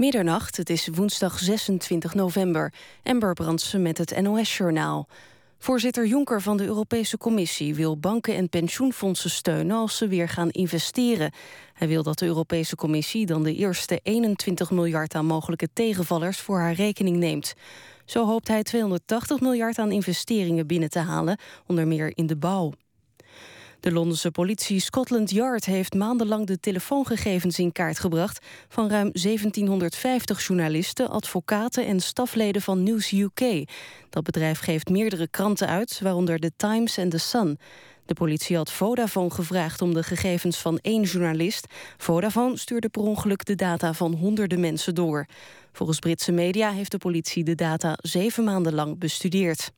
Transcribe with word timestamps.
Middernacht, 0.00 0.56
het 0.56 0.70
is 0.70 0.88
woensdag 0.88 1.38
26 1.38 2.14
november. 2.14 2.72
Ember 3.02 3.32
Brandsen 3.32 3.82
met 3.82 3.98
het 3.98 4.20
NOS-journaal. 4.20 5.08
Voorzitter 5.58 6.06
Jonker 6.06 6.42
van 6.42 6.56
de 6.56 6.64
Europese 6.64 7.18
Commissie 7.18 7.74
wil 7.74 7.98
banken 7.98 8.34
en 8.34 8.48
pensioenfondsen 8.48 9.30
steunen 9.30 9.76
als 9.76 9.96
ze 9.96 10.08
weer 10.08 10.28
gaan 10.28 10.50
investeren. 10.50 11.32
Hij 11.72 11.88
wil 11.88 12.02
dat 12.02 12.18
de 12.18 12.26
Europese 12.26 12.76
Commissie 12.76 13.26
dan 13.26 13.42
de 13.42 13.54
eerste 13.54 14.00
21 14.02 14.70
miljard 14.70 15.14
aan 15.14 15.26
mogelijke 15.26 15.68
tegenvallers 15.72 16.38
voor 16.38 16.58
haar 16.58 16.74
rekening 16.74 17.16
neemt. 17.16 17.54
Zo 18.04 18.26
hoopt 18.26 18.48
hij 18.48 18.62
280 18.62 19.40
miljard 19.40 19.78
aan 19.78 19.92
investeringen 19.92 20.66
binnen 20.66 20.90
te 20.90 20.98
halen, 20.98 21.38
onder 21.66 21.86
meer 21.86 22.12
in 22.14 22.26
de 22.26 22.36
bouw. 22.36 22.72
De 23.80 23.92
Londense 23.92 24.30
politie 24.30 24.80
Scotland 24.80 25.30
Yard 25.30 25.64
heeft 25.64 25.94
maandenlang 25.94 26.46
de 26.46 26.60
telefoongegevens 26.60 27.58
in 27.58 27.72
kaart 27.72 27.98
gebracht 27.98 28.46
van 28.68 28.88
ruim 28.88 29.10
1750 29.12 30.46
journalisten, 30.46 31.10
advocaten 31.10 31.86
en 31.86 32.00
stafleden 32.00 32.62
van 32.62 32.82
News 32.82 33.12
UK. 33.12 33.64
Dat 34.10 34.22
bedrijf 34.22 34.58
geeft 34.58 34.88
meerdere 34.88 35.28
kranten 35.28 35.68
uit, 35.68 36.00
waaronder 36.02 36.38
The 36.38 36.52
Times 36.56 36.96
en 36.96 37.08
The 37.08 37.18
Sun. 37.18 37.58
De 38.06 38.14
politie 38.14 38.56
had 38.56 38.72
Vodafone 38.72 39.30
gevraagd 39.30 39.82
om 39.82 39.94
de 39.94 40.02
gegevens 40.02 40.58
van 40.58 40.78
één 40.78 41.02
journalist. 41.02 41.66
Vodafone 41.96 42.58
stuurde 42.58 42.88
per 42.88 43.02
ongeluk 43.02 43.44
de 43.44 43.54
data 43.54 43.92
van 43.92 44.14
honderden 44.14 44.60
mensen 44.60 44.94
door. 44.94 45.26
Volgens 45.72 45.98
Britse 45.98 46.32
media 46.32 46.70
heeft 46.70 46.90
de 46.90 46.98
politie 46.98 47.44
de 47.44 47.54
data 47.54 47.98
zeven 48.02 48.44
maanden 48.44 48.74
lang 48.74 48.98
bestudeerd. 48.98 49.70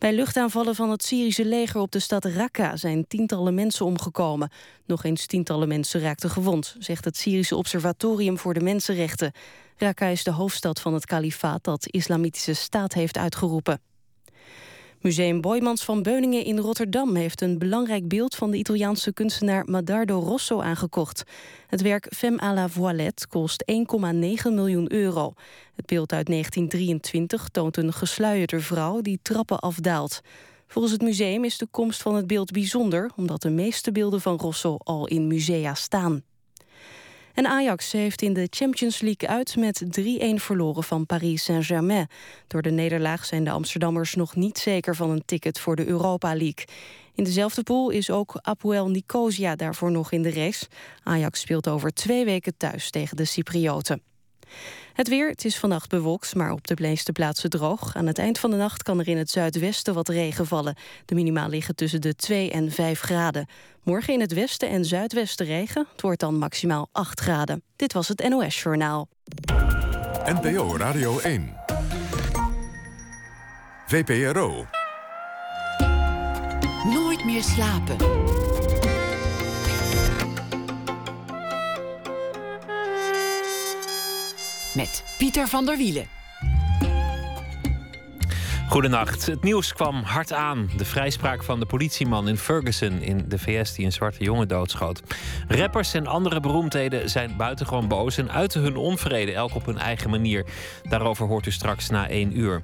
Bij 0.00 0.14
luchtaanvallen 0.14 0.74
van 0.74 0.90
het 0.90 1.04
Syrische 1.04 1.44
leger 1.44 1.80
op 1.80 1.92
de 1.92 1.98
stad 1.98 2.24
Raqqa 2.24 2.76
zijn 2.76 3.06
tientallen 3.08 3.54
mensen 3.54 3.86
omgekomen. 3.86 4.50
Nog 4.86 5.04
eens 5.04 5.26
tientallen 5.26 5.68
mensen 5.68 6.00
raakten 6.00 6.30
gewond, 6.30 6.76
zegt 6.78 7.04
het 7.04 7.16
Syrische 7.16 7.56
Observatorium 7.56 8.38
voor 8.38 8.54
de 8.54 8.60
Mensenrechten. 8.60 9.32
Raqqa 9.76 10.06
is 10.06 10.24
de 10.24 10.30
hoofdstad 10.30 10.80
van 10.80 10.94
het 10.94 11.06
kalifaat 11.06 11.64
dat 11.64 11.86
Islamitische 11.86 12.54
Staat 12.54 12.92
heeft 12.92 13.18
uitgeroepen. 13.18 13.80
Museum 15.00 15.40
Boymans 15.40 15.84
van 15.84 16.02
Beuningen 16.02 16.44
in 16.44 16.58
Rotterdam 16.58 17.14
heeft 17.14 17.40
een 17.40 17.58
belangrijk 17.58 18.08
beeld 18.08 18.34
van 18.34 18.50
de 18.50 18.56
Italiaanse 18.56 19.12
kunstenaar 19.12 19.64
Madardo 19.64 20.18
Rosso 20.18 20.60
aangekocht. 20.60 21.22
Het 21.66 21.82
werk 21.82 22.06
Femme 22.16 22.42
à 22.42 22.54
la 22.54 22.68
Voilette 22.68 23.28
kost 23.28 23.64
1,9 23.72 23.76
miljoen 24.52 24.92
euro. 24.92 25.32
Het 25.76 25.86
beeld 25.86 26.12
uit 26.12 26.26
1923 26.26 27.48
toont 27.48 27.76
een 27.76 27.92
gesluierde 27.92 28.60
vrouw 28.60 29.00
die 29.00 29.18
trappen 29.22 29.58
afdaalt. 29.58 30.20
Volgens 30.66 30.92
het 30.92 31.02
museum 31.02 31.44
is 31.44 31.58
de 31.58 31.66
komst 31.70 32.02
van 32.02 32.14
het 32.14 32.26
beeld 32.26 32.50
bijzonder, 32.50 33.10
omdat 33.16 33.42
de 33.42 33.50
meeste 33.50 33.92
beelden 33.92 34.20
van 34.20 34.36
Rosso 34.36 34.76
al 34.78 35.06
in 35.06 35.26
musea 35.26 35.74
staan. 35.74 36.22
En 37.34 37.46
Ajax 37.46 37.92
heeft 37.92 38.22
in 38.22 38.32
de 38.32 38.46
Champions 38.50 39.00
League 39.00 39.28
uit 39.28 39.56
met 39.56 39.84
3-1 40.00 40.34
verloren 40.34 40.82
van 40.82 41.06
Paris 41.06 41.44
Saint-Germain. 41.44 42.08
Door 42.46 42.62
de 42.62 42.70
nederlaag 42.70 43.24
zijn 43.24 43.44
de 43.44 43.50
Amsterdammers 43.50 44.14
nog 44.14 44.36
niet 44.36 44.58
zeker 44.58 44.96
van 44.96 45.10
een 45.10 45.24
ticket 45.24 45.60
voor 45.60 45.76
de 45.76 45.86
Europa 45.86 46.28
League. 46.28 46.64
In 47.14 47.24
dezelfde 47.24 47.62
pool 47.62 47.90
is 47.90 48.10
ook 48.10 48.38
Apoel 48.42 48.88
Nicosia 48.88 49.56
daarvoor 49.56 49.90
nog 49.90 50.12
in 50.12 50.22
de 50.22 50.32
race. 50.32 50.66
Ajax 51.02 51.40
speelt 51.40 51.68
over 51.68 51.92
twee 51.92 52.24
weken 52.24 52.56
thuis 52.56 52.90
tegen 52.90 53.16
de 53.16 53.24
Cyprioten. 53.24 54.02
Het 55.00 55.08
weer, 55.08 55.28
het 55.28 55.44
is 55.44 55.58
vannacht 55.58 55.88
bewolkt, 55.88 56.34
maar 56.34 56.52
op 56.52 56.66
de 56.66 56.76
meeste 56.80 57.12
plaatsen 57.12 57.50
droog. 57.50 57.96
Aan 57.96 58.06
het 58.06 58.18
eind 58.18 58.38
van 58.38 58.50
de 58.50 58.56
nacht 58.56 58.82
kan 58.82 58.98
er 58.98 59.08
in 59.08 59.16
het 59.16 59.30
zuidwesten 59.30 59.94
wat 59.94 60.08
regen 60.08 60.46
vallen. 60.46 60.76
De 61.04 61.14
minima 61.14 61.46
liggen 61.46 61.74
tussen 61.74 62.00
de 62.00 62.14
2 62.14 62.50
en 62.50 62.70
5 62.70 63.00
graden. 63.00 63.46
Morgen 63.82 64.14
in 64.14 64.20
het 64.20 64.32
westen 64.32 64.68
en 64.68 64.84
zuidwesten 64.84 65.46
regen. 65.46 65.86
Het 65.92 66.00
wordt 66.00 66.20
dan 66.20 66.38
maximaal 66.38 66.88
8 66.92 67.20
graden. 67.20 67.62
Dit 67.76 67.92
was 67.92 68.08
het 68.08 68.28
NOS 68.28 68.62
Journaal. 68.62 69.08
NPO 70.24 70.76
Radio 70.76 71.18
1. 71.18 71.56
VPRO. 73.86 74.66
Nooit 76.84 77.24
meer 77.24 77.42
slapen. 77.42 77.96
Met 84.80 85.04
Pieter 85.18 85.48
van 85.48 85.66
der 85.66 85.76
Wielen. 85.76 86.06
Goedenacht. 88.68 89.26
Het 89.26 89.42
nieuws 89.42 89.72
kwam 89.72 90.02
hard 90.02 90.32
aan. 90.32 90.70
De 90.76 90.84
vrijspraak 90.84 91.42
van 91.42 91.60
de 91.60 91.66
politieman 91.66 92.28
in 92.28 92.36
Ferguson 92.36 93.02
in 93.02 93.24
de 93.28 93.38
VS 93.38 93.74
die 93.74 93.84
een 93.84 93.92
zwarte 93.92 94.24
jongen 94.24 94.48
doodschoot. 94.48 95.02
Rappers 95.48 95.94
en 95.94 96.06
andere 96.06 96.40
beroemdheden 96.40 97.10
zijn 97.10 97.36
buitengewoon 97.36 97.88
boos 97.88 98.16
en 98.16 98.30
uiten 98.30 98.62
hun 98.62 98.76
onvrede, 98.76 99.32
elk 99.32 99.54
op 99.54 99.66
hun 99.66 99.78
eigen 99.78 100.10
manier. 100.10 100.46
Daarover 100.88 101.26
hoort 101.26 101.46
u 101.46 101.50
straks 101.50 101.88
na 101.88 102.08
één 102.08 102.38
uur. 102.38 102.62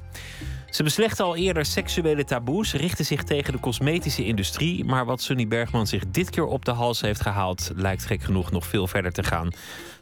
Ze 0.71 0.83
beslechten 0.83 1.25
al 1.25 1.37
eerder 1.37 1.65
seksuele 1.65 2.25
taboes, 2.25 2.73
richten 2.73 3.05
zich 3.05 3.23
tegen 3.23 3.53
de 3.53 3.61
cosmetische 3.61 4.25
industrie. 4.25 4.85
Maar 4.85 5.05
wat 5.05 5.23
Sunny 5.23 5.47
Bergman 5.47 5.87
zich 5.87 6.03
dit 6.11 6.31
keer 6.31 6.47
op 6.47 6.65
de 6.65 6.71
hals 6.71 7.01
heeft 7.01 7.21
gehaald, 7.21 7.71
lijkt 7.75 8.05
gek 8.05 8.23
genoeg 8.23 8.51
nog 8.51 8.67
veel 8.67 8.87
verder 8.87 9.13
te 9.13 9.23
gaan. 9.23 9.51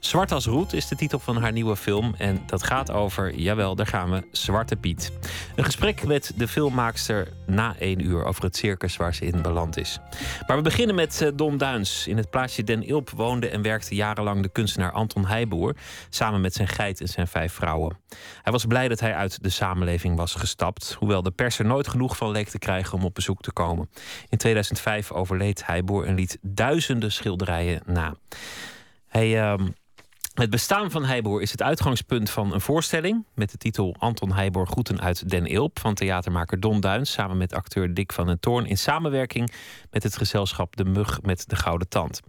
Zwart 0.04 0.32
als 0.32 0.46
roet 0.46 0.72
is 0.72 0.88
de 0.88 0.96
titel 0.96 1.18
van 1.18 1.36
haar 1.36 1.52
nieuwe 1.52 1.76
film. 1.76 2.14
En 2.18 2.42
dat 2.46 2.62
gaat 2.62 2.90
over, 2.90 3.34
jawel, 3.34 3.74
daar 3.74 3.86
gaan 3.86 4.10
we, 4.10 4.22
Zwarte 4.32 4.76
Piet. 4.76 5.12
Een 5.56 5.64
gesprek 5.64 6.06
met 6.06 6.32
de 6.36 6.48
filmmaakster 6.48 7.28
na 7.46 7.74
één 7.78 8.04
uur 8.06 8.24
over 8.24 8.42
het 8.42 8.56
circus 8.56 8.96
waar 8.96 9.14
ze 9.14 9.24
in 9.24 9.42
beland 9.42 9.76
is. 9.76 9.98
Maar 10.46 10.56
we 10.56 10.62
beginnen 10.62 10.94
met 10.94 11.22
eh, 11.22 11.28
Don 11.34 11.56
Duins. 11.56 12.06
In 12.06 12.16
het 12.16 12.30
plaatsje 12.30 12.64
Den 12.64 12.82
Ilp 12.82 13.10
woonde 13.10 13.48
en 13.48 13.62
werkte 13.62 13.94
jarenlang 13.94 14.42
de 14.42 14.48
kunstenaar 14.48 14.92
Anton 14.92 15.26
Heijboer. 15.26 15.76
Samen 16.08 16.40
met 16.40 16.54
zijn 16.54 16.68
geit 16.68 17.00
en 17.00 17.08
zijn 17.08 17.28
vijf 17.28 17.52
vrouwen. 17.52 17.98
Hij 18.42 18.52
was 18.52 18.64
blij 18.64 18.88
dat 18.88 19.00
hij 19.00 19.14
uit 19.14 19.42
de 19.42 19.50
samenleving 19.50 20.16
was 20.16 20.34
gestapt. 20.34 20.96
Hoewel 20.98 21.22
de 21.22 21.30
pers 21.30 21.58
er 21.58 21.66
nooit 21.66 21.88
genoeg 21.88 22.16
van 22.16 22.30
leek 22.30 22.48
te 22.48 22.58
krijgen 22.58 22.98
om 22.98 23.04
op 23.04 23.14
bezoek 23.14 23.40
te 23.40 23.52
komen. 23.52 23.90
In 24.28 24.38
2005 24.38 25.12
overleed 25.12 25.66
Heijboer 25.66 26.06
en 26.06 26.14
liet 26.14 26.38
duizenden 26.42 27.12
schilderijen 27.12 27.82
na. 27.86 28.14
Hij. 29.08 29.52
Uh, 29.52 29.54
het 30.34 30.50
bestaan 30.50 30.90
van 30.90 31.04
Heijboer 31.04 31.42
is 31.42 31.50
het 31.50 31.62
uitgangspunt 31.62 32.30
van 32.30 32.52
een 32.52 32.60
voorstelling 32.60 33.24
met 33.34 33.50
de 33.50 33.56
titel 33.56 33.96
Anton 33.98 34.32
Heijboer 34.32 34.66
Groeten 34.66 35.00
uit 35.00 35.30
Den 35.30 35.46
Ilp 35.46 35.78
van 35.78 35.94
theatermaker 35.94 36.60
Don 36.60 36.80
Duins 36.80 37.12
samen 37.12 37.36
met 37.36 37.54
acteur 37.54 37.94
Dick 37.94 38.12
van 38.12 38.26
den 38.26 38.40
Toorn 38.40 38.66
in 38.66 38.78
samenwerking 38.78 39.52
met 39.90 40.02
het 40.02 40.16
gezelschap 40.16 40.76
De 40.76 40.84
Mug 40.84 41.22
met 41.22 41.48
de 41.48 41.56
Gouden 41.56 41.88
Tand. 41.88 42.20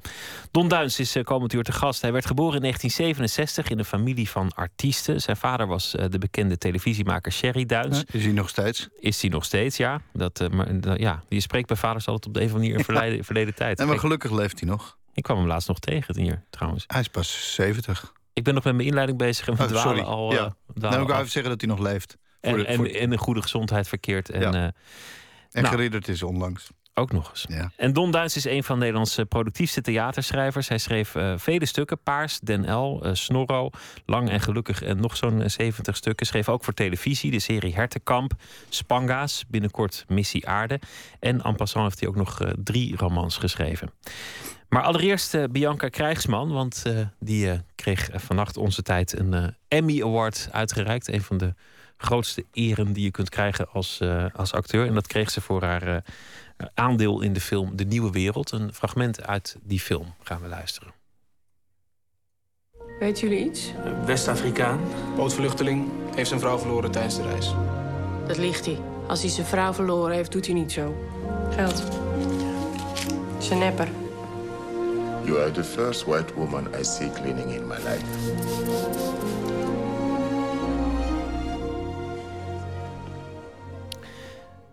Don 0.51 0.67
Duins 0.67 0.99
is 0.99 1.15
eh, 1.15 1.23
komend 1.23 1.53
uur 1.53 1.63
te 1.63 1.71
gast. 1.71 2.01
Hij 2.01 2.11
werd 2.11 2.25
geboren 2.25 2.55
in 2.55 2.61
1967 2.61 3.69
in 3.69 3.79
een 3.79 3.85
familie 3.85 4.29
van 4.29 4.51
artiesten. 4.55 5.21
Zijn 5.21 5.37
vader 5.37 5.67
was 5.67 5.95
eh, 5.95 6.05
de 6.09 6.17
bekende 6.17 6.57
televisiemaker 6.57 7.31
Sherry 7.31 7.65
Duins. 7.65 8.03
is 8.11 8.23
hij 8.23 8.33
nog 8.33 8.49
steeds? 8.49 8.89
Is 8.99 9.21
hij 9.21 9.29
nog 9.29 9.45
steeds, 9.45 9.77
ja. 9.77 10.01
Dat, 10.13 10.47
maar, 10.51 10.99
ja. 10.99 11.23
Je 11.29 11.39
spreekt 11.39 11.67
bij 11.67 11.77
vaders 11.77 12.07
altijd 12.07 12.27
op 12.27 12.33
de 12.33 12.39
een 12.39 12.45
of 12.45 12.53
andere 12.53 12.71
manier 12.73 12.87
in 12.87 12.93
verleden, 12.95 13.25
verleden 13.25 13.55
tijd. 13.55 13.79
En 13.79 13.87
maar 13.87 13.99
gelukkig 13.99 14.31
leeft 14.31 14.59
hij 14.59 14.69
nog. 14.69 14.97
Ik 15.15 15.23
kwam 15.23 15.37
hem 15.37 15.47
laatst 15.47 15.67
nog 15.67 15.79
tegen 15.79 16.19
hier, 16.19 16.43
trouwens. 16.49 16.83
Hij 16.87 16.99
is 16.99 17.07
pas 17.07 17.53
70. 17.53 18.13
Ik 18.33 18.43
ben 18.43 18.53
nog 18.53 18.63
met 18.63 18.75
mijn 18.75 18.87
inleiding 18.87 19.17
bezig 19.17 19.47
en 19.47 19.55
we 19.55 19.63
oh, 19.63 19.81
sorry. 19.81 20.01
al... 20.01 20.31
Ja. 20.31 20.43
Uh, 20.43 20.49
Dan 20.73 20.99
moet 20.99 21.09
ik 21.09 21.15
even 21.15 21.29
zeggen 21.29 21.51
dat 21.51 21.61
hij 21.61 21.69
nog 21.69 21.79
leeft. 21.79 22.17
En, 22.41 22.57
de, 22.57 22.65
en, 22.65 22.93
in 22.93 23.11
een 23.11 23.17
goede 23.17 23.41
gezondheid 23.41 23.87
verkeert. 23.87 24.29
En, 24.29 24.41
ja. 24.41 24.53
uh, 24.53 24.63
en 24.63 24.73
nou, 25.51 25.67
geridderd 25.67 26.07
is 26.07 26.23
onlangs. 26.23 26.69
Ook 26.97 27.11
nog 27.11 27.29
eens. 27.29 27.45
Ja. 27.49 27.71
En 27.75 27.93
Don 27.93 28.11
Duins 28.11 28.35
is 28.35 28.45
een 28.45 28.63
van 28.63 28.79
Nederlands 28.79 29.19
productiefste 29.29 29.81
theaterschrijvers. 29.81 30.67
Hij 30.67 30.77
schreef 30.77 31.15
uh, 31.15 31.33
vele 31.37 31.65
stukken. 31.65 31.99
Paars, 32.03 32.39
Den 32.39 32.73
L, 32.73 33.01
uh, 33.03 33.13
Snorro, 33.13 33.69
Lang 34.05 34.29
en 34.29 34.39
Gelukkig 34.41 34.81
en 34.83 34.99
nog 34.99 35.17
zo'n 35.17 35.49
70 35.49 35.95
stukken. 35.95 36.25
Schreef 36.25 36.49
ook 36.49 36.63
voor 36.63 36.73
televisie 36.73 37.31
de 37.31 37.39
serie 37.39 37.75
Hertenkamp, 37.75 38.33
Spanga's, 38.69 39.45
binnenkort 39.47 40.05
Missie 40.07 40.47
Aarde. 40.47 40.79
En 41.19 41.41
en 41.41 41.55
passant 41.55 41.85
heeft 41.85 41.99
hij 41.99 42.09
ook 42.09 42.15
nog 42.15 42.41
uh, 42.41 42.49
drie 42.63 42.97
romans 42.97 43.37
geschreven. 43.37 43.91
Maar 44.69 44.83
allereerst 44.83 45.33
uh, 45.33 45.43
Bianca 45.51 45.87
Krijgsman, 45.87 46.51
want 46.51 46.83
uh, 46.87 46.99
die 47.19 47.45
uh, 47.45 47.53
kreeg 47.75 48.09
vannacht 48.13 48.57
onze 48.57 48.81
tijd 48.81 49.19
een 49.19 49.55
Emmy 49.67 50.01
Award 50.01 50.47
uitgereikt. 50.51 51.07
Een 51.07 51.21
van 51.21 51.37
de 51.37 51.53
grootste 51.97 52.45
eren 52.51 52.93
die 52.93 53.03
je 53.03 53.11
kunt 53.11 53.29
krijgen 53.29 53.69
als, 53.69 54.01
als 54.33 54.53
acteur. 54.53 54.87
En 54.87 54.93
dat 54.93 55.07
kreeg 55.07 55.31
ze 55.31 55.41
voor 55.41 55.63
haar 55.63 56.03
aandeel 56.73 57.21
in 57.21 57.33
de 57.33 57.41
film 57.41 57.75
De 57.75 57.85
Nieuwe 57.85 58.11
Wereld. 58.11 58.51
Een 58.51 58.73
fragment 58.73 59.25
uit 59.27 59.57
die 59.63 59.79
film 59.79 60.13
gaan 60.23 60.41
we 60.41 60.47
luisteren. 60.47 60.93
Weet 62.99 63.19
jullie 63.19 63.45
iets? 63.45 63.71
West-Afrikaan, 64.05 64.79
bootvluchteling, 65.15 65.89
heeft 66.15 66.27
zijn 66.27 66.39
vrouw 66.39 66.57
verloren 66.57 66.91
tijdens 66.91 67.15
de 67.15 67.23
reis. 67.23 67.53
Dat 68.27 68.37
ligt 68.37 68.65
hij. 68.65 68.79
Als 69.07 69.21
hij 69.21 69.29
zijn 69.29 69.45
vrouw 69.45 69.73
verloren 69.73 70.15
heeft, 70.15 70.31
doet 70.31 70.45
hij 70.45 70.55
niet 70.55 70.71
zo. 70.71 70.95
Geld. 71.51 71.83
Zijn 73.37 73.59
nepper. 73.59 73.87
You 75.23 75.39
are 75.39 75.51
the 75.51 75.63
first 75.63 76.05
white 76.05 76.33
woman 76.33 76.67
I 76.79 76.83
see 76.83 77.11
cleaning 77.11 77.51
in 77.51 77.67
my 77.67 77.75
life. 77.75 78.05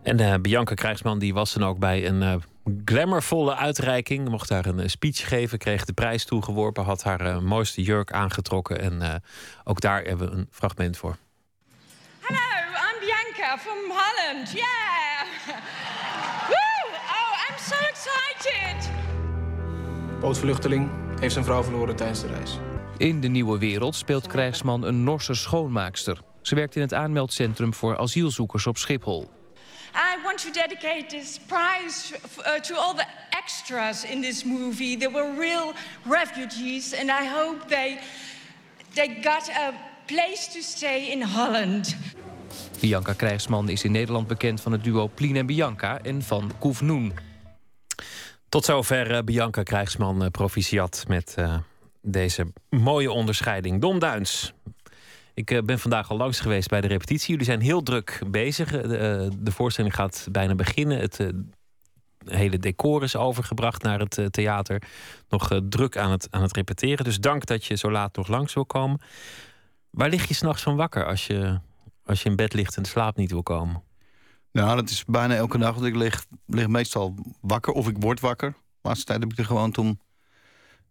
En 0.03 0.21
uh, 0.21 0.33
Bianca 0.41 0.73
Krijgsman 0.73 1.19
die 1.19 1.33
was 1.33 1.53
dan 1.53 1.63
ook 1.63 1.79
bij 1.79 2.07
een 2.07 2.21
uh, 2.21 2.35
glamourvolle 2.85 3.55
uitreiking. 3.55 4.29
Mocht 4.29 4.49
daar 4.49 4.65
een 4.65 4.89
speech 4.89 5.27
geven, 5.27 5.57
kreeg 5.57 5.85
de 5.85 5.93
prijs 5.93 6.25
toegeworpen, 6.25 6.83
had 6.83 7.03
haar 7.03 7.25
uh, 7.25 7.39
mooiste 7.39 7.81
jurk 7.81 8.11
aangetrokken. 8.11 8.79
En 8.79 8.99
uh, 9.01 9.13
ook 9.63 9.81
daar 9.81 10.03
hebben 10.03 10.29
we 10.29 10.35
een 10.35 10.47
fragment 10.51 10.97
voor. 10.97 11.17
Hallo, 12.19 12.39
I'm 12.71 12.99
Bianca 12.99 13.57
from 13.57 13.77
Holland. 13.89 14.51
Yeah! 14.51 15.23
Woo! 16.51 16.87
Oh, 16.91 17.49
I'm 17.49 17.57
so 17.57 17.75
excited! 17.75 18.91
Bootvluchteling 20.19 20.89
heeft 21.19 21.33
zijn 21.33 21.45
vrouw 21.45 21.63
verloren 21.63 21.95
tijdens 21.95 22.21
de 22.21 22.27
reis. 22.27 22.57
In 22.97 23.21
de 23.21 23.27
nieuwe 23.27 23.57
wereld 23.57 23.95
speelt 23.95 24.27
krijgsman 24.27 24.83
een 24.83 25.03
Norse 25.03 25.33
schoonmaakster. 25.33 26.17
Ze 26.41 26.55
werkt 26.55 26.75
in 26.75 26.81
het 26.81 26.93
aanmeldcentrum 26.93 27.73
voor 27.73 27.97
asielzoekers 27.97 28.67
op 28.67 28.77
Schiphol. 28.77 29.42
I 29.93 30.17
want 30.23 30.39
to 30.39 30.51
dedicate 30.51 31.09
this 31.09 31.39
prize 31.47 32.13
uh, 32.45 32.59
to 32.59 32.75
all 32.75 32.93
the 32.95 33.05
extras 33.29 34.03
in 34.03 34.21
this 34.21 34.43
movie. 34.43 34.97
They 34.97 35.07
were 35.07 35.31
real 35.39 35.73
refugees, 36.05 36.93
and 36.93 37.09
I 37.09 37.25
hope 37.25 37.67
they 37.67 37.99
they 38.93 39.07
got 39.07 39.49
a 39.49 39.73
place 40.05 40.47
to 40.53 40.61
stay 40.61 41.11
in 41.11 41.21
Holland. 41.21 41.95
Bianca 42.79 43.13
Krijgsman 43.13 43.69
is 43.69 43.83
in 43.83 43.91
Nederland 43.91 44.27
bekend 44.27 44.61
van 44.61 44.71
het 44.71 44.83
duo 44.83 45.07
Plien 45.07 45.35
en 45.35 45.45
Bianca 45.45 45.99
en 46.01 46.21
van 46.21 46.51
Koef 46.59 46.81
Noen. 46.81 47.13
Tot 48.49 48.65
zover 48.65 49.11
uh, 49.11 49.19
Bianca 49.19 49.63
Krijgsman, 49.63 50.23
uh, 50.23 50.29
proficiat 50.29 51.03
met 51.07 51.35
uh, 51.39 51.57
deze 52.01 52.45
mooie 52.69 53.11
onderscheiding. 53.11 53.81
Dom 53.81 53.99
Duins, 53.99 54.53
ik 55.33 55.51
uh, 55.51 55.61
ben 55.61 55.79
vandaag 55.79 56.09
al 56.09 56.17
langs 56.17 56.39
geweest 56.39 56.69
bij 56.69 56.81
de 56.81 56.87
repetitie. 56.87 57.29
Jullie 57.29 57.45
zijn 57.45 57.61
heel 57.61 57.83
druk 57.83 58.21
bezig. 58.27 58.71
De, 58.71 59.27
uh, 59.31 59.37
de 59.39 59.51
voorstelling 59.51 59.95
gaat 59.95 60.27
bijna 60.31 60.55
beginnen. 60.55 60.99
Het 60.99 61.31
hele 62.25 62.59
decor 62.59 63.03
is 63.03 63.15
overgebracht 63.15 63.83
naar 63.83 63.99
het 63.99 64.27
theater. 64.29 64.81
Nog 65.29 65.59
druk 65.69 65.97
aan 65.97 66.11
het, 66.11 66.27
aan 66.29 66.41
het 66.41 66.55
repeteren. 66.55 67.05
Dus 67.05 67.19
dank 67.19 67.45
dat 67.45 67.65
je 67.65 67.75
zo 67.75 67.91
laat 67.91 68.15
nog 68.15 68.27
langs 68.27 68.53
wil 68.53 68.65
komen. 68.65 69.01
Waar 69.89 70.09
lig 70.09 70.27
je 70.27 70.33
s'nachts 70.33 70.63
van 70.63 70.75
wakker 70.75 71.05
als 71.05 71.27
je, 71.27 71.59
als 72.05 72.23
je 72.23 72.29
in 72.29 72.35
bed 72.35 72.53
ligt 72.53 72.77
en 72.77 72.83
de 72.83 72.89
slaap 72.89 73.15
niet 73.17 73.31
wil 73.31 73.43
komen? 73.43 73.83
Nou, 74.51 74.75
dat 74.75 74.89
is 74.89 75.05
bijna 75.05 75.35
elke 75.35 75.57
dag. 75.57 75.73
Want 75.73 75.85
ik 75.85 75.95
lig, 75.95 76.25
lig 76.45 76.67
meestal 76.67 77.15
wakker 77.41 77.73
of 77.73 77.87
ik 77.87 77.95
word 77.99 78.19
wakker. 78.19 78.49
De 78.51 78.57
laatste 78.81 79.05
tijd 79.05 79.19
heb 79.19 79.31
ik 79.31 79.37
er 79.37 79.45
gewoon 79.45 79.77
om 79.77 79.87
een 79.87 79.99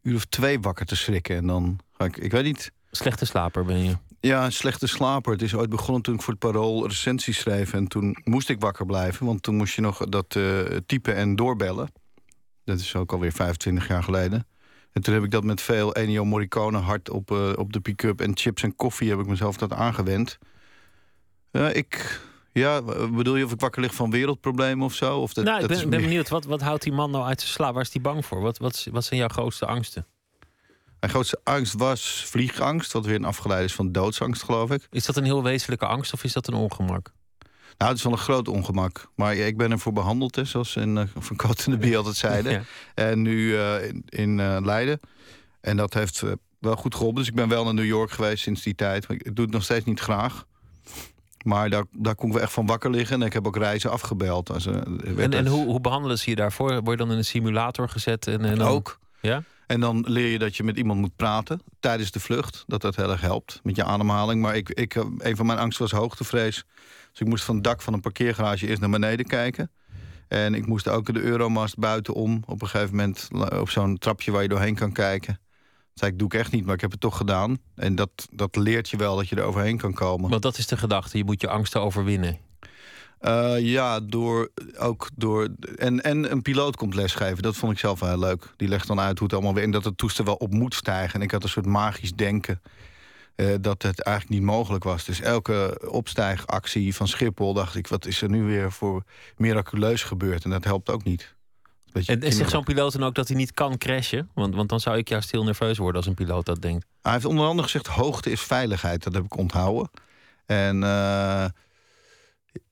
uur 0.02 0.14
of 0.14 0.24
twee 0.24 0.60
wakker 0.60 0.86
te 0.86 0.96
schrikken. 0.96 1.36
En 1.36 1.46
dan 1.46 1.78
ga 1.92 2.04
ik, 2.04 2.16
ik 2.16 2.30
weet 2.30 2.44
niet... 2.44 2.72
Slechte 2.90 3.24
slaper 3.24 3.64
ben 3.64 3.84
je? 3.84 3.96
Ja, 4.22 4.44
een 4.44 4.52
slechte 4.52 4.86
slaper. 4.86 5.32
Het 5.32 5.42
is 5.42 5.54
ooit 5.54 5.70
begonnen 5.70 6.02
toen 6.02 6.14
ik 6.14 6.22
voor 6.22 6.32
het 6.32 6.42
Parool 6.42 6.86
recensie 6.86 7.34
schreef. 7.34 7.72
En 7.72 7.88
toen 7.88 8.16
moest 8.24 8.48
ik 8.48 8.60
wakker 8.60 8.86
blijven, 8.86 9.26
want 9.26 9.42
toen 9.42 9.56
moest 9.56 9.74
je 9.74 9.80
nog 9.80 9.98
dat 9.98 10.34
uh, 10.34 10.60
typen 10.86 11.14
en 11.14 11.36
doorbellen. 11.36 11.92
Dat 12.64 12.78
is 12.78 12.96
ook 12.96 13.12
alweer 13.12 13.32
25 13.32 13.88
jaar 13.88 14.02
geleden. 14.02 14.46
En 14.92 15.02
toen 15.02 15.14
heb 15.14 15.24
ik 15.24 15.30
dat 15.30 15.44
met 15.44 15.60
veel 15.60 15.94
Ennio 15.94 16.24
Morricone 16.24 16.78
hard 16.78 17.10
op, 17.10 17.30
uh, 17.30 17.52
op 17.56 17.72
de 17.72 17.80
pick-up... 17.80 18.20
en 18.20 18.36
chips 18.36 18.62
en 18.62 18.76
koffie 18.76 19.10
heb 19.10 19.19
ik 19.19 19.26
mezelf 19.26 19.56
dat 19.56 19.72
aangewend. 19.72 20.38
Uh, 21.52 21.75
ik... 21.75 22.20
Ja, 22.52 22.82
bedoel 23.10 23.36
je 23.36 23.44
of 23.44 23.52
ik 23.52 23.60
wakker 23.60 23.82
lig 23.82 23.94
van 23.94 24.10
wereldproblemen 24.10 24.84
of 24.84 24.94
zo? 24.94 25.18
Of 25.18 25.32
dat, 25.32 25.44
nou, 25.44 25.62
ik 25.62 25.68
dat 25.68 25.78
ben, 25.78 25.90
ben 25.90 26.00
benieuwd. 26.00 26.28
Wat, 26.28 26.44
wat 26.44 26.60
houdt 26.60 26.82
die 26.82 26.92
man 26.92 27.10
nou 27.10 27.25
uit 27.25 27.40
zijn 27.40 27.52
slaap? 27.52 27.75
Waar 27.75 27.82
is 27.82 27.92
hij 27.92 28.02
bang 28.02 28.26
voor? 28.26 28.40
Wat, 28.40 28.58
wat, 28.58 28.86
wat 28.90 29.04
zijn 29.04 29.20
jouw 29.20 29.28
grootste 29.28 29.66
angsten? 29.66 30.06
Mijn 31.02 31.14
grootste 31.14 31.40
angst 31.44 31.75
was 31.75 32.25
vliegangst, 32.26 32.93
wat 32.93 33.06
weer 33.06 33.14
een 33.14 33.25
afgeleid 33.25 33.64
is 33.64 33.75
van 33.75 33.93
doodsangst, 33.93 34.43
geloof 34.43 34.70
ik. 34.70 34.87
Is 34.90 35.04
dat 35.06 35.16
een 35.16 35.25
heel 35.25 35.43
wezenlijke 35.43 35.87
angst 35.87 36.12
of 36.12 36.25
is 36.25 36.32
dat 36.32 36.46
een 36.46 36.54
ongemak? 36.54 37.12
Nou, 37.78 37.90
het 37.90 37.96
is 37.96 38.02
wel 38.02 38.12
een 38.12 38.19
groot 38.19 38.49
ongemak. 38.49 39.10
Maar 39.14 39.34
ja, 39.34 39.44
ik 39.44 39.56
ben 39.56 39.70
ervoor 39.70 39.93
behandeld, 39.93 40.37
hè, 40.37 40.44
zoals 40.44 40.76
in, 40.76 40.96
uh, 40.96 41.02
Van 41.19 41.37
Cote 41.37 41.70
de 41.70 41.76
Bie 41.76 41.96
altijd 41.96 42.16
zeiden. 42.16 42.52
ja. 42.52 42.62
En 42.94 43.22
nu 43.22 43.38
uh, 43.38 43.87
in, 43.87 44.02
in 44.08 44.38
uh, 44.38 44.56
Leiden. 44.60 45.00
En 45.60 45.76
dat 45.76 45.94
heeft 45.94 46.22
wel 46.58 46.76
goed 46.76 46.94
geholpen. 46.94 47.19
Dus 47.19 47.28
ik 47.28 47.34
ben 47.34 47.49
wel 47.49 47.64
naar 47.64 47.75
New 47.75 47.84
York 47.84 48.10
geweest 48.10 48.43
sinds 48.43 48.62
die 48.62 48.75
tijd. 48.75 49.06
Ik 49.08 49.37
doe 49.37 49.44
het 49.44 49.54
nog 49.54 49.62
steeds 49.62 49.84
niet 49.84 50.00
graag. 50.00 50.46
Maar 51.44 51.70
daar, 51.70 51.84
daar 51.93 52.14
kon 52.14 52.28
ik 52.28 52.34
wel 52.34 52.43
echt 52.43 52.52
van 52.52 52.66
wakker 52.66 52.90
liggen. 52.90 53.20
En 53.20 53.26
ik 53.26 53.32
heb 53.32 53.46
ook 53.46 53.56
reizen 53.56 53.90
afgebeld. 53.90 54.50
Als, 54.50 54.66
en 54.66 55.32
en 55.32 55.46
hoe, 55.46 55.66
hoe 55.66 55.81
behandelen 55.81 56.19
ze 56.19 56.31
je 56.31 56.37
daarvoor? 56.37 56.69
Word 56.69 56.90
je 56.90 56.96
dan 56.96 57.10
in 57.10 57.19
een 57.19 57.25
simulator 57.25 57.88
gezet? 57.88 58.26
En, 58.26 58.44
en. 58.44 58.60
Ook. 58.60 58.99
Ja? 59.20 59.43
En 59.72 59.80
dan 59.80 60.04
leer 60.08 60.28
je 60.28 60.38
dat 60.38 60.56
je 60.56 60.62
met 60.62 60.76
iemand 60.76 61.00
moet 61.00 61.16
praten 61.16 61.60
tijdens 61.80 62.10
de 62.10 62.20
vlucht. 62.20 62.64
Dat 62.66 62.80
dat 62.80 62.96
heel 62.96 63.10
erg 63.10 63.20
helpt 63.20 63.60
met 63.62 63.76
je 63.76 63.84
ademhaling. 63.84 64.42
Maar 64.42 64.56
ik, 64.56 64.69
ik, 64.70 64.94
een 65.19 65.36
van 65.36 65.46
mijn 65.46 65.58
angsten 65.58 65.82
was 65.82 65.92
hoogtevrees. 65.92 66.64
Dus 67.10 67.20
ik 67.20 67.26
moest 67.26 67.44
van 67.44 67.54
het 67.54 67.64
dak 67.64 67.82
van 67.82 67.92
een 67.92 68.00
parkeergarage 68.00 68.66
eerst 68.66 68.80
naar 68.80 68.90
beneden 68.90 69.26
kijken. 69.26 69.70
En 70.28 70.54
ik 70.54 70.66
moest 70.66 70.88
ook 70.88 71.12
de 71.12 71.20
Euromast 71.20 71.78
buitenom. 71.78 72.42
Op 72.46 72.62
een 72.62 72.69
gegeven 72.69 72.96
moment 72.96 73.28
op 73.58 73.70
zo'n 73.70 73.98
trapje 73.98 74.30
waar 74.30 74.42
je 74.42 74.48
doorheen 74.48 74.74
kan 74.74 74.92
kijken. 74.92 75.40
Dat 75.60 75.98
zei 75.98 76.10
ik, 76.10 76.18
doe 76.18 76.26
ik 76.26 76.34
echt 76.34 76.52
niet, 76.52 76.64
maar 76.64 76.75
ik 76.75 76.80
heb 76.80 76.90
het 76.90 77.00
toch 77.00 77.16
gedaan. 77.16 77.58
En 77.75 77.94
dat, 77.94 78.28
dat 78.32 78.56
leert 78.56 78.90
je 78.90 78.96
wel 78.96 79.16
dat 79.16 79.28
je 79.28 79.36
er 79.36 79.44
overheen 79.44 79.76
kan 79.76 79.92
komen. 79.92 80.30
Want 80.30 80.42
dat 80.42 80.58
is 80.58 80.66
de 80.66 80.76
gedachte, 80.76 81.18
je 81.18 81.25
moet 81.25 81.40
je 81.40 81.48
angsten 81.48 81.80
overwinnen. 81.80 82.38
Uh, 83.22 83.54
ja, 83.60 84.00
door, 84.00 84.50
ook 84.78 85.08
door. 85.16 85.48
En, 85.76 86.02
en 86.02 86.32
een 86.32 86.42
piloot 86.42 86.76
komt 86.76 86.94
lesgeven. 86.94 87.42
Dat 87.42 87.56
vond 87.56 87.72
ik 87.72 87.78
zelf 87.78 88.00
wel 88.00 88.08
heel 88.08 88.19
leuk. 88.19 88.52
Die 88.56 88.69
legt 88.69 88.86
dan 88.86 89.00
uit 89.00 89.19
hoe 89.19 89.26
het 89.26 89.36
allemaal 89.36 89.54
weer. 89.54 89.64
En 89.64 89.70
dat 89.70 89.84
het 89.84 89.98
toestel 89.98 90.24
wel 90.24 90.34
op 90.34 90.52
moet 90.52 90.74
stijgen. 90.74 91.14
En 91.14 91.22
ik 91.22 91.30
had 91.30 91.42
een 91.42 91.48
soort 91.48 91.66
magisch 91.66 92.12
denken. 92.12 92.62
Uh, 93.36 93.54
dat 93.60 93.82
het 93.82 94.02
eigenlijk 94.02 94.40
niet 94.40 94.50
mogelijk 94.50 94.84
was. 94.84 95.04
Dus 95.04 95.20
elke 95.20 95.80
opstijgactie 95.90 96.94
van 96.94 97.08
Schiphol 97.08 97.54
dacht 97.54 97.74
ik: 97.74 97.86
wat 97.86 98.06
is 98.06 98.22
er 98.22 98.28
nu 98.28 98.42
weer 98.42 98.72
voor 98.72 99.04
miraculeus 99.36 100.02
gebeurd? 100.02 100.44
En 100.44 100.50
dat 100.50 100.64
helpt 100.64 100.90
ook 100.90 101.04
niet. 101.04 101.34
En, 101.92 102.20
en 102.20 102.32
zegt 102.32 102.50
zo'n 102.50 102.64
piloot 102.64 102.92
dan 102.92 103.02
ook 103.02 103.14
dat 103.14 103.28
hij 103.28 103.36
niet 103.36 103.52
kan 103.52 103.78
crashen? 103.78 104.30
Want, 104.34 104.54
want 104.54 104.68
dan 104.68 104.80
zou 104.80 104.96
ik 104.96 105.08
juist 105.08 105.30
heel 105.30 105.44
nerveus 105.44 105.78
worden 105.78 105.96
als 105.96 106.06
een 106.06 106.14
piloot 106.14 106.46
dat 106.46 106.62
denkt. 106.62 106.86
Hij 107.02 107.12
heeft 107.12 107.25
onder 107.25 107.46
andere 107.46 107.68
gezegd: 107.68 107.86
hoogte 107.86 108.30
is 108.30 108.40
veiligheid. 108.40 109.02
Dat 109.02 109.14
heb 109.14 109.25
ik 109.25 109.36
onthouden. 109.36 109.90
En. 110.46 110.82
Uh, 110.82 111.44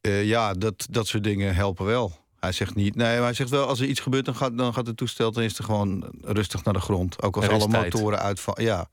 uh, 0.01 0.25
ja, 0.25 0.53
dat, 0.53 0.87
dat 0.91 1.07
soort 1.07 1.25
dingen 1.25 1.55
helpen 1.55 1.87
wel. 1.87 2.19
Hij 2.41 2.53
zegt 2.53 2.75
niet. 2.75 2.95
Nee, 2.95 3.15
maar 3.15 3.25
hij 3.25 3.35
zegt 3.35 3.51
wel, 3.51 3.67
als 3.67 3.81
er 3.81 3.87
iets 3.87 4.01
gebeurt, 4.01 4.25
dan 4.25 4.35
gaat, 4.35 4.59
dan 4.59 4.75
gaat 4.75 4.87
het 4.87 4.97
toestel 4.97 5.31
ten 5.31 5.43
eerste 5.43 5.63
gewoon 5.63 6.13
rustig 6.23 6.65
naar 6.65 6.75
de 6.75 6.81
grond. 6.81 7.23
Ook 7.23 7.37
als 7.37 7.49
alle 7.49 7.69
motoren 7.69 8.19
uitvallen. 8.19 8.63
Ja. 8.63 8.89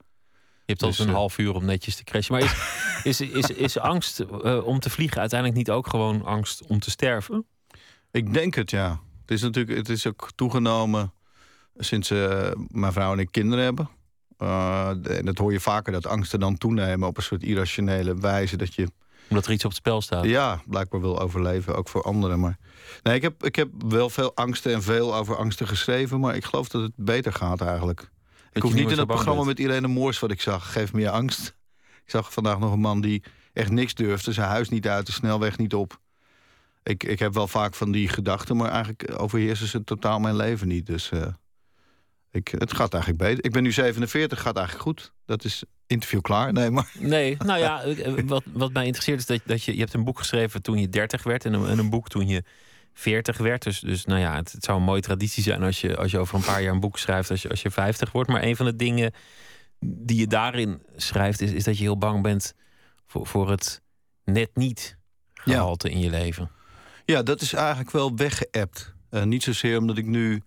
Je 0.68 0.74
hebt 0.74 0.84
al 0.84 0.90
dus, 0.90 1.00
een 1.00 1.08
uh, 1.08 1.14
half 1.14 1.38
uur 1.38 1.56
om 1.56 1.66
netjes 1.66 1.96
te 1.96 2.04
crashen. 2.04 2.34
Maar 2.34 2.44
is, 3.04 3.22
is, 3.22 3.32
is, 3.32 3.50
is 3.50 3.78
angst 3.78 4.20
uh, 4.44 4.66
om 4.66 4.80
te 4.80 4.90
vliegen 4.90 5.20
uiteindelijk 5.20 5.60
niet 5.60 5.70
ook 5.70 5.88
gewoon 5.88 6.26
angst 6.26 6.64
om 6.68 6.80
te 6.80 6.90
sterven? 6.90 7.46
Ik 8.12 8.34
denk 8.34 8.56
het, 8.56 8.72
ja. 8.72 9.00
Het 9.22 9.32
is 9.32 9.42
natuurlijk 9.42 9.78
het 9.78 9.90
is 9.90 10.08
ook 10.08 10.30
toegenomen 10.36 11.14
sinds 11.78 12.12
uh, 12.12 12.52
mijn 12.68 12.94
vrouw 12.94 13.14
en 13.14 13.20
ik 13.20 13.32
kinderen 13.32 13.64
hebben. 13.64 13.90
en 15.18 15.26
dat 15.26 15.38
hoor 15.38 15.52
je 15.52 15.60
vaker, 15.60 15.92
dat 15.92 16.06
angsten 16.06 16.40
dan 16.40 16.58
toenemen 16.58 17.08
op 17.08 17.18
een 17.18 17.24
soort 17.24 17.44
irrationele 17.44 18.16
wijze. 18.16 18.58
Dat 18.58 18.74
je 18.76 18.88
omdat 19.30 19.46
er 19.46 19.52
iets 19.52 19.64
op 19.64 19.70
het 19.70 19.80
spel 19.80 20.02
staat. 20.02 20.24
Ja, 20.24 20.62
blijkbaar 20.66 21.02
wil 21.02 21.20
overleven, 21.20 21.76
ook 21.76 21.90
voor 21.90 22.02
anderen. 22.02 22.40
Maar 22.40 22.58
nee, 23.04 23.16
ik 23.16 23.22
heb, 23.22 23.44
ik 23.44 23.56
heb 23.56 23.70
wel 23.88 24.10
veel 24.10 24.36
angsten 24.36 24.74
en 24.74 24.84
veel 24.84 25.16
over 25.16 25.36
angsten 25.36 25.68
geschreven, 25.68 26.20
maar 26.20 26.36
ik 26.36 26.46
geloof 26.46 26.70
dat 26.70 26.82
het 26.82 26.92
beter 26.96 27.34
gaat 27.34 27.62
eigenlijk. 27.62 28.00
Dat 28.00 28.10
ik 28.54 28.62
hoef 28.62 28.74
niet 28.74 28.92
in 28.92 28.98
het 28.98 29.08
programma 29.08 29.44
bent. 29.44 29.58
met 29.58 29.60
Irene 29.60 29.88
Moors 29.88 30.20
wat 30.20 30.32
ik 30.32 30.42
zag. 30.42 30.72
Geef 30.72 30.94
me 30.94 31.02
je 31.02 31.10
angst. 31.10 31.56
Ik 32.04 32.12
zag 32.12 32.34
vandaag 32.34 32.60
nog 32.60 32.72
een 32.72 32.80
man 32.80 33.02
die 33.02 33.24
echt 33.54 33.72
niks 33.72 33.94
durfde. 33.94 34.34
Zijn 34.34 34.50
huis 34.50 34.70
niet 34.70 34.88
uit, 34.88 35.06
de 35.06 35.12
snelweg 35.12 35.58
niet 35.58 35.74
op. 35.74 36.00
Ik, 36.84 37.04
ik 37.04 37.20
heb 37.20 37.34
wel 37.34 37.48
vaak 37.48 37.76
van 37.76 37.92
die 37.92 38.08
gedachten, 38.08 38.58
maar 38.58 38.70
eigenlijk 38.70 39.20
overheersen 39.22 39.68
ze 39.68 39.84
totaal 39.84 40.20
mijn 40.20 40.36
leven 40.36 40.68
niet. 40.68 40.86
Dus 40.86 41.12
uh, 41.12 41.28
ik, 42.32 42.48
het 42.58 42.74
gaat 42.74 42.94
eigenlijk 42.94 43.24
beter. 43.24 43.44
Ik 43.44 43.52
ben 43.52 43.64
nu 43.64 43.72
47, 43.72 44.42
gaat 44.42 44.56
eigenlijk 44.58 44.86
goed. 44.86 45.14
Dat 45.26 45.44
is 45.44 45.64
interview 45.88 46.22
klaar. 46.22 46.54
Nee, 46.54 46.70
maar... 46.70 46.92
nee 47.00 47.38
nou 47.46 47.60
ja, 47.60 47.84
wat, 48.26 48.44
wat 48.54 48.74
mij 48.74 48.86
interesseert 48.86 49.20
is 49.20 49.26
dat, 49.26 49.42
dat 49.46 49.64
je, 49.64 49.74
je 49.74 49.80
hebt 49.80 49.94
een 49.94 50.04
boek 50.04 50.18
geschreven 50.18 50.62
toen 50.62 50.78
je 50.78 50.90
30 50.90 51.24
werd 51.24 51.46
en 51.46 51.54
een, 51.54 51.68
en 51.68 51.78
een 51.78 51.90
boek 51.90 52.10
toen 52.10 52.28
je 52.28 52.44
40 52.94 53.38
werd. 53.38 53.64
Dus, 53.64 53.80
dus 53.80 54.06
nou 54.06 54.20
ja, 54.20 54.36
het, 54.36 54.52
het, 54.52 54.64
zou 54.64 54.78
een 54.78 54.84
mooie 54.84 55.02
traditie 55.02 55.44
zijn 55.44 55.64
als 55.64 55.82
je, 55.82 55.98
als 55.98 56.12
je 56.12 56.18
over 56.18 56.36
een 56.36 56.44
paar 56.44 56.62
jaar 56.62 56.74
een 56.74 56.80
boek 56.80 56.98
schrijft 56.98 57.30
als 57.30 57.42
je, 57.42 57.50
als 57.50 57.62
je 57.62 57.72
50 57.72 58.12
wordt. 58.12 58.30
Maar 58.30 58.44
een 58.44 58.56
van 58.56 58.66
de 58.66 58.76
dingen 58.76 59.14
die 59.80 60.20
je 60.20 60.28
daarin 60.28 60.82
schrijft, 60.96 61.42
is, 61.42 61.52
is 61.52 61.64
dat 61.64 61.78
je 61.78 61.84
heel 61.84 61.98
bang 61.98 62.24
bent 62.24 62.54
voor, 63.06 63.28
voor 63.28 63.50
het 63.50 63.82
net 64.24 64.50
niet 64.54 64.98
gehalte 65.34 65.90
ja. 65.90 65.96
in 65.96 66.02
je 66.02 66.10
leven. 66.10 66.52
Ja, 67.06 67.24
dat 67.24 67.42
is 67.42 67.54
eigenlijk 67.54 67.92
wel 67.92 68.16
weggeëpt. 68.16 68.96
Uh, 69.12 69.24
niet 69.24 69.44
zozeer 69.44 69.78
omdat 69.78 69.98
ik 69.98 70.06
nu 70.06 70.44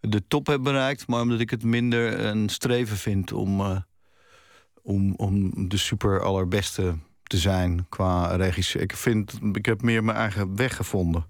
de 0.00 0.26
top 0.28 0.46
heb 0.46 0.62
bereikt, 0.62 1.06
maar 1.06 1.20
omdat 1.20 1.40
ik 1.40 1.50
het 1.50 1.62
minder 1.62 2.24
een 2.24 2.48
streven 2.48 2.96
vind 2.96 3.32
om. 3.32 3.60
Uh, 3.60 3.76
om, 4.86 5.14
om 5.14 5.68
de 5.68 5.76
super 5.76 6.22
allerbeste 6.22 6.96
te 7.22 7.38
zijn 7.38 7.86
qua 7.88 8.36
regisseur. 8.36 8.82
Ik 8.82 8.96
vind, 8.96 9.38
ik 9.52 9.66
heb 9.66 9.82
meer 9.82 10.04
mijn 10.04 10.16
eigen 10.16 10.56
weg 10.56 10.76
gevonden. 10.76 11.26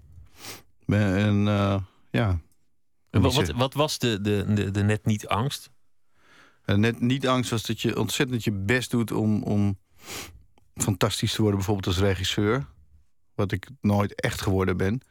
En 0.85 1.45
uh, 1.45 1.81
ja. 2.11 2.39
Wat, 3.09 3.33
wat, 3.33 3.51
wat, 3.51 3.73
was 3.73 3.99
de, 3.99 4.21
de, 4.21 4.53
de, 4.53 4.71
de 4.71 4.83
net 4.83 5.05
niet 5.05 5.27
angst? 5.27 5.69
En 6.65 6.79
net 6.79 6.99
niet 6.99 7.27
angst 7.27 7.49
was 7.49 7.65
dat 7.65 7.81
je 7.81 7.99
ontzettend 7.99 8.43
je 8.43 8.51
best 8.51 8.91
doet 8.91 9.11
om, 9.11 9.43
om 9.43 9.77
fantastisch 10.75 11.33
te 11.33 11.41
worden, 11.41 11.57
bijvoorbeeld 11.57 11.87
als 11.87 12.03
regisseur. 12.05 12.65
Wat 13.35 13.51
ik 13.51 13.67
nooit 13.81 14.21
echt 14.21 14.41
geworden 14.41 14.77
ben. 14.77 15.01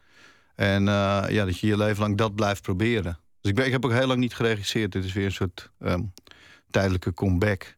En 0.55 0.83
ja, 0.83 1.45
dat 1.45 1.59
je 1.59 1.67
je 1.67 1.77
leven 1.77 2.01
lang 2.01 2.17
dat 2.17 2.35
blijft 2.35 2.61
proberen. 2.61 3.19
Dus 3.41 3.51
ik, 3.51 3.59
ik 3.59 3.71
heb 3.71 3.85
ook 3.85 3.91
heel 3.91 4.07
lang 4.07 4.19
niet 4.19 4.35
geregisseerd. 4.35 4.91
Dit 4.91 5.03
is 5.03 5.13
weer 5.13 5.25
een 5.25 5.31
soort 5.31 5.71
ehm, 5.79 6.03
tijdelijke 6.69 7.13
comeback. 7.13 7.76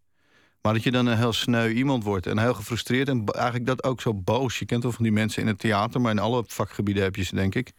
Maar 0.69 0.77
dat 0.77 0.87
je 0.87 0.93
dan 0.93 1.05
een 1.05 1.17
heel 1.17 1.33
sneu 1.33 1.69
iemand 1.69 2.03
wordt 2.03 2.27
en 2.27 2.39
heel 2.39 2.53
gefrustreerd 2.53 3.07
en 3.07 3.25
eigenlijk 3.25 3.65
dat 3.65 3.83
ook 3.83 4.01
zo 4.01 4.13
boos. 4.13 4.59
Je 4.59 4.65
kent 4.65 4.83
wel 4.83 4.91
van 4.91 5.03
die 5.03 5.11
mensen 5.11 5.41
in 5.41 5.47
het 5.47 5.59
theater, 5.59 6.01
maar 6.01 6.11
in 6.11 6.19
alle 6.19 6.43
vakgebieden 6.47 7.03
heb 7.03 7.15
je 7.15 7.23
ze, 7.23 7.35
denk 7.35 7.55
ik. 7.55 7.71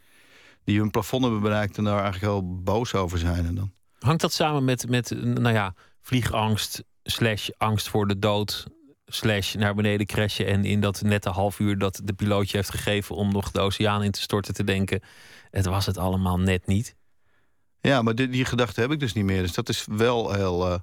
Die 0.64 0.78
hun 0.78 0.90
plafond 0.90 1.23
hebben 1.23 1.40
bereikt 1.40 1.78
en 1.78 1.85
daar 1.85 2.02
eigenlijk 2.02 2.32
heel 2.32 2.62
boos 2.62 2.94
over 2.94 3.18
zijn. 3.18 3.47
En 3.47 3.54
dan. 3.54 3.73
Hangt 3.99 4.20
dat 4.20 4.32
samen 4.32 4.64
met, 4.64 4.88
met 4.88 5.11
nou 5.20 5.54
ja, 5.54 5.75
vliegangst, 6.00 6.82
slash 7.02 7.49
angst 7.56 7.88
voor 7.88 8.06
de 8.06 8.18
dood, 8.18 8.66
slash 9.06 9.54
naar 9.54 9.75
beneden 9.75 10.06
crashen 10.06 10.47
en 10.47 10.64
in 10.64 10.80
dat 10.80 11.02
nette 11.02 11.30
half 11.30 11.59
uur 11.59 11.78
dat 11.78 12.00
de 12.04 12.12
pilootje 12.12 12.56
heeft 12.56 12.70
gegeven 12.70 13.16
om 13.16 13.32
nog 13.32 13.50
de 13.50 13.61
oceaan 13.61 14.02
in 14.02 14.11
te 14.11 14.20
storten 14.20 14.54
te 14.54 14.64
denken, 14.64 15.00
het 15.50 15.66
was 15.66 15.87
het 15.87 15.99
allemaal 15.99 16.38
net 16.38 16.66
niet? 16.66 16.97
Ja, 17.80 18.02
maar 18.02 18.14
die, 18.14 18.28
die 18.28 18.44
gedachte 18.44 18.80
heb 18.80 18.90
ik 18.90 19.00
dus 19.00 19.12
niet 19.12 19.25
meer. 19.25 19.42
Dus 19.42 19.54
dat 19.54 19.68
is 19.68 19.87
wel 19.90 20.32
heel 20.32 20.66
uh, 20.66 20.78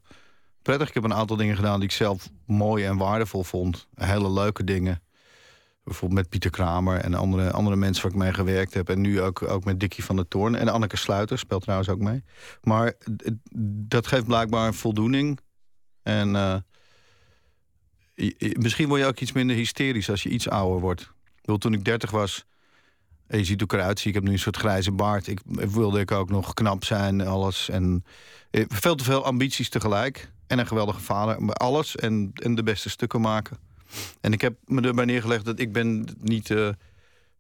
prettig. 0.68 0.88
Ik 0.88 0.94
heb 0.94 1.04
een 1.04 1.14
aantal 1.14 1.38
dingen 1.38 1.56
gedaan 1.56 1.80
die 1.80 1.90
ik 1.90 1.96
zelf 1.96 2.30
mooi 2.46 2.86
en 2.86 2.98
waardevol 2.98 3.44
vond. 3.44 3.88
Hele 3.96 4.32
leuke 4.32 4.64
dingen. 4.64 5.02
Bijvoorbeeld 5.84 6.20
met 6.20 6.30
Pieter 6.30 6.50
Kramer 6.50 7.00
en 7.00 7.14
andere, 7.14 7.52
andere 7.52 7.76
mensen 7.76 8.04
waar 8.04 8.12
ik 8.12 8.18
mee 8.18 8.34
gewerkt 8.34 8.74
heb. 8.74 8.90
En 8.90 9.02
nu 9.02 9.22
ook, 9.22 9.42
ook 9.42 9.64
met 9.64 9.80
Dickie 9.80 10.04
van 10.04 10.16
der 10.16 10.28
Toorn. 10.28 10.56
En 10.56 10.70
Anneke 10.70 10.98
Sluiter 10.98 11.40
speelt 11.40 11.62
trouwens 11.62 11.90
ook 11.90 12.00
mee. 12.00 12.24
Maar 12.62 12.94
dat 13.88 14.08
geeft 14.08 14.26
blijkbaar 14.26 14.74
voldoening. 14.74 15.40
En 16.04 16.30
uh, 16.36 16.56
misschien 18.58 18.88
word 18.88 19.02
je 19.02 19.08
ook 19.08 19.20
iets 19.20 19.32
minder 19.32 19.56
hysterisch 19.56 20.10
als 20.10 20.24
je 20.24 20.30
iets 20.30 20.50
ouder 20.50 20.82
wordt. 20.82 21.12
Ik 21.42 21.60
toen 21.60 21.74
ik 21.74 21.86
30 21.86 22.12
was, 22.12 22.46
en 23.28 23.38
je 23.38 23.44
ziet 23.44 23.60
hoe 23.60 23.70
ik 23.74 23.80
eruit 23.80 24.00
zie. 24.00 24.10
Ik 24.10 24.16
heb 24.16 24.24
nu 24.24 24.32
een 24.32 24.40
soort 24.40 24.58
grijze 24.58 24.92
baard. 24.92 25.28
Ik 25.28 25.40
wilde 25.46 26.00
ik 26.00 26.12
ook 26.12 26.30
nog 26.30 26.54
knap 26.54 26.84
zijn 26.84 27.22
en 27.22 27.28
alles. 27.28 27.70
En 27.70 28.04
eh, 28.52 28.64
veel 28.68 28.96
te 28.96 29.04
veel 29.04 29.24
ambities 29.24 29.70
tegelijk. 29.70 30.36
En 30.48 30.60
een 30.60 30.68
geweldige 30.68 31.00
vader. 31.00 31.54
Alles 31.54 31.96
en, 31.96 32.32
en 32.34 32.56
de 32.56 32.64
beste 32.64 32.90
stukken 32.90 33.22
maken. 33.22 33.58
En 34.22 34.34
ik 34.34 34.42
heb 34.42 34.58
me 34.66 34.82
erbij 34.82 35.06
neergelegd 35.06 35.46
dat 35.46 35.60
ik 35.60 35.74
ben 35.74 36.08
niet 36.22 36.50
uh, 36.50 36.70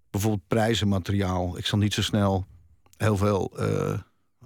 bijvoorbeeld 0.09 0.47
prijzenmateriaal. 0.47 1.57
Ik 1.57 1.65
zal 1.65 1.77
niet 1.77 1.93
zo 1.93 2.01
snel 2.01 2.45
heel 2.97 3.17
veel 3.17 3.53
uh, 3.59 3.99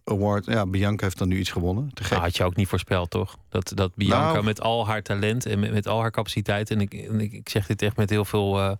award. 0.03 0.45
Ja, 0.45 0.65
Bianca 0.65 1.03
heeft 1.03 1.17
dan 1.17 1.27
nu 1.27 1.39
iets 1.39 1.51
gewonnen. 1.51 1.93
Te 1.93 2.03
gek. 2.03 2.11
Nou, 2.11 2.23
had 2.23 2.37
je 2.37 2.43
ook 2.43 2.55
niet 2.55 2.67
voorspeld, 2.67 3.09
toch? 3.09 3.37
Dat, 3.49 3.71
dat 3.75 3.95
Bianca 3.95 4.31
nou, 4.31 4.43
met 4.43 4.61
al 4.61 4.87
haar 4.87 5.01
talent 5.01 5.45
en 5.45 5.59
met, 5.59 5.71
met 5.71 5.87
al 5.87 5.99
haar 5.99 6.11
capaciteit. 6.11 6.71
En 6.71 6.81
ik, 6.81 6.93
en 6.93 7.19
ik, 7.19 7.31
ik 7.31 7.49
zeg 7.49 7.65
dit 7.67 7.81
echt 7.81 7.97
met 7.97 8.09
heel 8.09 8.25
veel. 8.25 8.59
Uh, 8.59 8.71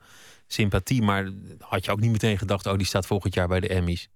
sympathie. 0.54 1.02
Maar 1.02 1.30
had 1.60 1.86
je 1.86 1.92
ook 1.92 2.00
niet 2.00 2.12
meteen 2.12 2.38
gedacht, 2.38 2.68
oh, 2.68 2.78
die 2.78 2.86
staat 2.86 3.06
volgend 3.06 3.34
jaar 3.34 3.48
bij 3.48 3.60
de 3.60 3.68
Emmys? 3.68 4.10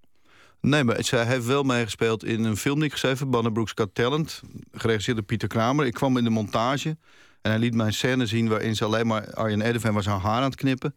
Nee, 0.60 0.84
maar 0.84 1.04
zij 1.04 1.26
heeft 1.26 1.46
wel 1.46 1.62
meegespeeld 1.62 2.24
in 2.24 2.44
een 2.44 2.56
film 2.56 2.76
die 2.76 2.84
ik 2.84 2.92
geschreven, 2.92 3.30
Bannenbrooks 3.30 3.72
Got 3.74 3.94
Talent. 3.94 4.42
Geregisseerd 4.72 5.16
door 5.16 5.26
Pieter 5.26 5.48
Kramer. 5.48 5.86
Ik 5.86 5.94
kwam 5.94 6.16
in 6.16 6.24
de 6.24 6.30
montage 6.30 6.96
en 7.42 7.50
hij 7.50 7.58
liet 7.58 7.74
mij 7.74 7.86
een 7.86 7.92
scène 7.92 8.26
zien 8.26 8.48
waarin 8.48 8.76
ze 8.76 8.84
alleen 8.84 9.06
maar 9.06 9.34
Arjen 9.34 9.60
Edelven 9.60 9.94
was 9.94 10.06
haar 10.06 10.20
haar 10.20 10.36
aan 10.36 10.42
het 10.42 10.54
knippen. 10.54 10.94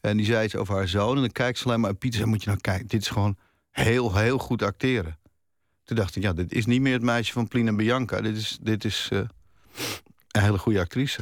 En 0.00 0.16
die 0.16 0.26
zei 0.26 0.44
iets 0.44 0.56
over 0.56 0.74
haar 0.74 0.88
zoon. 0.88 1.14
En 1.14 1.20
dan 1.20 1.32
kijkt 1.32 1.58
ze 1.58 1.64
alleen 1.64 1.80
maar 1.80 1.94
Pieter 1.94 2.18
zei, 2.18 2.30
moet 2.30 2.42
je 2.42 2.48
nou 2.48 2.60
kijken, 2.60 2.86
dit 2.86 3.00
is 3.00 3.08
gewoon 3.08 3.36
heel, 3.70 4.16
heel 4.16 4.38
goed 4.38 4.62
acteren. 4.62 5.18
Toen 5.84 5.96
dacht 5.96 6.16
ik, 6.16 6.22
ja, 6.22 6.32
dit 6.32 6.52
is 6.52 6.66
niet 6.66 6.80
meer 6.80 6.92
het 6.92 7.02
meisje 7.02 7.32
van 7.32 7.48
Plien 7.48 7.68
en 7.68 7.76
Bianca. 7.76 8.20
Dit 8.20 8.36
is, 8.36 8.58
dit 8.60 8.84
is 8.84 9.08
uh, 9.12 9.18
een 10.30 10.42
hele 10.42 10.58
goede 10.58 10.80
actrice. 10.80 11.20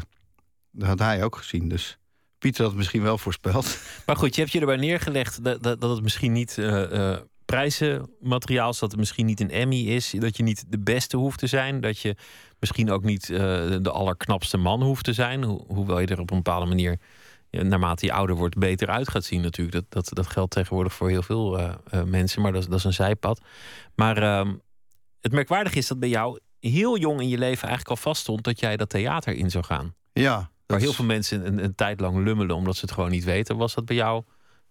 Dat 0.70 0.88
had 0.88 0.98
hij 0.98 1.24
ook 1.24 1.36
gezien, 1.36 1.68
dus... 1.68 1.98
Pieter 2.38 2.64
had 2.64 2.74
misschien 2.74 3.02
wel 3.02 3.18
voorspeld. 3.18 3.78
Maar 4.06 4.16
goed, 4.16 4.34
je 4.34 4.40
hebt 4.40 4.52
je 4.52 4.60
erbij 4.60 4.76
neergelegd 4.76 5.44
dat, 5.44 5.62
dat, 5.62 5.82
het 5.82 6.02
misschien 6.02 6.32
niet 6.32 6.56
uh, 6.56 6.90
uh, 6.92 7.16
prijzenmateriaal 7.44 8.72
dat 8.72 8.80
het 8.80 8.96
misschien 8.96 9.26
niet 9.26 9.40
een 9.40 9.50
Emmy 9.50 9.76
is, 9.76 10.10
dat 10.10 10.36
je 10.36 10.42
niet 10.42 10.64
de 10.68 10.78
beste 10.78 11.16
hoeft 11.16 11.38
te 11.38 11.46
zijn, 11.46 11.80
dat 11.80 11.98
je 11.98 12.16
misschien 12.58 12.90
ook 12.90 13.04
niet 13.04 13.28
uh, 13.28 13.38
de 13.80 13.90
allerknapste 13.90 14.56
man 14.56 14.82
hoeft 14.82 15.04
te 15.04 15.12
zijn, 15.12 15.42
ho 15.44 15.64
hoewel 15.68 15.98
je 15.98 16.06
er 16.06 16.20
op 16.20 16.30
een 16.30 16.36
bepaalde 16.36 16.66
manier, 16.66 16.98
naarmate 17.50 18.06
je 18.06 18.12
ouder 18.12 18.36
wordt, 18.36 18.58
beter 18.58 18.88
uit 18.88 19.08
gaat 19.08 19.24
zien 19.24 19.40
natuurlijk. 19.40 19.72
Dat, 19.74 19.84
dat, 19.88 20.14
dat 20.14 20.26
geldt 20.26 20.50
tegenwoordig 20.50 20.94
voor 20.94 21.08
heel 21.08 21.22
veel 21.22 21.60
mensen, 22.04 22.42
maar 22.42 22.52
dat, 22.52 22.64
dat 22.64 22.78
is 22.78 22.84
een 22.84 22.92
zijpad. 22.92 23.40
Maar 23.94 24.16
ehm, 24.16 24.54
het 25.20 25.32
merkwaardige 25.32 25.78
is 25.78 25.86
dat 25.86 25.98
bij 25.98 26.08
jou 26.08 26.38
heel 26.60 26.98
jong 26.98 27.20
in 27.20 27.28
je 27.28 27.38
leven 27.38 27.68
eigenlijk 27.68 27.90
al 27.90 27.96
vaststond 27.96 28.44
dat 28.44 28.60
jij 28.60 28.76
dat 28.76 28.88
theater 28.88 29.34
in 29.34 29.50
zou 29.50 29.64
gaan. 29.64 29.94
Ja, 30.12 30.50
Waar 30.66 30.80
heel 30.80 30.92
veel 30.92 31.04
mensen 31.04 31.46
een, 31.46 31.64
een 31.64 31.74
tijd 31.74 32.00
lang 32.00 32.24
lummelen 32.24 32.56
omdat 32.56 32.74
ze 32.74 32.80
het 32.80 32.94
gewoon 32.94 33.10
niet 33.10 33.24
weten. 33.24 33.56
Was 33.56 33.74
dat 33.74 33.84
bij 33.84 33.96
jou 33.96 34.22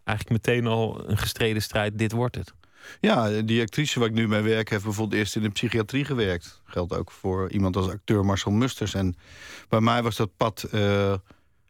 eigenlijk 0.04 0.46
meteen 0.46 0.68
al 0.68 1.10
een 1.10 1.18
gestreden 1.18 1.62
strijd? 1.62 1.98
Dit 1.98 2.12
wordt 2.12 2.36
het. 2.36 2.54
Ja, 3.00 3.42
die 3.42 3.62
actrice 3.62 4.00
waar 4.00 4.08
ik 4.08 4.14
nu 4.14 4.28
mee 4.28 4.42
werk... 4.42 4.70
heeft 4.70 4.84
bijvoorbeeld 4.84 5.20
eerst 5.20 5.36
in 5.36 5.42
de 5.42 5.50
psychiatrie 5.50 6.06
gewerkt. 6.06 6.62
Geldt 6.66 6.98
ook 6.98 7.12
voor 7.12 7.52
iemand 7.52 7.76
als 7.76 7.90
acteur 7.90 8.26
Marcel 8.26 8.52
Musters. 8.52 8.94
En 8.94 9.16
bij 9.70 9.82
mij 9.82 10.04
was 10.04 10.16
dat 10.16 10.38
pad... 10.38 10.66
Uh, 10.74 10.82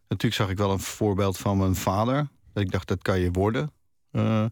natuurlijk 0.07 0.33
zag 0.33 0.49
ik 0.49 0.57
wel 0.57 0.71
een 0.71 0.79
voorbeeld 0.79 1.37
van 1.37 1.57
mijn 1.57 1.75
vader. 1.75 2.27
Dat 2.53 2.63
ik 2.63 2.71
dacht, 2.71 2.87
dat 2.87 3.01
kan 3.01 3.19
je 3.19 3.31
worden. 3.31 3.71
Uh, 4.11 4.45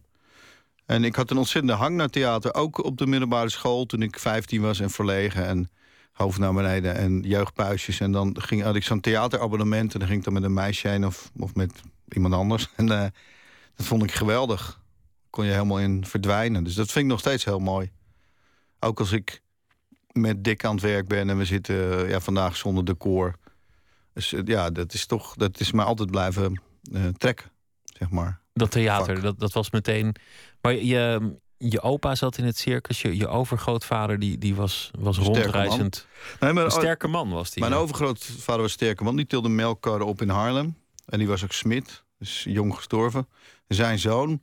en 0.86 1.04
ik 1.04 1.14
had 1.14 1.30
een 1.30 1.38
ontzettende 1.38 1.76
hang 1.76 1.96
naar 1.96 2.08
theater. 2.08 2.54
Ook 2.54 2.84
op 2.84 2.98
de 2.98 3.06
middelbare 3.06 3.48
school 3.48 3.86
toen 3.86 4.02
ik 4.02 4.18
15 4.18 4.60
was 4.60 4.80
en 4.80 4.90
verlegen. 4.90 5.46
En 5.46 5.70
hoofd 6.12 6.38
naar 6.38 6.52
beneden 6.52 6.94
en 6.94 7.20
jeugdpuisjes. 7.20 8.00
En 8.00 8.12
dan 8.12 8.36
ging, 8.40 8.62
had 8.62 8.74
ik 8.74 8.84
zo'n 8.84 9.00
theaterabonnement 9.00 9.92
en 9.92 9.98
dan 9.98 10.08
ging 10.08 10.18
ik 10.18 10.24
dan 10.24 10.34
met 10.34 10.42
een 10.42 10.54
meisje 10.54 10.88
heen 10.88 11.06
of, 11.06 11.30
of 11.38 11.54
met 11.54 11.72
iemand 12.08 12.34
anders. 12.34 12.68
En 12.76 12.86
uh, 12.86 13.04
dat 13.76 13.86
vond 13.86 14.02
ik 14.02 14.12
geweldig. 14.12 14.80
Kon 15.32 15.44
je 15.44 15.52
helemaal 15.52 15.80
in 15.80 16.06
verdwijnen. 16.06 16.64
Dus 16.64 16.74
dat 16.74 16.90
vind 16.90 17.04
ik 17.04 17.10
nog 17.10 17.20
steeds 17.20 17.44
heel 17.44 17.58
mooi. 17.58 17.90
Ook 18.80 18.98
als 18.98 19.12
ik 19.12 19.42
met 20.12 20.44
Dick 20.44 20.64
aan 20.64 20.74
het 20.74 20.84
werk 20.84 21.08
ben 21.08 21.30
en 21.30 21.38
we 21.38 21.44
zitten 21.44 22.08
ja, 22.08 22.20
vandaag 22.20 22.56
zonder 22.56 22.84
decor. 22.84 23.38
Dus 24.12 24.32
eh, 24.32 24.40
ja, 24.44 24.70
dat 24.70 24.92
is 24.92 25.06
toch, 25.06 25.34
dat 25.34 25.60
is 25.60 25.72
mij 25.72 25.84
altijd 25.84 26.10
blijven 26.10 26.62
uh, 26.92 27.06
trekken, 27.06 27.50
zeg 27.84 28.10
maar. 28.10 28.40
Dat 28.52 28.70
theater, 28.70 29.20
dat, 29.20 29.38
dat 29.38 29.52
was 29.52 29.70
meteen. 29.70 30.14
Maar 30.60 30.74
je, 30.74 31.32
je 31.56 31.80
opa 31.80 32.14
zat 32.14 32.38
in 32.38 32.44
het 32.44 32.58
circus, 32.58 33.02
je, 33.02 33.16
je 33.16 33.28
overgrootvader 33.28 34.18
die, 34.18 34.38
die 34.38 34.54
was, 34.54 34.90
was 34.98 35.18
rondreizend. 35.18 36.06
Nee, 36.40 36.52
maar, 36.52 36.64
een 36.64 36.70
sterke 36.70 37.08
man 37.08 37.30
was 37.30 37.50
die. 37.50 37.62
Mijn 37.62 37.74
overgrootvader 37.74 38.62
was 38.62 38.62
een 38.62 38.78
sterke 38.78 39.04
man. 39.04 39.16
Die 39.16 39.26
tilde 39.26 39.48
melkkarren 39.48 40.06
op 40.06 40.22
in 40.22 40.28
Haarlem. 40.28 40.76
En 41.06 41.18
die 41.18 41.28
was 41.28 41.44
ook 41.44 41.52
smid, 41.52 42.04
dus 42.18 42.44
jong 42.48 42.74
gestorven. 42.74 43.28
zijn 43.68 43.98
zoon, 43.98 44.40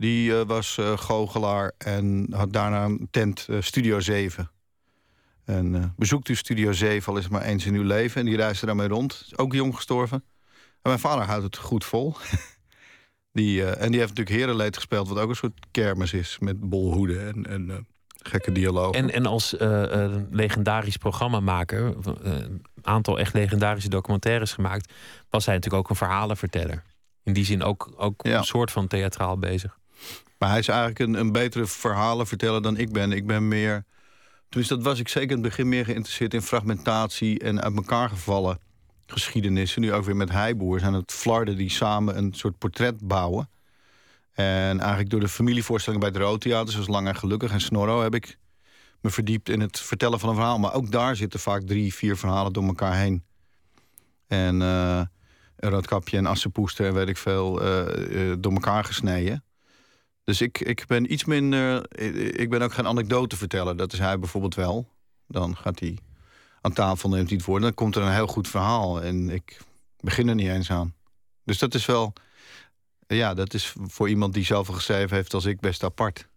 die 0.00 0.30
uh, 0.30 0.40
was 0.46 0.76
uh, 0.80 0.98
goochelaar 0.98 1.72
en 1.78 2.26
had 2.30 2.52
daarna 2.52 2.84
een 2.84 3.08
tent 3.10 3.46
uh, 3.50 3.60
Studio 3.60 4.00
7. 4.00 4.50
En 5.44 5.94
bezoekt 5.96 6.28
u 6.28 6.34
Studio 6.34 6.72
7 6.72 7.12
al 7.12 7.18
is 7.18 7.28
maar 7.28 7.42
eens 7.42 7.66
in 7.66 7.74
uw 7.74 7.82
leven. 7.82 8.20
En 8.20 8.26
die 8.26 8.36
reisde 8.36 8.66
daarmee 8.66 8.88
rond. 8.88 9.22
Is 9.26 9.38
ook 9.38 9.52
jong 9.52 9.74
gestorven. 9.74 10.24
En 10.72 10.78
mijn 10.82 10.98
vader 10.98 11.24
houdt 11.24 11.44
het 11.44 11.56
goed 11.56 11.84
vol. 11.84 12.14
Die, 13.32 13.64
en 13.64 13.90
die 13.90 14.00
heeft 14.00 14.16
natuurlijk 14.16 14.36
Herenleed 14.36 14.76
gespeeld, 14.76 15.08
wat 15.08 15.18
ook 15.18 15.28
een 15.28 15.36
soort 15.36 15.66
kermis 15.70 16.12
is. 16.12 16.38
Met 16.38 16.60
bolhoeden 16.60 17.26
en, 17.26 17.46
en 17.46 17.86
gekke 18.22 18.52
dialogen. 18.52 18.94
En, 18.94 19.10
en 19.12 19.26
als 19.26 19.54
legendarisch 20.30 20.96
programmamaker, 20.96 21.94
een 22.22 22.62
aantal 22.82 23.18
echt 23.18 23.34
legendarische 23.34 23.88
documentaires 23.88 24.52
gemaakt, 24.52 24.92
was 25.28 25.46
hij 25.46 25.54
natuurlijk 25.54 25.82
ook 25.82 25.90
een 25.90 25.96
verhalenverteller. 25.96 26.82
In 27.22 27.32
die 27.32 27.44
zin 27.44 27.62
ook, 27.62 27.92
ook 27.96 28.24
een 28.24 28.44
soort 28.44 28.70
van 28.70 28.86
theatraal 28.86 29.38
bezig. 29.38 29.79
Maar 30.40 30.48
hij 30.48 30.58
is 30.58 30.68
eigenlijk 30.68 30.98
een, 30.98 31.14
een 31.14 31.32
betere 31.32 31.66
verhalenverteller 31.66 32.62
dan 32.62 32.76
ik 32.76 32.92
ben. 32.92 33.12
Ik 33.12 33.26
ben 33.26 33.48
meer. 33.48 33.84
Tenminste, 34.48 34.76
dat 34.76 34.84
was 34.84 34.98
ik 34.98 35.08
zeker 35.08 35.28
in 35.30 35.42
het 35.42 35.48
begin 35.48 35.68
meer 35.68 35.84
geïnteresseerd 35.84 36.34
in 36.34 36.42
fragmentatie 36.42 37.38
en 37.38 37.62
uit 37.62 37.76
elkaar 37.76 38.08
gevallen 38.08 38.58
geschiedenissen. 39.06 39.80
Nu 39.80 39.92
ook 39.92 40.04
weer 40.04 40.16
met 40.16 40.30
Heiboer 40.30 40.80
zijn 40.80 40.92
het 40.92 41.12
Flarden 41.12 41.56
die 41.56 41.70
samen 41.70 42.16
een 42.16 42.32
soort 42.34 42.58
portret 42.58 43.06
bouwen. 43.08 43.50
En 44.32 44.78
eigenlijk 44.80 45.10
door 45.10 45.20
de 45.20 45.28
familievoorstellingen 45.28 46.12
bij 46.12 46.20
het 46.20 46.28
Roodtheater... 46.28 46.72
zoals 46.72 46.88
Lang 46.88 47.06
en 47.06 47.16
Gelukkig 47.16 47.52
en 47.52 47.60
Snorro... 47.60 48.02
heb 48.02 48.14
ik 48.14 48.38
me 49.00 49.10
verdiept 49.10 49.48
in 49.48 49.60
het 49.60 49.80
vertellen 49.80 50.20
van 50.20 50.28
een 50.28 50.34
verhaal. 50.34 50.58
Maar 50.58 50.74
ook 50.74 50.90
daar 50.90 51.16
zitten 51.16 51.40
vaak 51.40 51.62
drie, 51.62 51.94
vier 51.94 52.16
verhalen 52.16 52.52
door 52.52 52.64
elkaar 52.64 52.96
heen. 52.96 53.24
En 54.26 54.60
uh, 54.60 55.02
Roodkapje 55.56 56.16
en 56.16 56.26
Assepoester 56.26 56.86
en 56.86 56.94
weet 56.94 57.08
ik 57.08 57.16
veel... 57.16 57.62
Uh, 57.62 58.30
uh, 58.30 58.34
door 58.38 58.52
elkaar 58.52 58.84
gesneden. 58.84 59.44
Dus 60.24 60.40
ik, 60.40 60.60
ik 60.60 60.84
ben 60.86 61.12
iets 61.12 61.24
minder... 61.24 61.98
Ik 62.40 62.50
ben 62.50 62.62
ook 62.62 62.72
geen 62.72 62.86
anekdote 62.86 63.36
vertellen. 63.36 63.76
Dat 63.76 63.92
is 63.92 63.98
hij 63.98 64.18
bijvoorbeeld 64.18 64.54
wel. 64.54 64.88
Dan 65.26 65.56
gaat 65.56 65.80
hij 65.80 65.98
aan 66.60 66.72
tafel 66.72 67.08
neemt 67.08 67.28
hij 67.28 67.36
het 67.36 67.46
woord. 67.46 67.62
Dan 67.62 67.74
komt 67.74 67.96
er 67.96 68.02
een 68.02 68.12
heel 68.12 68.26
goed 68.26 68.48
verhaal. 68.48 69.02
En 69.02 69.30
ik 69.30 69.60
begin 70.00 70.28
er 70.28 70.34
niet 70.34 70.48
eens 70.48 70.70
aan. 70.70 70.94
Dus 71.44 71.58
dat 71.58 71.74
is 71.74 71.86
wel... 71.86 72.12
Ja, 73.06 73.34
dat 73.34 73.54
is 73.54 73.74
voor 73.76 74.08
iemand 74.08 74.34
die 74.34 74.44
zoveel 74.44 74.74
geschreven 74.74 75.16
heeft 75.16 75.34
als 75.34 75.44
ik 75.44 75.60
best 75.60 75.84
apart. 75.84 76.28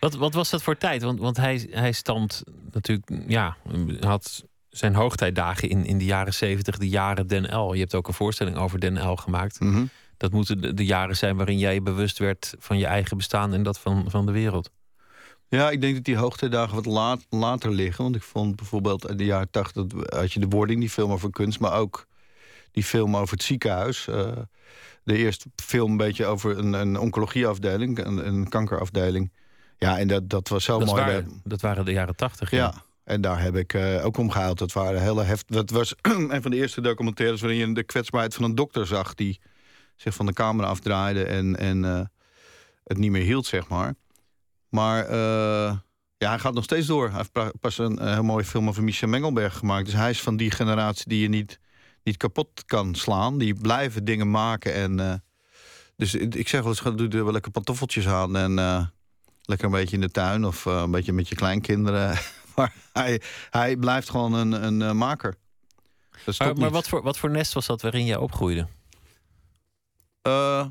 Wat, 0.00 0.14
wat 0.14 0.34
was 0.34 0.50
dat 0.50 0.62
voor 0.62 0.76
tijd? 0.76 1.02
Want, 1.02 1.18
want 1.18 1.36
hij, 1.36 1.68
hij 1.70 1.92
stamt 1.92 2.42
natuurlijk... 2.70 3.10
Ja, 3.26 3.56
had 4.00 4.44
zijn 4.68 4.94
hoogtijdagen 4.94 5.68
in, 5.68 5.84
in 5.84 5.98
de 5.98 6.04
jaren 6.04 6.34
zeventig, 6.34 6.78
de 6.78 6.88
jaren 6.88 7.26
Den 7.26 7.56
L. 7.56 7.72
Je 7.72 7.80
hebt 7.80 7.94
ook 7.94 8.08
een 8.08 8.14
voorstelling 8.14 8.56
over 8.56 8.80
Den 8.80 9.08
L 9.08 9.16
gemaakt. 9.16 9.60
Mhm. 9.60 9.84
Dat 10.20 10.32
moeten 10.32 10.60
de, 10.60 10.74
de 10.74 10.84
jaren 10.84 11.16
zijn 11.16 11.36
waarin 11.36 11.58
jij 11.58 11.82
bewust 11.82 12.18
werd 12.18 12.54
van 12.58 12.78
je 12.78 12.86
eigen 12.86 13.16
bestaan 13.16 13.54
en 13.54 13.62
dat 13.62 13.78
van, 13.78 14.10
van 14.10 14.26
de 14.26 14.32
wereld. 14.32 14.70
Ja, 15.48 15.70
ik 15.70 15.80
denk 15.80 15.94
dat 15.94 16.04
die 16.04 16.16
hoogtijdagen 16.16 16.74
wat 16.74 16.86
laat, 16.86 17.26
later 17.28 17.70
liggen. 17.70 18.04
Want 18.04 18.16
ik 18.16 18.22
vond 18.22 18.56
bijvoorbeeld 18.56 19.08
in 19.08 19.16
de 19.16 19.24
jaren 19.24 19.50
tachtig... 19.50 19.84
had 20.06 20.32
je 20.32 20.40
de 20.40 20.46
wording, 20.48 20.80
die 20.80 20.90
film 20.90 21.12
over 21.12 21.30
kunst... 21.30 21.60
maar 21.60 21.72
ook 21.72 22.06
die 22.72 22.84
film 22.84 23.16
over 23.16 23.32
het 23.32 23.42
ziekenhuis. 23.42 24.06
Uh, 24.06 24.32
de 25.04 25.16
eerste 25.16 25.50
film 25.62 25.90
een 25.90 25.96
beetje 25.96 26.26
over 26.26 26.58
een, 26.58 26.72
een 26.72 26.98
oncologieafdeling... 26.98 28.04
Een, 28.04 28.26
een 28.26 28.48
kankerafdeling. 28.48 29.32
Ja, 29.78 29.98
en 29.98 30.08
dat, 30.08 30.30
dat 30.30 30.48
was 30.48 30.64
zo 30.64 30.78
dat 30.78 30.88
mooi. 30.88 31.00
Waren, 31.00 31.40
dat 31.44 31.60
waren 31.60 31.84
de 31.84 31.92
jaren 31.92 32.16
tachtig, 32.16 32.50
ja. 32.50 32.56
ja. 32.56 32.84
En 33.04 33.20
daar 33.20 33.42
heb 33.42 33.56
ik 33.56 33.72
uh, 33.74 34.04
ook 34.04 34.16
om 34.16 34.30
gehaald. 34.30 34.58
Dat 34.58 34.72
waren 34.72 35.02
hele 35.02 35.22
heft. 35.22 35.52
Dat 35.52 35.70
was 35.70 35.94
een 36.02 36.42
van 36.42 36.50
de 36.50 36.56
eerste 36.56 36.80
documentaires 36.80 37.40
waarin 37.40 37.58
je 37.58 37.74
de 37.74 37.82
kwetsbaarheid 37.82 38.34
van 38.34 38.44
een 38.44 38.54
dokter 38.54 38.86
zag 38.86 39.14
die 39.14 39.40
zich 40.00 40.14
van 40.14 40.26
de 40.26 40.32
camera 40.32 40.68
afdraaide 40.68 41.24
en, 41.24 41.56
en 41.56 41.84
uh, 41.84 42.00
het 42.84 42.98
niet 42.98 43.10
meer 43.10 43.22
hield, 43.22 43.46
zeg 43.46 43.68
maar. 43.68 43.94
Maar 44.68 45.10
uh, 45.10 45.76
ja, 46.16 46.28
hij 46.28 46.38
gaat 46.38 46.54
nog 46.54 46.64
steeds 46.64 46.86
door. 46.86 47.08
Hij 47.10 47.24
heeft 47.32 47.60
pas 47.60 47.78
een, 47.78 48.06
een 48.06 48.12
heel 48.12 48.22
mooie 48.22 48.44
film 48.44 48.68
over 48.68 48.82
Michel 48.82 49.08
Mengelberg 49.08 49.56
gemaakt. 49.56 49.84
Dus 49.84 49.94
hij 49.94 50.10
is 50.10 50.20
van 50.20 50.36
die 50.36 50.50
generatie 50.50 51.08
die 51.08 51.20
je 51.20 51.28
niet, 51.28 51.58
niet 52.02 52.16
kapot 52.16 52.64
kan 52.66 52.94
slaan. 52.94 53.38
Die 53.38 53.54
blijven 53.54 54.04
dingen 54.04 54.30
maken. 54.30 54.74
En, 54.74 55.22
dus 55.96 56.14
ik 56.14 56.48
zeg 56.48 56.60
wel 56.60 56.70
eens, 56.70 56.96
doe 56.96 57.08
er 57.08 57.24
wel 57.24 57.32
lekker 57.32 57.50
pantoffeltjes 57.50 58.08
aan 58.08 58.36
en 58.36 58.54
lekker 59.42 59.66
een 59.66 59.72
beetje 59.72 59.96
in 59.96 60.02
de 60.02 60.10
tuin 60.10 60.44
of 60.44 60.64
een 60.64 60.90
beetje 60.90 61.12
met 61.12 61.28
je 61.28 61.34
kleinkinderen. 61.34 62.18
maar 62.56 62.74
hij, 62.92 63.22
hij 63.50 63.76
blijft 63.76 64.10
gewoon 64.10 64.32
een, 64.32 64.80
een 64.80 64.96
maker. 64.96 65.34
Maar, 66.38 66.56
maar 66.56 66.70
wat, 66.70 66.88
voor, 66.88 67.02
wat 67.02 67.18
voor 67.18 67.30
nest 67.30 67.52
was 67.52 67.66
dat 67.66 67.82
waarin 67.82 68.04
jij 68.04 68.16
opgroeide? 68.16 68.66
Uh, 70.22 70.66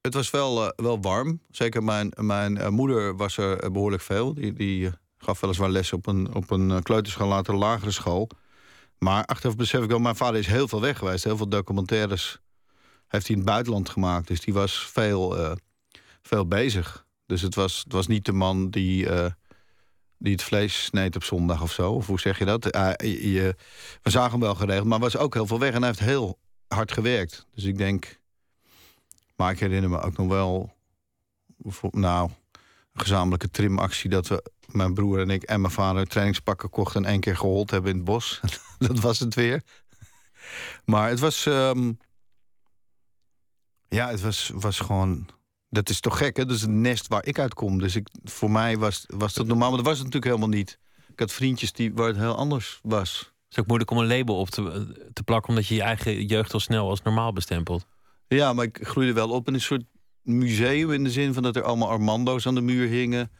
het 0.00 0.14
was 0.14 0.30
wel, 0.30 0.64
uh, 0.64 0.70
wel 0.76 1.00
warm. 1.00 1.40
Zeker 1.50 1.82
mijn, 1.82 2.12
mijn 2.16 2.72
moeder 2.74 3.16
was 3.16 3.36
er 3.36 3.72
behoorlijk 3.72 4.02
veel. 4.02 4.34
Die, 4.34 4.52
die 4.52 4.90
gaf 5.18 5.40
weliswaar 5.40 5.70
les 5.70 5.92
op 5.92 6.06
een, 6.06 6.34
op 6.34 6.50
een 6.50 6.82
kleuterschool, 6.82 7.28
later 7.28 7.56
lagere 7.56 7.90
school. 7.90 8.28
Maar 8.98 9.24
achteraf 9.24 9.56
besef 9.56 9.82
ik 9.82 9.90
wel, 9.90 9.98
mijn 9.98 10.16
vader 10.16 10.40
is 10.40 10.46
heel 10.46 10.68
veel 10.68 10.80
weg 10.80 10.98
geweest. 10.98 11.24
Heel 11.24 11.36
veel 11.36 11.48
documentaires 11.48 12.38
heeft 13.08 13.26
hij 13.26 13.36
in 13.36 13.42
het 13.42 13.50
buitenland 13.50 13.88
gemaakt. 13.88 14.28
Dus 14.28 14.40
die 14.40 14.54
was 14.54 14.86
veel, 14.86 15.56
veel 16.22 16.46
bezig. 16.46 17.06
Dus 17.26 17.42
het 17.42 17.54
was, 17.54 17.80
het 17.84 17.92
was 17.92 18.06
niet 18.06 18.24
de 18.24 18.32
man 18.32 18.70
die 18.70 19.08
die 20.18 20.32
het 20.32 20.42
vlees 20.42 20.84
sneed 20.84 21.16
op 21.16 21.24
zondag 21.24 21.62
of 21.62 21.72
zo. 21.72 21.92
Of 21.92 22.06
hoe 22.06 22.20
zeg 22.20 22.38
je 22.38 22.44
dat? 22.44 22.64
Je, 22.98 23.56
we 24.02 24.10
zagen 24.10 24.30
hem 24.30 24.40
wel 24.40 24.54
geregeld, 24.54 24.86
maar 24.86 24.98
was 24.98 25.16
ook 25.16 25.34
heel 25.34 25.46
veel 25.46 25.58
weg. 25.58 25.72
En 25.72 25.78
hij 25.78 25.86
heeft 25.86 26.00
heel 26.00 26.38
hard 26.68 26.92
gewerkt. 26.92 27.46
Dus 27.54 27.64
ik 27.64 27.78
denk... 27.78 28.20
Maar 29.36 29.52
ik 29.52 29.60
herinner 29.60 29.90
me 29.90 30.00
ook 30.00 30.16
nog 30.16 30.28
wel... 30.28 30.74
Nou, 31.90 32.30
een 32.92 33.00
gezamenlijke 33.00 33.50
trimactie... 33.50 34.10
dat 34.10 34.28
we, 34.28 34.50
mijn 34.66 34.94
broer 34.94 35.20
en 35.20 35.30
ik 35.30 35.42
en 35.42 35.60
mijn 35.60 35.72
vader 35.72 36.06
trainingspakken 36.06 36.70
kochten... 36.70 37.04
en 37.04 37.10
één 37.10 37.20
keer 37.20 37.36
gehold 37.36 37.70
hebben 37.70 37.90
in 37.90 37.96
het 37.96 38.04
bos. 38.04 38.40
dat 38.78 38.98
was 39.00 39.18
het 39.18 39.34
weer. 39.34 39.62
maar 40.84 41.08
het 41.08 41.20
was... 41.20 41.46
Um, 41.46 41.98
ja, 43.88 44.08
het 44.08 44.20
was, 44.20 44.50
was 44.54 44.80
gewoon 44.80 45.28
dat 45.72 45.88
is 45.88 46.00
toch 46.00 46.18
gek, 46.18 46.36
hè? 46.36 46.44
Dat 46.44 46.56
is 46.56 46.62
het 46.62 46.70
nest 46.70 47.08
waar 47.08 47.26
ik 47.26 47.38
uitkom. 47.38 47.78
Dus 47.78 47.96
ik, 47.96 48.08
voor 48.24 48.50
mij 48.50 48.78
was, 48.78 49.04
was 49.08 49.34
dat 49.34 49.46
normaal, 49.46 49.68
maar 49.68 49.76
dat 49.76 49.86
was 49.86 49.98
het 49.98 50.06
natuurlijk 50.06 50.34
helemaal 50.34 50.58
niet. 50.58 50.78
Ik 51.08 51.18
had 51.18 51.32
vriendjes 51.32 51.72
die, 51.72 51.94
waar 51.94 52.06
het 52.06 52.16
heel 52.16 52.36
anders 52.36 52.78
was. 52.82 53.18
Het 53.18 53.50
is 53.50 53.58
ook 53.58 53.66
moeilijk 53.66 53.90
om 53.90 53.98
een 53.98 54.06
label 54.06 54.38
op 54.38 54.50
te, 54.50 54.86
te 55.12 55.22
plakken... 55.22 55.48
omdat 55.48 55.66
je 55.66 55.74
je 55.74 55.82
eigen 55.82 56.26
jeugd 56.26 56.52
al 56.52 56.60
snel 56.60 56.88
als 56.88 57.02
normaal 57.02 57.32
bestempelt. 57.32 57.86
Ja, 58.36 58.52
maar 58.52 58.64
ik 58.64 58.78
groeide 58.82 59.12
wel 59.12 59.30
op 59.30 59.48
in 59.48 59.54
een 59.54 59.60
soort 59.60 59.84
museum... 60.22 60.92
in 60.92 61.04
de 61.04 61.10
zin 61.10 61.34
van 61.34 61.42
dat 61.42 61.56
er 61.56 61.62
allemaal 61.62 61.88
Armando's 61.88 62.46
aan 62.46 62.54
de 62.54 62.60
muur 62.60 62.88
hingen. 62.88 63.30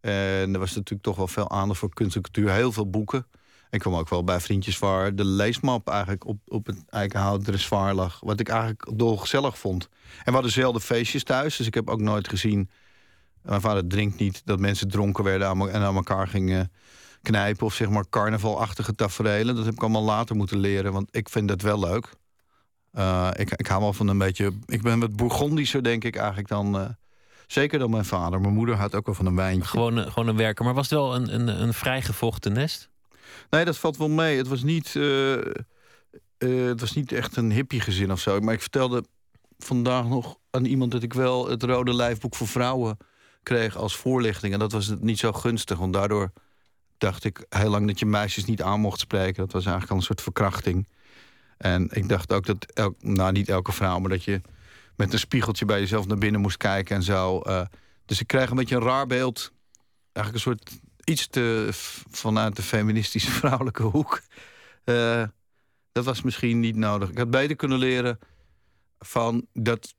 En 0.00 0.52
er 0.52 0.58
was 0.58 0.74
natuurlijk 0.74 1.02
toch 1.02 1.16
wel 1.16 1.28
veel 1.28 1.50
aandacht 1.50 1.78
voor 1.78 1.94
kunst 1.94 2.16
en 2.16 2.22
cultuur. 2.22 2.50
Heel 2.50 2.72
veel 2.72 2.90
boeken. 2.90 3.26
Ik 3.70 3.80
kwam 3.80 3.94
ook 3.94 4.08
wel 4.08 4.24
bij 4.24 4.40
vriendjes 4.40 4.78
waar 4.78 5.14
de 5.14 5.24
leesmap 5.24 5.88
eigenlijk 5.88 6.26
op, 6.26 6.38
op 6.46 6.66
het 6.66 6.84
eikenhout 6.86 7.44
dressoir 7.44 7.94
lag. 7.94 8.20
Wat 8.20 8.40
ik 8.40 8.48
eigenlijk 8.48 8.90
dolgezellig 8.94 9.58
vond. 9.58 9.88
En 10.18 10.24
we 10.24 10.32
hadden 10.32 10.52
zelden 10.52 10.80
feestjes 10.80 11.24
thuis. 11.24 11.56
Dus 11.56 11.66
ik 11.66 11.74
heb 11.74 11.90
ook 11.90 12.00
nooit 12.00 12.28
gezien... 12.28 12.70
Mijn 13.42 13.60
vader 13.60 13.86
drinkt 13.86 14.18
niet 14.18 14.42
dat 14.44 14.58
mensen 14.58 14.88
dronken 14.88 15.24
werden 15.24 15.48
en 15.70 15.80
aan 15.80 15.94
elkaar 15.94 16.28
gingen 16.28 16.72
knijpen. 17.22 17.66
Of 17.66 17.74
zeg 17.74 17.88
maar 17.88 18.08
carnavalachtige 18.08 18.94
tafereelen. 18.94 19.54
Dat 19.54 19.64
heb 19.64 19.74
ik 19.74 19.80
allemaal 19.80 20.02
later 20.02 20.36
moeten 20.36 20.58
leren. 20.58 20.92
Want 20.92 21.08
ik 21.16 21.28
vind 21.28 21.48
dat 21.48 21.62
wel 21.62 21.78
leuk. 21.78 22.08
Uh, 22.94 23.30
ik, 23.34 23.50
ik 23.50 23.66
hou 23.66 23.80
wel 23.80 23.92
van 23.92 24.08
een 24.08 24.18
beetje... 24.18 24.52
Ik 24.66 24.82
ben 24.82 25.00
wat 25.00 25.16
bourgondischer 25.16 25.82
denk 25.82 26.04
ik 26.04 26.16
eigenlijk 26.16 26.48
dan... 26.48 26.76
Uh, 26.76 26.88
zeker 27.46 27.78
dan 27.78 27.90
mijn 27.90 28.04
vader. 28.04 28.40
Mijn 28.40 28.54
moeder 28.54 28.76
had 28.76 28.94
ook 28.94 29.06
wel 29.06 29.14
van 29.14 29.26
een 29.26 29.36
wijntje. 29.36 29.68
Gewoon, 29.68 29.98
gewoon 29.98 30.28
een 30.28 30.36
werker. 30.36 30.64
Maar 30.64 30.74
was 30.74 30.90
het 30.90 30.98
wel 30.98 31.14
een, 31.14 31.34
een, 31.34 31.62
een 31.62 31.74
vrijgevochten 31.74 32.52
nest? 32.52 32.90
Nee, 33.50 33.64
dat 33.64 33.78
valt 33.78 33.96
wel 33.96 34.08
mee. 34.08 34.36
Het 34.36 34.48
was 34.48 34.62
niet, 34.62 34.94
uh, 34.94 35.36
het 36.38 36.80
was 36.80 36.92
niet 36.92 37.12
echt 37.12 37.36
een 37.36 37.52
hippie 37.52 37.80
gezin 37.80 38.12
of 38.12 38.20
zo. 38.20 38.40
Maar 38.40 38.54
ik 38.54 38.60
vertelde 38.60 39.04
vandaag 39.58 40.04
nog 40.06 40.36
aan 40.50 40.64
iemand 40.64 40.90
dat 40.92 41.02
ik 41.02 41.12
wel 41.12 41.48
het 41.48 41.62
Rode 41.62 41.94
Lijfboek 41.94 42.34
voor 42.34 42.48
Vrouwen 42.48 42.96
kreeg 43.42 43.76
als 43.76 43.96
voorlichting. 43.96 44.52
En 44.52 44.58
dat 44.58 44.72
was 44.72 44.94
niet 45.00 45.18
zo 45.18 45.32
gunstig, 45.32 45.78
want 45.78 45.92
daardoor 45.92 46.32
dacht 46.98 47.24
ik 47.24 47.46
heel 47.48 47.70
lang 47.70 47.86
dat 47.86 47.98
je 47.98 48.06
meisjes 48.06 48.44
niet 48.44 48.62
aan 48.62 48.80
mocht 48.80 49.00
spreken. 49.00 49.42
Dat 49.42 49.52
was 49.52 49.62
eigenlijk 49.62 49.90
al 49.90 49.96
een 49.96 50.02
soort 50.02 50.22
verkrachting. 50.22 50.88
En 51.58 51.88
ik 51.92 52.08
dacht 52.08 52.32
ook 52.32 52.46
dat, 52.46 52.72
elk, 52.72 52.94
nou 53.02 53.32
niet 53.32 53.48
elke 53.48 53.72
vrouw, 53.72 53.98
maar 53.98 54.10
dat 54.10 54.24
je 54.24 54.40
met 54.96 55.12
een 55.12 55.18
spiegeltje 55.18 55.64
bij 55.64 55.80
jezelf 55.80 56.06
naar 56.06 56.18
binnen 56.18 56.40
moest 56.40 56.56
kijken 56.56 56.96
en 56.96 57.02
zo. 57.02 57.42
Uh, 57.46 57.62
dus 58.04 58.20
ik 58.20 58.26
krijg 58.26 58.50
een 58.50 58.56
beetje 58.56 58.76
een 58.76 58.82
raar 58.82 59.06
beeld. 59.06 59.52
Eigenlijk 60.12 60.34
een 60.34 60.52
soort 60.52 60.80
iets 61.04 61.26
te 61.26 61.68
vanuit 62.10 62.56
de 62.56 62.62
feministische 62.62 63.30
vrouwelijke 63.40 63.82
hoek. 63.82 64.22
Uh, 64.84 65.24
dat 65.92 66.04
was 66.04 66.22
misschien 66.22 66.60
niet 66.60 66.76
nodig. 66.76 67.10
Ik 67.10 67.18
had 67.18 67.30
beter 67.30 67.56
kunnen 67.56 67.78
leren 67.78 68.18
van 68.98 69.46
dat 69.52 69.94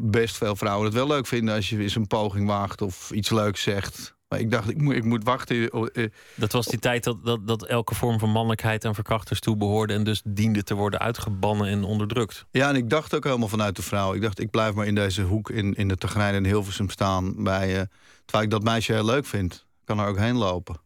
best 0.00 0.36
veel 0.36 0.56
vrouwen 0.56 0.84
het 0.84 0.94
wel 0.94 1.06
leuk 1.06 1.26
vinden... 1.26 1.54
als 1.54 1.68
je 1.68 1.78
eens 1.78 1.94
een 1.94 2.06
poging 2.06 2.46
waagt 2.46 2.82
of 2.82 3.10
iets 3.10 3.30
leuks 3.30 3.62
zegt. 3.62 4.14
Maar 4.30 4.38
ik 4.38 4.50
dacht, 4.50 4.70
ik 4.70 4.80
moet, 4.80 4.94
ik 4.94 5.04
moet 5.04 5.24
wachten. 5.24 5.72
Oh, 5.72 5.88
eh. 5.92 6.10
Dat 6.34 6.52
was 6.52 6.66
die 6.66 6.78
tijd 6.78 7.04
dat, 7.04 7.24
dat, 7.24 7.46
dat 7.46 7.66
elke 7.66 7.94
vorm 7.94 8.18
van 8.18 8.30
mannelijkheid 8.30 8.84
aan 8.84 8.94
verkrachters 8.94 9.40
toebehoorde... 9.40 9.94
en 9.94 10.04
dus 10.04 10.22
diende 10.24 10.62
te 10.62 10.74
worden 10.74 11.00
uitgebannen 11.00 11.66
en 11.66 11.84
onderdrukt. 11.84 12.46
Ja, 12.50 12.68
en 12.68 12.76
ik 12.76 12.90
dacht 12.90 13.14
ook 13.14 13.24
helemaal 13.24 13.48
vanuit 13.48 13.76
de 13.76 13.82
vrouw. 13.82 14.14
Ik 14.14 14.22
dacht, 14.22 14.40
ik 14.40 14.50
blijf 14.50 14.74
maar 14.74 14.86
in 14.86 14.94
deze 14.94 15.22
hoek 15.22 15.50
in, 15.50 15.74
in 15.74 15.88
de 15.88 15.96
Tegrijn 15.96 16.34
en 16.34 16.44
Hilversum 16.44 16.90
staan... 16.90 17.44
Bij, 17.44 17.68
uh, 17.68 17.82
terwijl 18.24 18.44
ik 18.44 18.50
dat 18.50 18.62
meisje 18.62 18.92
heel 18.92 19.04
leuk 19.04 19.26
vind 19.26 19.66
kan 19.84 19.98
er 19.98 20.06
ook 20.06 20.18
heen 20.18 20.36
lopen. 20.36 20.76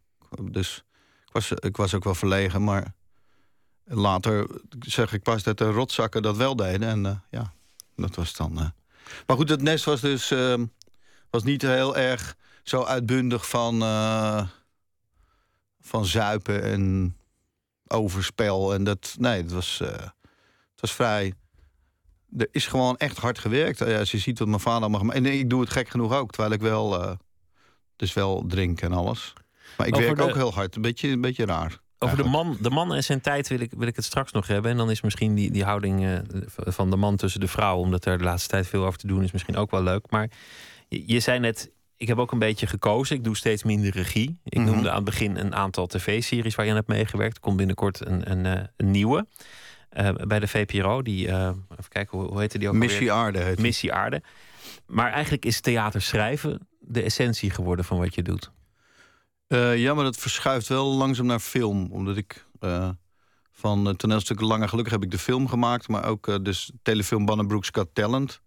Dus 0.51 0.83
ik 1.25 1.31
was, 1.31 1.51
ik 1.51 1.77
was 1.77 1.93
ook 1.93 2.03
wel 2.03 2.15
verlegen, 2.15 2.63
maar 2.63 2.93
later 3.83 4.47
zeg 4.79 5.13
ik 5.13 5.23
pas 5.23 5.43
dat 5.43 5.57
de 5.57 5.71
rotzakken 5.71 6.21
dat 6.21 6.37
wel 6.37 6.55
deden. 6.55 6.87
En 6.87 7.05
uh, 7.05 7.11
ja, 7.29 7.53
dat 7.95 8.15
was 8.15 8.33
dan... 8.33 8.51
Uh... 8.59 8.65
Maar 9.25 9.35
goed, 9.35 9.49
het 9.49 9.61
nest 9.61 9.85
was 9.85 10.01
dus 10.01 10.33
was 11.29 11.43
niet 11.43 11.61
heel 11.61 11.97
erg 11.97 12.35
zo 12.65 12.83
uitbundig 12.83 13.49
van, 13.49 13.83
uh, 13.83 14.47
van 15.81 16.05
zuipen 16.05 16.63
en 16.63 17.15
overspel. 17.87 18.73
En 18.73 18.83
dat, 18.83 19.15
nee, 19.19 19.41
het 19.41 19.51
was, 19.51 19.77
het 19.79 20.81
was 20.81 20.91
vrij... 20.91 21.33
Er 22.37 22.47
is 22.51 22.67
gewoon 22.67 22.97
echt 22.97 23.17
hard 23.17 23.39
gewerkt. 23.39 23.79
Ja, 23.79 23.99
als 23.99 24.11
je 24.11 24.17
ziet 24.17 24.39
wat 24.39 24.47
mijn 24.47 24.59
vader 24.59 24.89
mag... 24.89 25.01
En 25.01 25.25
ik 25.25 25.49
doe 25.49 25.61
het 25.61 25.69
gek 25.69 25.89
genoeg 25.89 26.13
ook, 26.13 26.31
terwijl 26.31 26.53
ik 26.53 26.61
wel 26.61 27.17
dus 27.95 28.13
wel 28.13 28.43
drinken 28.47 28.91
en 28.91 28.97
alles. 28.97 29.33
Maar 29.77 29.87
ik 29.87 29.95
werk 29.95 30.21
ook 30.21 30.33
heel 30.33 30.53
hard. 30.53 30.75
Een 30.75 30.81
beetje, 30.81 31.09
een 31.09 31.21
beetje 31.21 31.45
raar. 31.45 31.79
Over 31.97 32.17
de 32.17 32.23
man, 32.23 32.57
de 32.61 32.69
man 32.69 32.93
en 32.93 33.03
zijn 33.03 33.21
tijd 33.21 33.47
wil 33.47 33.59
ik, 33.59 33.71
wil 33.77 33.87
ik 33.87 33.95
het 33.95 34.05
straks 34.05 34.31
nog 34.31 34.47
hebben. 34.47 34.71
En 34.71 34.77
dan 34.77 34.91
is 34.91 35.01
misschien 35.01 35.35
die, 35.35 35.51
die 35.51 35.63
houding 35.63 36.03
uh, 36.03 36.17
van 36.47 36.89
de 36.89 36.95
man 36.95 37.15
tussen 37.15 37.39
de 37.39 37.47
vrouw... 37.47 37.77
omdat 37.77 38.05
er 38.05 38.17
de 38.17 38.23
laatste 38.23 38.49
tijd 38.49 38.67
veel 38.67 38.85
over 38.85 38.99
te 38.99 39.07
doen 39.07 39.23
is, 39.23 39.31
misschien 39.31 39.57
ook 39.57 39.71
wel 39.71 39.83
leuk. 39.83 40.09
Maar 40.09 40.29
je, 40.87 41.03
je 41.05 41.19
zei 41.19 41.39
net, 41.39 41.71
ik 41.97 42.07
heb 42.07 42.17
ook 42.17 42.31
een 42.31 42.39
beetje 42.39 42.67
gekozen. 42.67 43.15
Ik 43.15 43.23
doe 43.23 43.35
steeds 43.35 43.63
minder 43.63 43.91
regie. 43.91 44.39
Ik 44.43 44.57
mm 44.57 44.63
-hmm. 44.63 44.73
noemde 44.73 44.89
aan 44.89 44.95
het 44.95 45.05
begin 45.05 45.37
een 45.37 45.55
aantal 45.55 45.87
tv-series 45.87 46.55
waar 46.55 46.65
je 46.65 46.71
aan 46.71 46.77
hebt 46.77 46.89
meegewerkt. 46.89 47.35
Er 47.35 47.41
komt 47.41 47.57
binnenkort 47.57 48.05
een, 48.05 48.31
een, 48.31 48.57
uh, 48.57 48.63
een 48.77 48.91
nieuwe. 48.91 49.27
Uh, 49.97 50.09
bij 50.13 50.39
de 50.39 50.47
VPRO. 50.47 51.01
Die, 51.01 51.27
even 51.27 51.89
kijken, 51.89 52.17
hoe, 52.17 52.27
hoe 52.27 52.39
heette 52.39 52.57
die 52.57 52.67
ook 52.67 52.73
Missie 52.73 53.11
alweer? 53.11 53.25
Aarde 53.25 53.39
heet 53.39 53.59
Missie 53.59 53.93
Aarde. 53.93 54.21
Maar 54.85 55.11
eigenlijk 55.11 55.45
is 55.45 55.61
theater 55.61 56.01
schrijven 56.01 56.67
de 56.79 57.01
essentie 57.01 57.49
geworden 57.49 57.85
van 57.85 57.97
wat 57.97 58.15
je 58.15 58.21
doet. 58.21 58.51
Uh, 59.47 59.77
ja, 59.77 59.93
maar 59.93 60.03
dat 60.03 60.17
verschuift 60.17 60.67
wel 60.67 60.85
langzaam 60.85 61.25
naar 61.25 61.39
film. 61.39 61.87
Omdat 61.91 62.17
ik 62.17 62.45
van 63.51 63.95
toneelstukken 63.95 64.45
Lange 64.45 64.67
Gelukkig 64.67 64.93
heb 64.93 65.03
ik 65.03 65.11
de 65.11 65.17
film 65.17 65.47
gemaakt. 65.47 65.87
Maar 65.87 66.05
ook 66.05 66.45
dus 66.45 66.71
telefilm 66.81 67.25
Bannenbroek's 67.25 67.69
Got 67.71 67.87
Talent. 67.93 68.41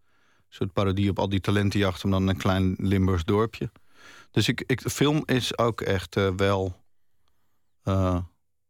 Een 0.49 0.55
soort 0.55 0.73
parodie 0.73 1.11
op 1.11 1.19
al 1.19 1.29
die 1.29 1.41
talentenjachten, 1.41 2.09
maar 2.09 2.19
dan 2.19 2.29
een 2.29 2.37
klein 2.37 2.75
Limburgs 2.79 3.25
dorpje. 3.25 3.71
Dus 4.31 4.49
ik, 4.49 4.63
ik, 4.67 4.83
de 4.83 4.91
film 4.91 5.23
is 5.25 5.59
ook 5.59 5.81
echt 5.81 6.15
wel... 6.37 6.85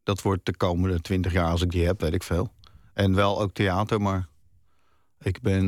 dat 0.03 0.23
wordt 0.23 0.47
de 0.47 0.57
komende 0.57 1.01
twintig 1.01 1.33
jaar 1.33 1.51
als 1.51 1.63
ik 1.63 1.71
die 1.71 1.87
heb, 1.87 2.01
weet 2.01 2.15
ik 2.15 2.23
veel. 2.23 2.53
En 2.95 3.15
wel 3.15 3.41
ook 3.41 3.53
theater, 3.53 4.01
maar 4.01 4.29
ik 5.19 5.41
ben 5.41 5.67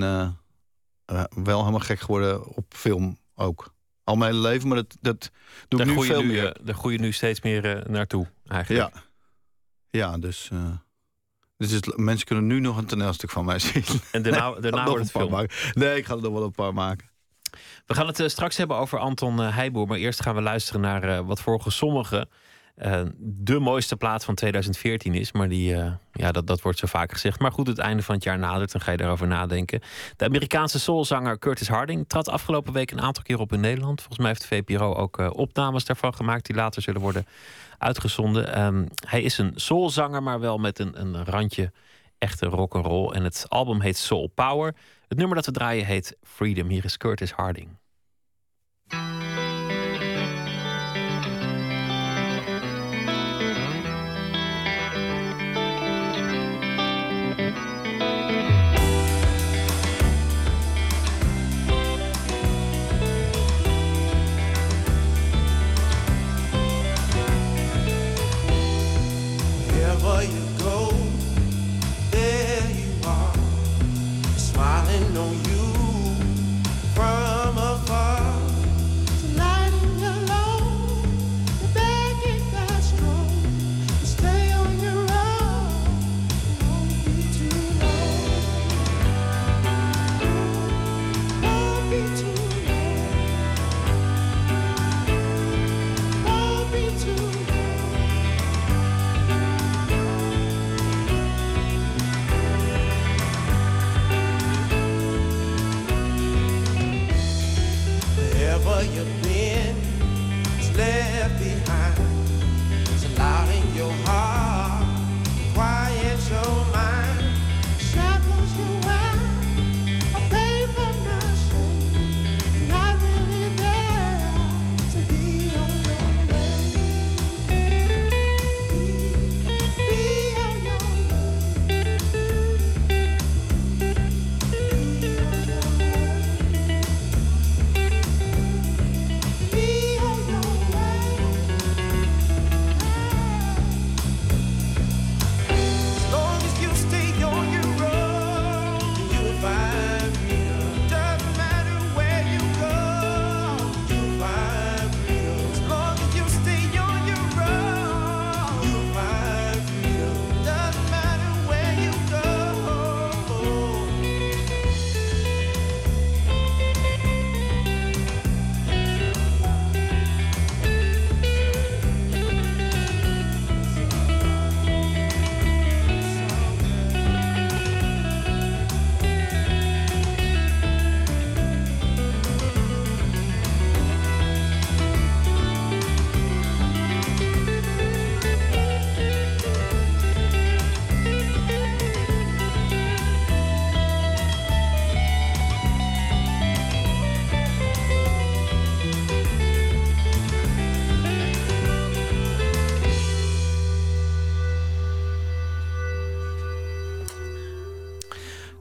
wel 1.29 1.59
helemaal 1.59 1.81
gek 1.81 2.01
geworden 2.01 2.47
op 2.47 2.65
film 2.69 3.19
ook. 3.35 3.75
Al 4.05 4.17
mijn 4.17 4.35
hele 4.35 4.49
leven, 4.49 4.69
maar 4.69 4.77
dat, 4.77 4.97
dat 5.01 5.31
doe 5.69 5.81
ik 5.81 5.87
nu 5.87 6.05
veel 6.05 6.23
meer. 6.23 6.45
Uh, 6.45 6.67
daar 6.67 6.75
groei 6.75 6.95
je 6.95 7.01
nu 7.01 7.13
steeds 7.13 7.41
meer 7.41 7.91
naartoe, 7.91 8.27
eigenlijk. 8.47 8.95
Ja, 8.95 9.03
ja 9.91 10.19
dus... 10.19 10.51
Dus 11.69 11.81
mensen 11.97 12.27
kunnen 12.27 12.47
nu 12.47 12.61
nog 12.61 12.77
een 12.77 12.87
toneelstuk 12.87 13.31
van 13.31 13.45
mij 13.45 13.59
zien. 13.69 13.85
En 14.13 14.23
daarna, 14.23 14.51
nee, 14.51 14.61
daarna 14.61 14.85
wordt 14.85 15.03
het 15.03 15.11
film. 15.11 15.31
Maken. 15.31 15.57
Nee, 15.73 15.97
ik 15.97 16.07
ga 16.07 16.15
er 16.15 16.21
nog 16.21 16.33
wel 16.33 16.43
een 16.43 16.51
paar 16.51 16.75
maken. 16.75 17.09
We 17.87 17.95
gaan 17.95 18.07
het 18.07 18.23
straks 18.27 18.57
hebben 18.57 18.77
over 18.77 18.99
Anton 18.99 19.39
Heijboer. 19.39 19.87
Maar 19.87 19.99
eerst 19.99 20.23
gaan 20.23 20.35
we 20.35 20.41
luisteren 20.41 20.81
naar 20.81 21.25
wat 21.25 21.41
volgens 21.41 21.77
sommigen 21.77 22.29
uh, 22.85 23.01
de 23.19 23.59
mooiste 23.59 23.97
plaat 23.97 24.25
van 24.25 24.35
2014 24.35 25.15
is. 25.15 25.33
Maar 25.33 25.49
die, 25.49 25.75
uh, 25.75 25.93
ja, 26.13 26.33
dat, 26.33 26.47
dat 26.47 26.61
wordt 26.61 26.79
zo 26.79 26.87
vaak 26.87 27.13
gezegd. 27.13 27.41
Maar 27.41 27.53
goed, 27.53 27.67
het 27.67 27.79
einde 27.79 28.03
van 28.03 28.15
het 28.15 28.25
jaar 28.25 28.39
nadert, 28.39 28.73
dan 28.73 28.81
ga 28.81 28.91
je 28.91 28.97
daarover 28.97 29.27
nadenken. 29.27 29.81
De 30.17 30.25
Amerikaanse 30.25 30.79
soulzanger 30.79 31.39
Curtis 31.39 31.69
Harding 31.69 32.09
trad 32.09 32.29
afgelopen 32.29 32.73
week 32.73 32.91
een 32.91 33.01
aantal 33.01 33.23
keer 33.23 33.39
op 33.39 33.53
in 33.53 33.61
Nederland. 33.61 33.99
Volgens 33.99 34.19
mij 34.19 34.29
heeft 34.29 34.49
de 34.49 34.57
VPRO 34.57 34.95
ook 34.95 35.19
uh, 35.19 35.31
opnames 35.33 35.85
daarvan 35.85 36.15
gemaakt, 36.15 36.47
die 36.47 36.57
later 36.57 36.83
zullen 36.83 37.01
worden 37.01 37.27
uitgezonden. 37.79 38.63
Um, 38.63 38.89
hij 39.07 39.23
is 39.23 39.39
een 39.39 39.53
soulzanger, 39.55 40.23
maar 40.23 40.41
wel 40.41 40.59
met 40.59 40.79
een, 40.79 41.01
een 41.01 41.25
randje 41.25 41.73
echte 42.19 42.47
rock 42.47 42.75
and 42.75 42.87
roll. 42.87 43.13
En 43.13 43.25
het 43.25 43.45
album 43.49 43.81
heet 43.81 43.97
Soul 43.97 44.27
Power. 44.35 44.75
Het 45.09 45.19
nummer 45.19 45.37
dat 45.37 45.47
we 45.47 45.53
draaien 45.53 45.87
heet 45.87 46.17
Freedom. 46.23 46.69
Hier 46.69 46.85
is 46.85 46.97
Curtis 46.97 47.33
Harding. 47.33 47.80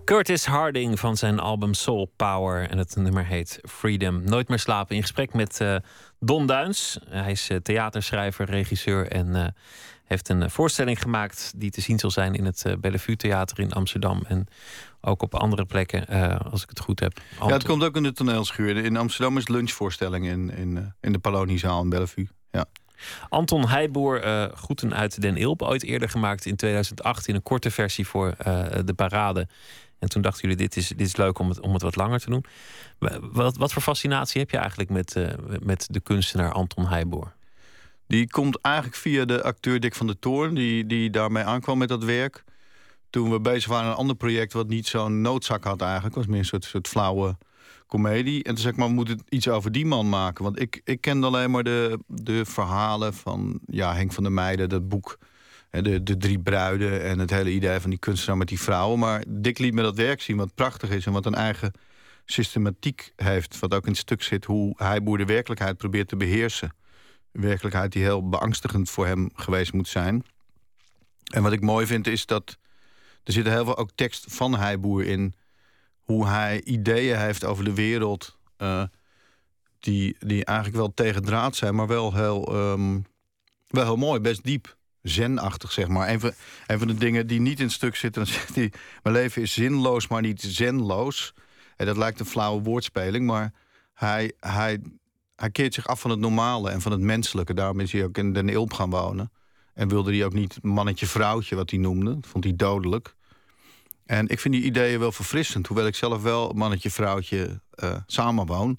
Curtis 0.10 0.46
Harding 0.46 1.00
van 1.00 1.18
zijn 1.18 1.40
album 1.40 1.74
Soul 1.74 2.12
Power. 2.16 2.70
En 2.70 2.78
het 2.78 2.96
nummer 2.96 3.26
heet 3.26 3.60
Freedom. 3.62 4.24
Nooit 4.24 4.48
meer 4.48 4.60
slapen. 4.60 4.96
In 4.96 5.02
gesprek 5.02 5.34
met 5.34 5.60
uh, 5.62 5.76
Don 6.20 6.46
Duins. 6.46 7.00
Hij 7.10 7.32
is 7.32 7.50
uh, 7.50 7.58
theaterschrijver, 7.58 8.46
regisseur 8.46 9.08
en 9.08 9.28
uh, 9.28 9.48
heeft 10.04 10.30
een 10.30 10.50
voorstelling 10.50 11.02
gemaakt 11.02 11.54
die 11.56 11.72
te 11.72 11.82
zien 11.82 12.00
zal 12.00 12.12
zijn 12.12 12.34
in 12.34 12.46
het 12.46 12.76
Bellevue 12.80 13.16
Theater 13.16 13.60
in 13.60 13.72
Amsterdam. 13.72 14.24
En 14.28 14.48
ook 15.02 15.22
op 15.22 15.36
andere 15.36 15.66
plekken, 15.66 16.08
als 16.52 16.64
ik 16.64 16.70
het 16.70 16.80
goed 16.80 17.00
heb. 17.00 17.20
Ja, 17.40 17.48
het 17.48 17.64
komt 17.64 17.84
ook 17.84 17.96
in 17.96 18.04
de 18.04 18.14
toneelschuur. 18.14 18.78
In 18.78 18.98
Amsterdam 18.98 19.38
is 19.38 19.48
lunchvoorstelling 19.48 20.28
in, 20.28 20.52
in, 20.52 20.94
in 21.02 21.12
de 21.12 21.20
Paloniezaal 21.20 21.82
in 21.82 21.90
Bellevue. 21.90 22.28
Ja. 22.52 22.66
Anton 23.30 23.68
Heijboer, 23.68 24.26
uh, 24.26 24.46
Groeten 24.54 24.94
uit 24.94 25.22
Den 25.22 25.38
Ilp, 25.38 25.62
ooit 25.62 25.84
eerder 25.84 26.10
gemaakt 26.10 26.46
in 26.46 26.56
2008 26.56 27.28
in 27.28 27.36
een 27.36 27.44
korte 27.44 27.72
versie 27.72 28.08
voor 28.08 28.36
de 28.86 28.94
parade. 28.96 29.48
En 30.00 30.10
toen 30.10 30.22
dachten 30.22 30.42
jullie, 30.42 30.58
dit 30.58 30.76
is, 30.76 30.88
dit 30.88 31.08
is 31.08 31.16
leuk 31.16 31.40
om 31.40 31.50
het, 31.50 31.60
om 31.60 31.74
het 31.74 31.82
wat 31.82 31.96
langer 31.96 32.20
te 32.20 32.30
doen. 32.30 32.46
Wat, 33.32 33.58
wat 33.58 33.74
voor 33.74 33.82
fascinatie 33.82 34.42
heb 34.42 34.50
je 34.50 34.58
eigenlijk 34.58 34.90
met, 34.90 35.16
uh, 35.16 35.30
met 35.64 35.88
de 35.92 36.00
kunstenaar 36.00 36.52
Anton 36.52 36.88
Heijboer? 36.88 37.34
Die 38.08 38.30
komt 38.30 38.62
eigenlijk 38.62 38.96
via 38.96 39.26
de 39.26 39.44
acteur 39.44 39.80
Dick 39.80 39.96
van 39.96 40.08
der 40.08 40.20
Toorn, 40.20 40.56
die, 40.56 40.86
die 40.86 41.10
daarmee 41.10 41.44
aankwam 41.44 41.78
met 41.78 41.90
dat 41.90 42.04
werk. 42.04 42.44
Toen 43.10 43.32
we 43.32 43.40
bezig 43.40 43.70
waren 43.70 43.86
aan 43.86 43.92
een 43.92 43.98
ander 43.98 44.16
project 44.16 44.54
wat 44.54 44.68
niet 44.68 44.88
zo'n 44.88 45.22
noodzak 45.22 45.64
had 45.64 45.82
eigenlijk. 45.82 46.16
was 46.16 46.28
meer 46.28 46.40
een 46.40 46.46
soort, 46.46 46.64
soort 46.64 46.88
flauwe 46.88 47.38
komedie. 47.88 48.44
En 48.44 48.54
toen 48.54 48.58
zei 48.58 48.74
ik, 48.74 48.80
maar 48.80 48.88
we 48.88 48.94
moeten 48.94 49.24
iets 49.30 49.48
over 49.48 49.72
die 49.72 49.86
man 49.86 50.10
maken. 50.10 50.44
Want 50.44 50.62
ik, 50.62 50.82
ik 50.84 51.02
kende 51.02 51.28
alleen 51.28 51.52
maar 51.52 51.64
de, 51.64 52.00
de 52.08 52.46
verhalen 52.46 53.14
van 53.14 53.60
ja, 53.66 53.94
Henk 53.94 54.14
van 54.14 54.24
der 54.24 54.32
Meijden, 54.32 54.70
dat 54.70 54.90
boek 54.90 55.18
de, 55.70 56.04
de 56.04 56.18
drie 56.18 56.40
bruiden 56.40 57.04
en 57.04 57.20
het 57.20 57.30
hele 57.30 57.52
idee 57.52 57.80
van 57.80 57.90
die 57.90 58.00
kunstenaar 58.00 58.38
met 58.38 58.48
die 58.48 58.60
vrouwen. 58.60 59.00
Maar 59.00 59.24
Dick 59.28 59.60
liet 59.60 59.74
me 59.74 59.82
dat 59.82 59.96
werk 59.96 60.22
zien 60.22 60.38
wat 60.38 60.56
prachtig 60.56 60.90
is 60.90 61.06
en 61.06 61.12
wat 61.12 61.26
een 61.26 61.36
eigen 61.36 61.72
systematiek 62.26 63.14
heeft. 63.16 63.60
Wat 63.60 63.74
ook 63.74 63.84
in 63.84 63.92
het 63.92 64.00
stuk 64.00 64.24
zit 64.24 64.46
hoe 64.46 64.74
hij 64.78 65.04
boer 65.04 65.18
de 65.18 65.26
werkelijkheid 65.26 65.78
probeert 65.78 66.08
te 66.08 66.16
beheersen. 66.16 66.76
Een 67.32 67.42
werkelijkheid 67.42 67.92
die 67.92 68.04
heel 68.04 68.30
beangstigend 68.30 68.90
voor 68.90 69.06
hem 69.06 69.30
geweest 69.34 69.74
moet 69.74 69.88
zijn. 69.88 70.24
En 71.34 71.44
wat 71.44 71.52
ik 71.52 71.62
mooi 71.62 71.86
vind 71.86 72.08
is 72.08 72.26
dat 72.26 72.58
er 73.24 73.34
zit 73.34 73.48
heel 73.48 73.66
veel 73.66 73.78
ook 73.78 73.92
tekst 73.96 74.26
van 74.28 74.56
Heiboer 74.56 75.06
in. 75.06 75.34
Hoe 76.02 76.28
hij 76.28 76.62
ideeën 76.64 77.18
heeft 77.18 77.46
over 77.46 77.64
de 77.64 77.74
wereld. 77.74 78.38
Uh, 78.58 78.84
die, 79.80 80.16
die 80.20 80.46
eigenlijk 80.46 80.78
wel 80.78 80.94
tegendraad 80.94 81.56
zijn, 81.56 81.76
maar 81.76 81.88
wel 81.88 82.14
heel, 82.14 82.56
um, 82.72 83.06
wel 83.68 83.84
heel 83.84 83.96
mooi, 83.96 84.20
best 84.20 84.44
diep 84.44 84.78
zenachtig, 85.02 85.72
zeg 85.72 85.88
maar. 85.88 86.10
Een 86.10 86.20
van, 86.20 86.32
een 86.68 86.80
van 86.80 86.88
de 86.88 86.96
dingen 86.96 87.28
die 87.28 87.40
niet 87.40 87.60
in 87.60 87.66
het 87.66 87.74
stuk 87.74 87.96
zitten... 87.96 88.24
dan 88.24 88.34
zegt 88.34 88.56
hij, 88.56 88.72
mijn 89.04 89.16
leven 89.16 89.42
is 89.42 89.54
zinloos, 89.54 90.08
maar 90.08 90.22
niet 90.22 90.42
zenloos. 90.42 91.34
En 91.76 91.86
dat 91.86 91.98
lijkt 91.98 92.20
een 92.20 92.26
flauwe 92.26 92.62
woordspeling, 92.62 93.26
maar 93.26 93.54
hij, 93.94 94.34
hij, 94.40 94.80
hij 95.36 95.50
keert 95.50 95.74
zich 95.74 95.88
af 95.88 96.00
van 96.00 96.12
het 96.12 96.20
normale 96.20 96.70
en 96.70 96.82
van 96.82 96.92
het 96.92 97.02
menselijke. 97.02 97.54
Daarom 97.54 97.80
is 97.80 97.92
hij 97.92 98.04
ook 98.04 98.18
in 98.18 98.34
Den 98.34 98.50
Ilp 98.50 98.74
gaan 98.74 98.90
wonen. 98.90 99.32
En 99.74 99.88
wilde 99.88 100.12
hij 100.16 100.26
ook 100.26 100.34
niet 100.34 100.64
mannetje-vrouwtje, 100.64 101.56
wat 101.56 101.70
hij 101.70 101.80
noemde. 101.80 102.14
Dat 102.14 102.28
vond 102.28 102.44
hij 102.44 102.56
dodelijk. 102.56 103.16
En 104.06 104.28
ik 104.28 104.40
vind 104.40 104.54
die 104.54 104.64
ideeën 104.64 105.00
wel 105.00 105.12
verfrissend. 105.12 105.68
Hoewel 105.68 105.88
ik 105.88 105.96
zelf 105.96 106.22
wel 106.22 106.54
mannetje-vrouwtje 106.54 107.62
uh, 107.84 107.96
samenwoon. 108.06 108.78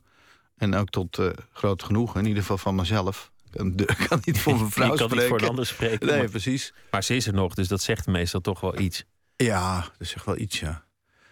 En 0.56 0.74
ook 0.74 0.90
tot 0.90 1.18
uh, 1.18 1.30
groot 1.52 1.82
genoeg, 1.82 2.16
in 2.16 2.24
ieder 2.24 2.40
geval 2.40 2.58
van 2.58 2.74
mezelf. 2.74 3.29
Ik 3.52 4.06
kan, 4.08 4.20
niet 4.24 4.40
voor 4.40 4.56
mijn 4.58 4.70
vrouw 4.70 4.88
kan 4.88 4.96
spreken. 4.96 5.16
niet 5.16 5.28
voor 5.28 5.40
een 5.40 5.48
ander 5.48 5.66
spreken. 5.66 6.06
Nee, 6.06 6.18
maar, 6.18 6.30
precies. 6.30 6.72
Maar 6.90 7.04
ze 7.04 7.16
is 7.16 7.26
er 7.26 7.34
nog, 7.34 7.54
dus 7.54 7.68
dat 7.68 7.80
zegt 7.80 8.06
meestal 8.06 8.40
toch 8.40 8.60
wel 8.60 8.78
iets. 8.78 9.04
Ja, 9.36 9.88
dat 9.98 10.08
zegt 10.08 10.24
wel 10.24 10.38
iets, 10.38 10.60
ja. 10.60 10.84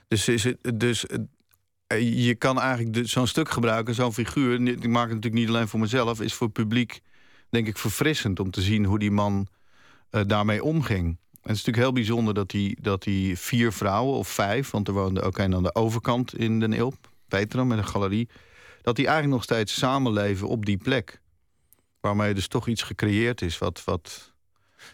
Dus, 0.08 0.28
is 0.28 0.44
het, 0.44 0.58
dus 0.74 1.04
eh, 1.86 2.26
je 2.26 2.34
kan 2.34 2.60
eigenlijk 2.60 3.08
zo'n 3.08 3.26
stuk 3.26 3.50
gebruiken, 3.50 3.94
zo'n 3.94 4.12
figuur. 4.12 4.60
Ik 4.60 4.88
maak 4.88 5.04
het 5.04 5.14
natuurlijk 5.14 5.42
niet 5.42 5.48
alleen 5.48 5.68
voor 5.68 5.80
mezelf. 5.80 6.20
Is 6.20 6.34
voor 6.34 6.46
het 6.46 6.56
publiek, 6.56 7.00
denk 7.50 7.66
ik, 7.66 7.78
verfrissend 7.78 8.40
om 8.40 8.50
te 8.50 8.62
zien 8.62 8.84
hoe 8.84 8.98
die 8.98 9.10
man 9.10 9.46
uh, 10.10 10.20
daarmee 10.26 10.64
omging. 10.64 11.06
En 11.06 11.54
het 11.54 11.56
is 11.56 11.64
natuurlijk 11.64 11.76
heel 11.76 11.92
bijzonder 11.92 12.34
dat 12.34 12.52
hij, 12.52 12.76
dat 12.80 13.04
hij 13.04 13.32
vier 13.36 13.72
vrouwen, 13.72 14.18
of 14.18 14.28
vijf... 14.28 14.70
want 14.70 14.88
er 14.88 14.94
woonde 14.94 15.22
ook 15.22 15.38
een 15.38 15.54
aan 15.54 15.62
de 15.62 15.74
overkant 15.74 16.34
in 16.34 16.60
Den 16.60 16.72
Ilp, 16.72 17.10
Petram, 17.28 17.66
met 17.66 17.78
een 17.78 17.86
galerie... 17.86 18.28
dat 18.82 18.96
die 18.96 19.06
eigenlijk 19.06 19.34
nog 19.34 19.44
steeds 19.44 19.78
samenleven 19.78 20.48
op 20.48 20.66
die 20.66 20.76
plek. 20.76 21.20
Waarmee 22.00 22.34
dus 22.34 22.48
toch 22.48 22.68
iets 22.68 22.82
gecreëerd 22.82 23.42
is 23.42 23.58
wat... 23.58 23.82
wat 23.84 24.32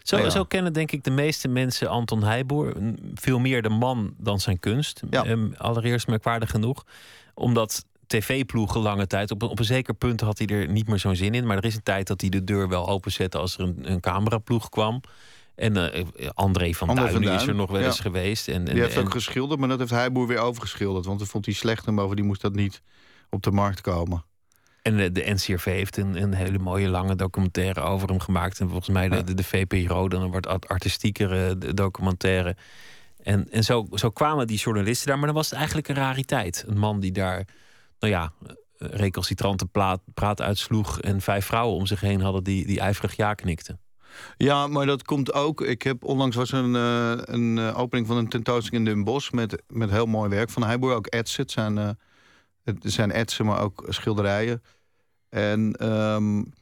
zo, 0.03 0.17
ja. 0.17 0.29
zo 0.29 0.43
kennen 0.43 0.73
denk 0.73 0.91
ik 0.91 1.03
de 1.03 1.11
meeste 1.11 1.47
mensen 1.47 1.89
Anton 1.89 2.23
Heijboer. 2.23 2.73
Veel 3.13 3.39
meer 3.39 3.61
de 3.61 3.69
man 3.69 4.13
dan 4.17 4.39
zijn 4.39 4.59
kunst. 4.59 5.01
Ja. 5.09 5.25
Um, 5.25 5.53
allereerst 5.57 6.07
merkwaardig 6.07 6.49
genoeg. 6.49 6.85
Omdat 7.33 7.85
tv-ploegen 8.07 8.81
lange 8.81 9.07
tijd. 9.07 9.31
Op 9.31 9.41
een, 9.41 9.47
op 9.47 9.59
een 9.59 9.65
zeker 9.65 9.93
punt 9.93 10.21
had 10.21 10.37
hij 10.37 10.47
er 10.47 10.67
niet 10.67 10.87
meer 10.87 10.99
zo'n 10.99 11.15
zin 11.15 11.33
in. 11.33 11.45
Maar 11.45 11.57
er 11.57 11.65
is 11.65 11.75
een 11.75 11.83
tijd 11.83 12.07
dat 12.07 12.21
hij 12.21 12.29
de 12.29 12.43
deur 12.43 12.67
wel 12.67 12.87
openzette 12.87 13.37
als 13.37 13.57
er 13.57 13.63
een, 13.63 13.91
een 13.91 13.99
cameraploeg 13.99 14.69
kwam. 14.69 15.01
En 15.55 15.75
uh, 15.77 16.05
André 16.33 16.73
van 16.73 16.89
André 16.89 17.11
van 17.11 17.23
is 17.23 17.47
er 17.47 17.55
nog 17.55 17.71
wel 17.71 17.79
ja. 17.79 17.85
eens 17.85 17.99
geweest. 17.99 18.47
En, 18.47 18.53
en, 18.53 18.73
Die 18.73 18.81
heeft 18.81 18.95
en, 18.95 19.01
ook 19.01 19.11
geschilderd, 19.11 19.59
maar 19.59 19.69
dat 19.69 19.79
heeft 19.79 19.91
Heijboer 19.91 20.27
weer 20.27 20.39
overgeschilderd. 20.39 21.05
Want 21.05 21.19
dat 21.19 21.27
vond 21.27 21.45
hij 21.45 21.53
slecht 21.53 21.87
en 21.87 21.95
bovendien 21.95 22.25
moest 22.25 22.41
dat 22.41 22.55
niet 22.55 22.81
op 23.29 23.43
de 23.43 23.51
markt 23.51 23.81
komen. 23.81 24.23
En 24.85 25.13
de, 25.13 25.23
NCRV 25.25 25.65
heeft 25.65 25.97
een, 25.97 26.21
een 26.21 26.33
hele 26.33 26.59
mooie 26.59 26.87
lange 26.87 27.15
documentaire 27.15 27.81
over 27.81 28.07
hem 28.07 28.19
gemaakt. 28.19 28.59
En 28.59 28.67
volgens 28.67 28.89
mij 28.89 29.09
de, 29.09 29.23
de, 29.23 29.33
de 29.33 29.43
VPRO 29.43 30.07
dan 30.07 30.21
een 30.21 30.31
wat 30.31 30.67
artistiekere 30.67 31.57
documentaire. 31.73 32.55
En, 33.23 33.51
en 33.51 33.63
zo, 33.63 33.87
zo 33.91 34.09
kwamen 34.09 34.47
die 34.47 34.57
journalisten 34.57 35.07
daar. 35.07 35.17
Maar 35.17 35.25
dan 35.25 35.35
was 35.35 35.49
het 35.49 35.57
eigenlijk 35.57 35.87
een 35.87 35.95
rariteit. 35.95 36.63
Een 36.67 36.77
man 36.77 36.99
die 36.99 37.11
daar, 37.11 37.47
nou 37.99 38.13
ja, 38.13 38.33
recalcitrante 38.77 39.65
praat, 39.65 40.01
praat 40.13 40.41
uitsloeg... 40.41 41.01
en 41.01 41.21
vijf 41.21 41.45
vrouwen 41.45 41.75
om 41.75 41.85
zich 41.85 41.99
heen 41.99 42.21
hadden 42.21 42.43
die, 42.43 42.65
die 42.65 42.79
ijverig 42.79 43.15
ja 43.15 43.33
knikten. 43.33 43.79
Ja, 44.37 44.67
maar 44.67 44.85
dat 44.85 45.03
komt 45.03 45.33
ook. 45.33 45.61
Ik 45.61 45.81
heb 45.81 46.03
onlangs 46.03 46.35
was 46.35 46.51
een, 46.51 46.73
uh, 46.73 47.11
een 47.15 47.59
opening 47.59 48.07
van 48.07 48.17
een 48.17 48.29
tentoonstelling 48.29 48.87
in 48.87 48.93
Den 48.93 49.03
Bosch... 49.03 49.31
met, 49.31 49.61
met 49.67 49.89
heel 49.89 50.05
mooi 50.05 50.29
werk 50.29 50.49
van 50.49 50.63
Heijboer. 50.63 50.93
Ook. 50.93 51.07
Het 51.09 51.51
zijn, 51.51 51.77
uh, 51.77 51.89
het 52.65 52.77
zijn 52.81 53.11
etsen, 53.11 53.45
maar 53.45 53.61
ook 53.61 53.85
schilderijen. 53.87 54.63
En 55.29 55.89
um, 55.91 56.53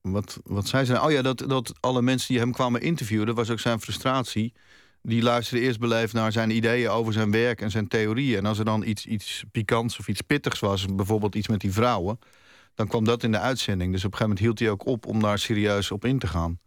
wat, 0.00 0.40
wat 0.44 0.66
zei 0.68 0.84
ze 0.84 0.92
nou? 0.92 1.06
Oh 1.06 1.12
ja, 1.12 1.22
dat, 1.22 1.38
dat 1.38 1.72
alle 1.80 2.02
mensen 2.02 2.28
die 2.28 2.38
hem 2.38 2.52
kwamen 2.52 2.80
interviewen... 2.80 3.34
was 3.34 3.50
ook 3.50 3.60
zijn 3.60 3.80
frustratie. 3.80 4.52
Die 5.02 5.22
luisterden 5.22 5.66
eerst 5.66 5.78
beleefd 5.78 6.12
naar 6.12 6.32
zijn 6.32 6.50
ideeën 6.50 6.88
over 6.88 7.12
zijn 7.12 7.30
werk 7.30 7.60
en 7.60 7.70
zijn 7.70 7.88
theorieën. 7.88 8.38
En 8.38 8.46
als 8.46 8.58
er 8.58 8.64
dan 8.64 8.84
iets, 8.84 9.06
iets 9.06 9.44
pikants 9.52 9.98
of 9.98 10.08
iets 10.08 10.20
pittigs 10.20 10.60
was... 10.60 10.86
bijvoorbeeld 10.94 11.34
iets 11.34 11.48
met 11.48 11.60
die 11.60 11.72
vrouwen... 11.72 12.18
dan 12.74 12.88
kwam 12.88 13.04
dat 13.04 13.22
in 13.22 13.32
de 13.32 13.38
uitzending. 13.38 13.92
Dus 13.92 14.04
op 14.04 14.12
een 14.12 14.18
gegeven 14.18 14.36
moment 14.36 14.58
hield 14.58 14.58
hij 14.58 14.70
ook 14.70 14.86
op 14.86 15.06
om 15.06 15.20
daar 15.20 15.38
serieus 15.38 15.90
op 15.90 16.04
in 16.04 16.18
te 16.18 16.26
gaan. 16.26 16.58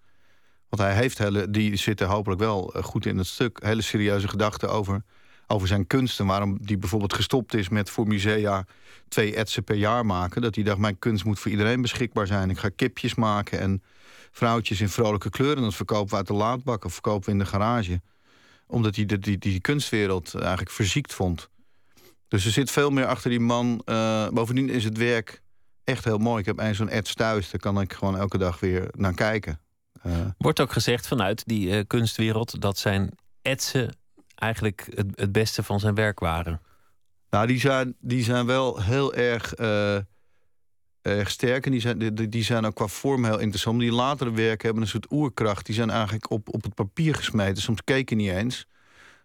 Want 0.69 0.81
hij 0.81 0.95
heeft 0.95 1.17
hele, 1.17 1.49
die 1.49 1.75
zitten 1.75 2.07
hopelijk 2.07 2.41
wel 2.41 2.73
goed 2.81 3.05
in 3.05 3.17
het 3.17 3.27
stuk... 3.27 3.63
hele 3.63 3.81
serieuze 3.81 4.27
gedachten 4.27 4.69
over, 4.69 5.03
over 5.47 5.67
zijn 5.67 5.87
kunst... 5.87 6.19
en 6.19 6.25
waarom 6.25 6.57
die 6.61 6.77
bijvoorbeeld 6.77 7.13
gestopt 7.13 7.53
is 7.53 7.69
met 7.69 7.89
voor 7.89 8.07
musea 8.07 8.65
twee 9.07 9.35
etsen 9.35 9.63
per 9.63 9.75
jaar 9.75 10.05
maken. 10.05 10.41
Dat 10.41 10.55
hij 10.55 10.63
dacht, 10.63 10.77
mijn 10.77 10.99
kunst 10.99 11.25
moet 11.25 11.39
voor 11.39 11.51
iedereen 11.51 11.81
beschikbaar 11.81 12.27
zijn. 12.27 12.49
Ik 12.49 12.57
ga 12.57 12.69
kipjes 12.75 13.15
maken 13.15 13.59
en 13.59 13.83
vrouwtjes 14.31 14.81
in 14.81 14.89
vrolijke 14.89 15.29
kleuren. 15.29 15.63
Dat 15.63 15.75
verkopen 15.75 16.09
we 16.09 16.15
uit 16.15 16.27
de 16.27 16.33
laadbak 16.33 16.85
of 16.85 16.93
verkopen 16.93 17.25
we 17.25 17.31
in 17.31 17.37
de 17.37 17.45
garage. 17.45 18.01
Omdat 18.67 18.95
hij 18.95 19.05
die, 19.05 19.19
die, 19.19 19.37
die 19.37 19.59
kunstwereld 19.59 20.35
eigenlijk 20.35 20.71
verziekt 20.71 21.13
vond. 21.13 21.49
Dus 22.27 22.45
er 22.45 22.51
zit 22.51 22.71
veel 22.71 22.89
meer 22.89 23.05
achter 23.05 23.29
die 23.29 23.39
man. 23.39 23.81
Uh, 23.85 24.27
bovendien 24.29 24.69
is 24.69 24.83
het 24.83 24.97
werk 24.97 25.41
echt 25.83 26.03
heel 26.03 26.17
mooi. 26.17 26.39
Ik 26.39 26.45
heb 26.45 26.59
een 26.59 26.75
zo'n 26.75 26.89
ets 26.89 27.13
thuis, 27.13 27.49
daar 27.49 27.59
kan 27.59 27.81
ik 27.81 27.93
gewoon 27.93 28.17
elke 28.17 28.37
dag 28.37 28.59
weer 28.59 28.87
naar 28.91 29.13
kijken. 29.13 29.59
Uh, 30.05 30.13
Wordt 30.37 30.59
ook 30.59 30.71
gezegd 30.71 31.07
vanuit 31.07 31.43
die 31.45 31.67
uh, 31.67 31.83
kunstwereld... 31.87 32.61
dat 32.61 32.77
zijn 32.77 33.11
etsen 33.41 33.95
eigenlijk 34.37 34.87
het, 34.95 35.07
het 35.15 35.31
beste 35.31 35.63
van 35.63 35.79
zijn 35.79 35.95
werk 35.95 36.19
waren. 36.19 36.61
Nou, 37.29 37.47
die 37.47 37.59
zijn, 37.59 37.95
die 37.99 38.23
zijn 38.23 38.45
wel 38.45 38.81
heel 38.81 39.13
erg, 39.13 39.59
uh, 39.59 39.95
erg 41.01 41.29
sterk. 41.29 41.65
En 41.65 41.71
die 41.71 41.81
zijn, 41.81 41.97
die, 41.97 42.29
die 42.29 42.43
zijn 42.43 42.65
ook 42.65 42.75
qua 42.75 42.87
vorm 42.87 43.25
heel 43.25 43.39
interessant. 43.39 43.79
Die 43.79 43.91
latere 43.91 44.31
werken 44.31 44.65
hebben 44.65 44.83
een 44.83 44.89
soort 44.89 45.11
oerkracht. 45.11 45.65
Die 45.65 45.75
zijn 45.75 45.89
eigenlijk 45.89 46.31
op, 46.31 46.53
op 46.53 46.63
het 46.63 46.73
papier 46.73 47.15
gesmeten. 47.15 47.61
Soms 47.61 47.83
keken 47.83 48.17
niet 48.17 48.31
eens. 48.31 48.67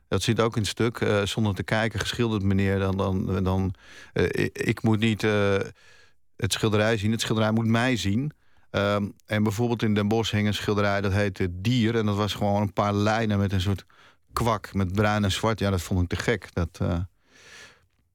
Dat 0.08 0.22
zit 0.22 0.40
ook 0.40 0.56
in 0.56 0.66
stuk. 0.66 1.00
Uh, 1.00 1.24
zonder 1.24 1.54
te 1.54 1.62
kijken, 1.62 2.00
geschilderd 2.00 2.42
meneer. 2.42 2.78
Dan, 2.78 2.96
dan, 2.96 3.44
dan, 3.44 3.74
uh, 4.14 4.24
ik, 4.52 4.82
moet 4.82 4.98
niet 4.98 5.22
het 6.36 6.52
schilderij 6.52 6.96
zien. 6.96 7.10
Het 7.10 7.20
schilderij 7.20 7.52
moet 7.52 7.66
mij 7.66 7.96
zien. 7.96 8.32
Um, 8.70 9.14
en 9.26 9.42
bijvoorbeeld 9.42 9.82
in 9.82 9.94
Den 9.94 10.08
Bosch 10.08 10.32
hing 10.32 10.46
een 10.46 10.54
schilderij 10.54 11.00
dat 11.00 11.12
heette 11.12 11.60
Dier. 11.60 11.96
En 11.96 12.06
dat 12.06 12.16
was 12.16 12.34
gewoon 12.34 12.62
een 12.62 12.72
paar 12.72 12.94
lijnen 12.94 13.38
met 13.38 13.52
een 13.52 13.60
soort 13.60 13.84
kwak 14.32 14.74
met 14.74 14.92
bruin 14.92 15.24
en 15.24 15.32
zwart. 15.32 15.58
Ja, 15.58 15.70
dat 15.70 15.82
vond 15.82 16.02
ik 16.02 16.08
te 16.08 16.16
gek. 16.16 16.48
Dat... 16.52 16.80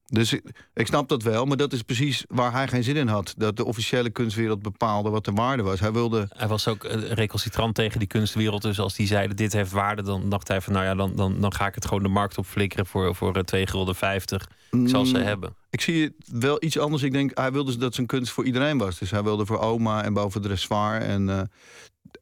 Dus 0.10 0.34
ik, 0.34 0.44
ik, 0.74 0.88
snap 0.88 1.10
dat 1.10 1.24
wel, 1.24 1.46
maar 1.46 1.58
dat 1.58 1.74
is 1.74 1.82
precies 1.82 2.26
waar 2.28 2.52
hij 2.52 2.68
geen 2.68 2.84
zin 2.84 2.96
in 2.96 3.08
had. 3.08 3.34
Dat 3.38 3.58
de 3.58 3.66
officiële 3.66 4.10
kunstwereld 4.10 4.62
bepaalde 4.62 5.10
wat 5.10 5.26
de 5.26 5.32
waarde 5.32 5.64
was. 5.64 5.80
Hij 5.80 5.92
wilde. 5.92 6.28
Hij 6.30 6.48
was 6.48 6.68
ook 6.68 6.84
recalcitrant 7.10 7.76
tegen 7.76 8.00
die 8.00 8.08
kunstwereld. 8.08 8.62
Dus 8.62 8.80
als 8.80 8.96
die 8.96 9.08
zeiden: 9.08 9.36
dit 9.36 9.54
heeft 9.54 9.72
waarde, 9.72 10.02
dan 10.02 10.30
dacht 10.30 10.48
hij 10.48 10.62
van 10.62 10.74
nou 10.74 10.86
ja, 10.86 10.96
dan, 10.96 11.16
dan, 11.16 11.42
dan 11.42 11.54
ga 11.54 11.68
ik 11.68 11.76
het 11.76 11.86
gewoon 11.86 12.04
de 12.04 12.10
markt 12.10 12.38
op 12.38 12.46
flikkeren 12.46 12.86
voor, 12.86 13.16
voor 13.16 13.44
2 13.44 13.68
gulden 13.68 13.96
50. 13.96 14.50
Ik 14.72 14.90
zal 14.90 15.06
ze 15.06 15.18
hebben. 15.18 15.56
Ik 15.70 15.82
zie 15.82 16.04
het 16.04 16.40
wel 16.40 16.64
iets 16.64 16.80
anders. 16.80 17.04
Ik 17.04 17.12
denk, 17.12 17.32
hij 17.38 17.52
wilde 17.52 17.78
dat 17.78 17.96
zijn 17.96 18.08
kunst 18.08 18.32
voor 18.32 18.46
iedereen 18.46 18.78
was. 18.78 19.00
Dus 19.00 19.12
hij 19.12 19.24
wilde 19.24 19.46
voor 19.46 19.60
oma 19.60 20.04
en 20.04 20.14
boven 20.14 20.42
de 20.42 20.48
dressoir. 20.48 21.02
En 21.02 21.28
uh, 21.28 21.42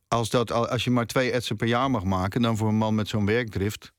als, 0.08 0.30
dat, 0.30 0.52
als 0.52 0.84
je 0.84 0.92
maar 0.92 1.06
twee 1.06 1.32
etsen 1.32 1.56
per 1.56 1.68
jaar 1.68 1.92
mag 1.92 2.04
maken, 2.04 2.42
dan 2.42 2.58
voor 2.58 2.68
een 2.68 2.76
man 2.76 2.96
met 2.96 3.08
zo'n 3.08 3.26
werkdrift. 3.26 3.92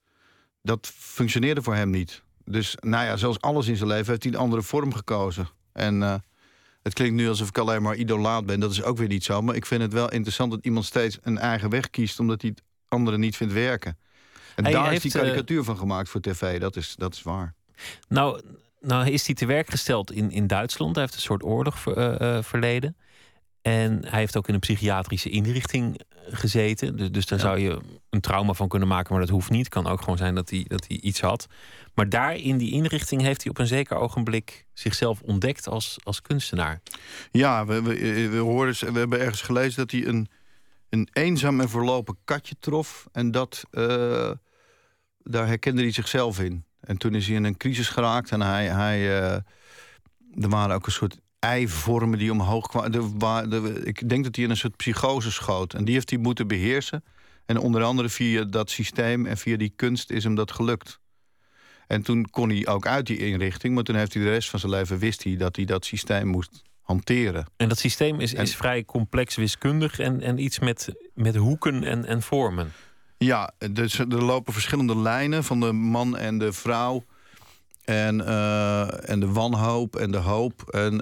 Dat 0.63 0.87
functioneerde 0.95 1.63
voor 1.63 1.75
hem 1.75 1.91
niet. 1.91 2.23
Dus 2.45 2.77
nou 2.81 3.05
ja, 3.05 3.17
zoals 3.17 3.41
alles 3.41 3.67
in 3.67 3.77
zijn 3.77 3.89
leven 3.89 4.07
heeft 4.07 4.23
hij 4.23 4.33
een 4.33 4.39
andere 4.39 4.63
vorm 4.63 4.95
gekozen. 4.95 5.49
En 5.73 6.01
uh, 6.01 6.15
het 6.83 6.95
klinkt 6.95 7.15
nu 7.15 7.29
alsof 7.29 7.49
ik 7.49 7.59
alleen 7.59 7.83
maar 7.83 7.97
idolaat 7.97 8.47
ben. 8.47 8.61
Dat 8.61 8.71
is 8.71 8.83
ook 8.83 8.97
weer 8.97 9.09
niet 9.09 9.25
zo. 9.25 9.43
Maar 9.43 9.55
ik 9.55 9.67
vind 9.67 9.83
het 9.83 9.93
wel 9.93 10.11
interessant 10.11 10.51
dat 10.51 10.65
iemand 10.65 10.85
steeds 10.85 11.19
een 11.23 11.39
eigen 11.39 11.71
weg 11.71 11.91
kiest... 11.91 12.21
omdat 12.21 12.41
hij 12.41 12.51
het 12.51 12.63
anderen 12.89 13.21
niet 13.21 13.37
vindt 13.37 13.53
werken. 13.53 13.99
En 14.55 14.65
hij 14.65 14.73
daar 14.73 14.89
heeft, 14.89 15.05
is 15.05 15.13
die 15.13 15.21
karikatuur 15.21 15.59
uh, 15.59 15.65
van 15.65 15.77
gemaakt 15.77 16.09
voor 16.09 16.21
tv. 16.21 16.61
Dat 16.61 16.77
is, 16.77 16.95
dat 16.97 17.15
is 17.15 17.23
waar. 17.23 17.55
Nou, 18.09 18.41
nou 18.81 19.11
is 19.11 19.27
hij 19.27 19.35
te 19.35 19.47
werk 19.47 19.71
gesteld 19.71 20.13
in, 20.13 20.31
in 20.31 20.47
Duitsland. 20.47 20.95
Hij 20.95 21.05
heeft 21.05 21.17
een 21.17 21.23
soort 21.23 21.43
oorlog 21.43 21.79
ver, 21.79 22.23
uh, 22.23 22.43
verleden. 22.43 22.97
En 23.67 24.05
hij 24.07 24.19
heeft 24.19 24.37
ook 24.37 24.49
in 24.49 24.55
een 24.55 24.61
psychiatrische 24.61 25.31
inrichting 25.31 26.01
gezeten. 26.29 26.97
Dus, 26.97 27.11
dus 27.11 27.27
daar 27.27 27.39
ja. 27.39 27.45
zou 27.45 27.59
je 27.59 27.81
een 28.11 28.21
trauma 28.21 28.53
van 28.53 28.69
kunnen 28.69 28.89
maken, 28.89 29.13
maar 29.13 29.21
dat 29.21 29.31
hoeft 29.31 29.51
niet. 29.51 29.65
Het 29.65 29.69
kan 29.69 29.87
ook 29.87 30.01
gewoon 30.01 30.17
zijn 30.17 30.35
dat 30.35 30.51
hij, 30.51 30.65
dat 30.69 30.85
hij 30.89 30.97
iets 31.01 31.21
had. 31.21 31.47
Maar 31.95 32.09
daar 32.09 32.37
in 32.37 32.59
die 32.59 32.73
inrichting 32.73 33.23
heeft 33.23 33.43
hij 33.43 33.51
op 33.51 33.59
een 33.59 33.67
zeker 33.67 33.97
ogenblik 33.97 34.67
zichzelf 34.73 35.21
ontdekt 35.21 35.69
als, 35.69 35.97
als 36.03 36.23
kunstenaar. 36.23 36.81
Ja, 37.31 37.67
we, 37.67 37.83
we, 37.83 38.29
we, 38.29 38.37
hoorden, 38.37 38.93
we 38.93 38.99
hebben 38.99 39.21
ergens 39.21 39.43
gelezen 39.43 39.77
dat 39.77 39.91
hij 39.91 40.07
een, 40.07 40.29
een 40.89 41.09
eenzaam 41.13 41.61
en 41.61 41.69
verlopen 41.69 42.17
katje 42.25 42.55
trof. 42.61 43.07
En 43.13 43.31
dat, 43.31 43.65
uh, 43.73 44.31
daar 45.23 45.47
herkende 45.47 45.83
hij 45.83 45.93
zichzelf 45.93 46.41
in. 46.41 46.65
En 46.81 46.97
toen 46.97 47.15
is 47.15 47.27
hij 47.27 47.37
in 47.37 47.45
een 47.45 47.57
crisis 47.57 47.89
geraakt 47.89 48.31
en 48.31 48.41
hij, 48.41 48.67
hij, 48.67 49.01
uh, 49.01 49.33
er 50.43 50.49
waren 50.49 50.75
ook 50.75 50.87
een 50.87 50.93
soort 50.93 51.25
eivormen 51.39 52.19
die 52.19 52.33
omhoog 52.33 52.67
kwamen. 52.67 52.93
De, 53.51 53.81
ik 53.85 54.09
denk 54.09 54.25
dat 54.25 54.37
hij 54.37 54.45
in 54.45 54.51
een 54.51 54.57
soort 54.57 54.77
psychose 54.77 55.31
schoot. 55.31 55.75
En 55.75 55.85
die 55.85 55.95
heeft 55.95 56.11
hij 56.11 56.19
moeten 56.19 56.49
beheersen. 56.49 57.05
En 57.47 57.59
onder 57.59 57.83
andere 57.83 58.09
via 58.09 58.45
dat 58.45 58.71
systeem 58.71 59.27
en 59.27 59.37
via 59.37 59.57
die 59.57 59.73
kunst 59.77 60.11
is 60.11 60.25
hem 60.25 60.35
dat 60.35 60.53
gelukt. 60.53 61.01
En 61.87 62.03
toen 62.03 62.31
kon 62.31 62.51
hij 62.51 62.67
ook 62.67 62.87
uit 62.87 63.07
die 63.07 63.19
inrichting. 63.19 63.75
Maar 63.75 63.85
toen 63.85 63.97
heeft 63.97 64.15
hij 64.15 64.23
de 64.23 64.31
rest 64.31 64.51
van 64.51 64.61
zijn 64.61 64.73
leven 64.73 64.99
wist 64.99 65.25
hij 65.25 65.37
dat 65.37 65.57
hij 65.57 65.65
dat 65.65 65.85
systeem 65.85 66.27
moest 66.27 66.63
hanteren. 66.81 67.47
En 67.57 67.69
dat 67.69 67.79
systeem 67.79 68.21
is, 68.21 68.35
is 68.35 68.57
vrij 68.57 68.85
complex 68.85 69.37
wiskundig 69.37 69.99
en, 69.99 70.21
en 70.21 70.39
iets 70.39 70.59
met, 70.59 70.95
met 71.15 71.37
hoeken 71.37 71.85
en, 71.85 72.05
en 72.05 72.23
vormen. 72.23 72.73
Ja, 73.19 73.53
dus 73.71 73.99
er 73.99 74.25
lopen 74.25 74.53
verschillende 74.53 74.97
lijnen 74.97 75.45
van 75.45 75.61
de 75.61 75.73
man 75.73 76.17
en 76.17 76.39
de 76.39 76.53
vrouw. 76.53 77.05
En, 77.87 78.19
uh, 78.21 79.11
en 79.11 79.21
de 79.21 79.33
wanhoop 79.33 79.97
en 79.97 80.11
de 80.11 80.19
hoop. 80.19 80.63
En 80.63 81.01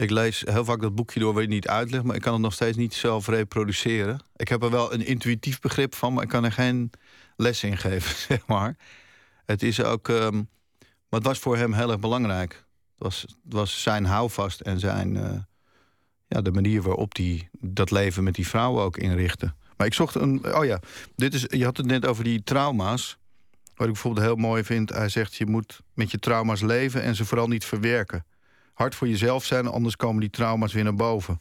ik 0.00 0.10
lees 0.10 0.42
heel 0.46 0.64
vaak 0.64 0.80
dat 0.80 0.94
boekje 0.94 1.20
door 1.20 1.32
waar 1.32 1.42
je 1.42 1.48
niet 1.48 1.68
uitlegt, 1.68 2.04
maar 2.04 2.16
ik 2.16 2.22
kan 2.22 2.32
het 2.32 2.42
nog 2.42 2.52
steeds 2.52 2.76
niet 2.76 2.94
zelf 2.94 3.26
reproduceren. 3.26 4.20
Ik 4.36 4.48
heb 4.48 4.62
er 4.62 4.70
wel 4.70 4.92
een 4.92 5.06
intuïtief 5.06 5.60
begrip 5.60 5.94
van, 5.94 6.12
maar 6.12 6.22
ik 6.22 6.28
kan 6.28 6.44
er 6.44 6.52
geen 6.52 6.90
les 7.36 7.62
in 7.62 7.76
geven, 7.76 8.16
zeg 8.28 8.46
maar. 8.46 8.76
Het 9.46 9.62
is 9.62 9.82
ook. 9.82 10.08
Um, 10.08 10.48
maar 10.80 11.20
het 11.20 11.28
was 11.28 11.38
voor 11.38 11.56
hem 11.56 11.72
heel 11.72 11.90
erg 11.90 12.00
belangrijk. 12.00 12.52
Het 12.52 13.02
was, 13.02 13.20
het 13.20 13.52
was 13.52 13.82
zijn 13.82 14.04
houvast 14.04 14.60
en 14.60 14.78
zijn. 14.78 15.14
Uh, 15.14 15.30
ja, 16.26 16.40
de 16.40 16.52
manier 16.52 16.82
waarop 16.82 17.16
hij 17.16 17.48
dat 17.60 17.90
leven 17.90 18.24
met 18.24 18.34
die 18.34 18.48
vrouwen 18.48 18.82
ook 18.82 18.96
inrichtte. 18.96 19.54
Maar 19.76 19.86
ik 19.86 19.94
zocht 19.94 20.14
een. 20.14 20.54
Oh 20.54 20.64
ja, 20.64 20.80
dit 21.16 21.34
is, 21.34 21.44
je 21.48 21.64
had 21.64 21.76
het 21.76 21.86
net 21.86 22.06
over 22.06 22.24
die 22.24 22.42
trauma's. 22.42 23.18
Wat 23.80 23.88
ik 23.88 23.94
bijvoorbeeld 23.94 24.26
heel 24.26 24.36
mooi 24.36 24.64
vind. 24.64 24.90
Hij 24.90 25.08
zegt: 25.08 25.34
je 25.34 25.46
moet 25.46 25.80
met 25.94 26.10
je 26.10 26.18
trauma's 26.18 26.60
leven 26.60 27.02
en 27.02 27.14
ze 27.14 27.24
vooral 27.24 27.48
niet 27.48 27.64
verwerken 27.64 28.24
hard 28.80 28.94
voor 28.94 29.08
jezelf 29.08 29.44
zijn, 29.44 29.66
anders 29.66 29.96
komen 29.96 30.20
die 30.20 30.30
trauma's 30.30 30.72
weer 30.72 30.84
naar 30.84 30.94
boven. 30.94 31.40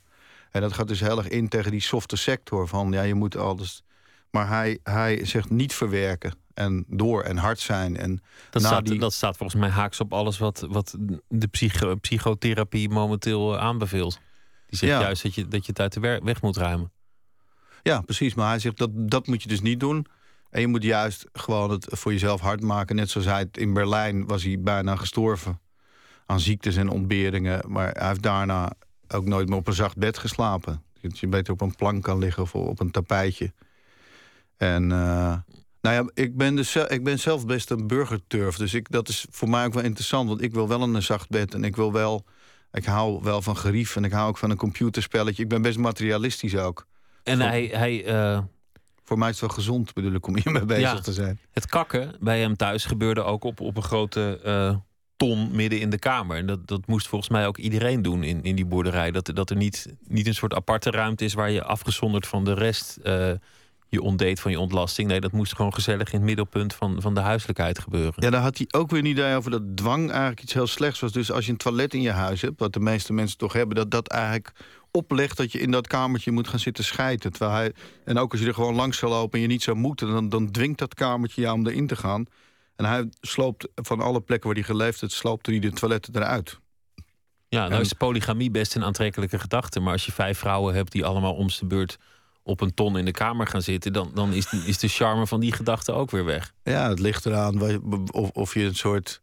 En 0.52 0.62
dat 0.62 0.74
gaat 0.74 0.88
dus 0.88 1.00
heel 1.00 1.18
erg 1.18 1.28
in 1.28 1.48
tegen 1.48 1.72
die 1.72 1.82
softe 1.82 2.16
sector 2.16 2.68
van 2.68 2.92
ja, 2.92 3.02
je 3.02 3.14
moet 3.14 3.38
alles. 3.38 3.84
Maar 4.32 4.48
hij, 4.48 4.80
hij 4.84 5.26
zegt 5.26 5.50
niet 5.50 5.74
verwerken 5.74 6.34
en 6.54 6.86
door 6.88 7.24
en 7.24 7.38
hard 7.38 7.60
zijn. 7.60 7.98
En 7.98 8.22
dat, 8.50 8.62
staat, 8.62 8.86
die... 8.86 9.00
dat 9.00 9.14
staat 9.14 9.38
volgens 9.38 9.62
mij 9.62 9.70
haaks 9.70 10.00
op 10.00 10.14
alles 10.14 10.38
wat, 10.38 10.66
wat 10.70 10.96
de 11.28 11.48
psycho, 11.48 11.96
psychotherapie 11.96 12.90
momenteel 12.90 13.56
eh, 13.56 13.62
aanbeveelt. 13.62 14.20
Die 14.68 14.80
zegt 14.80 15.02
juist 15.02 15.24
dat 15.24 15.36
je, 15.36 15.48
dat 15.48 15.66
je 15.66 15.72
het 15.72 15.80
uit 15.80 15.94
de 15.94 16.20
weg 16.24 16.42
moet 16.42 16.58
ruimen. 16.58 16.92
Ja, 17.84 18.02
precies. 18.02 18.34
Maar 18.34 18.50
hij 18.50 18.60
zegt 18.60 18.78
dat 18.78 18.90
dat 18.94 19.28
moet 19.28 19.44
je 19.44 19.50
dus 19.50 19.62
niet 19.62 19.80
doen. 19.80 20.06
En 20.50 20.62
je 20.62 20.68
moet 20.68 20.84
juist 20.84 21.26
gewoon 21.34 21.72
het 21.72 21.88
voor 21.90 22.12
jezelf 22.12 22.42
hard 22.42 22.62
maken. 22.62 22.96
Net 22.96 23.10
zoals 23.10 23.28
hij 23.28 23.48
in 23.52 23.74
Berlijn 23.74 24.28
was 24.28 24.44
hij 24.44 24.60
bijna 24.60 24.96
gestorven 24.96 25.60
aan 26.26 26.40
ziektes 26.40 26.76
en 26.76 26.90
ontberingen. 26.90 27.72
Maar 27.72 27.92
hij 27.92 28.08
heeft 28.08 28.22
daarna 28.22 28.72
ook 29.08 29.26
nooit 29.26 29.50
meer 29.50 29.58
op 29.58 29.68
een 29.68 29.74
zacht 29.74 29.98
bed 29.98 30.18
geslapen. 30.18 30.84
Dat 31.02 31.20
je 31.20 31.28
beter 31.28 31.54
op 31.54 31.62
een 31.62 31.76
plank 31.76 32.04
kan 32.04 32.18
liggen 32.18 32.44
of 32.44 32.56
op 32.56 32.80
een 32.80 32.92
tapijtje. 32.92 33.54
En 34.58 34.84
uh, 34.84 35.38
nou 35.82 35.96
ja, 35.96 36.10
ik 36.14 36.38
ben, 36.38 36.56
dus, 36.56 36.76
ik 36.76 37.04
ben 37.04 37.20
zelf 37.20 37.46
best 37.46 37.70
een 37.70 37.88
burgerturf. 37.88 38.56
Dus 38.56 38.74
ik, 38.74 38.92
dat 38.92 39.10
is 39.10 39.26
voor 39.30 39.50
mij 39.50 39.66
ook 39.66 39.74
wel 39.74 39.84
interessant. 39.84 40.30
Want 40.30 40.42
ik 40.42 40.54
wil 40.54 40.68
wel 40.68 40.82
een 40.82 41.04
zacht 41.04 41.30
bed 41.30 41.54
en 41.54 41.64
ik 41.64 41.76
wil 41.76 41.92
wel... 41.92 42.26
Ik 42.72 42.86
hou 42.86 43.24
wel 43.24 43.42
van 43.42 43.58
gerief 43.58 43.96
en 43.96 44.04
ik 44.04 44.12
hou 44.12 44.30
ook 44.30 44.38
van 44.38 44.50
een 44.50 44.58
computerspelletje. 44.58 45.44
Ik 45.44 45.50
ben 45.50 45.62
best 45.62 45.78
materialistisch 45.78 46.56
ook. 46.56 46.86
En 47.24 47.40
hij... 47.40 47.70
hij 47.74 48.08
uh... 48.08 48.40
Voor 49.10 49.18
mij 49.18 49.30
is 49.30 49.40
het 49.40 49.46
wel 49.46 49.58
gezond, 49.58 49.94
bedoel 49.94 50.14
ik, 50.14 50.28
om 50.28 50.38
hiermee 50.38 50.66
bezig 50.66 51.02
te 51.02 51.14
zijn. 51.14 51.40
Het 51.52 51.66
kakken 51.66 52.16
bij 52.20 52.40
hem 52.40 52.56
thuis 52.56 52.86
gebeurde 52.86 53.24
ook 53.24 53.44
op, 53.44 53.60
op 53.60 53.78
een 53.78 53.84
grote 53.84 54.40
uh, 54.46 54.76
ton 55.18 55.50
midden 55.52 55.80
in 55.80 55.90
de 55.90 56.00
kamer. 56.00 56.38
En 56.38 56.46
dat, 56.46 56.68
dat 56.68 56.88
moest 56.88 57.08
volgens 57.08 57.30
mij 57.30 57.48
ook 57.48 57.58
iedereen 57.58 58.02
doen 58.02 58.24
in, 58.24 58.44
in 58.44 58.56
die 58.56 58.66
boerderij. 58.66 59.12
Dat, 59.12 59.32
dat 59.34 59.50
er 59.50 59.56
niet, 59.56 59.94
niet 60.08 60.28
een 60.28 60.34
soort 60.34 60.54
aparte 60.54 60.92
ruimte 60.92 61.26
is 61.26 61.34
waar 61.34 61.52
je 61.52 61.64
afgezonderd 61.64 62.28
van 62.28 62.44
de 62.44 62.54
rest 62.54 62.98
uh, 63.04 63.32
je 63.88 64.02
ontdeed 64.02 64.40
van 64.40 64.52
je 64.52 64.60
ontlasting. 64.60 65.08
Nee, 65.08 65.20
dat 65.20 65.32
moest 65.32 65.56
gewoon 65.56 65.74
gezellig 65.74 66.12
in 66.12 66.18
het 66.18 66.28
middelpunt 66.28 66.74
van, 66.74 67.02
van 67.02 67.14
de 67.14 67.20
huiselijkheid 67.20 67.80
gebeuren. 67.80 68.14
Ja, 68.16 68.30
daar 68.30 68.42
had 68.42 68.58
hij 68.58 68.68
ook 68.72 68.90
weer 68.90 69.00
een 69.00 69.06
idee 69.06 69.36
over 69.36 69.52
dat 69.52 69.78
dwang 69.78 70.10
eigenlijk 70.10 70.42
iets 70.42 70.54
heel 70.54 70.68
slechts 70.68 71.00
was. 71.00 71.12
Dus 71.12 71.32
als 71.32 71.46
je 71.46 71.52
een 71.52 71.58
toilet 71.58 71.94
in 71.94 72.02
je 72.02 72.12
huis 72.12 72.42
hebt, 72.42 72.60
wat 72.60 72.74
de 72.74 72.80
meeste 72.80 73.14
mensen 73.14 73.38
toch 73.38 73.54
hebben, 73.54 73.76
dat 73.76 73.92
dat 73.92 74.08
eigenlijk 74.08 74.52
oplegt 74.92 75.38
dat 75.38 75.52
je 75.52 75.60
in 75.60 75.72
dat 75.72 75.88
kamertje 75.88 76.32
moet 76.32 76.48
gaan 76.48 76.60
zitten 76.60 76.84
schijten. 76.84 77.32
Terwijl 77.32 77.52
hij, 77.52 77.74
en 78.06 78.18
ook 78.18 78.32
als 78.32 78.42
je 78.42 78.48
er 78.48 78.54
gewoon 78.54 78.76
langs 78.76 78.98
zou 78.98 79.12
lopen 79.12 79.34
en 79.34 79.42
je 79.42 79.48
niet 79.48 79.64
zou 79.64 79.78
moeten, 79.78 80.08
dan, 80.08 80.30
dan 80.30 80.52
dwingt 80.52 80.80
dat 80.80 80.94
kamertje 80.94 81.42
jou 81.42 81.56
om 81.56 81.68
erin 81.68 81.88
te 81.88 81.96
gaan. 81.96 82.26
En 82.76 82.86
hij 82.86 83.10
sloopt 83.22 83.68
van 83.76 84.02
alle 84.02 84.22
plekken 84.22 84.48
waar 84.48 84.58
hij 84.58 84.68
geleefd 84.68 85.02
heeft, 85.02 85.14
sloopte 85.14 85.52
hij 85.52 85.60
de 85.60 85.72
toiletten 85.72 86.16
eruit. 86.16 86.60
Ja, 87.48 87.68
nou 87.68 87.82
is 87.82 87.94
polygamie 87.94 88.52
best 88.52 88.76
een 88.76 88.84
aantrekkelijke 88.84 89.40
gedachte. 89.40 89.80
Maar 89.80 89.94
als 89.94 90.06
je 90.06 90.12
vijf 90.12 90.38
vrouwen 90.38 90.76
hebt 90.76 90.92
die 90.92 91.06
allemaal 91.06 91.34
om 91.34 91.48
de 91.48 91.66
beurt 91.66 91.98
op 92.44 92.62
een 92.62 92.74
ton 92.74 92.98
in 92.98 93.06
de 93.06 93.12
kamer 93.12 93.48
gaan 93.48 93.62
zitten, 93.62 93.94
dan, 93.94 94.12
dan 94.14 94.34
is, 94.34 94.54
is 94.66 94.78
de 94.78 94.88
charme 94.88 95.28
van 95.28 95.40
die 95.40 95.52
gedachte 95.52 95.92
ook 95.92 96.12
weer 96.12 96.26
weg. 96.26 96.54
Ja, 96.64 96.90
het 96.90 97.00
ligt 97.00 97.26
eraan 97.26 97.82
of, 98.12 98.30
of 98.30 98.54
je 98.54 98.64
een 98.64 98.76
soort 98.76 99.22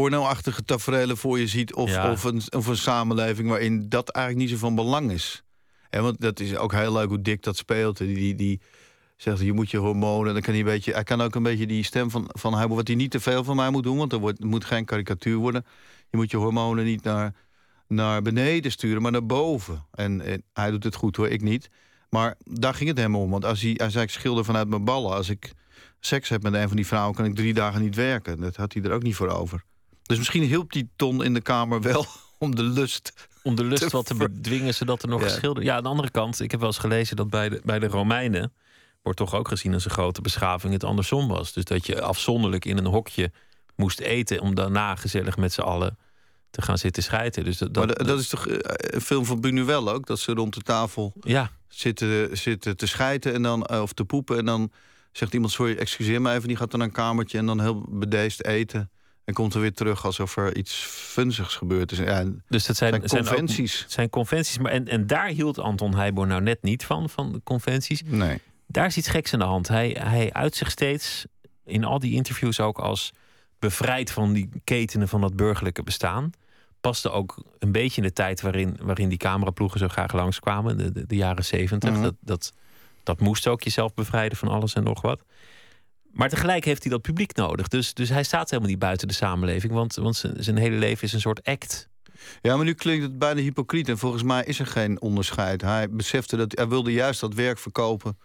pornoachtige 0.00 0.64
tafereelen 0.64 1.16
voor 1.16 1.38
je 1.38 1.46
ziet, 1.46 1.74
of, 1.74 2.04
of, 2.04 2.24
een, 2.24 2.42
of 2.50 2.66
een 2.66 2.76
samenleving 2.76 3.48
waarin 3.48 3.88
dat 3.88 4.08
eigenlijk 4.08 4.46
niet 4.46 4.58
zo 4.58 4.66
van 4.66 4.74
belang 4.74 5.10
is. 5.10 5.42
En 5.90 6.02
want 6.02 6.20
dat 6.20 6.40
is 6.40 6.56
ook 6.56 6.72
heel 6.72 6.92
leuk 6.92 7.08
hoe 7.08 7.22
dik 7.22 7.42
dat 7.42 7.56
speelt. 7.56 7.96
Die, 7.96 8.34
die, 8.34 8.60
zegt 9.16 9.40
je 9.40 9.52
moet 9.52 9.70
je 9.70 9.78
hormonen. 9.78 10.32
Dan 10.32 10.42
kan 10.42 10.52
hij, 10.52 10.60
een 10.62 10.68
beetje, 10.68 10.92
hij 10.92 11.02
kan 11.02 11.20
ook 11.20 11.34
een 11.34 11.42
beetje 11.42 11.66
die 11.66 11.82
stem 11.82 12.10
van, 12.10 12.30
van 12.32 12.58
hebben 12.58 12.76
wat 12.76 12.86
hij 12.86 12.96
niet 12.96 13.10
te 13.10 13.20
veel 13.20 13.44
van 13.44 13.56
mij 13.56 13.70
moet 13.70 13.82
doen. 13.82 13.96
Want 13.96 14.12
er 14.12 14.18
wordt, 14.18 14.44
moet 14.44 14.64
geen 14.64 14.84
karikatuur 14.84 15.36
worden. 15.36 15.64
Je 16.10 16.16
moet 16.16 16.30
je 16.30 16.36
hormonen 16.36 16.84
niet 16.84 17.02
naar, 17.02 17.34
naar 17.88 18.22
beneden 18.22 18.70
sturen, 18.70 19.02
maar 19.02 19.12
naar 19.12 19.26
boven. 19.26 19.86
En, 19.92 20.42
hij 20.52 20.70
doet 20.70 20.84
het 20.84 20.94
goed 20.94 21.16
hoor, 21.16 21.28
ik 21.28 21.42
niet. 21.42 21.70
Maar 22.10 22.34
daar 22.44 22.74
ging 22.74 22.88
het 22.88 22.98
hem 22.98 23.16
om. 23.16 23.30
Want 23.30 23.44
als 23.44 23.62
hij, 23.62 23.74
hij 23.76 23.90
zei, 23.90 24.04
ik 24.04 24.10
schilder 24.10 24.44
vanuit 24.44 24.68
mijn 24.68 24.84
ballen. 24.84 25.14
Als 25.14 25.28
ik 25.28 25.52
seks 26.00 26.28
heb 26.28 26.42
met 26.42 26.54
een 26.54 26.68
van 26.68 26.76
die 26.76 26.86
vrouwen, 26.86 27.14
kan 27.14 27.24
ik 27.24 27.34
drie 27.34 27.54
dagen 27.54 27.80
niet 27.82 27.94
werken. 27.94 28.40
Dat 28.40 28.56
had 28.56 28.72
hij 28.72 28.82
er 28.82 28.92
ook 28.92 29.02
niet 29.02 29.16
voor 29.16 29.28
over. 29.28 29.64
Dus 30.06 30.18
misschien 30.18 30.42
hielp 30.42 30.72
die 30.72 30.88
ton 30.96 31.24
in 31.24 31.34
de 31.34 31.40
kamer 31.40 31.80
wel 31.80 32.06
om 32.38 32.54
de 32.54 32.62
lust 32.62 33.12
om 33.42 33.54
de 33.54 33.64
lust 33.64 33.92
wat 33.92 34.06
te 34.06 34.14
bedwingen, 34.14 34.74
zodat 34.74 35.02
er 35.02 35.08
nog 35.08 35.20
ja. 35.20 35.28
geschilderd... 35.28 35.66
Ja, 35.66 35.76
aan 35.76 35.82
de 35.82 35.88
andere 35.88 36.10
kant, 36.10 36.40
ik 36.40 36.50
heb 36.50 36.60
wel 36.60 36.68
eens 36.68 36.78
gelezen 36.78 37.16
dat 37.16 37.30
bij 37.30 37.48
de, 37.48 37.60
bij 37.64 37.78
de 37.78 37.86
Romeinen 37.86 38.52
wordt 39.02 39.18
toch 39.18 39.34
ook 39.34 39.48
gezien 39.48 39.74
als 39.74 39.84
een 39.84 39.90
grote 39.90 40.20
beschaving 40.20 40.72
het 40.72 40.84
andersom 40.84 41.28
was. 41.28 41.52
Dus 41.52 41.64
dat 41.64 41.86
je 41.86 42.02
afzonderlijk 42.02 42.64
in 42.64 42.78
een 42.78 42.86
hokje 42.86 43.32
moest 43.76 44.00
eten 44.00 44.40
om 44.40 44.54
daarna 44.54 44.94
gezellig 44.94 45.36
met 45.36 45.52
z'n 45.52 45.60
allen 45.60 45.98
te 46.50 46.62
gaan 46.62 46.78
zitten 46.78 47.02
schijten. 47.02 47.44
Dus 47.44 47.58
dat, 47.58 47.74
dat, 47.74 47.98
dat, 47.98 48.18
is 48.18 48.28
toch 48.28 48.46
eh, 48.46 48.56
een 48.76 49.00
film 49.00 49.24
van 49.24 49.40
Buñuel 49.46 49.92
ook? 49.92 50.06
Dat 50.06 50.18
ze 50.18 50.32
rond 50.32 50.54
de 50.54 50.60
tafel 50.60 51.12
ja. 51.20 51.50
zitten, 51.68 52.38
zitten 52.38 52.76
te 52.76 52.86
schijten 52.86 53.34
en 53.34 53.42
dan, 53.42 53.64
eh, 53.64 53.82
of 53.82 53.92
te 53.92 54.04
poepen. 54.04 54.38
En 54.38 54.44
dan 54.44 54.72
zegt 55.12 55.34
iemand, 55.34 55.52
sorry, 55.52 55.76
excuseer 55.76 56.22
me 56.22 56.32
even. 56.32 56.48
Die 56.48 56.56
gaat 56.56 56.70
dan 56.70 56.78
naar 56.78 56.88
een 56.88 56.94
kamertje 56.94 57.38
en 57.38 57.46
dan 57.46 57.60
heel 57.60 57.84
bedeesd 57.88 58.44
eten. 58.44 58.90
En 59.26 59.34
komt 59.34 59.54
er 59.54 59.60
weer 59.60 59.72
terug 59.72 60.04
alsof 60.04 60.36
er 60.36 60.56
iets 60.56 60.74
funzigs 60.88 61.54
gebeurd 61.54 61.92
is. 61.92 61.98
Ja, 61.98 62.24
dus 62.48 62.66
dat 62.66 62.76
zijn, 62.76 63.08
zijn 63.08 63.24
conventies. 63.24 63.78
Zijn, 63.78 63.90
zijn, 63.90 64.10
conventies. 64.10 64.58
Maar 64.58 64.72
en, 64.72 64.88
en 64.88 65.06
daar 65.06 65.28
hield 65.28 65.58
Anton 65.58 65.94
Heijboer 65.94 66.26
nou 66.26 66.42
net 66.42 66.62
niet 66.62 66.84
van, 66.84 67.10
van 67.10 67.32
de 67.32 67.40
conventies. 67.44 68.02
Nee. 68.04 68.40
Daar 68.66 68.86
is 68.86 68.96
iets 68.96 69.08
geks 69.08 69.32
aan 69.32 69.38
de 69.38 69.44
hand. 69.44 69.68
Hij, 69.68 69.96
hij 70.00 70.32
uit 70.32 70.54
zich 70.54 70.70
steeds 70.70 71.24
in 71.64 71.84
al 71.84 71.98
die 71.98 72.14
interviews 72.14 72.60
ook 72.60 72.78
als 72.78 73.12
bevrijd 73.58 74.10
van 74.10 74.32
die 74.32 74.48
ketenen 74.64 75.08
van 75.08 75.20
dat 75.20 75.36
burgerlijke 75.36 75.82
bestaan. 75.82 76.30
Paste 76.80 77.10
ook 77.10 77.42
een 77.58 77.72
beetje 77.72 78.00
in 78.02 78.06
de 78.06 78.12
tijd 78.12 78.40
waarin, 78.40 78.76
waarin 78.82 79.08
die 79.08 79.18
cameraploegen 79.18 79.78
zo 79.78 79.88
graag 79.88 80.12
langskwamen, 80.12 80.76
de, 80.76 80.92
de, 80.92 81.06
de 81.06 81.16
jaren 81.16 81.44
zeventig. 81.44 81.90
Mhm. 81.90 82.02
dat, 82.02 82.14
dat, 82.20 82.52
dat 83.02 83.20
moest 83.20 83.46
ook 83.46 83.62
jezelf 83.62 83.94
bevrijden 83.94 84.38
van 84.38 84.48
alles 84.48 84.74
en 84.74 84.82
nog 84.82 85.00
wat. 85.00 85.22
Maar 86.16 86.28
tegelijk 86.28 86.64
heeft 86.64 86.82
hij 86.82 86.92
dat 86.92 87.02
publiek 87.02 87.34
nodig. 87.34 87.68
Dus, 87.68 87.94
dus 87.94 88.08
hij 88.08 88.22
staat 88.22 88.50
helemaal 88.50 88.70
niet 88.70 88.78
buiten 88.78 89.08
de 89.08 89.14
samenleving. 89.14 89.72
Want, 89.72 89.94
want 89.94 90.24
zijn, 90.36 90.56
hele 90.56 90.76
leven 90.76 91.04
is 91.04 91.12
een 91.12 91.20
soort 91.20 91.44
act. 91.44 91.88
Ja, 92.42 92.56
maar 92.56 92.64
nu 92.64 92.74
klinkt 92.74 93.02
het 93.02 93.18
bijna 93.18 93.40
hypocriet. 93.40 93.88
En 93.88 93.98
volgens 93.98 94.22
mij 94.22 94.44
is 94.44 94.58
er 94.58 94.66
geen 94.66 95.00
onderscheid. 95.00 95.62
Hij 95.62 95.90
besefte 95.90 96.36
dat 96.36 96.56
hij 96.56 96.68
wilde 96.68 96.92
juist 96.92 97.20
dat 97.20 97.34
werk 97.34 97.58
verkopen 97.58 98.18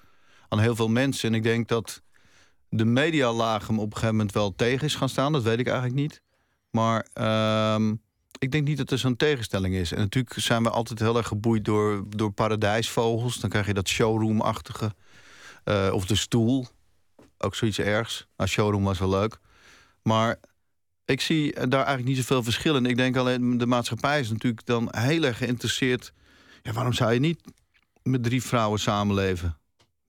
aan 0.47 0.59
heel 0.59 0.75
veel 0.75 0.87
mensen. 0.87 1.29
En 1.29 1.35
ik 1.35 1.43
denk 1.43 1.67
dat 1.67 2.01
de 2.69 2.85
medialaag 2.85 3.67
hem 3.67 3.79
op 3.79 3.85
een 3.85 3.93
gegeven 3.93 4.15
moment 4.15 4.33
wel 4.33 4.55
tegen 4.55 4.85
is 4.85 4.95
gaan 4.95 5.09
staan. 5.09 5.31
Dat 5.31 5.43
weet 5.43 5.59
ik 5.59 5.67
eigenlijk 5.67 5.95
niet. 5.95 6.21
Maar 6.69 7.07
uh, 7.13 7.91
ik 8.37 8.51
denk 8.51 8.67
niet 8.67 8.77
dat 8.77 8.91
er 8.91 8.97
zo'n 8.97 9.15
tegenstelling 9.15 9.75
is. 9.75 9.91
En 9.91 9.99
natuurlijk 9.99 10.39
zijn 10.39 10.63
we 10.63 10.69
altijd 10.69 10.99
heel 10.99 11.17
erg 11.17 11.27
geboeid 11.27 11.65
door, 11.65 12.03
door 12.07 12.31
paradijsvogels. 12.31 13.39
Dan 13.39 13.49
krijg 13.49 13.67
je 13.67 13.73
dat 13.73 13.87
showroom-achtige. 13.87 14.91
Uh, 15.65 15.89
of 15.93 16.05
de 16.05 16.15
stoel. 16.15 16.67
Ook 17.43 17.55
zoiets 17.55 17.79
ergs. 17.79 18.27
Nou, 18.37 18.49
showroom 18.49 18.83
was 18.83 18.99
wel 18.99 19.09
leuk. 19.09 19.39
Maar 20.03 20.39
ik 21.05 21.21
zie 21.21 21.53
daar 21.53 21.85
eigenlijk 21.85 22.07
niet 22.07 22.17
zoveel 22.17 22.43
verschil 22.43 22.75
in. 22.75 22.85
Ik 22.85 22.97
denk 22.97 23.15
alleen, 23.15 23.57
de 23.57 23.65
maatschappij 23.65 24.19
is 24.19 24.29
natuurlijk 24.29 24.65
dan 24.65 24.87
heel 24.91 25.23
erg 25.23 25.37
geïnteresseerd. 25.37 26.13
Ja, 26.61 26.71
waarom 26.71 26.93
zou 26.93 27.13
je 27.13 27.19
niet 27.19 27.41
met 28.03 28.23
drie 28.23 28.43
vrouwen 28.43 28.79
samenleven? 28.79 29.57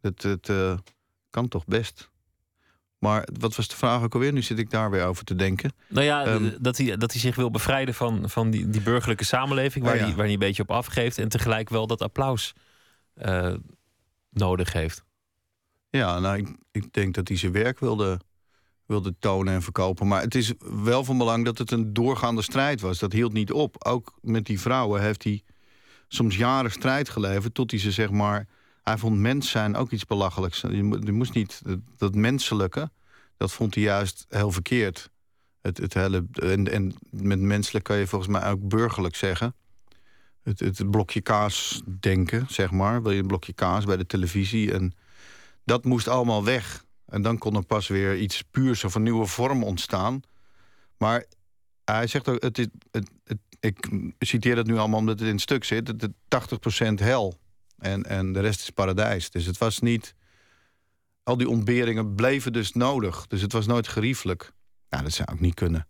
Het, 0.01 0.23
het 0.23 0.49
uh, 0.49 0.79
kan 1.31 1.49
toch 1.49 1.65
best. 1.65 2.11
Maar 2.99 3.29
wat 3.41 3.57
was 3.57 3.69
de 3.69 3.77
vraag 3.77 4.03
ook 4.03 4.15
alweer? 4.15 4.33
Nu 4.33 4.43
zit 4.43 4.59
ik 4.59 4.71
daar 4.71 4.91
weer 4.91 5.05
over 5.05 5.25
te 5.25 5.35
denken. 5.35 5.73
Nou 5.89 6.05
ja, 6.05 6.27
um, 6.27 6.57
dat, 6.61 6.77
hij, 6.77 6.97
dat 6.97 7.13
hij 7.13 7.21
zich 7.21 7.37
wil 7.37 7.51
bevrijden 7.51 7.95
van, 7.95 8.31
van 8.31 8.51
die, 8.51 8.71
die 8.71 8.81
burgerlijke 8.81 9.25
samenleving... 9.25 9.85
waar, 9.85 9.95
oh 9.95 10.01
ja. 10.01 10.07
hij, 10.07 10.15
waar 10.15 10.25
hij 10.25 10.33
een 10.33 10.39
beetje 10.39 10.63
op 10.63 10.71
afgeeft... 10.71 11.19
en 11.19 11.29
tegelijk 11.29 11.69
wel 11.69 11.87
dat 11.87 12.03
applaus 12.03 12.53
uh, 13.23 13.55
nodig 14.31 14.73
heeft. 14.73 15.05
Ja, 15.93 16.19
nou, 16.19 16.37
ik, 16.37 16.49
ik, 16.71 16.93
denk 16.93 17.15
dat 17.15 17.29
hij 17.29 17.37
zijn 17.37 17.53
werk 17.53 17.79
wilde, 17.79 18.21
wilde 18.87 19.15
tonen 19.19 19.55
en 19.55 19.63
verkopen. 19.63 20.07
Maar 20.07 20.23
het 20.23 20.35
is 20.35 20.53
wel 20.83 21.05
van 21.05 21.19
belang 21.19 21.45
dat 21.45 21.59
het 21.59 21.71
een 21.71 21.93
doorgaande 21.93 22.43
strijd 22.43 22.81
was. 22.81 22.99
Dat 22.99 23.13
hield 23.13 23.33
niet 23.33 23.53
op. 23.53 23.85
Ook 23.85 24.19
met 24.21 24.47
die 24.47 24.61
vrouwen 24.61 25.01
heeft 25.01 25.25
hij 25.25 25.43
soms 26.09 26.37
jaren 26.37 26.71
strijd 26.71 27.09
geleverd... 27.09 27.55
tot 27.55 27.71
hij 27.71 27.81
ze 27.81 27.91
zeg 27.91 28.11
maar 28.11 28.47
hij 28.83 28.99
vond 28.99 29.19
mens 29.19 29.51
zijn 29.51 29.77
ook 29.77 29.91
iets 29.91 30.07
belachelijks. 30.07 30.61
Je, 30.61 31.13
moest 31.13 31.35
niet, 31.35 31.63
dat 31.97 32.15
menselijke, 32.15 32.91
dat 33.37 33.53
vond 33.53 33.75
hij 33.75 33.85
juist 33.85 34.27
heel 34.29 34.51
verkeerd. 34.51 35.11
Het, 35.61 35.79
het 35.79 35.95
hele, 35.95 36.25
en, 36.33 36.73
en 36.73 36.95
met 37.11 37.41
menselijk 37.41 37.85
kan 37.85 37.97
je 37.97 38.07
volgens 38.07 38.31
mij 38.31 38.51
ook 38.51 38.69
burgerlijk 38.69 39.17
zeggen. 39.17 39.55
Het, 40.43 40.61
het 40.61 40.91
blokje 40.91 41.21
kaas 41.21 41.83
denken, 42.01 42.47
zeg 42.49 42.71
maar. 42.71 43.03
Wil 43.03 43.13
je 43.13 43.21
een 43.21 43.27
blokje 43.27 43.53
kaas 43.53 43.85
bij 43.85 43.97
de 43.97 44.07
televisie? 44.07 44.73
En 44.73 44.93
dat 45.65 45.85
moest 45.85 46.09
allemaal 46.09 46.45
weg. 46.45 46.85
En 47.07 47.23
dan 47.23 47.39
kon 47.39 47.57
er 47.57 47.65
pas 47.65 47.89
weer 47.89 48.17
iets 48.17 48.43
puurs 48.43 48.85
of 48.85 48.95
een 48.95 49.03
nieuwe 49.03 49.27
vorm 49.27 49.63
ontstaan. 49.63 50.23
Maar 50.99 51.25
hij 51.85 52.07
zegt 52.07 52.29
ook, 52.29 52.43
het, 52.43 52.57
het, 52.57 52.71
het, 52.91 53.39
ik 53.61 53.89
citeer 54.19 54.57
het 54.57 54.67
nu 54.67 54.77
allemaal 54.77 54.99
omdat 54.99 55.19
het 55.19 55.29
in 55.29 55.35
het 55.35 55.43
stuk 55.43 55.65
zit... 55.65 55.89
het, 55.89 56.09
80% 56.09 56.95
hel 56.95 57.39
en, 57.79 58.03
en 58.03 58.33
de 58.33 58.41
rest 58.41 58.61
is 58.61 58.71
paradijs. 58.71 59.31
Dus 59.31 59.45
het 59.45 59.59
was 59.59 59.79
niet... 59.79 60.15
Al 61.23 61.37
die 61.37 61.49
ontberingen 61.49 62.15
bleven 62.15 62.53
dus 62.53 62.73
nodig. 62.73 63.27
Dus 63.27 63.41
het 63.41 63.53
was 63.53 63.67
nooit 63.67 63.89
geriefelijk. 63.89 64.53
Nou, 64.89 65.03
dat 65.03 65.13
zou 65.13 65.29
ook 65.33 65.41
niet 65.41 65.55
kunnen. 65.55 65.89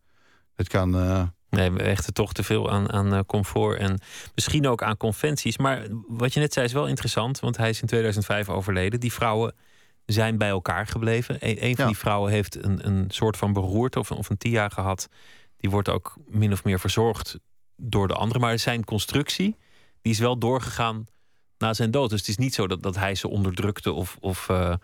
Het 0.54 0.68
kan... 0.68 0.96
Uh... 0.96 1.22
Nee, 1.56 1.70
we 1.70 1.82
hechten 1.82 2.14
toch 2.14 2.32
te 2.32 2.42
veel 2.42 2.70
aan, 2.70 2.92
aan 2.92 3.14
eh, 3.14 3.20
comfort 3.26 3.78
en 3.78 4.00
misschien 4.34 4.66
ook 4.66 4.82
aan 4.82 4.96
conventies. 4.96 5.58
Maar 5.58 5.86
wat 6.08 6.34
je 6.34 6.40
net 6.40 6.52
zei 6.52 6.66
is 6.66 6.72
wel 6.72 6.86
interessant, 6.86 7.40
want 7.40 7.56
hij 7.56 7.68
is 7.68 7.80
in 7.80 7.86
2005 7.86 8.48
overleden. 8.48 9.00
Die 9.00 9.12
vrouwen 9.12 9.54
zijn 10.06 10.38
bij 10.38 10.48
elkaar 10.48 10.86
gebleven. 10.86 11.36
Een, 11.40 11.76
van 11.76 11.86
die 11.86 11.96
vrouwen 11.96 12.32
heeft 12.32 12.64
een, 12.64 12.86
een 12.86 13.04
soort 13.08 13.36
van 13.36 13.52
beroerte 13.52 13.98
of, 13.98 14.10
of 14.10 14.30
een 14.30 14.38
TIA 14.38 14.68
gehad. 14.68 15.08
Die 15.56 15.70
wordt 15.70 15.88
ook 15.88 16.16
min 16.26 16.52
of 16.52 16.64
meer 16.64 16.80
verzorgd 16.80 17.38
door 17.76 18.08
de 18.08 18.14
andere. 18.14 18.38
Maar 18.38 18.58
zijn 18.58 18.84
constructie 18.84 19.56
die 20.02 20.12
is 20.12 20.18
wel 20.18 20.38
doorgegaan 20.38 21.06
na 21.58 21.74
zijn 21.74 21.90
dood. 21.90 22.10
Dus 22.10 22.20
het 22.20 22.28
is 22.28 22.36
niet 22.36 22.54
zo 22.54 22.66
dat, 22.66 22.82
dat 22.82 22.96
hij 22.96 23.14
ze 23.14 23.28
onderdrukte 23.28 23.92
of, 23.92 24.16
of 24.20 24.48
uh, 24.48 24.74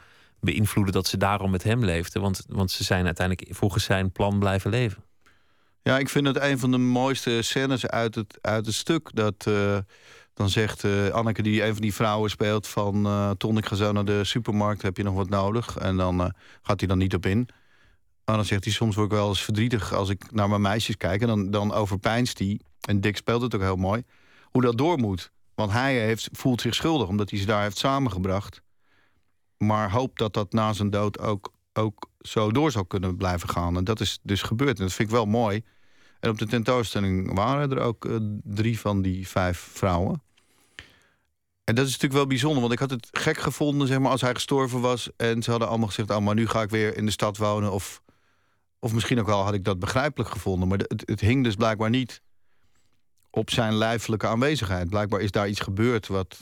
beïnvloedde 0.40 0.92
dat 0.92 1.06
ze 1.06 1.16
daarom 1.16 1.50
met 1.50 1.62
hem 1.62 1.84
leefden. 1.84 2.22
Want, 2.22 2.44
want 2.48 2.70
ze 2.70 2.84
zijn 2.84 3.04
uiteindelijk 3.04 3.56
volgens 3.56 3.84
zijn 3.84 4.12
plan 4.12 4.38
blijven 4.38 4.70
leven. 4.70 5.06
Ja, 5.82 5.98
ik 5.98 6.08
vind 6.08 6.26
het 6.26 6.40
een 6.40 6.58
van 6.58 6.70
de 6.70 6.78
mooiste 6.78 7.42
scènes 7.42 7.86
uit 7.86 8.14
het, 8.14 8.38
uit 8.40 8.66
het 8.66 8.74
stuk. 8.74 9.10
Dat 9.14 9.44
uh, 9.48 9.78
dan 10.34 10.48
zegt 10.48 10.84
uh, 10.84 11.08
Anneke, 11.08 11.42
die 11.42 11.64
een 11.64 11.72
van 11.72 11.82
die 11.82 11.94
vrouwen 11.94 12.30
speelt, 12.30 12.66
van 12.66 13.06
uh, 13.06 13.30
Ton, 13.30 13.56
ik 13.56 13.66
ga 13.66 13.74
zo 13.74 13.92
naar 13.92 14.04
de 14.04 14.24
supermarkt, 14.24 14.82
heb 14.82 14.96
je 14.96 15.02
nog 15.02 15.14
wat 15.14 15.28
nodig? 15.28 15.76
En 15.76 15.96
dan 15.96 16.34
gaat 16.62 16.78
hij 16.78 16.88
dan 16.88 16.98
niet 16.98 17.14
op 17.14 17.26
in. 17.26 17.48
Maar 18.24 18.36
dan 18.36 18.44
zegt 18.44 18.64
hij, 18.64 18.72
soms 18.72 18.94
word 18.94 19.10
ik 19.10 19.16
wel 19.16 19.28
eens 19.28 19.42
verdrietig 19.42 19.94
als 19.94 20.08
ik 20.08 20.32
naar 20.32 20.48
mijn 20.48 20.60
meisjes 20.60 20.96
kijk. 20.96 21.20
En 21.20 21.26
dan, 21.26 21.50
dan 21.50 21.72
overpijnst 21.72 22.38
hij, 22.38 22.60
en 22.80 23.00
Dick 23.00 23.16
speelt 23.16 23.42
het 23.42 23.54
ook 23.54 23.60
heel 23.60 23.76
mooi, 23.76 24.04
hoe 24.42 24.62
dat 24.62 24.78
door 24.78 24.98
moet. 24.98 25.30
Want 25.54 25.72
hij 25.72 25.98
heeft, 25.98 26.28
voelt 26.32 26.60
zich 26.60 26.74
schuldig 26.74 27.08
omdat 27.08 27.30
hij 27.30 27.38
ze 27.38 27.46
daar 27.46 27.62
heeft 27.62 27.78
samengebracht. 27.78 28.62
Maar 29.56 29.90
hoopt 29.90 30.18
dat 30.18 30.34
dat 30.34 30.52
na 30.52 30.72
zijn 30.72 30.90
dood 30.90 31.18
ook, 31.18 31.52
ook 31.72 32.07
zo 32.20 32.50
door 32.50 32.70
zou 32.70 32.86
kunnen 32.86 33.16
blijven 33.16 33.48
gaan. 33.48 33.76
En 33.76 33.84
dat 33.84 34.00
is 34.00 34.18
dus 34.22 34.42
gebeurd. 34.42 34.78
En 34.78 34.84
dat 34.84 34.92
vind 34.92 35.08
ik 35.08 35.14
wel 35.14 35.26
mooi. 35.26 35.62
En 36.20 36.30
op 36.30 36.38
de 36.38 36.46
tentoonstelling 36.46 37.34
waren 37.34 37.70
er 37.70 37.80
ook 37.80 38.04
uh, 38.04 38.16
drie 38.44 38.80
van 38.80 39.02
die 39.02 39.28
vijf 39.28 39.58
vrouwen. 39.72 40.22
En 41.64 41.74
dat 41.74 41.86
is 41.86 41.92
natuurlijk 41.92 42.20
wel 42.20 42.26
bijzonder, 42.26 42.60
want 42.60 42.72
ik 42.72 42.78
had 42.78 42.90
het 42.90 43.08
gek 43.10 43.38
gevonden 43.38 43.88
zeg 43.88 43.98
maar, 43.98 44.10
als 44.10 44.20
hij 44.20 44.34
gestorven 44.34 44.80
was. 44.80 45.08
En 45.16 45.42
ze 45.42 45.50
hadden 45.50 45.68
allemaal 45.68 45.86
gezegd: 45.86 46.10
oh, 46.10 46.18
maar 46.18 46.34
nu 46.34 46.46
ga 46.46 46.62
ik 46.62 46.70
weer 46.70 46.96
in 46.96 47.06
de 47.06 47.12
stad 47.12 47.36
wonen. 47.36 47.72
Of, 47.72 48.02
of 48.78 48.92
misschien 48.92 49.20
ook 49.20 49.26
wel 49.26 49.42
had 49.42 49.54
ik 49.54 49.64
dat 49.64 49.78
begrijpelijk 49.78 50.30
gevonden. 50.30 50.68
Maar 50.68 50.78
het, 50.78 51.02
het 51.06 51.20
hing 51.20 51.44
dus 51.44 51.54
blijkbaar 51.54 51.90
niet 51.90 52.22
op 53.30 53.50
zijn 53.50 53.74
lijfelijke 53.74 54.26
aanwezigheid. 54.26 54.88
Blijkbaar 54.88 55.20
is 55.20 55.30
daar 55.30 55.48
iets 55.48 55.60
gebeurd 55.60 56.06
wat 56.06 56.38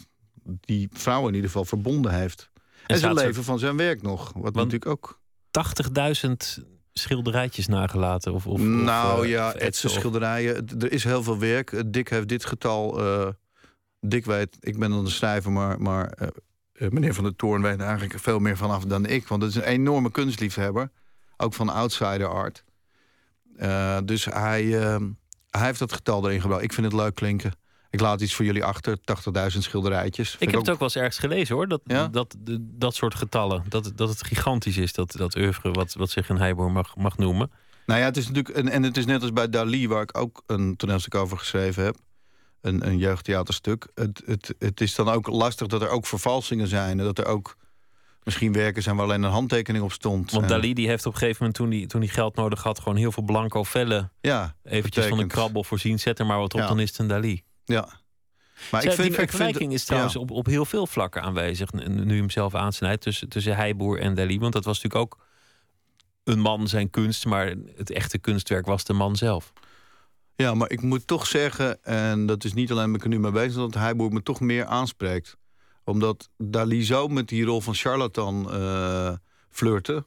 die 0.60 0.88
vrouw 0.92 1.28
in 1.28 1.34
ieder 1.34 1.50
geval 1.50 1.64
verbonden 1.64 2.14
heeft. 2.14 2.50
En, 2.54 2.94
en 2.94 2.98
zijn 2.98 3.14
leven 3.14 3.44
van 3.44 3.58
zijn 3.58 3.76
werk 3.76 4.02
nog. 4.02 4.32
Wat 4.34 4.54
natuurlijk 4.54 4.86
ook. 4.86 5.20
80.000 5.56 6.64
schilderijtjes 6.92 7.66
nagelaten? 7.66 8.32
Of, 8.32 8.46
of, 8.46 8.60
nou 8.60 9.24
uh, 9.24 9.30
ja, 9.30 9.54
etse 9.54 9.88
schilderijen. 9.88 10.66
Er 10.78 10.92
is 10.92 11.04
heel 11.04 11.22
veel 11.22 11.38
werk. 11.38 11.82
Dick 11.92 12.08
heeft 12.08 12.28
dit 12.28 12.44
getal. 12.44 13.00
Uh, 13.00 13.28
Dick 14.00 14.24
weet, 14.24 14.56
ik 14.60 14.78
ben 14.78 14.90
dan 14.90 15.04
de 15.04 15.10
schrijver, 15.10 15.52
maar, 15.52 15.80
maar 15.80 16.18
uh, 16.72 16.88
meneer 16.90 17.14
Van 17.14 17.24
der 17.24 17.36
Toorn 17.36 17.62
weet 17.62 17.80
eigenlijk 17.80 18.18
veel 18.18 18.38
meer 18.38 18.56
vanaf 18.56 18.84
dan 18.84 19.06
ik. 19.06 19.26
Want 19.26 19.42
het 19.42 19.50
is 19.50 19.56
een 19.56 19.62
enorme 19.62 20.10
kunstliefhebber. 20.10 20.90
Ook 21.36 21.54
van 21.54 21.68
outsider 21.68 22.28
art. 22.28 22.64
dus 24.04 24.24
hij 24.24 24.64
hij 25.56 25.66
heeft 25.66 25.78
dat 25.78 25.92
getal 25.92 26.26
erin 26.26 26.40
gebracht. 26.40 26.62
Ik 26.62 26.72
vind 26.72 26.86
het 26.86 27.00
leuk 27.00 27.14
klinken. 27.14 27.52
Ik 27.96 28.02
laat 28.02 28.20
iets 28.20 28.34
voor 28.34 28.44
jullie 28.44 28.64
achter, 28.64 28.98
80.000 29.52 29.58
schilderijtjes. 29.58 30.36
ik 30.38 30.50
heb 30.50 30.60
het 30.60 30.70
ook 30.70 30.78
wel 30.78 30.88
eens 30.88 30.96
ergens 30.96 31.18
gelezen 31.18 31.54
hoor, 31.54 31.68
dat, 31.68 31.80
dat, 32.10 32.36
dat, 32.60 32.94
soort 32.94 33.14
getallen. 33.14 33.64
Dat, 33.68 33.92
dat 33.94 34.08
het 34.08 34.24
gigantisch 34.24 34.76
is, 34.76 34.92
dat, 34.92 35.12
dat 35.12 35.36
oeuvre 35.36 35.70
wat, 35.70 35.94
wat 35.94 36.10
zich 36.10 36.28
een 36.28 36.38
Heiboer 36.38 36.70
mag, 36.70 36.96
mag 36.96 37.16
noemen. 37.18 37.50
Nou 37.86 38.00
ja, 38.00 38.06
het 38.06 38.16
is 38.16 38.26
natuurlijk, 38.26 38.56
en, 38.56 38.68
en 38.68 38.82
het 38.82 38.96
is 38.96 39.06
net 39.06 39.22
als 39.22 39.32
bij 39.32 39.48
Dali, 39.48 39.88
waar 39.88 40.02
ik 40.02 40.18
ook 40.18 40.42
een 40.46 40.76
toneelstuk 40.76 41.14
over 41.14 41.38
geschreven 41.38 41.84
heb. 41.84 41.96
Een, 42.60 42.86
een 42.86 42.98
jeugdtheaterstuk. 42.98 43.88
Het, 43.94 44.22
het, 44.26 44.54
het 44.58 44.80
is 44.80 44.94
dan 44.94 45.08
ook 45.08 45.26
lastig 45.26 45.66
dat 45.66 45.82
er 45.82 45.88
ook 45.88 46.06
vervalsingen 46.06 46.68
zijn. 46.68 46.98
En 46.98 47.04
dat 47.04 47.18
er 47.18 47.26
ook 47.26 47.56
misschien 48.22 48.52
werken 48.52 48.82
zijn 48.82 48.96
waar 48.96 49.04
alleen 49.04 49.22
een 49.22 49.30
handtekening 49.30 49.84
op 49.84 49.92
stond. 49.92 50.30
Want 50.30 50.48
Dali 50.48 50.74
die 50.74 50.88
heeft 50.88 51.06
op 51.06 51.12
een 51.12 51.18
gegeven 51.18 51.38
moment, 51.38 51.58
toen 51.58 51.70
hij, 51.70 51.86
toen 51.86 52.00
hij 52.00 52.10
geld 52.10 52.34
nodig 52.34 52.62
had, 52.62 52.78
gewoon 52.78 52.96
heel 52.96 53.12
veel 53.12 53.22
blanco 53.22 53.62
vellen. 53.62 54.12
Ja, 54.20 54.56
eventjes 54.62 55.06
van 55.06 55.18
een 55.18 55.28
krabbel 55.28 55.64
voorzien. 55.64 55.98
Zet 55.98 56.18
er 56.18 56.26
maar 56.26 56.38
wat 56.38 56.54
op, 56.54 56.60
dan 56.60 56.80
is 56.80 56.88
het 56.88 56.98
een 56.98 57.06
Dali. 57.06 57.44
Ja. 57.66 57.88
Maar 58.70 58.84
ik 58.84 58.92
vind, 58.92 59.08
die 59.08 59.16
vergelijking 59.16 59.58
vind, 59.58 59.72
is 59.72 59.84
trouwens 59.84 60.16
op, 60.16 60.30
op 60.30 60.46
heel 60.46 60.64
veel 60.64 60.86
vlakken 60.86 61.22
aanwezig. 61.22 61.72
Nu 61.72 62.16
hem 62.16 62.30
zelf 62.30 62.54
aansnijdt 62.54 63.02
tussen, 63.02 63.28
tussen 63.28 63.56
Heiboer 63.56 63.98
en 63.98 64.14
Dali. 64.14 64.38
Want 64.38 64.52
dat 64.52 64.64
was 64.64 64.82
natuurlijk 64.82 65.12
ook 65.12 65.24
een 66.24 66.40
man 66.40 66.68
zijn 66.68 66.90
kunst, 66.90 67.26
maar 67.26 67.54
het 67.76 67.90
echte 67.90 68.18
kunstwerk 68.18 68.66
was 68.66 68.84
de 68.84 68.92
man 68.92 69.16
zelf. 69.16 69.52
Ja, 70.36 70.54
maar 70.54 70.70
ik 70.70 70.82
moet 70.82 71.06
toch 71.06 71.26
zeggen, 71.26 71.84
en 71.84 72.26
dat 72.26 72.44
is 72.44 72.52
niet 72.52 72.70
alleen 72.70 72.90
met 72.90 72.96
ik 72.96 73.02
er 73.02 73.08
nu 73.08 73.18
mee 73.18 73.30
bezig, 73.30 73.54
dat 73.54 73.74
Heiboer 73.74 74.12
me 74.12 74.22
toch 74.22 74.40
meer 74.40 74.64
aanspreekt 74.64 75.36
omdat 75.86 76.28
Dali 76.36 76.84
zo 76.84 77.08
met 77.08 77.28
die 77.28 77.44
rol 77.44 77.60
van 77.60 77.74
charlatan 77.74 78.48
uh, 78.54 79.12
flirten. 79.50 80.06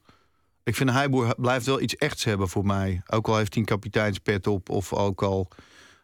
Ik 0.63 0.75
vind 0.75 0.89
Heiboer 0.89 1.35
blijft 1.37 1.65
wel 1.65 1.81
iets 1.81 1.95
echts 1.95 2.23
hebben 2.23 2.49
voor 2.49 2.65
mij. 2.65 3.01
Ook 3.07 3.27
al 3.27 3.37
heeft 3.37 3.53
hij 3.53 3.61
een 3.61 3.69
kapiteinspet 3.69 4.47
op 4.47 4.69
of 4.69 4.93
ook 4.93 5.23
al, 5.23 5.47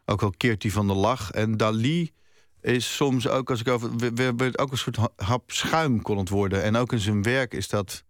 ook 0.06 0.22
al 0.22 0.32
keert 0.36 0.62
hij 0.62 0.72
van 0.72 0.86
de 0.86 0.94
lach. 0.94 1.30
En 1.30 1.56
Dali 1.56 2.12
is 2.60 2.96
soms 2.96 3.28
ook, 3.28 3.50
als 3.50 3.60
ik 3.60 3.68
over... 3.68 4.14
werd 4.36 4.58
ook 4.58 4.70
een 4.70 4.78
soort 4.78 4.98
hap 5.16 5.50
schuim 5.50 6.02
kon 6.02 6.18
het 6.18 6.28
worden. 6.28 6.62
En 6.62 6.76
ook 6.76 6.92
in 6.92 6.98
zijn 6.98 7.22
werk 7.22 7.54
is 7.54 7.68
dat... 7.68 8.04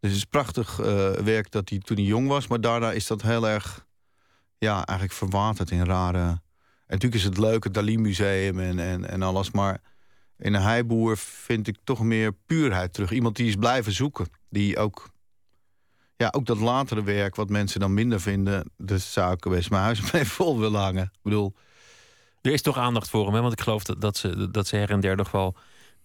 Dus 0.00 0.10
het 0.10 0.20
is 0.20 0.24
prachtig 0.24 0.80
uh, 0.80 0.86
werk 1.10 1.50
dat 1.50 1.68
hij 1.68 1.78
toen 1.78 1.96
hij 1.96 2.06
jong 2.06 2.28
was. 2.28 2.46
Maar 2.46 2.60
daarna 2.60 2.92
is 2.92 3.06
dat 3.06 3.22
heel 3.22 3.48
erg... 3.48 3.86
Ja, 4.58 4.74
eigenlijk 4.74 5.18
verwaterd 5.18 5.70
in 5.70 5.84
rare... 5.84 6.40
En 6.86 6.98
natuurlijk 6.98 7.24
is 7.24 7.28
het 7.28 7.38
leuke 7.38 7.70
Dali-museum 7.70 8.60
en, 8.60 8.78
en, 8.78 9.08
en 9.08 9.22
alles. 9.22 9.50
Maar 9.50 9.80
in 10.38 10.54
een 10.54 10.62
heiboer 10.62 11.16
vind 11.16 11.66
ik 11.68 11.76
toch 11.84 12.02
meer 12.02 12.32
puurheid 12.32 12.92
terug. 12.92 13.10
Iemand 13.10 13.36
die 13.36 13.48
is 13.48 13.56
blijven 13.56 13.92
zoeken. 13.92 14.26
Die 14.50 14.78
ook, 14.78 15.08
ja, 16.22 16.28
ook 16.30 16.46
dat 16.46 16.58
latere 16.58 17.02
werk, 17.02 17.36
wat 17.36 17.48
mensen 17.48 17.80
dan 17.80 17.94
minder 17.94 18.20
vinden... 18.20 18.70
dat 18.76 19.00
zou 19.00 19.32
ik 19.32 19.48
best 19.48 19.70
mijn 19.70 19.82
huis 19.82 20.00
mee 20.12 20.24
vol 20.24 20.58
willen 20.58 20.80
hangen. 20.80 21.04
Ik 21.04 21.22
bedoel... 21.22 21.54
Er 22.40 22.52
is 22.52 22.62
toch 22.62 22.76
aandacht 22.76 23.08
voor 23.10 23.24
hem, 23.24 23.34
hè? 23.34 23.40
want 23.40 23.52
ik 23.52 23.60
geloof 23.60 23.84
dat, 23.84 24.00
dat, 24.00 24.16
ze, 24.16 24.50
dat 24.50 24.66
ze 24.66 24.76
her 24.76 24.90
en 24.90 25.00
der 25.00 25.16
nog 25.16 25.30
wel 25.30 25.56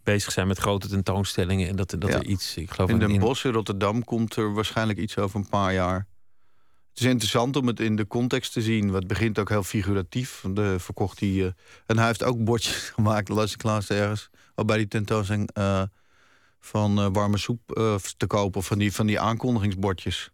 bezig 0.03 0.31
zijn 0.31 0.47
met 0.47 0.57
grote 0.57 0.87
tentoonstellingen. 0.87 1.67
En 1.67 1.75
dat, 1.75 1.95
dat 1.99 2.09
er 2.09 2.25
iets, 2.25 2.57
ik 2.57 2.71
geloof... 2.71 2.89
In 2.89 2.99
Den 2.99 3.19
Bosch 3.19 3.45
in 3.45 3.51
Rotterdam 3.51 4.03
komt 4.03 4.35
er 4.35 4.53
waarschijnlijk 4.53 4.99
iets 4.99 5.17
over 5.17 5.39
een 5.39 5.49
paar 5.49 5.73
jaar. 5.73 6.07
Het 6.89 7.05
is 7.05 7.11
interessant 7.11 7.55
om 7.55 7.67
het 7.67 7.79
in 7.79 7.95
de 7.95 8.07
context 8.07 8.53
te 8.53 8.61
zien. 8.61 8.91
Wat 8.91 9.07
begint 9.07 9.39
ook 9.39 9.49
heel 9.49 9.63
figuratief. 9.63 10.43
De, 10.49 10.75
verkocht 10.79 11.19
hij. 11.19 11.29
Uh, 11.29 11.45
en 11.85 11.97
hij 11.97 12.07
heeft 12.07 12.23
ook 12.23 12.43
bordjes 12.43 12.89
gemaakt, 12.95 13.29
las 13.29 13.53
ik 13.53 13.63
laatst 13.63 13.91
ergens. 13.91 14.29
bij 14.65 14.77
die 14.77 14.87
tentoonstelling 14.87 15.49
uh, 15.57 15.81
van 16.59 16.99
uh, 16.99 17.07
warme 17.11 17.37
soep 17.37 17.61
te 18.17 18.27
kopen. 18.27 18.63
Van 18.63 18.77
die, 18.77 18.93
van 18.93 19.05
die 19.05 19.19
aankondigingsbordjes. 19.19 20.31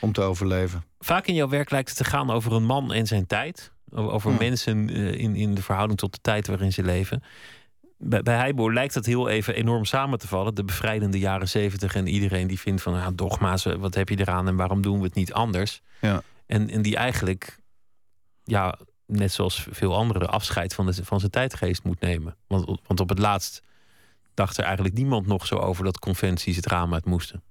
Om 0.00 0.12
te 0.12 0.20
overleven. 0.20 0.84
Vaak 0.98 1.26
in 1.26 1.34
jouw 1.34 1.48
werk 1.48 1.70
lijkt 1.70 1.88
het 1.88 1.96
te 1.96 2.04
gaan 2.04 2.30
over 2.30 2.52
een 2.52 2.64
man 2.64 2.92
en 2.92 3.06
zijn 3.06 3.26
tijd. 3.26 3.72
Over 3.90 4.32
mensen 4.32 4.88
in, 5.18 5.36
in 5.36 5.54
de 5.54 5.62
verhouding 5.62 5.98
tot 5.98 6.12
de 6.12 6.20
tijd 6.20 6.46
waarin 6.46 6.72
ze 6.72 6.82
leven 6.82 7.22
bij, 8.00 8.22
bij 8.22 8.52
lijkt 8.54 8.94
dat 8.94 9.06
heel 9.06 9.28
even 9.28 9.54
enorm 9.54 9.84
samen 9.84 10.18
te 10.18 10.28
vallen. 10.28 10.54
De 10.54 10.64
bevrijdende 10.64 11.18
jaren 11.18 11.48
zeventig 11.48 11.94
en 11.94 12.06
iedereen 12.06 12.46
die 12.46 12.60
vindt 12.60 12.82
van... 12.82 12.94
Ja, 12.94 13.10
dogma's, 13.10 13.64
wat 13.64 13.94
heb 13.94 14.08
je 14.08 14.18
eraan 14.18 14.48
en 14.48 14.56
waarom 14.56 14.82
doen 14.82 14.98
we 14.98 15.04
het 15.04 15.14
niet 15.14 15.32
anders? 15.32 15.80
Ja. 16.00 16.22
En, 16.46 16.70
en 16.70 16.82
die 16.82 16.96
eigenlijk, 16.96 17.58
ja, 18.44 18.78
net 19.06 19.32
zoals 19.32 19.66
veel 19.70 19.96
anderen... 19.96 20.30
afscheid 20.30 20.74
van, 20.74 20.86
de, 20.86 21.04
van 21.04 21.18
zijn 21.18 21.30
tijdgeest 21.30 21.82
moet 21.82 22.00
nemen. 22.00 22.36
Want, 22.46 22.80
want 22.86 23.00
op 23.00 23.08
het 23.08 23.18
laatst 23.18 23.62
dacht 24.34 24.58
er 24.58 24.64
eigenlijk 24.64 24.94
niemand 24.94 25.26
nog 25.26 25.46
zo 25.46 25.54
over... 25.54 25.84
dat 25.84 25.98
conventies 25.98 26.56
het 26.56 26.66
raam 26.66 26.94
uit 26.94 27.04
moesten. 27.04 27.42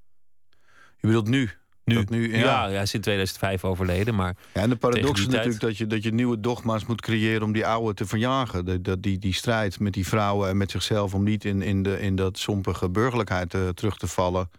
Je 0.97 1.07
bedoelt 1.07 1.27
nu? 1.27 1.49
Nu, 1.89 2.05
nu 2.09 2.37
ja. 2.37 2.67
ja, 2.67 2.69
hij 2.69 2.81
is 2.81 2.93
in 2.93 3.01
2005 3.01 3.63
overleden. 3.63 4.15
Maar 4.15 4.35
ja, 4.53 4.61
en 4.61 4.69
de 4.69 4.75
paradox 4.75 5.19
is 5.19 5.27
natuurlijk 5.27 5.59
dat 5.59 5.77
je, 5.77 5.87
dat 5.87 6.03
je 6.03 6.13
nieuwe 6.13 6.39
dogma's 6.39 6.85
moet 6.85 7.01
creëren 7.01 7.43
om 7.43 7.51
die 7.51 7.65
oude 7.65 7.93
te 7.93 8.05
verjagen. 8.05 8.65
De, 8.65 8.81
de, 8.81 8.99
die, 8.99 9.17
die 9.17 9.33
strijd 9.33 9.79
met 9.79 9.93
die 9.93 10.07
vrouwen 10.07 10.49
en 10.49 10.57
met 10.57 10.71
zichzelf 10.71 11.13
om 11.13 11.23
niet 11.23 11.45
in, 11.45 11.61
in, 11.61 11.83
de, 11.83 11.99
in 11.99 12.15
dat 12.15 12.37
sompige 12.37 12.89
burgerlijkheid 12.89 13.53
uh, 13.53 13.69
terug 13.69 13.97
te 13.97 14.07
vallen. 14.07 14.49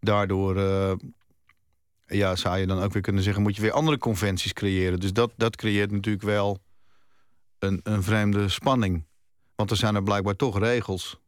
Daardoor 0.00 0.56
uh, 0.56 0.92
Ja, 2.06 2.36
zou 2.36 2.58
je 2.58 2.66
dan 2.66 2.82
ook 2.82 2.92
weer 2.92 3.02
kunnen 3.02 3.22
zeggen, 3.22 3.42
moet 3.42 3.56
je 3.56 3.62
weer 3.62 3.72
andere 3.72 3.98
conventies 3.98 4.52
creëren. 4.52 5.00
Dus 5.00 5.12
dat, 5.12 5.32
dat 5.36 5.56
creëert 5.56 5.90
natuurlijk 5.90 6.24
wel 6.24 6.58
een, 7.58 7.80
een 7.82 8.02
vreemde 8.02 8.48
spanning. 8.48 9.04
Want 9.54 9.70
er 9.70 9.76
zijn 9.76 9.94
er 9.94 10.02
blijkbaar 10.02 10.36
toch 10.36 10.58
regels. 10.58 11.20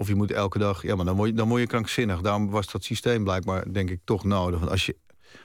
Of 0.00 0.08
je 0.08 0.14
moet 0.14 0.30
elke 0.30 0.58
dag... 0.58 0.82
Ja, 0.82 0.94
maar 0.94 1.04
dan 1.04 1.16
word 1.16 1.28
je, 1.28 1.34
dan 1.34 1.48
word 1.48 1.60
je 1.60 1.66
krankzinnig. 1.66 2.20
Daarom 2.20 2.50
was 2.50 2.70
dat 2.70 2.84
systeem 2.84 3.24
blijkbaar, 3.24 3.72
denk 3.72 3.90
ik, 3.90 4.00
toch 4.04 4.24
nodig. 4.24 4.58
Want 4.58 4.70
als 4.70 4.86
je, 4.86 4.96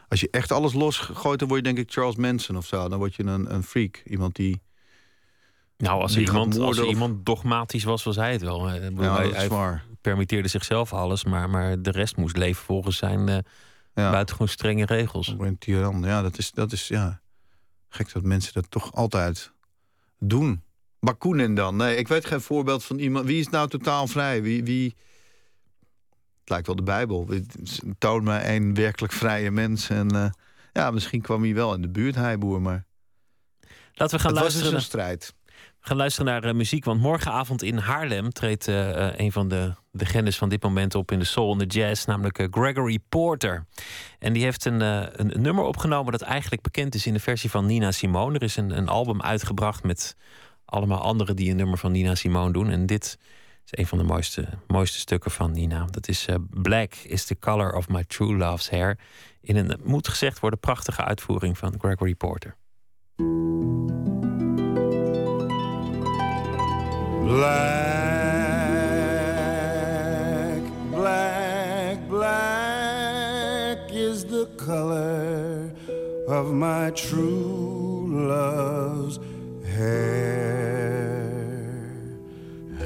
als 0.08 0.20
je 0.20 0.28
echt 0.32 0.52
alles 0.52 0.74
losgooit... 0.74 1.40
dan 1.40 1.48
word 1.48 1.66
je 1.66 1.74
denk 1.74 1.88
ik 1.88 1.94
Charles 1.94 2.16
Manson 2.16 2.58
of 2.58 2.66
zo. 2.66 2.90
Dan 2.90 2.98
word 2.98 3.16
je 3.16 3.24
een, 3.24 3.54
een 3.54 3.64
freak. 3.64 4.02
Iemand 4.06 4.36
die... 4.36 4.62
Nou, 5.78 6.02
als, 6.02 6.18
iemand, 6.18 6.60
als 6.60 6.82
iemand 6.82 7.26
dogmatisch 7.26 7.84
was, 7.84 8.04
was 8.04 8.16
hij 8.16 8.32
het 8.32 8.42
wel. 8.42 8.70
Ja, 8.70 9.16
hij, 9.16 9.30
hij 9.30 9.82
permitteerde 10.02 10.48
zichzelf 10.48 10.94
alles, 10.94 11.24
maar, 11.24 11.50
maar 11.50 11.82
de 11.82 11.92
rest 11.92 12.18
moest 12.18 12.38
leven 12.38 12.64
volgens 12.64 12.98
zijn 12.98 13.20
uh, 13.20 13.38
ja. 13.94 14.12
buitengewoon 14.12 14.48
strenge 14.48 14.86
regels. 14.86 15.36
Een 15.38 15.58
tiran, 15.58 16.02
ja, 16.04 16.22
dat 16.22 16.38
is, 16.38 16.52
dat 16.52 16.72
is 16.72 16.88
ja, 16.88 17.22
gek 17.90 18.14
dat 18.14 18.24
mensen 18.24 18.54
dat 18.54 18.72
toch 18.72 18.94
altijd 18.94 19.52
doen. 20.20 20.64
Bakunin 21.06 21.56
dan? 21.56 21.76
Nee, 21.76 21.96
ik 21.96 22.08
weet 22.08 22.26
geen 22.26 22.42
voorbeeld 22.42 22.84
van 22.84 23.00
iemand. 23.00 23.26
Wie 23.26 23.40
is 23.40 23.50
nou 23.50 23.70
totaal 23.70 24.08
vrij? 24.08 24.42
Wie, 24.42 24.64
wie... 24.64 24.96
Het 26.40 26.50
lijkt 26.50 26.68
wel 26.68 26.76
de 26.76 26.84
Bijbel. 26.84 27.30
Toon 27.98 28.24
mij 28.24 28.56
een 28.56 28.74
werkelijk 28.74 29.14
vrije 29.14 29.52
mens. 29.52 29.90
En 29.90 30.16
uh, 30.16 30.26
ja, 30.74 30.92
misschien 30.92 31.22
kwam 31.22 31.44
hij 31.44 31.54
wel 31.54 31.74
in 31.74 31.82
de 31.82 31.90
buurt, 31.90 32.16
Heiboer, 32.16 32.62
maar... 32.62 32.86
Laten 33.94 34.16
we 34.16 34.24
gaan 34.24 34.32
het 34.32 34.42
luisteren. 34.42 34.72
Was 34.72 34.74
dus 34.74 34.84
een 34.84 34.90
strijd. 34.90 35.34
We 35.80 35.92
gaan 35.92 35.98
luisteren 35.98 36.32
naar 36.32 36.46
uh, 36.46 36.54
muziek, 36.54 36.86
want 36.86 37.02
morgenavond 37.02 37.64
in 37.64 37.78
Haarlem 37.78 38.32
treedt 38.32 38.68
uh, 38.68 39.18
een 39.18 39.32
van 39.32 39.48
de 39.48 39.74
legendes 39.92 40.38
van 40.38 40.50
dit 40.50 40.64
moment 40.64 40.96
op 40.96 41.12
in 41.12 41.20
de 41.20 41.26
soul 41.26 41.52
en 41.52 41.58
de 41.58 41.66
jazz, 41.66 42.06
namelijk 42.06 42.48
Gregory 42.52 43.00
Porter. 43.10 43.66
En 44.20 44.34
die 44.34 44.44
heeft 44.44 44.66
een, 44.66 44.82
een, 44.82 45.42
nummer 45.42 45.64
opgenomen 45.64 46.12
dat 46.12 46.22
eigenlijk 46.22 46.62
bekend 46.62 46.96
is 46.96 47.06
in 47.06 47.14
de 47.14 47.20
versie 47.20 47.50
van 47.50 47.66
Nina 47.66 47.92
Simone. 47.92 48.36
Er 48.36 48.44
is 48.44 48.56
een, 48.56 48.78
een 48.78 48.88
album 48.88 49.22
uitgebracht 49.22 49.84
met 49.84 50.16
allemaal 50.66 51.02
anderen 51.02 51.36
die 51.36 51.50
een 51.50 51.56
nummer 51.56 51.78
van 51.78 51.92
Nina 51.92 52.16
Simone 52.16 52.54
doen. 52.54 52.70
En 52.70 52.86
dit 52.86 53.18
is 53.66 53.80
een 53.80 53.88
van 53.88 53.98
de 53.98 54.04
mooiste, 54.04 54.48
mooiste 54.68 55.00
stukken 55.00 55.32
van 55.32 55.52
Nina. 55.52 55.86
Dat 55.90 56.08
is 56.08 56.28
uh, 56.28 56.36
Black 56.50 56.94
is 56.96 57.26
the 57.26 57.40
color 57.40 57.74
of 57.74 57.90
my 57.90 58.04
true 58.04 58.38
love's 58.38 58.70
hair. 58.70 58.98
In 59.42 59.56
een, 59.56 59.80
moet 59.84 60.08
gezegd 60.08 60.40
worden, 60.40 60.60
prachtige 60.60 61.04
uitvoering 61.04 61.58
van 61.58 61.76
Gregory 61.78 62.16
Porter. 62.16 62.56
Black, 67.26 67.72
black, 70.92 72.08
black 72.08 73.90
is 73.92 74.22
the 74.22 74.48
color 74.56 75.72
of 76.28 76.52
my 76.52 76.92
true 76.92 78.08
love's 78.08 79.20
hair. 79.64 80.55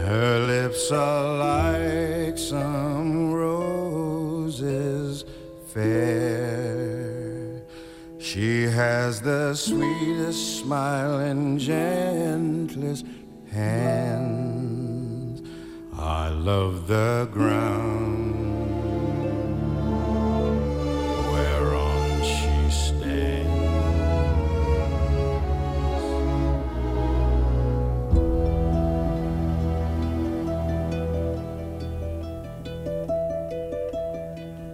Her 0.10 0.40
lips 0.40 0.92
are 0.92 1.38
like 1.38 2.36
some 2.36 3.32
roses 3.32 5.24
fair. 5.68 7.62
She 8.18 8.64
has 8.64 9.22
the 9.22 9.54
sweetest 9.54 10.62
smile 10.62 11.20
and 11.20 11.60
gentlest 11.60 13.06
hands. 13.52 15.44
I 15.94 16.30
love 16.30 16.88
the 16.88 17.30
ground 17.32 18.09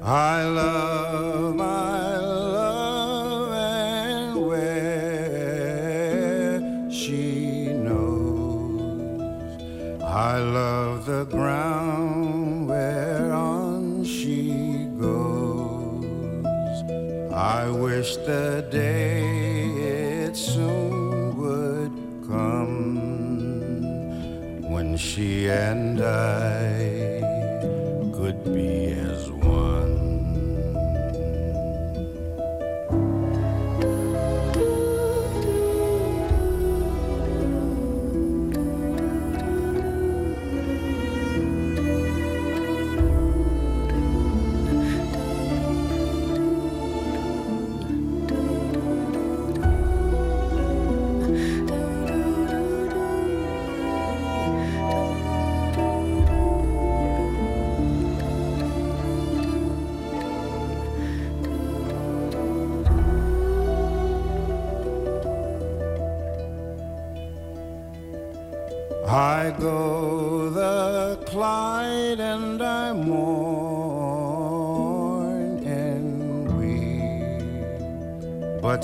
I 0.08 0.44
love 0.44 1.05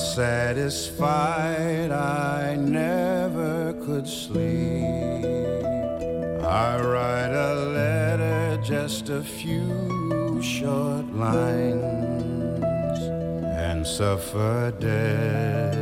satisfied 0.01 1.91
I 1.91 2.55
never 2.55 3.73
could 3.85 4.07
sleep. 4.07 5.63
I 6.43 6.81
write 6.81 7.33
a 7.33 7.53
letter, 7.77 8.59
just 8.63 9.09
a 9.09 9.21
few 9.21 10.41
short 10.41 11.05
lines, 11.13 13.01
and 13.65 13.85
suffer 13.85 14.73
death 14.79 15.80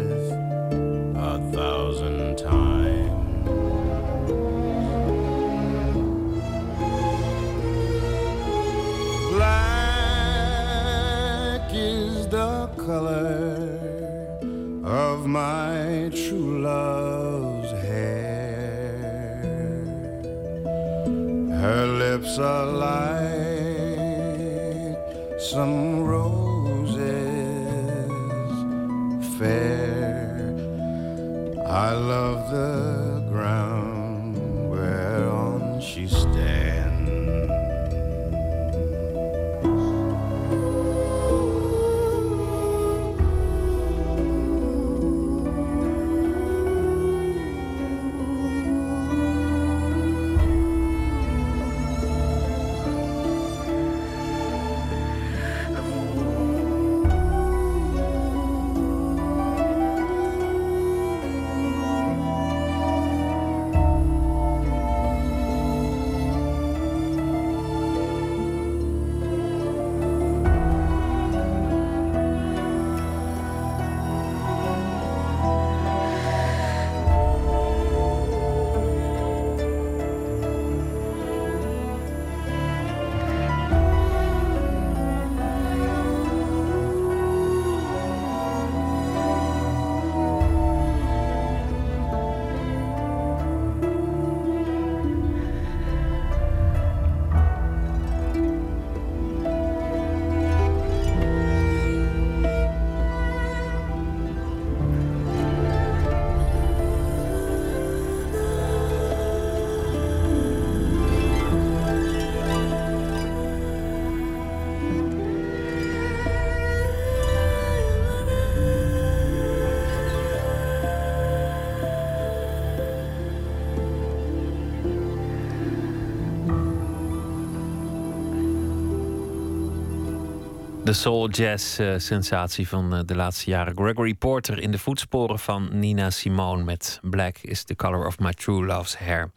De 130.90 130.96
soul 130.96 131.30
jazz 131.30 131.80
uh, 131.80 131.94
sensatie 131.98 132.68
van 132.68 132.94
uh, 132.94 133.00
de 133.06 133.16
laatste 133.16 133.50
jaren. 133.50 133.76
Gregory 133.76 134.14
Porter 134.14 134.60
in 134.60 134.72
de 134.72 134.78
voetsporen 134.78 135.40
van 135.40 135.80
Nina 135.80 136.10
Simone 136.10 136.64
met 136.64 137.00
Black 137.02 137.38
is 137.38 137.64
the 137.64 137.76
color 137.76 138.06
of 138.06 138.20
my 138.20 138.34
true 138.34 138.66
love's 138.66 138.98
hair. 138.98 139.32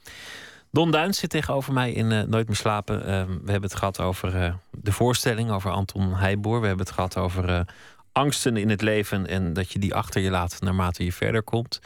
Don 0.70 0.90
Duins 0.90 1.18
zit 1.18 1.30
tegenover 1.30 1.72
mij 1.72 1.92
in 1.92 2.10
uh, 2.10 2.22
Nooit 2.22 2.46
meer 2.46 2.56
slapen. 2.56 2.98
we 3.44 3.50
hebben 3.50 3.70
het 3.70 3.74
gehad 3.74 4.00
over 4.00 4.58
de 4.70 4.92
voorstelling, 4.92 5.50
over 5.50 5.70
Anton 5.70 6.14
Heijboer. 6.14 6.60
We 6.60 6.66
hebben 6.66 6.86
het 6.86 6.94
gehad 6.94 7.16
over 7.16 7.66
angsten 8.12 8.56
in 8.56 8.70
het 8.70 8.82
leven 8.82 9.26
en 9.26 9.52
dat 9.52 9.72
je 9.72 9.78
die 9.78 9.94
achter 9.94 10.20
je 10.20 10.30
laat 10.30 10.60
naarmate 10.60 11.04
je 11.04 11.12
verder 11.12 11.42
komt. 11.42 11.80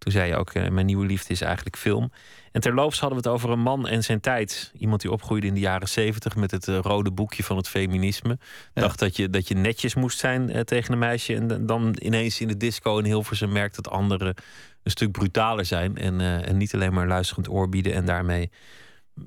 Toen 0.00 0.12
zei 0.12 0.28
je 0.28 0.36
ook, 0.36 0.54
mijn 0.54 0.86
nieuwe 0.86 1.06
liefde 1.06 1.32
is 1.32 1.40
eigenlijk 1.40 1.76
film. 1.76 2.10
En 2.52 2.60
terloops 2.60 3.00
hadden 3.00 3.22
we 3.22 3.28
het 3.28 3.34
over 3.36 3.50
een 3.50 3.60
man 3.60 3.88
en 3.88 4.04
zijn 4.04 4.20
tijd. 4.20 4.72
Iemand 4.78 5.00
die 5.00 5.10
opgroeide 5.10 5.46
in 5.46 5.54
de 5.54 5.60
jaren 5.60 5.88
zeventig 5.88 6.36
met 6.36 6.50
het 6.50 6.68
eh, 6.68 6.78
rode 6.78 7.10
boekje 7.10 7.44
van 7.44 7.56
het 7.56 7.68
feminisme. 7.68 8.38
Dacht 8.74 8.98
dat 8.98 9.16
je, 9.16 9.30
dat 9.30 9.48
je 9.48 9.54
netjes 9.54 9.94
moest 9.94 10.18
zijn 10.18 10.50
uh, 10.50 10.60
tegen 10.60 10.92
een 10.92 10.98
meisje. 10.98 11.34
En 11.34 11.66
dan 11.66 11.96
ineens 11.98 12.40
in 12.40 12.48
de 12.48 12.56
disco 12.56 12.98
in 12.98 13.04
Hilversum 13.04 13.52
merkt 13.52 13.76
dat 13.76 13.90
anderen 13.90 14.34
een 14.82 14.90
stuk 14.90 15.12
brutaler 15.12 15.64
zijn. 15.64 15.96
En, 15.96 16.20
en 16.20 16.56
niet 16.56 16.74
alleen 16.74 16.92
maar 16.92 17.06
luisterend 17.06 17.48
oor 17.48 17.68
bieden 17.68 17.92
en 17.92 18.04
daarmee 18.04 18.50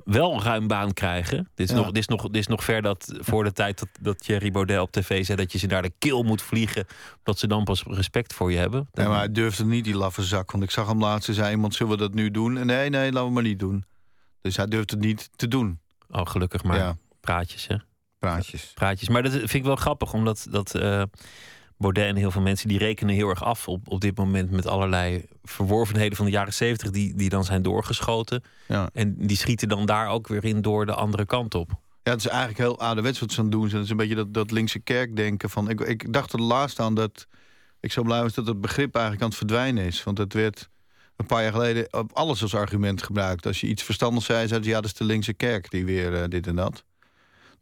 wel 0.04 0.44
ruim 0.44 0.68
baan 0.68 0.94
krijgen. 0.94 1.50
Dit 1.56 1.70
is, 1.70 1.76
nog, 1.76 1.86
dit 1.86 1.98
is, 1.98 2.08
nog, 2.08 2.22
dit 2.22 2.36
is 2.36 2.48
nog 2.48 2.64
ver 2.64 2.82
dat, 2.82 3.14
voor 3.20 3.44
de 3.44 3.52
tijd 3.52 3.80
dat, 3.80 3.88
dat 4.02 4.24
Thierry 4.24 4.52
Baudet 4.52 4.80
op 4.80 4.92
tv 4.92 5.26
zei... 5.26 5.38
dat 5.38 5.52
je 5.52 5.58
ze 5.58 5.68
naar 5.68 5.82
de 5.82 5.94
keel 5.98 6.24
moet 6.24 6.42
vliegen, 6.42 6.86
dat 7.24 7.40
ze 7.40 7.48
dan 7.48 7.64
pas 7.64 7.84
respect 7.84 8.34
voor 8.34 8.52
je 8.52 8.58
hebben. 8.58 8.88
Ja, 8.94 9.08
maar 9.08 9.18
hij 9.18 9.32
durfde 9.32 9.66
niet, 9.66 9.84
die 9.84 9.96
laffe 9.98 10.24
zak. 10.24 10.52
Want 10.52 10.64
ik 10.64 10.72
zag 10.72 10.88
hem 10.88 11.00
laatst, 11.00 11.34
zei 11.34 11.52
iemand, 11.52 11.76
zullen 11.76 11.92
we 11.92 11.98
dat 11.98 12.14
nu 12.14 12.32
doen? 12.32 12.58
En 12.58 12.66
nee, 12.66 12.90
nee, 12.90 13.12
laten 13.12 13.28
we 13.28 13.34
maar 13.34 13.44
niet 13.44 13.60
doen. 13.60 13.86
Dus 14.42 14.58
hij 14.58 14.68
durfde 14.68 14.96
het 14.96 15.06
niet 15.06 15.30
te 15.36 15.48
doen. 15.48 15.80
Oh, 16.10 16.26
gelukkig 16.26 16.64
maar. 16.64 16.78
Ja. 16.78 16.98
Praatjes, 17.20 17.68
hè? 17.68 17.76
Praatjes. 18.20 18.72
Praatjes. 18.74 19.10
Maar 19.10 19.24
dat 19.24 19.32
vind 19.32 19.54
ik 19.54 19.64
wel 19.64 19.76
grappig, 19.76 20.14
omdat... 20.14 20.48
dat. 20.50 20.76
Uh, 20.76 21.04
Baudet 21.84 22.08
en 22.08 22.16
heel 22.16 22.32
veel 22.32 22.42
mensen 22.42 22.68
die 22.68 22.78
rekenen 22.78 23.16
heel 23.16 23.30
erg 23.30 23.44
af 23.44 23.68
op, 23.68 23.88
op 23.88 24.02
dit 24.02 24.18
moment 24.18 24.52
met 24.52 24.68
allerlei 24.68 25.26
verworvenheden 25.44 26.18
van 26.18 26.26
de 26.26 26.32
jaren 26.32 26.54
zeventig 26.54 26.90
die, 26.90 27.16
die 27.16 27.30
dan 27.30 27.44
zijn 27.44 27.62
doorgeschoten. 27.62 28.44
Ja. 28.68 28.90
En 28.94 29.16
die 29.18 29.38
schieten 29.38 29.68
dan 29.68 29.86
daar 29.86 30.08
ook 30.08 30.28
weer 30.28 30.46
in 30.46 30.62
door 30.62 30.86
de 30.86 30.94
andere 30.94 31.26
kant 31.26 31.56
op. 31.56 31.70
Ja, 32.04 32.12
het 32.12 32.20
is 32.20 32.28
eigenlijk 32.28 32.60
heel 32.60 32.80
ouderwets 32.80 33.20
wat 33.20 33.32
ze 33.32 33.38
aan 33.38 33.46
het 33.46 33.54
doen 33.54 33.70
zijn. 33.70 33.76
Het 33.76 33.86
is 33.86 33.92
een 33.92 33.98
beetje 33.98 34.16
dat, 34.16 34.34
dat 34.34 34.52
linkse 34.52 34.80
kerkdenken. 34.80 35.50
Van, 35.50 35.70
ik, 35.70 35.80
ik 35.80 36.14
dacht 36.14 36.34
er 36.34 36.42
laatst 36.42 36.80
aan 36.80 36.96
dat 36.96 37.28
ik 37.80 37.92
zo 37.92 38.04
blij 38.04 38.22
was 38.22 38.34
dat 38.34 38.48
het 38.48 38.62
begrip 38.62 38.94
eigenlijk 38.94 39.24
aan 39.24 39.30
het 39.30 39.38
verdwijnen 39.38 39.86
is. 39.86 40.04
Want 40.04 40.18
het 40.18 40.34
werd 40.34 40.70
een 41.16 41.26
paar 41.26 41.42
jaar 41.42 41.52
geleden 41.52 41.88
op 41.94 42.12
alles 42.14 42.42
als 42.42 42.56
argument 42.56 43.04
gebruikt. 43.04 43.46
Als 43.46 43.62
je 43.62 43.68
iets 43.68 43.84
verstandigs 43.84 44.26
zei, 44.26 44.48
zei 44.48 44.64
ze 44.64 44.70
ja, 44.70 44.76
dat 44.76 44.86
is 44.86 44.94
de 44.94 45.04
linkse 45.04 45.34
kerk 45.34 45.72
die 45.72 45.86
weer 45.86 46.14
uh, 46.14 46.24
dit 46.28 46.48
en 46.48 46.56
dat. 46.56 46.84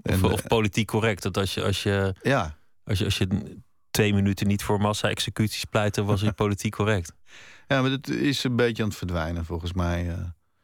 Of, 0.02 0.24
of, 0.24 0.48
politiek 0.48 0.88
correct. 0.88 1.24
Dat 1.24 1.38
als 1.38 1.54
je, 1.54 1.64
als 1.64 1.84
je, 1.84 2.16
ja. 2.22 2.58
als 2.84 3.00
je, 3.00 3.06
als 3.06 3.18
je 3.18 3.28
twee 3.92 4.14
minuten 4.14 4.48
niet 4.48 4.64
voor 4.64 4.82
massa-executies 4.82 5.66
pleiten, 5.66 6.06
was 6.06 6.22
hij 6.22 6.32
politiek 6.44 6.76
correct. 6.76 7.14
Ja, 7.68 7.82
maar 7.82 7.90
dat 7.90 8.08
is 8.08 8.44
een 8.44 8.56
beetje 8.56 8.84
aan 8.84 8.90
het 8.90 8.98
verdwijnen 8.98 9.46
volgens 9.46 9.74
mij. 9.74 10.06
Uh. 10.06 10.14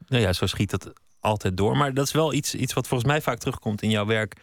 Nou 0.08 0.22
ja, 0.22 0.34
zo 0.34 0.46
schiet 0.46 0.70
dat 0.70 0.94
altijd 1.20 1.58
door. 1.58 1.78
Maar 1.78 1.94
dat 1.94 2.06
is 2.06 2.12
wel 2.12 2.34
iets, 2.34 2.56
iets 2.56 2.74
wat 2.74 2.88
volgens 2.88 3.10
mij 3.10 3.22
vaak 3.22 3.38
terugkomt 3.38 3.82
in 3.82 3.90
jouw 3.90 4.06
werk. 4.06 4.36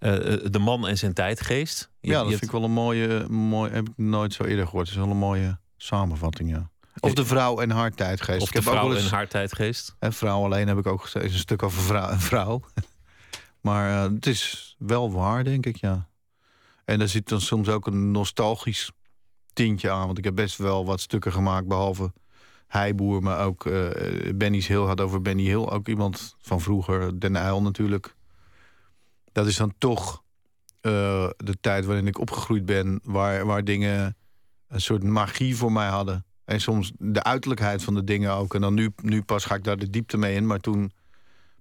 Uh, 0.00 0.12
de 0.50 0.58
man 0.58 0.86
en 0.86 0.98
zijn 0.98 1.12
tijdgeest. 1.12 1.90
Je, 2.00 2.10
ja, 2.10 2.18
dat 2.18 2.28
vind 2.28 2.42
ik 2.42 2.50
wel 2.50 2.64
een 2.64 2.70
mooie, 2.70 3.28
mooi, 3.28 3.72
heb 3.72 3.88
ik 3.88 3.94
nooit 3.96 4.32
zo 4.32 4.44
eerder 4.44 4.64
gehoord. 4.64 4.88
Het 4.88 4.96
is 4.96 5.02
wel 5.02 5.12
een 5.12 5.18
mooie 5.18 5.58
samenvatting, 5.76 6.50
ja. 6.50 6.70
Of 7.00 7.14
de 7.14 7.24
vrouw 7.24 7.60
en 7.60 7.70
haar 7.70 7.90
tijdgeest. 7.90 8.42
Of 8.42 8.50
de 8.50 8.62
vrouw 8.62 8.94
en 8.94 9.08
haar 9.08 9.28
tijdgeest. 9.28 9.96
En 9.98 10.12
vrouw 10.12 10.44
alleen 10.44 10.68
heb 10.68 10.78
ik 10.78 10.86
ook 10.86 11.02
gezegd, 11.02 11.24
is 11.24 11.32
een 11.32 11.38
stuk 11.38 11.62
over 11.62 11.82
vrouw, 11.82 12.18
vrouw. 12.30 12.62
maar 13.60 13.90
uh, 13.90 14.14
het 14.14 14.26
is 14.26 14.74
wel 14.78 15.12
waar, 15.12 15.44
denk 15.44 15.66
ik, 15.66 15.76
ja. 15.76 16.08
En 16.86 16.98
daar 16.98 17.08
zit 17.08 17.28
dan 17.28 17.40
soms 17.40 17.68
ook 17.68 17.86
een 17.86 18.10
nostalgisch 18.10 18.90
tintje 19.52 19.90
aan. 19.90 20.06
Want 20.06 20.18
ik 20.18 20.24
heb 20.24 20.34
best 20.34 20.56
wel 20.56 20.84
wat 20.84 21.00
stukken 21.00 21.32
gemaakt, 21.32 21.66
behalve 21.66 22.12
Heiboer, 22.66 23.22
maar 23.22 23.44
ook 23.44 23.64
uh, 23.64 23.88
Benny's 24.34 24.66
Hill 24.66 24.84
had 24.84 25.00
over 25.00 25.22
Benny 25.22 25.42
Hill. 25.42 25.66
Ook 25.66 25.88
iemand 25.88 26.36
van 26.38 26.60
vroeger, 26.60 27.20
Den 27.20 27.36
Uyl 27.36 27.62
natuurlijk. 27.62 28.14
Dat 29.32 29.46
is 29.46 29.56
dan 29.56 29.74
toch 29.78 30.22
uh, 30.82 31.28
de 31.36 31.56
tijd 31.60 31.84
waarin 31.84 32.06
ik 32.06 32.18
opgegroeid 32.18 32.66
ben, 32.66 33.00
waar, 33.02 33.46
waar 33.46 33.64
dingen 33.64 34.16
een 34.68 34.80
soort 34.80 35.02
magie 35.02 35.56
voor 35.56 35.72
mij 35.72 35.88
hadden. 35.88 36.24
En 36.44 36.60
soms 36.60 36.92
de 36.98 37.22
uiterlijkheid 37.22 37.82
van 37.82 37.94
de 37.94 38.04
dingen 38.04 38.32
ook. 38.32 38.54
En 38.54 38.60
dan 38.60 38.74
nu, 38.74 38.92
nu 39.02 39.22
pas 39.22 39.44
ga 39.44 39.54
ik 39.54 39.64
daar 39.64 39.76
de 39.76 39.90
diepte 39.90 40.16
mee 40.16 40.34
in. 40.34 40.46
Maar 40.46 40.60
toen 40.60 40.92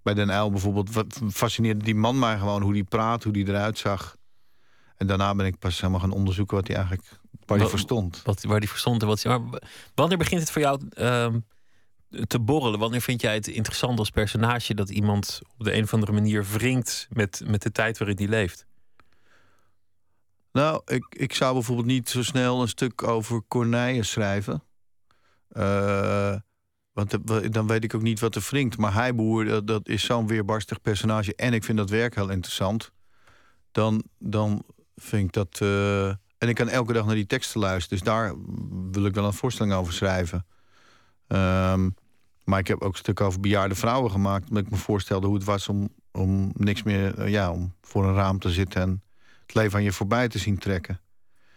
bij 0.04 0.14
Den 0.14 0.30
Uyl 0.30 0.52
bijvoorbeeld 0.52 0.90
fascineerde 1.32 1.84
die 1.84 1.96
man 1.96 2.20
mij 2.20 2.38
gewoon 2.38 2.62
hoe 2.62 2.74
die 2.74 2.84
praat, 2.84 3.24
hoe 3.24 3.34
die 3.34 3.48
eruit 3.48 3.78
zag. 3.78 4.18
En 4.98 5.08
daarna 5.08 5.36
ben 5.36 5.46
ik 5.46 5.60
pas 5.60 5.80
helemaal 5.80 6.02
gaan 6.02 6.12
onderzoeken 6.12 6.56
wat 6.56 6.68
hij 6.68 6.76
eigenlijk, 6.76 7.08
waar 7.46 7.58
hij 7.58 7.68
verstond. 7.68 8.22
Wat, 8.24 8.44
waar 8.44 8.58
hij 8.60 8.68
verstond 8.68 9.02
en 9.02 9.08
wat 9.08 9.24
hij. 9.24 9.40
wanneer 9.96 10.18
begint 10.18 10.42
het 10.42 10.52
voor 10.52 10.62
jou 10.62 10.82
uh, 10.98 11.36
te 12.28 12.40
borrelen? 12.40 12.80
Wanneer 12.80 13.02
vind 13.02 13.22
jij 13.22 13.34
het 13.34 13.48
interessant 13.48 14.00
als 14.00 14.10
personage 14.10 14.74
dat 14.74 14.90
iemand 14.90 15.42
op 15.58 15.66
de 15.66 15.74
een 15.74 15.84
of 15.84 15.94
andere 15.94 16.12
manier 16.12 16.46
wringt 16.46 17.08
met, 17.10 17.42
met 17.46 17.62
de 17.62 17.72
tijd 17.72 17.98
waarin 17.98 18.18
hij 18.18 18.28
leeft? 18.28 18.66
Nou, 20.52 20.82
ik, 20.86 21.06
ik 21.10 21.34
zou 21.34 21.54
bijvoorbeeld 21.54 21.88
niet 21.88 22.10
zo 22.10 22.24
snel 22.24 22.62
een 22.62 22.68
stuk 22.68 23.04
over 23.04 23.42
Corneille 23.48 24.04
schrijven. 24.04 24.64
Uh, 25.52 26.36
want 26.92 27.18
dan 27.54 27.68
weet 27.68 27.84
ik 27.84 27.96
ook 27.96 28.02
niet 28.02 28.20
wat 28.20 28.36
er 28.36 28.48
wringt. 28.50 28.78
Maar 28.78 28.94
Heiboer, 28.94 29.46
dat, 29.46 29.68
dat 29.68 29.88
is 29.88 30.04
zo'n 30.04 30.28
weerbarstig 30.28 30.82
personage. 30.82 31.36
En 31.36 31.54
ik 31.54 31.64
vind 31.64 31.78
dat 31.78 31.90
werk 31.90 32.16
heel 32.16 32.30
interessant. 32.30 32.92
Dan, 33.72 34.04
dan 34.20 34.64
vind 34.96 35.24
ik 35.24 35.34
dat. 35.34 35.60
Uh, 35.64 36.08
en 36.38 36.50
ik 36.50 36.56
kan 36.56 36.70
elke 36.70 36.94
dag 36.94 37.06
naar 37.06 37.16
die 37.16 37.26
teksten 37.26 37.60
luisteren. 37.60 37.98
Dus 37.98 38.08
daar 38.08 38.34
wil 38.92 39.06
ik 39.06 39.14
wel 39.14 39.26
een 39.26 39.34
voorstelling 39.34 39.74
over 39.74 39.94
schrijven. 39.94 40.46
Um, 41.28 41.96
maar 42.44 42.60
ik 42.60 42.68
heb 42.68 42.82
ook 42.82 42.92
een 42.92 42.98
stuk 42.98 43.22
over 43.22 43.40
bejaarde 43.40 43.76
vrouwen 43.76 44.12
gemaakt. 44.12 44.50
Omdat 44.50 44.64
ik 44.64 44.72
me 44.72 44.78
voorstelde 44.78 45.28
hoe 45.28 45.36
het 45.36 45.46
was 45.46 45.68
om, 45.68 45.90
om 46.12 46.52
niks 46.54 46.84
meer. 46.84 47.20
Uh, 47.20 47.30
ja, 47.30 47.52
om 47.52 47.74
voor 47.82 48.06
een 48.06 48.14
raam 48.14 48.40
te 48.40 48.50
zitten 48.50 48.82
en 48.82 49.04
het 49.42 49.56
leven 49.56 49.78
aan 49.78 49.84
je 49.84 49.92
voorbij 49.92 50.28
te 50.28 50.40
zien 50.40 50.58
trekken. 50.58 51.00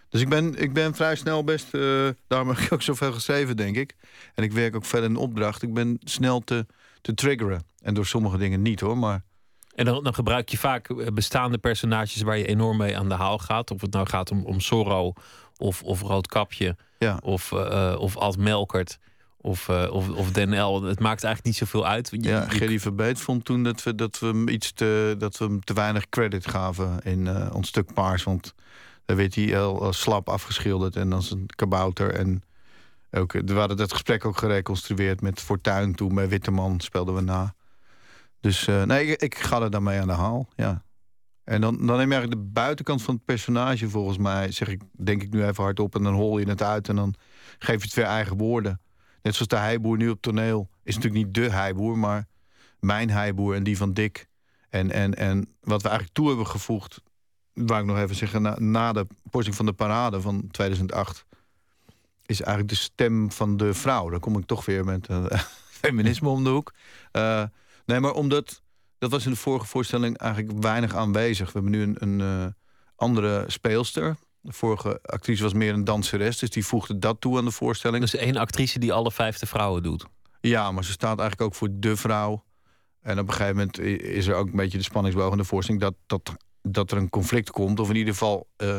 Dus 0.08 0.20
ik 0.20 0.28
ben, 0.28 0.54
ik 0.54 0.72
ben 0.72 0.94
vrij 0.94 1.16
snel 1.16 1.44
best. 1.44 1.74
Uh, 1.74 2.08
daarom 2.26 2.48
heb 2.48 2.58
ik 2.58 2.72
ook 2.72 2.82
zoveel 2.82 3.12
geschreven, 3.12 3.56
denk 3.56 3.76
ik. 3.76 3.96
En 4.34 4.44
ik 4.44 4.52
werk 4.52 4.76
ook 4.76 4.84
verder 4.84 5.10
in 5.10 5.16
opdracht. 5.16 5.62
Ik 5.62 5.74
ben 5.74 5.98
snel 6.04 6.40
te, 6.40 6.66
te 7.00 7.14
triggeren. 7.14 7.62
En 7.82 7.94
door 7.94 8.06
sommige 8.06 8.38
dingen 8.38 8.62
niet 8.62 8.80
hoor. 8.80 8.98
Maar 8.98 9.22
en 9.78 9.84
dan, 9.84 10.02
dan, 10.02 10.14
gebruik 10.14 10.48
je 10.48 10.58
vaak 10.58 10.88
eh, 10.88 11.06
bestaande 11.06 11.58
personages 11.58 12.22
waar 12.22 12.38
je 12.38 12.46
enorm 12.46 12.76
mee 12.76 12.98
aan 12.98 13.08
de 13.08 13.14
haal 13.14 13.38
gaat. 13.38 13.70
Of 13.70 13.80
het 13.80 13.92
nou 13.92 14.06
gaat 14.08 14.30
om, 14.30 14.44
om 14.44 14.60
Zorro 14.60 15.12
of, 15.56 15.82
of 15.82 16.02
Roodkapje 16.02 16.76
ja. 16.98 17.18
of, 17.22 17.52
uh, 17.52 17.96
of 17.98 18.16
Alt 18.16 18.38
Melkert 18.38 18.98
of, 19.36 19.68
uh, 19.68 19.86
of, 19.90 20.08
of. 20.08 20.34
Het 20.34 21.00
maakt 21.00 21.24
eigenlijk 21.24 21.44
niet 21.44 21.56
zoveel 21.56 21.86
uit. 21.86 22.08
Je, 22.10 22.22
ja, 22.22 22.48
Gerry 22.48 22.80
Verbeet 22.80 23.20
vond 23.20 23.44
toen 23.44 23.62
dat 23.62 23.82
we, 23.82 23.94
dat 23.94 24.18
we 24.18 24.26
hem 24.26 24.48
iets 24.48 24.72
te, 24.72 25.14
dat 25.18 25.38
we 25.38 25.44
hem 25.44 25.64
te 25.64 25.72
weinig 25.72 26.08
credit 26.08 26.48
gaven 26.48 27.00
in 27.02 27.26
uh, 27.26 27.50
ons 27.52 27.68
stuk 27.68 27.94
paars. 27.94 28.22
Want 28.22 28.54
daar 29.04 29.16
werd 29.16 29.34
hij 29.34 29.44
heel 29.44 29.92
slap 29.92 30.28
afgeschilderd 30.28 30.96
en 30.96 31.12
als 31.12 31.30
een 31.30 31.46
kabouter. 31.56 32.14
En 32.14 32.42
ook, 33.10 33.32
we 33.32 33.54
hadden 33.54 33.76
dat 33.76 33.92
gesprek 33.92 34.24
ook 34.24 34.38
gereconstrueerd 34.38 35.20
met 35.20 35.40
Fortuin 35.40 35.94
toen 35.94 36.14
bij 36.14 36.28
Witteman 36.28 36.80
speelden 36.80 37.14
we 37.14 37.20
na. 37.20 37.54
Dus 38.40 38.66
uh, 38.66 38.82
nee, 38.82 39.16
ik, 39.16 39.38
ga 39.38 39.62
er 39.62 39.70
dan 39.70 39.82
mee 39.82 40.00
aan 40.00 40.06
de 40.06 40.12
haal, 40.12 40.48
ja. 40.56 40.84
En 41.44 41.60
dan, 41.60 41.86
dan 41.86 41.96
neem 41.96 42.08
je 42.10 42.14
eigenlijk 42.14 42.30
de 42.30 42.50
buitenkant 42.52 43.02
van 43.02 43.14
het 43.14 43.24
personage 43.24 43.88
volgens 43.88 44.18
mij... 44.18 44.52
zeg 44.52 44.68
ik, 44.68 44.82
denk 44.92 45.22
ik 45.22 45.32
nu 45.32 45.44
even 45.44 45.64
hardop 45.64 45.94
en 45.94 46.02
dan 46.02 46.14
hol 46.14 46.38
je 46.38 46.48
het 46.48 46.62
uit... 46.62 46.88
en 46.88 46.96
dan 46.96 47.14
geef 47.58 47.76
je 47.76 47.84
het 47.84 47.94
weer 47.94 48.04
eigen 48.04 48.36
woorden. 48.36 48.80
Net 49.22 49.34
zoals 49.34 49.48
de 49.48 49.56
heiboer 49.56 49.96
nu 49.96 50.08
op 50.08 50.20
toneel. 50.20 50.70
Is 50.82 50.94
natuurlijk 50.94 51.24
niet 51.24 51.34
de 51.34 51.50
heiboer, 51.50 51.98
maar 51.98 52.26
mijn 52.80 53.10
heiboer 53.10 53.54
en 53.54 53.62
die 53.62 53.76
van 53.76 53.92
Dick. 53.92 54.26
En, 54.68 54.90
en, 54.90 55.14
en 55.14 55.48
wat 55.60 55.82
we 55.82 55.88
eigenlijk 55.88 56.18
toe 56.18 56.28
hebben 56.28 56.46
gevoegd... 56.46 57.02
waar 57.52 57.80
ik 57.80 57.86
nog 57.86 57.98
even 57.98 58.16
zeggen, 58.16 58.70
na, 58.70 58.92
de 58.92 59.06
posting 59.30 59.56
van 59.56 59.66
de 59.66 59.72
parade 59.72 60.20
van 60.20 60.48
2008... 60.50 61.24
is 62.26 62.40
eigenlijk 62.40 62.68
de 62.68 62.76
stem 62.76 63.32
van 63.32 63.56
de 63.56 63.74
vrouw. 63.74 64.10
Dan 64.10 64.20
kom 64.20 64.38
ik 64.38 64.46
toch 64.46 64.64
weer 64.64 64.84
met 64.84 65.08
uh, 65.10 65.24
feminisme 65.82 66.28
om 66.28 66.44
de 66.44 66.50
hoek... 66.50 66.72
Uh, 67.12 67.42
Nee, 67.88 68.00
maar 68.00 68.12
omdat... 68.12 68.62
Dat 68.98 69.10
was 69.10 69.24
in 69.24 69.30
de 69.30 69.36
vorige 69.36 69.66
voorstelling 69.66 70.18
eigenlijk 70.18 70.62
weinig 70.62 70.94
aanwezig. 70.94 71.46
We 71.46 71.52
hebben 71.52 71.70
nu 71.70 71.82
een, 71.82 71.96
een 71.98 72.20
uh, 72.20 72.46
andere 72.96 73.44
speelster. 73.46 74.16
De 74.40 74.52
vorige 74.52 74.98
actrice 75.02 75.42
was 75.42 75.52
meer 75.52 75.72
een 75.72 75.84
danseres. 75.84 76.38
Dus 76.38 76.50
die 76.50 76.66
voegde 76.66 76.98
dat 76.98 77.20
toe 77.20 77.38
aan 77.38 77.44
de 77.44 77.50
voorstelling. 77.50 78.00
Dus 78.00 78.14
één 78.14 78.36
actrice 78.36 78.78
die 78.78 78.92
alle 78.92 79.12
vijfde 79.12 79.46
vrouwen 79.46 79.82
doet? 79.82 80.06
Ja, 80.40 80.72
maar 80.72 80.84
ze 80.84 80.92
staat 80.92 81.18
eigenlijk 81.18 81.50
ook 81.50 81.54
voor 81.54 81.68
de 81.72 81.96
vrouw. 81.96 82.44
En 83.00 83.18
op 83.18 83.28
een 83.28 83.34
gegeven 83.34 83.56
moment 83.56 83.78
is 84.00 84.26
er 84.26 84.34
ook 84.34 84.46
een 84.46 84.56
beetje 84.56 84.78
de 84.78 84.84
spanningsboog 84.84 85.32
in 85.32 85.38
de 85.38 85.44
voorstelling... 85.44 85.82
dat, 85.82 85.94
dat, 86.06 86.36
dat 86.62 86.90
er 86.90 86.96
een 86.96 87.10
conflict 87.10 87.50
komt. 87.50 87.80
Of 87.80 87.88
in 87.88 87.96
ieder 87.96 88.12
geval 88.12 88.48
uh, 88.56 88.76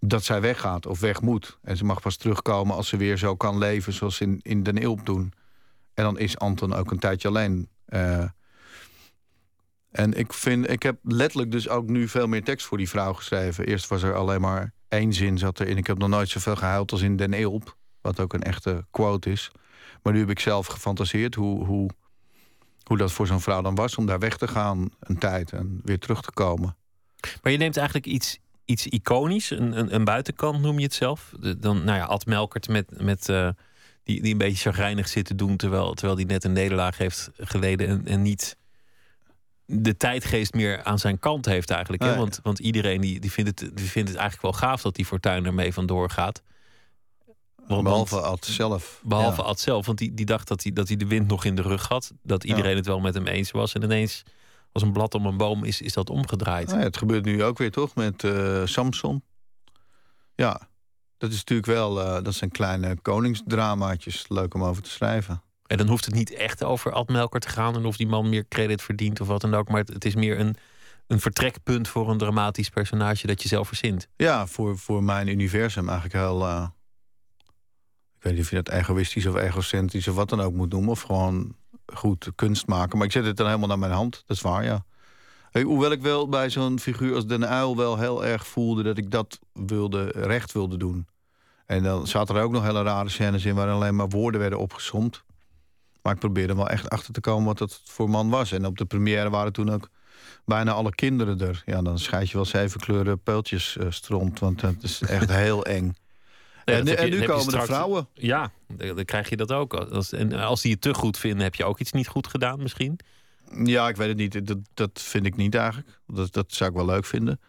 dat 0.00 0.24
zij 0.24 0.40
weggaat 0.40 0.86
of 0.86 1.00
weg 1.00 1.20
moet. 1.20 1.58
En 1.62 1.76
ze 1.76 1.84
mag 1.84 2.00
pas 2.00 2.16
terugkomen 2.16 2.76
als 2.76 2.88
ze 2.88 2.96
weer 2.96 3.16
zo 3.16 3.36
kan 3.36 3.58
leven... 3.58 3.92
zoals 3.92 4.16
ze 4.16 4.24
in, 4.24 4.40
in 4.42 4.62
Den 4.62 4.78
Ilp 4.78 5.06
doen. 5.06 5.32
En 5.94 6.04
dan 6.04 6.18
is 6.18 6.38
Anton 6.38 6.74
ook 6.74 6.90
een 6.90 6.98
tijdje 6.98 7.28
alleen. 7.28 7.68
Uh, 7.88 8.24
En 9.94 10.12
ik, 10.12 10.32
vind, 10.32 10.70
ik 10.70 10.82
heb 10.82 10.98
letterlijk 11.02 11.50
dus 11.50 11.68
ook 11.68 11.86
nu 11.86 12.08
veel 12.08 12.26
meer 12.26 12.44
tekst 12.44 12.66
voor 12.66 12.78
die 12.78 12.88
vrouw 12.88 13.12
geschreven. 13.12 13.66
Eerst 13.66 13.88
was 13.88 14.02
er 14.02 14.14
alleen 14.14 14.40
maar 14.40 14.72
één 14.88 15.12
zin 15.12 15.38
zat 15.38 15.60
erin. 15.60 15.76
Ik 15.76 15.86
heb 15.86 15.98
nog 15.98 16.08
nooit 16.08 16.28
zoveel 16.28 16.56
gehuild 16.56 16.92
als 16.92 17.02
in 17.02 17.16
Den 17.16 17.32
Eelp. 17.32 17.76
Wat 18.00 18.20
ook 18.20 18.32
een 18.32 18.42
echte 18.42 18.84
quote 18.90 19.30
is. 19.30 19.50
Maar 20.02 20.12
nu 20.12 20.18
heb 20.18 20.30
ik 20.30 20.40
zelf 20.40 20.66
gefantaseerd 20.66 21.34
hoe, 21.34 21.64
hoe, 21.64 21.90
hoe 22.82 22.96
dat 22.96 23.12
voor 23.12 23.26
zo'n 23.26 23.40
vrouw 23.40 23.62
dan 23.62 23.74
was... 23.74 23.96
om 23.96 24.06
daar 24.06 24.18
weg 24.18 24.36
te 24.36 24.48
gaan 24.48 24.88
een 25.00 25.18
tijd 25.18 25.52
en 25.52 25.80
weer 25.84 25.98
terug 25.98 26.22
te 26.22 26.32
komen. 26.32 26.76
Maar 27.42 27.52
je 27.52 27.58
neemt 27.58 27.76
eigenlijk 27.76 28.06
iets, 28.06 28.38
iets 28.64 28.86
iconisch, 28.86 29.50
een, 29.50 29.94
een, 29.94 30.04
buitenkant 30.04 30.60
noem 30.60 30.78
je 30.78 30.84
het 30.84 30.94
zelf. 30.94 31.32
dan, 31.58 31.84
nou 31.84 31.98
ja, 31.98 32.04
Ad 32.04 32.26
Melkert 32.26 32.68
met... 32.68 33.02
met 33.02 33.28
uh, 33.28 33.48
die, 34.04 34.22
die 34.22 34.32
een 34.32 34.38
beetje 34.38 34.70
chagrijnig 34.70 35.08
zit 35.08 35.24
te 35.24 35.34
doen... 35.34 35.56
terwijl, 35.56 35.94
terwijl 35.94 36.16
die 36.16 36.26
net 36.26 36.44
een 36.44 36.52
nederlaag 36.52 36.98
heeft 36.98 37.30
geleden 37.36 37.88
en, 37.88 38.06
en 38.06 38.22
niet 38.22 38.56
de 39.66 39.96
tijdgeest 39.96 40.54
meer 40.54 40.82
aan 40.82 40.98
zijn 40.98 41.18
kant 41.18 41.44
heeft 41.44 41.70
eigenlijk. 41.70 42.02
Hè? 42.02 42.16
Want, 42.16 42.40
want 42.42 42.58
iedereen 42.58 43.00
die, 43.00 43.20
die, 43.20 43.32
vindt 43.32 43.60
het, 43.60 43.76
die 43.76 43.90
vindt 43.90 44.08
het 44.08 44.18
eigenlijk 44.18 44.42
wel 44.42 44.68
gaaf 44.68 44.82
dat 44.82 44.94
die 44.94 45.04
Fortuyn 45.04 45.46
ermee 45.46 45.72
vandoor 45.72 46.10
gaat. 46.10 46.42
behalve 47.66 48.20
Ad 48.20 48.44
zelf. 48.44 49.00
Behalve 49.04 49.42
Ad 49.42 49.60
zelf, 49.60 49.86
want 49.86 49.98
die, 49.98 50.14
die 50.14 50.26
dacht 50.26 50.48
dat 50.48 50.62
hij, 50.62 50.72
dat 50.72 50.88
hij 50.88 50.96
de 50.96 51.06
wind 51.06 51.28
nog 51.28 51.44
in 51.44 51.54
de 51.54 51.62
rug 51.62 51.88
had. 51.88 52.12
Dat 52.22 52.44
iedereen 52.44 52.76
het 52.76 52.86
wel 52.86 53.00
met 53.00 53.14
hem 53.14 53.26
eens 53.26 53.50
was. 53.50 53.74
En 53.74 53.82
ineens, 53.82 54.22
als 54.72 54.82
een 54.82 54.92
blad 54.92 55.14
om 55.14 55.26
een 55.26 55.36
boom, 55.36 55.64
is, 55.64 55.80
is 55.80 55.92
dat 55.92 56.10
omgedraaid. 56.10 56.68
Nou 56.68 56.80
het 56.80 56.96
gebeurt 56.96 57.24
nu 57.24 57.44
ook 57.44 57.58
weer 57.58 57.70
toch 57.70 57.94
met 57.94 58.22
uh, 58.22 58.62
Samson. 58.64 59.22
Ja, 60.34 60.68
dat 61.18 61.30
is 61.30 61.36
natuurlijk 61.36 61.68
wel, 61.68 62.00
uh, 62.00 62.22
dat 62.22 62.34
zijn 62.34 62.50
kleine 62.50 62.96
koningsdramaatjes. 63.02 64.24
Leuk 64.28 64.54
om 64.54 64.64
over 64.64 64.82
te 64.82 64.90
schrijven. 64.90 65.42
En 65.66 65.76
dan 65.76 65.88
hoeft 65.88 66.04
het 66.04 66.14
niet 66.14 66.32
echt 66.32 66.64
over 66.64 66.92
Ad 66.92 67.08
Melker 67.08 67.40
te 67.40 67.48
gaan 67.48 67.74
en 67.74 67.84
of 67.84 67.96
die 67.96 68.06
man 68.06 68.28
meer 68.28 68.48
credit 68.48 68.82
verdient 68.82 69.20
of 69.20 69.26
wat 69.26 69.40
dan 69.40 69.54
ook. 69.54 69.68
Maar 69.68 69.84
het, 69.84 70.04
is 70.04 70.14
meer 70.14 70.40
een, 70.40 70.56
een 71.06 71.20
vertrekpunt 71.20 71.88
voor 71.88 72.10
een 72.10 72.18
dramatisch 72.18 72.68
personage 72.68 73.26
dat 73.26 73.42
je 73.42 73.48
zelf 73.48 73.68
verzint. 73.68 74.08
Ja, 74.16 74.46
voor, 74.46 74.78
voor 74.78 75.02
mijn 75.02 75.28
universum 75.28 75.88
eigenlijk 75.88 76.18
heel. 76.18 76.42
Uh, 76.42 76.66
ik 78.16 78.22
weet 78.22 78.32
niet 78.32 78.42
of 78.42 78.50
je 78.50 78.62
dat 78.62 78.68
egoïstisch 78.68 79.26
of 79.26 79.34
egocentrisch 79.34 80.08
of 80.08 80.14
wat 80.14 80.28
dan 80.28 80.40
ook 80.40 80.52
moet 80.52 80.72
noemen. 80.72 80.90
Of 80.90 81.00
gewoon 81.00 81.56
goed 81.94 82.32
kunst 82.34 82.66
maken. 82.66 82.98
Maar 82.98 83.06
ik 83.06 83.12
zet 83.12 83.24
het 83.24 83.36
dan 83.36 83.46
helemaal 83.46 83.68
naar 83.68 83.78
mijn 83.78 83.92
hand. 83.92 84.22
Dat 84.26 84.36
is 84.36 84.42
waar, 84.42 84.64
ja. 84.64 84.84
Hoewel 85.62 85.92
ik 85.92 86.02
wel 86.02 86.28
bij 86.28 86.50
zo'n 86.50 86.80
figuur 86.80 87.14
als 87.14 87.26
Den 87.26 87.48
Uil 87.48 87.76
wel 87.76 87.98
heel 87.98 88.24
erg 88.24 88.46
voelde 88.46 88.82
dat 88.82 88.98
ik 88.98 89.10
dat 89.10 89.38
wilde, 89.52 90.04
recht 90.04 90.52
wilde 90.52 90.76
doen. 90.76 91.06
En 91.66 91.82
dan 91.82 92.06
zaten 92.06 92.36
er 92.36 92.42
ook 92.42 92.52
nog 92.52 92.64
hele 92.64 92.82
rare 92.82 93.08
scènes 93.08 93.44
in 93.44 93.54
waar 93.54 93.70
alleen 93.70 93.96
maar 93.96 94.08
woorden 94.08 94.40
werden 94.40 94.58
opgesomd. 94.58 95.24
Maar 96.02 96.12
ik 96.12 96.18
probeerde 96.18 96.54
wel 96.54 96.68
echt 96.68 96.90
achter 96.90 97.12
te 97.12 97.20
komen 97.20 97.44
wat 97.44 97.58
dat 97.58 97.80
voor 97.84 98.10
man 98.10 98.30
was. 98.30 98.52
En 98.52 98.66
op 98.66 98.78
de 98.78 98.84
première 98.84 99.30
waren 99.30 99.52
toen 99.52 99.70
ook 99.70 99.90
bijna 100.44 100.72
alle 100.72 100.94
kinderen 100.94 101.40
er. 101.40 101.62
Ja, 101.66 101.82
dan 101.82 101.98
scheid 101.98 102.30
je 102.30 102.36
wel 102.36 102.44
zeven 102.44 102.80
kleuren 102.80 103.22
peultjes 103.22 103.76
uh, 103.76 103.86
stront. 103.90 104.38
Want 104.38 104.60
dat 104.60 104.74
is 104.80 105.00
echt 105.00 105.30
heel 105.44 105.64
eng. 105.64 105.96
en, 106.64 106.96
en, 106.96 107.10
nu 107.10 107.24
komen 107.24 107.52
de 107.52 107.60
vrouwen. 107.60 108.08
Ja, 108.14 108.50
dan 108.66 109.04
krijg 109.04 109.28
je 109.28 109.36
dat 109.36 109.52
ook. 109.52 109.74
Als, 109.74 110.12
en 110.12 110.32
als 110.32 110.60
die 110.60 110.70
je 110.70 110.78
te 110.78 110.94
goed 110.94 111.18
vinden, 111.18 111.42
heb 111.42 111.54
je 111.54 111.64
ook 111.64 111.78
iets 111.80 111.92
niet 111.92 112.08
goed 112.08 112.26
gedaan 112.26 112.62
misschien? 112.62 112.98
Ja, 113.62 113.88
ik 113.88 113.96
weet 113.96 114.08
het 114.08 114.16
niet. 114.16 114.46
Dat, 114.46 114.58
dat 114.74 115.00
vind 115.02 115.26
ik 115.26 115.36
niet 115.36 115.54
eigenlijk. 115.54 116.00
Dat, 116.06 116.32
dat 116.32 116.52
zou 116.52 116.70
ik 116.70 116.76
wel 116.76 116.86
leuk 116.86 117.04
vinden. 117.04 117.40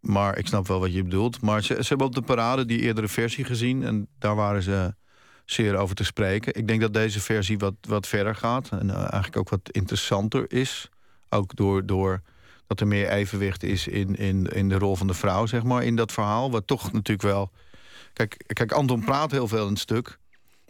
Maar 0.00 0.38
ik 0.38 0.46
snap 0.46 0.66
wel 0.66 0.80
wat 0.80 0.92
je 0.92 1.02
bedoelt. 1.02 1.40
Maar 1.40 1.62
ze, 1.62 1.84
hebben 1.88 2.06
op 2.06 2.14
de 2.14 2.22
parade 2.22 2.64
die 2.64 2.80
eerdere 2.80 3.08
versie 3.08 3.44
gezien. 3.44 3.82
En 3.82 4.08
daar 4.18 4.34
waren 4.34 4.62
ze 4.62 4.94
zeer 5.44 5.76
over 5.76 5.94
te 5.94 6.04
spreken. 6.04 6.54
Ik 6.54 6.68
denk 6.68 6.80
dat 6.80 6.94
deze 6.94 7.20
versie 7.20 7.58
wat, 7.58 7.74
wat 7.80 8.06
verder 8.06 8.34
gaat 8.34 8.68
en 8.70 8.86
uh, 8.86 8.96
eigenlijk 8.96 9.36
ook 9.36 9.48
wat 9.48 9.70
interessanter 9.70 10.52
is. 10.52 10.88
Ook 11.28 11.56
door, 11.56 11.86
door 11.86 12.22
dat 12.66 12.80
er 12.80 12.86
meer 12.86 13.08
evenwicht 13.08 13.62
is 13.62 13.86
in, 13.88 14.16
in, 14.16 14.46
in 14.46 14.68
de 14.68 14.78
rol 14.78 14.96
van 14.96 15.06
de 15.06 15.14
vrouw, 15.14 15.46
zeg 15.46 15.62
maar, 15.62 15.82
in 15.84 15.96
dat 15.96 16.12
verhaal. 16.12 16.50
Wat 16.50 16.66
toch 16.66 16.92
natuurlijk 16.92 17.28
wel. 17.28 17.50
Kijk, 18.12 18.44
kijk 18.46 18.72
Anton 18.72 19.04
praat 19.04 19.30
heel 19.30 19.48
veel 19.48 19.64
in 19.64 19.72
het 19.72 19.78
stuk. 19.78 20.18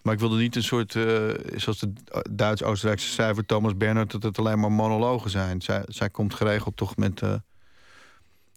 Maar 0.02 0.14
ik 0.14 0.20
wilde 0.20 0.36
niet 0.36 0.56
een 0.56 0.62
soort, 0.62 0.94
uh, 0.94 1.30
zoals 1.56 1.78
de 1.78 1.92
Duits-Oostenrijkse 2.30 3.08
schrijver 3.08 3.46
Thomas 3.46 3.76
Bernhard... 3.76 4.10
dat 4.10 4.22
het 4.22 4.38
alleen 4.38 4.60
maar 4.60 4.72
monologen 4.72 5.30
zijn. 5.30 5.60
Zij, 5.60 5.82
zij 5.86 6.10
komt 6.10 6.34
geregeld 6.34 6.76
toch 6.76 6.96
met 6.96 7.20
uh, 7.20 7.34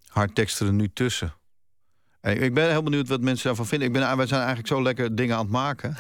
haar 0.07 0.33
teksten 0.33 0.67
er 0.67 0.73
nu 0.73 0.89
tussen. 0.93 1.33
Ik 2.21 2.53
ben 2.53 2.69
heel 2.69 2.83
benieuwd 2.83 3.07
wat 3.07 3.21
mensen 3.21 3.47
daarvan 3.47 3.65
vinden. 3.65 3.87
Ik 3.87 3.93
ben, 3.93 4.17
wij 4.17 4.27
zijn 4.27 4.39
eigenlijk 4.39 4.67
zo 4.67 4.81
lekker 4.81 5.15
dingen 5.15 5.35
aan 5.35 5.41
het 5.41 5.51
maken. 5.51 5.95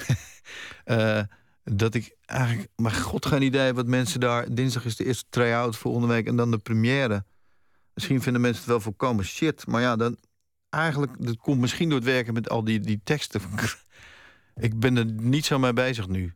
uh, 0.85 1.21
dat 1.77 1.93
ik 1.93 2.15
eigenlijk, 2.25 2.69
maar 2.75 2.91
god, 2.91 3.25
geen 3.25 3.41
idee 3.41 3.73
wat 3.73 3.87
mensen 3.87 4.19
daar. 4.19 4.53
Dinsdag 4.53 4.85
is 4.85 4.95
de 4.95 5.05
eerste 5.05 5.25
try-out 5.29 5.75
volgende 5.75 6.07
week 6.07 6.27
en 6.27 6.35
dan 6.35 6.51
de 6.51 6.57
première. 6.57 7.25
Misschien 7.93 8.21
vinden 8.21 8.41
mensen 8.41 8.61
het 8.61 8.71
wel 8.71 8.79
volkomen 8.79 9.25
shit. 9.25 9.67
Maar 9.67 9.81
ja, 9.81 9.95
dan 9.95 10.17
eigenlijk, 10.69 11.25
dat 11.25 11.37
komt 11.37 11.59
misschien 11.59 11.89
door 11.89 11.97
het 11.97 12.07
werken 12.07 12.33
met 12.33 12.49
al 12.49 12.63
die, 12.63 12.79
die 12.79 13.01
teksten. 13.03 13.41
Ik 14.55 14.79
ben 14.79 14.97
er 14.97 15.05
niet 15.05 15.45
zo 15.45 15.59
mee 15.59 15.73
bezig 15.73 16.07
nu. 16.07 16.33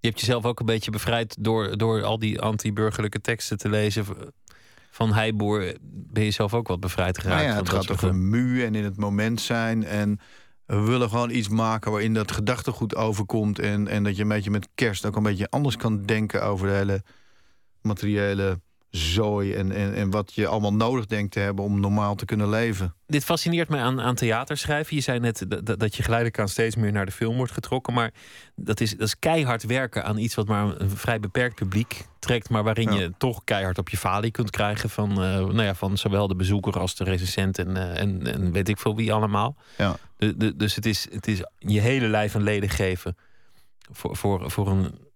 Je 0.00 0.08
hebt 0.08 0.20
jezelf 0.20 0.44
ook 0.44 0.60
een 0.60 0.66
beetje 0.66 0.90
bevrijd 0.90 1.36
door, 1.40 1.76
door 1.76 2.02
al 2.02 2.18
die 2.18 2.40
anti-burgerlijke 2.40 3.20
teksten 3.20 3.58
te 3.58 3.68
lezen 3.68 4.04
van 4.90 5.12
Heiboer 5.12 5.76
ben 5.82 6.24
je 6.24 6.30
zelf 6.30 6.54
ook 6.54 6.68
wat 6.68 6.80
bevrijd 6.80 7.18
geraakt. 7.18 7.42
Nou 7.42 7.52
ja, 7.52 7.58
het 7.58 7.68
gaat 7.68 7.90
over 7.90 8.14
mu 8.14 8.64
en 8.64 8.74
in 8.74 8.84
het 8.84 8.96
moment 8.96 9.40
zijn. 9.40 9.84
En 9.84 10.18
we 10.66 10.80
willen 10.80 11.08
gewoon 11.08 11.30
iets 11.30 11.48
maken 11.48 11.90
waarin 11.90 12.14
dat 12.14 12.32
gedachtegoed 12.32 12.94
overkomt. 12.96 13.58
En, 13.58 13.88
en 13.88 14.04
dat 14.04 14.16
je 14.16 14.22
een 14.22 14.28
beetje 14.28 14.50
met 14.50 14.68
kerst 14.74 15.06
ook 15.06 15.16
een 15.16 15.22
beetje 15.22 15.50
anders 15.50 15.76
kan 15.76 16.02
denken 16.02 16.44
over 16.44 16.66
de 16.66 16.72
hele 16.72 17.02
materiële 17.82 18.60
zooi 18.90 19.54
en, 19.54 19.72
en, 19.72 19.94
en 19.94 20.10
wat 20.10 20.34
je 20.34 20.46
allemaal 20.46 20.74
nodig 20.74 21.06
denkt 21.06 21.32
te 21.32 21.40
hebben 21.40 21.64
om 21.64 21.80
normaal 21.80 22.14
te 22.14 22.24
kunnen 22.24 22.48
leven. 22.48 22.94
Dit 23.06 23.24
fascineert 23.24 23.68
mij 23.68 23.80
aan, 23.80 24.00
aan 24.00 24.14
theaterschrijven. 24.14 24.96
Je 24.96 25.02
zei 25.02 25.18
net 25.18 25.44
dat, 25.48 25.80
dat 25.80 25.96
je 25.96 26.02
geleidelijk 26.02 26.38
aan 26.38 26.48
steeds 26.48 26.76
meer 26.76 26.92
naar 26.92 27.06
de 27.06 27.12
film 27.12 27.36
wordt 27.36 27.52
getrokken. 27.52 27.94
Maar 27.94 28.12
dat 28.54 28.80
is, 28.80 28.90
dat 28.90 29.06
is 29.06 29.18
keihard 29.18 29.62
werken 29.62 30.04
aan 30.04 30.18
iets 30.18 30.34
wat 30.34 30.46
maar 30.46 30.80
een 30.80 30.90
vrij 30.90 31.20
beperkt 31.20 31.54
publiek 31.54 32.06
trekt. 32.18 32.48
Maar 32.48 32.64
waarin 32.64 32.92
je 32.92 33.12
toch 33.18 33.44
keihard 33.44 33.78
op 33.78 33.88
je 33.88 33.96
falie 33.96 34.30
kunt 34.30 34.50
krijgen 34.50 34.90
van, 34.90 35.10
uh, 35.10 35.16
nou 35.16 35.62
ja, 35.62 35.74
van 35.74 35.98
zowel 35.98 36.28
de 36.28 36.36
bezoeker 36.36 36.78
als 36.78 36.94
de 36.94 37.04
recensent 37.04 37.58
en, 37.58 37.70
uh, 37.70 38.00
en, 38.00 38.32
en, 38.32 38.52
weet 38.52 38.68
ik 38.68 38.78
veel 38.78 38.96
wie 38.96 39.12
allemaal. 39.12 39.56
Ja. 39.76 39.96
De, 40.16 40.36
de, 40.36 40.56
dus 40.56 40.74
het 40.74 40.86
is, 40.86 41.06
het 41.10 41.26
is 41.26 41.42
je 41.58 41.80
hele 41.80 42.08
lijf 42.08 42.34
en 42.34 42.42
leden 42.42 42.68
geven 42.68 43.16
voor, 43.90 44.16
voor, 44.16 44.50
voor 44.50 44.68
een 44.68 45.06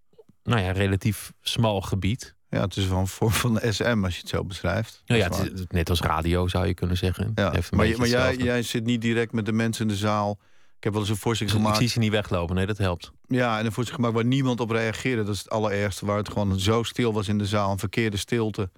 nou 0.43 0.61
ja, 0.61 0.71
relatief 0.71 1.31
smal 1.41 1.81
gebied. 1.81 2.35
Ja, 2.53 2.61
het 2.61 2.77
is 2.77 2.87
wel 2.87 2.99
een 2.99 3.07
vorm 3.07 3.31
van 3.31 3.59
SM 3.69 4.01
als 4.03 4.13
je 4.13 4.19
het 4.19 4.29
zo 4.29 4.43
beschrijft. 4.43 5.03
Nou 5.05 5.19
ja, 5.21 5.29
het 5.29 5.53
is 5.53 5.65
net 5.67 5.89
als 5.89 5.99
radio 5.99 6.47
zou 6.47 6.67
je 6.67 6.73
kunnen 6.73 6.97
zeggen. 6.97 7.31
Ja. 7.35 7.53
maar, 7.71 7.97
maar 7.97 8.07
jij, 8.07 8.35
jij 8.35 8.61
zit 8.61 8.83
niet 8.83 9.01
direct 9.01 9.31
met 9.31 9.45
de 9.45 9.51
mensen 9.51 9.81
in 9.81 9.87
de 9.87 9.97
zaal. 9.97 10.39
Ik 10.77 10.83
heb 10.83 10.93
wel 10.93 11.01
eens 11.01 11.11
een 11.11 11.17
voorzitter 11.17 11.55
gemaakt. 11.55 11.75
Ik 11.75 11.81
zie 11.81 11.91
ze 11.91 11.99
niet 11.99 12.11
weglopen, 12.11 12.55
nee, 12.55 12.65
dat 12.65 12.77
helpt. 12.77 13.11
Ja, 13.27 13.59
en 13.59 13.65
een 13.65 13.71
voorzitter 13.71 13.95
gemaakt 13.95 14.13
waar 14.13 14.25
niemand 14.25 14.59
op 14.59 14.69
reageerde. 14.69 15.23
Dat 15.23 15.33
is 15.33 15.39
het 15.39 15.49
allerergste, 15.49 16.05
waar 16.05 16.17
het 16.17 16.29
gewoon 16.29 16.59
zo 16.59 16.83
stil 16.83 17.13
was 17.13 17.27
in 17.27 17.37
de 17.37 17.45
zaal. 17.45 17.71
Een 17.71 17.79
verkeerde 17.79 18.17
stilte. 18.17 18.69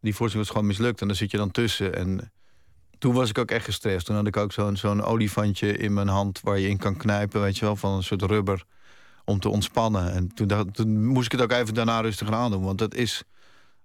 Die 0.00 0.14
voorzitter 0.14 0.38
was 0.38 0.48
gewoon 0.48 0.66
mislukt 0.66 1.00
en 1.00 1.06
daar 1.06 1.16
zit 1.16 1.30
je 1.30 1.36
dan 1.36 1.50
tussen. 1.50 1.94
En 1.94 2.32
toen 2.98 3.14
was 3.14 3.28
ik 3.28 3.38
ook 3.38 3.50
echt 3.50 3.64
gestrest. 3.64 4.06
Toen 4.06 4.16
had 4.16 4.26
ik 4.26 4.36
ook 4.36 4.52
zo'n 4.52 4.76
zo'n 4.76 5.02
olifantje 5.02 5.76
in 5.76 5.94
mijn 5.94 6.08
hand 6.08 6.40
waar 6.40 6.58
je 6.58 6.68
in 6.68 6.78
kan 6.78 6.96
knijpen, 6.96 7.40
weet 7.40 7.58
je 7.58 7.64
wel, 7.64 7.76
van 7.76 7.96
een 7.96 8.02
soort 8.02 8.22
rubber 8.22 8.64
om 9.28 9.40
te 9.40 9.48
ontspannen. 9.48 10.12
En 10.12 10.34
toen, 10.34 10.46
dacht, 10.46 10.74
toen 10.74 11.06
moest 11.06 11.26
ik 11.26 11.32
het 11.32 11.40
ook 11.40 11.52
even 11.52 11.74
daarna 11.74 12.00
rustig 12.00 12.30
aan 12.30 12.50
doen. 12.50 12.62
Want 12.62 12.78
dat 12.78 12.94
is 12.94 13.22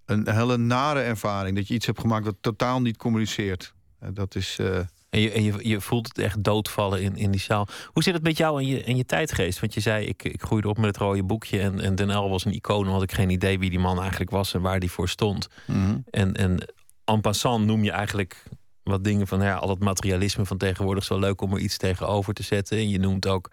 een 0.05 0.29
hele 0.29 0.57
nare 0.57 1.01
ervaring. 1.01 1.55
Dat 1.55 1.67
je 1.67 1.73
iets 1.73 1.85
hebt 1.85 1.99
gemaakt 1.99 2.25
dat 2.25 2.35
totaal 2.41 2.81
niet 2.81 2.97
communiceert. 2.97 3.73
Dat 4.13 4.35
is... 4.35 4.57
Uh... 4.61 4.77
En, 5.09 5.19
je, 5.19 5.31
en 5.31 5.43
je, 5.43 5.53
je, 5.61 5.81
voelt 5.81 6.07
het 6.07 6.17
echt 6.17 6.43
doodvallen 6.43 7.01
in, 7.01 7.15
in 7.15 7.31
die 7.31 7.41
zaal. 7.41 7.67
Hoe 7.85 8.03
zit 8.03 8.13
het 8.13 8.23
met 8.23 8.37
jou 8.37 8.61
en 8.61 8.67
je, 8.67 8.83
en 8.83 8.95
je 8.95 9.05
tijdgeest? 9.05 9.59
Want 9.59 9.73
je 9.73 9.79
zei, 9.79 10.05
ik, 10.05 10.23
ik 10.23 10.41
groeide 10.41 10.67
op 10.67 10.77
met 10.77 10.85
het 10.85 10.97
rode 10.97 11.23
boekje... 11.23 11.59
en, 11.59 11.79
en 11.79 11.95
Den 11.95 12.17
L 12.17 12.29
was 12.29 12.45
een 12.45 12.53
icoon, 12.53 12.87
had 12.87 13.03
ik 13.03 13.11
geen 13.11 13.29
idee 13.29 13.59
wie 13.59 13.69
die 13.69 13.79
man 13.79 13.99
eigenlijk 13.99 14.31
was... 14.31 14.53
en 14.53 14.61
waar 14.61 14.79
die 14.79 14.91
voor 14.91 15.09
stond. 15.09 15.47
Mhm. 15.67 15.97
En, 16.09 16.33
en 16.33 16.73
en 17.05 17.21
passant 17.21 17.65
noem 17.65 17.83
je 17.83 17.91
eigenlijk 17.91 18.43
wat 18.83 19.03
dingen 19.03 19.27
van... 19.27 19.41
ja, 19.41 19.55
al 19.55 19.67
dat 19.67 19.79
materialisme 19.79 20.45
van 20.45 20.57
tegenwoordig 20.57 21.03
is 21.03 21.09
wel 21.09 21.19
leuk 21.19 21.41
om 21.41 21.53
er 21.53 21.59
iets 21.59 21.77
tegenover 21.77 22.33
te 22.33 22.43
zetten. 22.43 22.77
En 22.77 22.89
je 22.89 22.99
noemt 22.99 23.27
ook... 23.27 23.51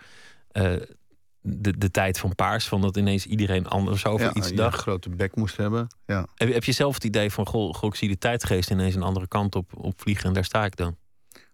Uh, 0.52 0.72
de, 1.40 1.78
de 1.78 1.90
tijd 1.90 2.18
van 2.18 2.34
paars, 2.34 2.68
van 2.68 2.80
dat 2.80 2.96
ineens 2.96 3.26
iedereen 3.26 3.66
anders 3.66 4.06
over 4.06 4.36
iets 4.36 4.52
dacht. 4.52 4.74
een 4.74 4.80
grote 4.80 5.10
bek 5.10 5.36
moest 5.36 5.56
hebben. 5.56 5.86
Ja. 6.06 6.26
Heb, 6.34 6.52
heb 6.52 6.64
je 6.64 6.72
zelf 6.72 6.94
het 6.94 7.04
idee 7.04 7.30
van, 7.30 7.46
goh, 7.46 7.74
goh, 7.74 7.88
ik 7.90 7.94
zie 7.94 8.08
de 8.08 8.18
tijdgeest 8.18 8.70
ineens 8.70 8.94
een 8.94 9.02
andere 9.02 9.28
kant 9.28 9.54
op, 9.54 9.76
op 9.76 10.00
vliegen 10.00 10.24
en 10.26 10.32
daar 10.32 10.44
sta 10.44 10.64
ik 10.64 10.76
dan? 10.76 10.96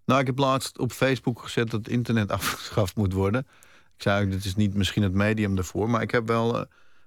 Nou, 0.05 0.21
ik 0.21 0.27
heb 0.27 0.39
laatst 0.39 0.79
op 0.79 0.93
Facebook 0.93 1.43
gezet 1.43 1.71
dat 1.71 1.81
het 1.81 1.89
internet 1.89 2.31
afgeschaft 2.39 2.97
moet 2.97 3.13
worden. 3.13 3.47
Ik 3.97 4.03
zei, 4.03 4.29
dit 4.29 4.45
is 4.45 4.55
niet 4.55 4.75
misschien 4.75 5.03
het 5.03 5.13
medium 5.13 5.57
ervoor, 5.57 5.91
maar 5.91 6.03
ik 6.03 6.11
heb 6.11 6.27
wel 6.27 6.57
uh, 6.57 6.63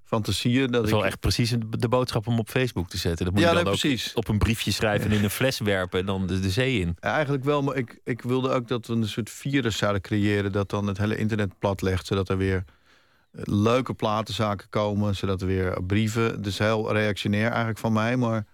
fantasieën 0.09 0.61
dat, 0.61 0.71
dat 0.71 0.85
is 0.85 0.91
wel 0.91 1.05
echt 1.05 1.19
precies 1.19 1.55
de 1.69 1.87
boodschap 1.87 2.27
om 2.27 2.39
op 2.39 2.49
Facebook 2.49 2.89
te 2.89 2.97
zetten. 2.97 3.25
Dat 3.25 3.33
moet 3.33 3.43
ja, 3.43 3.49
je 3.49 3.55
dan 3.55 3.65
ook 3.65 3.79
precies. 3.79 4.13
op 4.13 4.27
een 4.27 4.37
briefje 4.37 4.71
schrijven 4.71 5.11
en 5.11 5.17
in 5.17 5.23
een 5.23 5.29
fles 5.29 5.59
werpen 5.59 5.99
en 5.99 6.05
dan 6.05 6.27
de, 6.27 6.39
de 6.39 6.49
zee 6.49 6.79
in. 6.79 6.97
Ja, 6.99 7.13
eigenlijk 7.13 7.43
wel, 7.43 7.61
maar 7.61 7.75
ik, 7.75 7.99
ik 8.03 8.21
wilde 8.21 8.49
ook 8.49 8.67
dat 8.67 8.87
we 8.87 8.93
een 8.93 9.07
soort 9.07 9.29
virus 9.29 9.77
zouden 9.77 10.01
creëren... 10.01 10.51
dat 10.51 10.69
dan 10.69 10.87
het 10.87 10.97
hele 10.97 11.17
internet 11.17 11.59
platlegt, 11.59 12.05
zodat 12.05 12.29
er 12.29 12.37
weer 12.37 12.63
leuke 13.43 13.93
platenzaken 13.93 14.69
komen... 14.69 15.15
zodat 15.15 15.41
er 15.41 15.47
weer 15.47 15.83
brieven... 15.83 16.41
dus 16.41 16.57
heel 16.57 16.93
reactionair 16.93 17.47
eigenlijk 17.47 17.79
van 17.79 17.93
mij, 17.93 18.17
maar... 18.17 18.45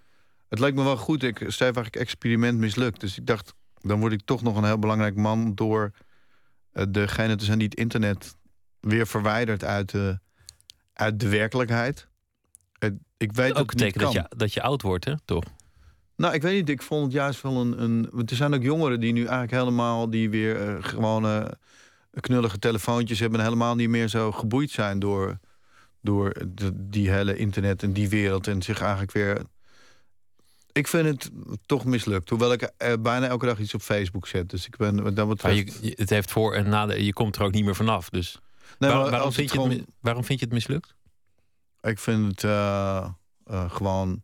het 0.49 0.59
lijkt 0.59 0.77
me 0.77 0.83
wel 0.83 0.97
goed. 0.97 1.23
Ik 1.23 1.37
schrijf 1.37 1.75
eigenlijk 1.75 1.95
experiment 1.95 2.57
mislukt. 2.57 2.99
Dus 2.99 3.17
ik 3.17 3.25
dacht, 3.25 3.53
dan 3.81 3.99
word 3.99 4.13
ik 4.13 4.21
toch 4.25 4.41
nog 4.41 4.57
een 4.57 4.65
heel 4.65 4.79
belangrijk 4.79 5.15
man... 5.15 5.55
door 5.55 5.91
uh, 6.73 6.83
degene 6.89 7.35
te 7.35 7.45
zijn 7.45 7.57
die 7.57 7.67
het 7.67 7.77
internet 7.77 8.35
weer 8.79 9.07
verwijdert 9.07 9.63
uit 9.63 9.91
de, 9.91 10.19
uit 10.95 11.19
de 11.19 11.29
werkelijkheid. 11.29 12.07
Ik 13.17 13.33
weet 13.33 13.49
dat 13.49 13.57
ook 13.57 13.67
betekent 13.67 14.03
dat 14.03 14.13
je, 14.13 14.25
dat 14.37 14.53
je 14.53 14.61
oud 14.61 14.81
wordt, 14.81 15.05
hè? 15.05 15.13
Toch? 15.25 15.43
Nou, 16.15 16.33
ik 16.33 16.41
weet 16.41 16.53
niet. 16.53 16.69
Ik 16.69 16.81
vond 16.81 17.03
het 17.03 17.11
juist 17.11 17.41
wel 17.41 17.61
een. 17.61 17.81
een 17.81 18.09
er 18.25 18.35
zijn 18.35 18.53
ook 18.53 18.63
jongeren 18.63 18.99
die 18.99 19.13
nu 19.13 19.19
eigenlijk 19.19 19.51
helemaal. 19.51 20.09
die 20.09 20.29
weer 20.29 20.67
uh, 20.67 20.83
gewone 20.83 21.57
knullige 22.19 22.59
telefoontjes 22.59 23.19
hebben. 23.19 23.39
en 23.39 23.45
helemaal 23.45 23.75
niet 23.75 23.89
meer 23.89 24.07
zo 24.07 24.31
geboeid 24.31 24.71
zijn 24.71 24.99
door. 24.99 25.39
door 26.01 26.33
de, 26.47 26.71
die 26.73 27.09
hele 27.09 27.35
internet 27.35 27.83
en 27.83 27.93
die 27.93 28.09
wereld. 28.09 28.47
en 28.47 28.61
zich 28.61 28.81
eigenlijk 28.81 29.11
weer. 29.11 29.41
Ik 30.71 30.87
vind 30.87 31.05
het 31.07 31.31
toch 31.65 31.85
mislukt. 31.85 32.29
Hoewel 32.29 32.51
ik 32.51 32.71
bijna 33.01 33.27
elke 33.27 33.45
dag 33.45 33.59
iets 33.59 33.73
op 33.73 33.81
Facebook 33.81 34.27
zet. 34.27 34.49
Dus 34.49 34.65
ik 34.65 34.77
ben. 34.77 35.15
Dat 35.15 35.27
betreft... 35.27 35.77
je, 35.81 35.93
het 35.95 36.09
heeft 36.09 36.31
voor 36.31 36.53
en 36.53 36.69
nadeel. 36.69 36.97
Je 36.97 37.13
komt 37.13 37.35
er 37.35 37.43
ook 37.43 37.51
niet 37.51 37.65
meer 37.65 37.75
vanaf. 37.75 38.09
Dus. 38.09 38.39
Nee, 38.79 38.91
waarom, 38.91 39.31
vind 39.31 39.51
je 39.51 39.61
het, 39.61 39.83
waarom 39.99 40.23
vind 40.23 40.39
je 40.39 40.45
het 40.45 40.53
mislukt? 40.53 40.95
Ik 41.81 41.99
vind 41.99 42.27
het 42.27 42.43
uh, 42.43 43.09
uh, 43.51 43.71
gewoon 43.71 44.23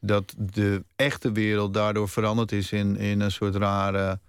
dat 0.00 0.34
de 0.38 0.84
echte 0.96 1.32
wereld 1.32 1.74
daardoor 1.74 2.08
veranderd 2.08 2.52
is 2.52 2.72
in, 2.72 2.96
in 2.96 3.20
een 3.20 3.30
soort 3.30 3.54
rare 3.54 4.20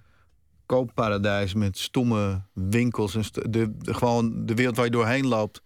kooparadijs 0.65 1.53
met 1.53 1.77
stomme 1.77 2.41
winkels. 2.53 3.15
En 3.15 3.23
de, 3.51 3.77
de, 3.77 3.93
gewoon 3.93 4.45
de 4.45 4.53
wereld 4.53 4.75
waar 4.75 4.85
je 4.85 4.91
doorheen 4.91 5.27
loopt. 5.27 5.61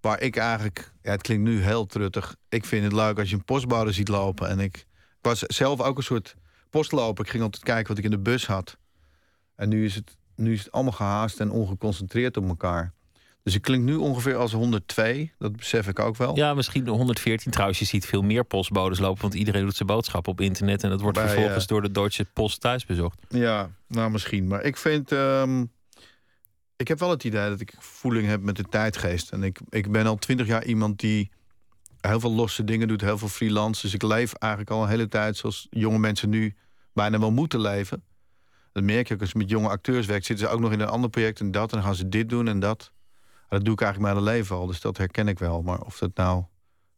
Waar 0.00 0.20
ik 0.20 0.36
eigenlijk, 0.36 0.92
ja, 1.02 1.10
het 1.10 1.22
klinkt 1.22 1.44
nu 1.44 1.62
heel 1.62 1.86
truttig. 1.86 2.36
Ik 2.48 2.64
vind 2.64 2.84
het 2.84 2.92
leuk 2.92 3.18
als 3.18 3.30
je 3.30 3.36
een 3.36 3.44
postbode 3.44 3.92
ziet 3.92 4.08
lopen. 4.08 4.48
En 4.48 4.60
ik, 4.60 4.76
ik 4.76 5.18
was 5.20 5.38
zelf 5.38 5.80
ook 5.80 5.96
een 5.96 6.02
soort 6.02 6.34
postloper. 6.70 7.24
Ik 7.24 7.30
ging 7.30 7.42
altijd 7.42 7.62
kijken 7.62 7.88
wat 7.88 7.98
ik 7.98 8.04
in 8.04 8.10
de 8.10 8.18
bus 8.18 8.46
had. 8.46 8.78
En 9.54 9.68
nu 9.68 9.84
is 9.84 9.94
het, 9.94 10.16
nu 10.36 10.52
is 10.52 10.64
het 10.64 10.72
allemaal 10.72 10.92
gehaast 10.92 11.40
en 11.40 11.50
ongeconcentreerd 11.50 12.36
op 12.36 12.48
elkaar. 12.48 12.92
Dus 13.44 13.54
ik 13.54 13.62
klink 13.62 13.84
nu 13.84 13.94
ongeveer 13.94 14.36
als 14.36 14.52
102. 14.52 15.32
Dat 15.38 15.56
besef 15.56 15.88
ik 15.88 15.98
ook 15.98 16.16
wel. 16.16 16.36
Ja, 16.36 16.54
misschien 16.54 16.88
114. 16.88 17.50
Trouwens, 17.50 17.78
je 17.78 17.84
ziet 17.84 18.06
veel 18.06 18.22
meer 18.22 18.44
postbodes 18.44 18.98
lopen. 18.98 19.22
Want 19.22 19.34
iedereen 19.34 19.62
doet 19.62 19.76
zijn 19.76 19.88
boodschap 19.88 20.28
op 20.28 20.40
internet. 20.40 20.82
En 20.82 20.90
dat 20.90 21.00
wordt 21.00 21.18
vervolgens 21.18 21.62
uh, 21.62 21.68
door 21.68 21.82
de 21.82 21.90
Deutsche 21.90 22.24
Post 22.24 22.60
thuis 22.60 22.86
bezocht. 22.86 23.18
Ja, 23.28 23.70
nou 23.88 24.10
misschien. 24.10 24.46
Maar 24.46 24.62
ik 24.62 24.76
vind... 24.76 25.10
Um, 25.10 25.72
ik 26.76 26.88
heb 26.88 26.98
wel 26.98 27.10
het 27.10 27.24
idee 27.24 27.48
dat 27.48 27.60
ik 27.60 27.74
voeling 27.78 28.26
heb 28.26 28.40
met 28.40 28.56
de 28.56 28.64
tijdgeest. 28.64 29.30
En 29.30 29.42
ik, 29.42 29.60
ik 29.68 29.92
ben 29.92 30.06
al 30.06 30.16
twintig 30.16 30.46
jaar 30.46 30.64
iemand 30.64 31.00
die 31.00 31.30
heel 32.00 32.20
veel 32.20 32.32
losse 32.32 32.64
dingen 32.64 32.88
doet. 32.88 33.00
Heel 33.00 33.18
veel 33.18 33.28
freelance. 33.28 33.80
Dus 33.80 33.94
ik 33.94 34.02
leef 34.02 34.32
eigenlijk 34.32 34.72
al 34.72 34.82
een 34.82 34.88
hele 34.88 35.08
tijd 35.08 35.36
zoals 35.36 35.66
jonge 35.70 35.98
mensen 35.98 36.28
nu 36.28 36.54
bijna 36.92 37.18
wel 37.18 37.32
moeten 37.32 37.60
leven. 37.60 38.04
Dat 38.72 38.82
merk 38.82 39.08
je 39.08 39.14
ook 39.14 39.20
als 39.20 39.30
je 39.30 39.38
met 39.38 39.50
jonge 39.50 39.68
acteurs 39.68 40.06
werkt. 40.06 40.24
Zitten 40.24 40.46
ze 40.46 40.52
ook 40.52 40.60
nog 40.60 40.72
in 40.72 40.80
een 40.80 40.88
ander 40.88 41.10
project 41.10 41.40
en 41.40 41.50
dat. 41.50 41.70
En 41.70 41.76
dan 41.76 41.86
gaan 41.86 41.94
ze 41.94 42.08
dit 42.08 42.28
doen 42.28 42.48
en 42.48 42.60
dat 42.60 42.92
dat 43.48 43.64
doe 43.64 43.74
ik 43.74 43.80
eigenlijk 43.80 44.12
mijn 44.12 44.24
hele 44.24 44.38
leven 44.38 44.56
al, 44.56 44.66
dus 44.66 44.80
dat 44.80 44.96
herken 44.96 45.28
ik 45.28 45.38
wel. 45.38 45.62
Maar 45.62 45.80
of 45.80 45.98
dat 45.98 46.10
nou 46.14 46.44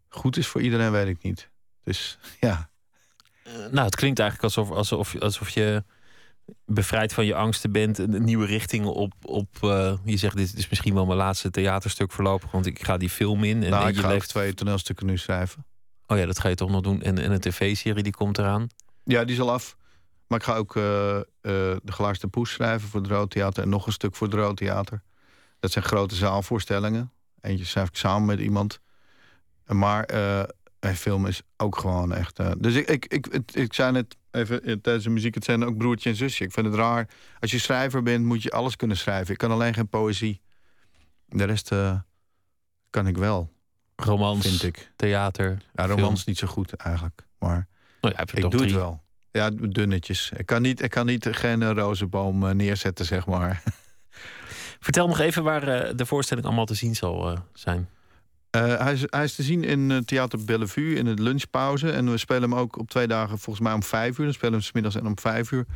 goed 0.08 0.36
is 0.36 0.46
voor 0.46 0.60
iedereen, 0.60 0.92
weet 0.92 1.08
ik 1.08 1.22
niet. 1.22 1.50
Dus 1.84 2.18
ja. 2.40 2.68
Uh, 3.46 3.52
nou, 3.52 3.84
het 3.84 3.96
klinkt 3.96 4.18
eigenlijk 4.18 4.56
alsof, 4.56 4.76
alsof, 4.76 5.20
alsof 5.20 5.48
je 5.48 5.84
bevrijd 6.64 7.12
van 7.12 7.26
je 7.26 7.34
angsten 7.34 7.72
bent, 7.72 7.98
een 7.98 8.24
nieuwe 8.24 8.46
richting 8.46 8.86
op. 8.86 9.12
op 9.22 9.48
uh, 9.64 9.94
je 10.04 10.16
zegt, 10.16 10.36
dit 10.36 10.54
is 10.54 10.68
misschien 10.68 10.94
wel 10.94 11.06
mijn 11.06 11.18
laatste 11.18 11.50
theaterstuk 11.50 12.12
voorlopig, 12.12 12.50
want 12.50 12.66
ik 12.66 12.84
ga 12.84 12.96
die 12.96 13.10
film 13.10 13.44
in. 13.44 13.62
En, 13.62 13.70
nou, 13.70 13.88
ik 13.88 13.94
je 13.94 14.00
ga 14.00 14.08
leeft... 14.08 14.28
twee 14.28 14.54
toneelstukken 14.54 15.06
nu 15.06 15.18
schrijven. 15.18 15.64
Oh 16.06 16.18
ja, 16.18 16.26
dat 16.26 16.38
ga 16.38 16.48
je 16.48 16.54
toch 16.54 16.70
nog 16.70 16.80
doen. 16.80 17.02
En, 17.02 17.18
en 17.18 17.32
een 17.32 17.40
tv-serie 17.40 18.02
die 18.02 18.12
komt 18.12 18.38
eraan. 18.38 18.66
Ja, 19.04 19.24
die 19.24 19.34
is 19.34 19.40
al 19.40 19.52
af. 19.52 19.76
Maar 20.26 20.38
ik 20.38 20.44
ga 20.44 20.56
ook 20.56 20.74
uh, 20.74 20.82
De 20.82 21.80
Glaarste 21.84 22.28
Poes 22.28 22.50
schrijven 22.50 22.88
voor 22.88 23.00
het 23.00 23.10
Rood 23.10 23.30
Theater 23.30 23.62
en 23.62 23.68
nog 23.68 23.86
een 23.86 23.92
stuk 23.92 24.14
voor 24.14 24.26
het 24.26 24.36
Rood 24.36 24.56
Theater. 24.56 25.02
Dat 25.66 25.74
zijn 25.74 25.84
grote 25.84 26.14
zaalvoorstellingen. 26.14 27.12
Eentje 27.40 27.64
schrijf 27.64 27.88
ik 27.88 27.96
samen 27.96 28.26
met 28.26 28.38
iemand. 28.38 28.80
Maar 29.66 30.14
uh, 30.14 30.42
film 30.94 31.26
is 31.26 31.42
ook 31.56 31.78
gewoon 31.78 32.12
echt... 32.12 32.38
Uh, 32.38 32.50
dus 32.58 32.74
ik, 32.74 32.88
ik, 32.88 33.26
ik, 33.26 33.52
ik, 33.52 33.72
zei 33.72 33.92
net 33.92 34.16
even 34.30 34.62
eh, 34.62 34.72
tijdens 34.82 35.04
de 35.04 35.10
muziek... 35.10 35.34
het 35.34 35.44
zijn 35.44 35.64
ook 35.64 35.76
broertje 35.76 36.10
en 36.10 36.16
zusje. 36.16 36.44
Ik 36.44 36.52
vind 36.52 36.66
het 36.66 36.74
raar. 36.74 37.08
Als 37.40 37.50
je 37.50 37.58
schrijver 37.58 38.02
bent, 38.02 38.24
moet 38.24 38.42
je 38.42 38.50
alles 38.50 38.76
kunnen 38.76 38.96
schrijven. 38.96 39.32
Ik 39.32 39.38
kan 39.38 39.50
alleen 39.50 39.74
geen 39.74 39.88
poëzie. 39.88 40.40
De 41.28 41.44
rest 41.44 41.72
uh, 41.72 41.98
kan 42.90 43.06
ik 43.06 43.16
wel. 43.16 43.52
Romans, 43.96 44.46
vind 44.46 44.62
ik. 44.62 44.92
theater, 44.96 45.62
Ja, 45.74 45.86
romans 45.86 46.24
niet 46.24 46.38
zo 46.38 46.46
goed 46.46 46.72
eigenlijk. 46.72 47.26
Maar 47.38 47.68
ja, 48.00 48.20
ik 48.34 48.50
doe 48.50 48.62
het 48.62 48.72
wel. 48.72 49.02
Ja, 49.30 49.50
dunnetjes. 49.50 50.30
Ik 50.36 50.46
kan 50.46 50.62
niet, 50.62 50.82
ik 50.82 50.90
kan 50.90 51.06
niet 51.06 51.28
geen 51.30 51.74
rozenboom 51.74 52.56
neerzetten, 52.56 53.04
zeg 53.04 53.26
maar. 53.26 53.62
Vertel 54.80 55.08
nog 55.08 55.20
even 55.20 55.42
waar 55.42 55.88
uh, 55.88 55.96
de 55.96 56.06
voorstelling 56.06 56.46
allemaal 56.46 56.66
te 56.66 56.74
zien 56.74 56.96
zal 56.96 57.32
uh, 57.32 57.38
zijn. 57.52 57.88
Uh, 58.56 58.78
hij, 58.78 58.92
is, 58.92 59.04
hij, 59.06 59.24
is, 59.24 59.34
te 59.34 59.42
zien 59.42 59.64
in 59.64 60.04
Theater 60.04 60.44
Bellevue 60.44 60.94
in 60.94 61.04
de 61.04 61.22
lunchpauze. 61.22 61.90
En 61.90 62.10
we 62.10 62.16
spelen 62.16 62.42
hem 62.50 62.54
ook 62.54 62.78
op 62.78 62.88
twee 62.90 63.06
dagen 63.06 63.38
volgens 63.38 63.64
mij 63.64 63.74
om 63.74 63.82
vijf 63.82 64.18
uur. 64.18 64.24
Dan 64.24 64.34
spelen 64.34 64.50
we 64.50 64.58
hem 64.58 64.66
smiddags 64.66 64.96
en 64.96 65.06
om 65.06 65.18
vijf 65.18 65.50
uur. 65.50 65.66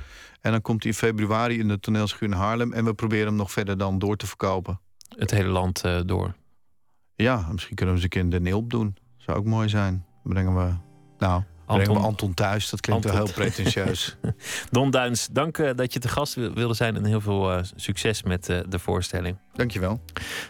En 0.40 0.50
dan 0.50 0.62
komt 0.62 0.82
hij 0.82 0.92
in 0.92 0.98
februari 0.98 1.58
in 1.58 1.68
de 1.68 1.80
toneelschuur 1.80 2.28
in 2.28 2.36
Haarlem. 2.36 2.72
En 2.72 2.84
we 2.84 2.94
proberen 2.94 3.26
hem 3.26 3.36
nog 3.36 3.52
verder 3.52 3.78
dan 3.78 3.98
door 3.98 4.16
te 4.16 4.26
verkopen. 4.26 4.80
Het 5.18 5.30
hele 5.30 5.48
land 5.48 5.82
door? 6.04 6.34
Ja, 7.14 7.48
misschien 7.52 7.76
kunnen 7.76 7.94
we 7.94 8.00
eens 8.00 8.02
een 8.02 8.08
keer 8.08 8.20
in 8.20 8.30
de 8.30 8.40
Nilp 8.40 8.70
doen. 8.70 8.96
Zou 9.16 9.38
ook 9.38 9.44
mooi 9.44 9.68
zijn. 9.68 10.04
brengen 10.22 10.56
we... 10.56 10.74
Nou, 11.18 11.42
Anton, 11.70 11.96
Anton 11.96 12.34
thuis. 12.34 12.70
Dat 12.70 12.80
klinkt 12.80 13.04
wel 13.04 13.14
heel 13.14 13.32
pretentieus. 13.32 14.16
Don 14.70 14.90
Duins, 14.90 15.28
dank 15.32 15.58
uh, 15.58 15.70
dat 15.76 15.92
je 15.92 15.98
te 15.98 16.08
gast 16.08 16.34
wilde 16.34 16.74
zijn 16.74 16.96
en 16.96 17.04
heel 17.04 17.20
veel 17.20 17.52
uh, 17.52 17.58
succes 17.76 18.22
met 18.22 18.48
uh, 18.48 18.58
de 18.68 18.78
voorstelling. 18.78 19.36
Dankjewel. 19.52 20.00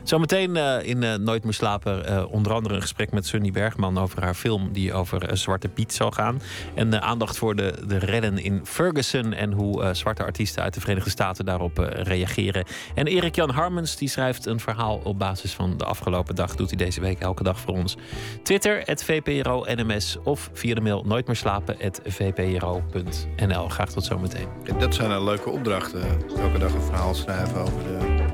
Zometeen 0.03 0.57
in 0.85 1.23
Nooit 1.23 1.45
meer 1.45 1.53
slapen 1.53 2.29
onder 2.31 2.53
andere 2.53 2.75
een 2.75 2.81
gesprek 2.81 3.13
met 3.13 3.27
Sunny 3.27 3.51
Bergman 3.51 3.99
over 3.99 4.23
haar 4.23 4.35
film 4.35 4.73
die 4.73 4.93
over 4.93 5.37
Zwarte 5.37 5.69
Piet 5.69 5.93
zal 5.93 6.11
gaan. 6.11 6.41
En 6.75 7.03
aandacht 7.03 7.39
voor 7.39 7.57
de, 7.57 7.75
de 7.87 7.99
redden 7.99 8.39
in 8.39 8.61
Ferguson 8.65 9.33
en 9.33 9.53
hoe 9.53 9.95
zwarte 9.95 10.25
artiesten 10.25 10.63
uit 10.63 10.75
de 10.75 10.81
Verenigde 10.81 11.11
Staten 11.11 11.45
daarop 11.45 11.79
reageren. 11.93 12.65
En 12.95 13.07
Erik 13.07 13.35
Jan 13.35 13.51
Harmens 13.51 13.97
die 13.97 14.09
schrijft 14.09 14.47
een 14.47 14.61
verhaal 14.61 15.01
op 15.05 15.19
basis 15.19 15.53
van 15.53 15.77
de 15.77 15.85
afgelopen 15.85 16.35
dag. 16.35 16.57
Doet 16.57 16.69
hij 16.69 16.79
deze 16.79 17.01
week 17.01 17.21
elke 17.21 17.43
dag 17.43 17.61
voor 17.61 17.75
ons. 17.75 17.97
Twitter, 18.43 18.83
het 18.85 19.05
VPRO 19.05 19.65
NMS 19.69 20.17
of 20.25 20.51
via 20.53 20.75
de 20.75 20.81
mail 20.81 21.03
nooit 21.11 21.27
meer 21.27 21.37
slapen 21.37 21.77
vpro.nl. 22.05 23.69
Graag 23.69 23.91
tot 23.91 24.05
zometeen. 24.05 24.49
Dat 24.79 24.95
zijn 24.95 25.11
een 25.11 25.25
leuke 25.25 25.51
opdrachten. 25.51 26.03
Elke 26.39 26.59
dag 26.59 26.73
een 26.73 26.83
verhaal 26.83 27.15
schrijven 27.15 27.61
over 27.61 27.83
de. 27.83 28.25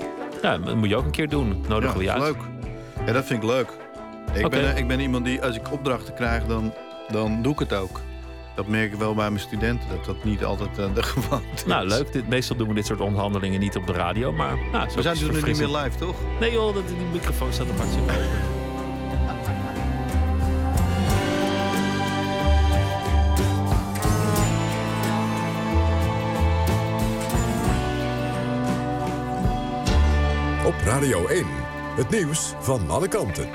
Ja, 0.42 0.58
dat 0.58 0.74
moet 0.76 0.88
je 0.88 0.96
ook 0.96 1.04
een 1.04 1.10
keer 1.10 1.28
doen. 1.28 1.64
Nodig 1.68 1.94
ja, 1.94 2.00
je 2.00 2.10
uit. 2.10 2.22
Leuk. 2.22 2.36
Ja, 3.06 3.12
dat 3.12 3.24
vind 3.24 3.42
ik 3.42 3.48
leuk. 3.48 3.68
Ik, 4.32 4.48
ben, 4.48 4.76
ik 4.76 4.88
ben 4.88 5.00
iemand 5.00 5.24
die, 5.24 5.42
als 5.42 5.56
ik 5.56 5.72
opdrachten 5.72 6.14
krijg, 6.14 6.46
dan, 6.46 6.72
dan 7.08 7.42
doe 7.42 7.52
ik 7.52 7.58
het 7.58 7.74
ook. 7.74 8.00
Dat 8.54 8.66
merk 8.66 8.92
ik 8.92 8.98
wel 8.98 9.14
bij 9.14 9.30
mijn 9.30 9.42
studenten, 9.42 9.88
dat 9.88 10.04
dat 10.04 10.24
niet 10.24 10.44
altijd 10.44 10.78
uh, 10.78 10.94
de 10.94 11.02
gewoonte 11.12 11.46
is. 11.54 11.64
Nou, 11.64 11.86
leuk. 11.86 12.12
Dit, 12.12 12.28
meestal 12.28 12.56
doen 12.56 12.68
we 12.68 12.74
dit 12.74 12.86
soort 12.86 13.00
onderhandelingen 13.00 13.60
niet 13.60 13.76
op 13.76 13.86
de 13.86 13.92
radio, 13.92 14.32
maar... 14.32 14.58
Nou, 14.72 14.88
we 14.94 15.02
zijn 15.02 15.16
nu 15.18 15.42
niet 15.42 15.58
meer 15.58 15.76
live, 15.76 15.98
toch? 15.98 16.16
Nee 16.40 16.52
joh, 16.52 16.74
dat, 16.74 16.88
die 16.88 16.96
microfoon 17.12 17.52
staat 17.52 17.70
op 17.70 18.55
Radio 30.86 31.26
1, 31.26 31.44
het 31.96 32.10
nieuws 32.10 32.54
van 32.58 32.90
alle 32.90 33.08
kanten. 33.08 33.48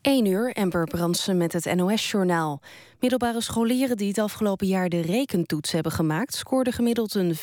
1 0.00 0.26
uur, 0.26 0.52
Amber 0.52 0.84
Brandsen 0.84 1.36
met 1.36 1.52
het 1.52 1.74
NOS-journaal. 1.74 2.60
Middelbare 3.00 3.40
scholieren 3.40 3.96
die 3.96 4.08
het 4.08 4.18
afgelopen 4.18 4.66
jaar 4.66 4.88
de 4.88 5.00
rekentoets 5.00 5.72
hebben 5.72 5.92
gemaakt... 5.92 6.34
scoorden 6.34 6.72
gemiddeld 6.72 7.14
een 7.14 7.36
5,9. 7.36 7.40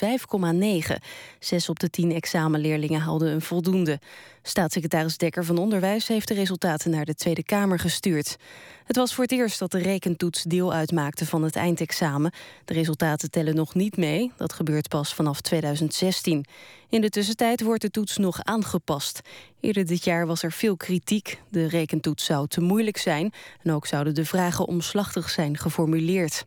Zes 1.39 1.69
op 1.69 1.79
de 1.79 1.89
tien 1.89 2.11
examenleerlingen 2.11 3.01
haalden 3.01 3.31
een 3.31 3.41
voldoende. 3.41 3.99
Staatssecretaris 4.41 5.17
Dekker 5.17 5.45
van 5.45 5.57
Onderwijs 5.57 6.07
heeft 6.07 6.27
de 6.27 6.33
resultaten 6.33 6.91
naar 6.91 7.05
de 7.05 7.15
Tweede 7.15 7.43
Kamer 7.43 7.79
gestuurd. 7.79 8.37
Het 8.85 8.95
was 8.95 9.13
voor 9.13 9.23
het 9.23 9.33
eerst 9.33 9.59
dat 9.59 9.71
de 9.71 9.77
rekentoets 9.77 10.43
deel 10.43 10.73
uitmaakte 10.73 11.25
van 11.25 11.43
het 11.43 11.55
eindexamen. 11.55 12.31
De 12.65 12.73
resultaten 12.73 13.31
tellen 13.31 13.55
nog 13.55 13.73
niet 13.73 13.97
mee, 13.97 14.31
dat 14.37 14.53
gebeurt 14.53 14.87
pas 14.87 15.13
vanaf 15.13 15.41
2016. 15.41 16.45
In 16.89 17.01
de 17.01 17.09
tussentijd 17.09 17.61
wordt 17.61 17.81
de 17.81 17.89
toets 17.89 18.17
nog 18.17 18.43
aangepast. 18.43 19.21
Eerder 19.59 19.85
dit 19.85 20.03
jaar 20.03 20.27
was 20.27 20.43
er 20.43 20.51
veel 20.51 20.77
kritiek. 20.77 21.41
De 21.49 21.67
rekentoets 21.67 22.25
zou 22.25 22.47
te 22.47 22.61
moeilijk 22.61 22.97
zijn 22.97 23.33
en 23.63 23.71
ook 23.71 23.85
zouden 23.85 24.15
de 24.15 24.25
vragen 24.25 24.67
omslachtig 24.67 25.29
zijn 25.29 25.44
geformuleerd. 25.53 26.43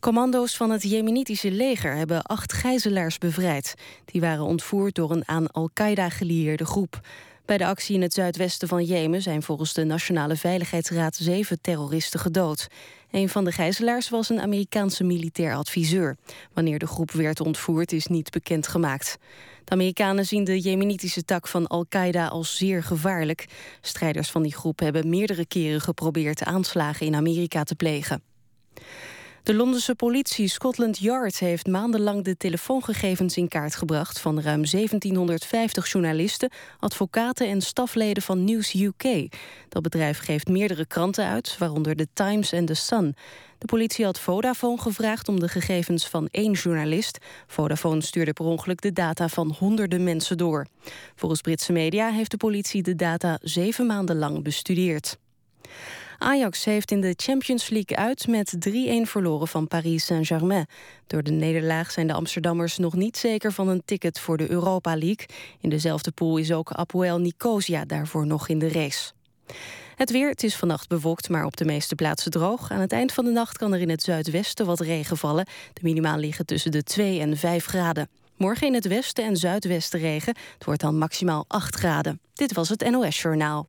Commando's 0.00 0.56
van 0.56 0.70
het 0.70 0.82
Jemenitische 0.82 1.50
leger 1.50 1.96
hebben 1.96 2.22
acht 2.22 2.52
gijzelaars 2.52 3.18
bevrijd. 3.18 3.74
Die 4.04 4.20
waren 4.20 4.44
ontvoerd 4.44 4.94
door 4.94 5.10
een 5.10 5.28
aan 5.28 5.50
Al-Qaeda 5.50 6.08
gelieerde 6.08 6.64
groep. 6.64 7.00
Bij 7.44 7.58
de 7.58 7.66
actie 7.66 7.94
in 7.94 8.02
het 8.02 8.12
zuidwesten 8.12 8.68
van 8.68 8.84
Jemen 8.84 9.22
zijn 9.22 9.42
volgens 9.42 9.72
de 9.72 9.84
Nationale 9.84 10.36
Veiligheidsraad 10.36 11.14
zeven 11.14 11.60
terroristen 11.60 12.20
gedood. 12.20 12.66
Een 13.10 13.28
van 13.28 13.44
de 13.44 13.52
gijzelaars 13.52 14.08
was 14.08 14.28
een 14.28 14.40
Amerikaanse 14.40 15.04
militair 15.04 15.54
adviseur. 15.54 16.16
Wanneer 16.52 16.78
de 16.78 16.86
groep 16.86 17.10
werd 17.10 17.40
ontvoerd 17.40 17.92
is 17.92 18.06
niet 18.06 18.30
bekendgemaakt. 18.30 19.18
De 19.64 19.72
Amerikanen 19.72 20.26
zien 20.26 20.44
de 20.44 20.60
jemenitische 20.60 21.24
tak 21.24 21.48
van 21.48 21.66
Al-Qaeda 21.66 22.26
als 22.26 22.56
zeer 22.56 22.82
gevaarlijk. 22.82 23.46
Strijders 23.80 24.30
van 24.30 24.42
die 24.42 24.54
groep 24.54 24.78
hebben 24.78 25.08
meerdere 25.08 25.46
keren 25.46 25.80
geprobeerd 25.80 26.44
aanslagen 26.44 27.06
in 27.06 27.14
Amerika 27.14 27.62
te 27.62 27.74
plegen. 27.74 28.22
De 29.44 29.54
Londense 29.54 29.94
politie 29.94 30.48
Scotland 30.48 30.98
Yard 30.98 31.38
heeft 31.38 31.66
maandenlang 31.66 32.24
de 32.24 32.36
telefoongegevens 32.36 33.36
in 33.36 33.48
kaart 33.48 33.74
gebracht 33.74 34.20
van 34.20 34.40
ruim 34.40 34.64
1750 34.70 35.92
journalisten, 35.92 36.50
advocaten 36.78 37.48
en 37.48 37.60
stafleden 37.60 38.22
van 38.22 38.44
News 38.44 38.74
UK. 38.74 39.28
Dat 39.68 39.82
bedrijf 39.82 40.18
geeft 40.18 40.48
meerdere 40.48 40.86
kranten 40.86 41.26
uit, 41.26 41.58
waaronder 41.58 41.96
The 41.96 42.08
Times 42.12 42.52
en 42.52 42.64
The 42.64 42.74
Sun. 42.74 43.16
De 43.58 43.66
politie 43.66 44.04
had 44.04 44.18
Vodafone 44.18 44.80
gevraagd 44.80 45.28
om 45.28 45.40
de 45.40 45.48
gegevens 45.48 46.08
van 46.08 46.28
één 46.30 46.52
journalist. 46.52 47.18
Vodafone 47.46 48.00
stuurde 48.00 48.32
per 48.32 48.44
ongeluk 48.44 48.80
de 48.80 48.92
data 48.92 49.28
van 49.28 49.54
honderden 49.58 50.04
mensen 50.04 50.36
door. 50.38 50.66
Volgens 51.14 51.40
Britse 51.40 51.72
media 51.72 52.10
heeft 52.10 52.30
de 52.30 52.36
politie 52.36 52.82
de 52.82 52.94
data 52.94 53.38
zeven 53.42 53.86
maanden 53.86 54.16
lang 54.18 54.42
bestudeerd. 54.42 55.16
Ajax 56.18 56.64
heeft 56.64 56.90
in 56.90 57.00
de 57.00 57.14
Champions 57.16 57.68
League 57.68 57.96
uit 57.96 58.26
met 58.26 58.56
3-1 58.68 58.70
verloren 59.02 59.48
van 59.48 59.68
Paris 59.68 60.04
Saint-Germain. 60.04 60.66
Door 61.06 61.22
de 61.22 61.30
nederlaag 61.30 61.90
zijn 61.90 62.06
de 62.06 62.12
Amsterdammers 62.12 62.78
nog 62.78 62.94
niet 62.94 63.16
zeker 63.16 63.52
van 63.52 63.68
een 63.68 63.82
ticket 63.84 64.20
voor 64.20 64.36
de 64.36 64.50
Europa 64.50 64.96
League. 64.96 65.26
In 65.60 65.68
dezelfde 65.68 66.10
pool 66.10 66.36
is 66.36 66.52
ook 66.52 66.72
Apoel 66.72 67.18
Nicosia 67.18 67.84
daarvoor 67.84 68.26
nog 68.26 68.48
in 68.48 68.58
de 68.58 68.68
race. 68.68 69.12
Het 69.96 70.10
weer, 70.10 70.28
het 70.28 70.42
is 70.42 70.56
vannacht 70.56 70.88
bewolkt, 70.88 71.28
maar 71.28 71.44
op 71.44 71.56
de 71.56 71.64
meeste 71.64 71.94
plaatsen 71.94 72.30
droog. 72.30 72.70
Aan 72.70 72.80
het 72.80 72.92
eind 72.92 73.12
van 73.12 73.24
de 73.24 73.30
nacht 73.30 73.58
kan 73.58 73.72
er 73.72 73.80
in 73.80 73.90
het 73.90 74.02
zuidwesten 74.02 74.66
wat 74.66 74.80
regen 74.80 75.16
vallen. 75.16 75.46
De 75.72 75.80
minimaal 75.82 76.18
liggen 76.18 76.46
tussen 76.46 76.70
de 76.70 76.82
2 76.82 77.20
en 77.20 77.36
5 77.36 77.66
graden. 77.66 78.08
Morgen 78.36 78.66
in 78.66 78.74
het 78.74 78.86
westen 78.86 79.24
en 79.24 79.36
zuidwesten 79.36 80.00
regen. 80.00 80.36
Het 80.54 80.64
wordt 80.64 80.80
dan 80.80 80.98
maximaal 80.98 81.44
8 81.48 81.74
graden. 81.74 82.20
Dit 82.34 82.54
was 82.54 82.68
het 82.68 82.90
NOS 82.90 83.22
Journaal. 83.22 83.68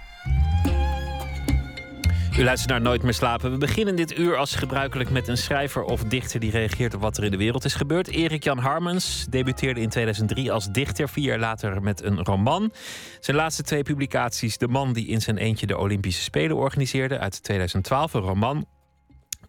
U 2.37 2.43
luistert 2.43 2.69
naar 2.69 2.81
Nooit 2.81 3.03
meer 3.03 3.13
slapen. 3.13 3.51
We 3.51 3.57
beginnen 3.57 3.95
dit 3.95 4.17
uur 4.17 4.37
als 4.37 4.55
gebruikelijk 4.55 5.09
met 5.09 5.27
een 5.27 5.37
schrijver 5.37 5.83
of 5.83 6.03
dichter 6.03 6.39
die 6.39 6.51
reageert 6.51 6.93
op 6.93 7.01
wat 7.01 7.17
er 7.17 7.23
in 7.23 7.31
de 7.31 7.37
wereld 7.37 7.65
is 7.65 7.73
gebeurd. 7.73 8.07
Erik 8.07 8.43
Jan 8.43 8.57
Harmens 8.57 9.25
debuteerde 9.29 9.81
in 9.81 9.89
2003 9.89 10.51
als 10.51 10.67
dichter, 10.71 11.09
vier 11.09 11.23
jaar 11.23 11.39
later 11.39 11.81
met 11.81 12.03
een 12.03 12.23
roman. 12.23 12.71
Zijn 13.19 13.37
laatste 13.37 13.63
twee 13.63 13.83
publicaties: 13.83 14.57
De 14.57 14.67
man 14.67 14.93
die 14.93 15.07
in 15.07 15.21
zijn 15.21 15.37
eentje 15.37 15.67
de 15.67 15.77
Olympische 15.77 16.21
Spelen 16.21 16.57
organiseerde 16.57 17.19
uit 17.19 17.43
2012, 17.43 18.13
een 18.13 18.21
roman. 18.21 18.65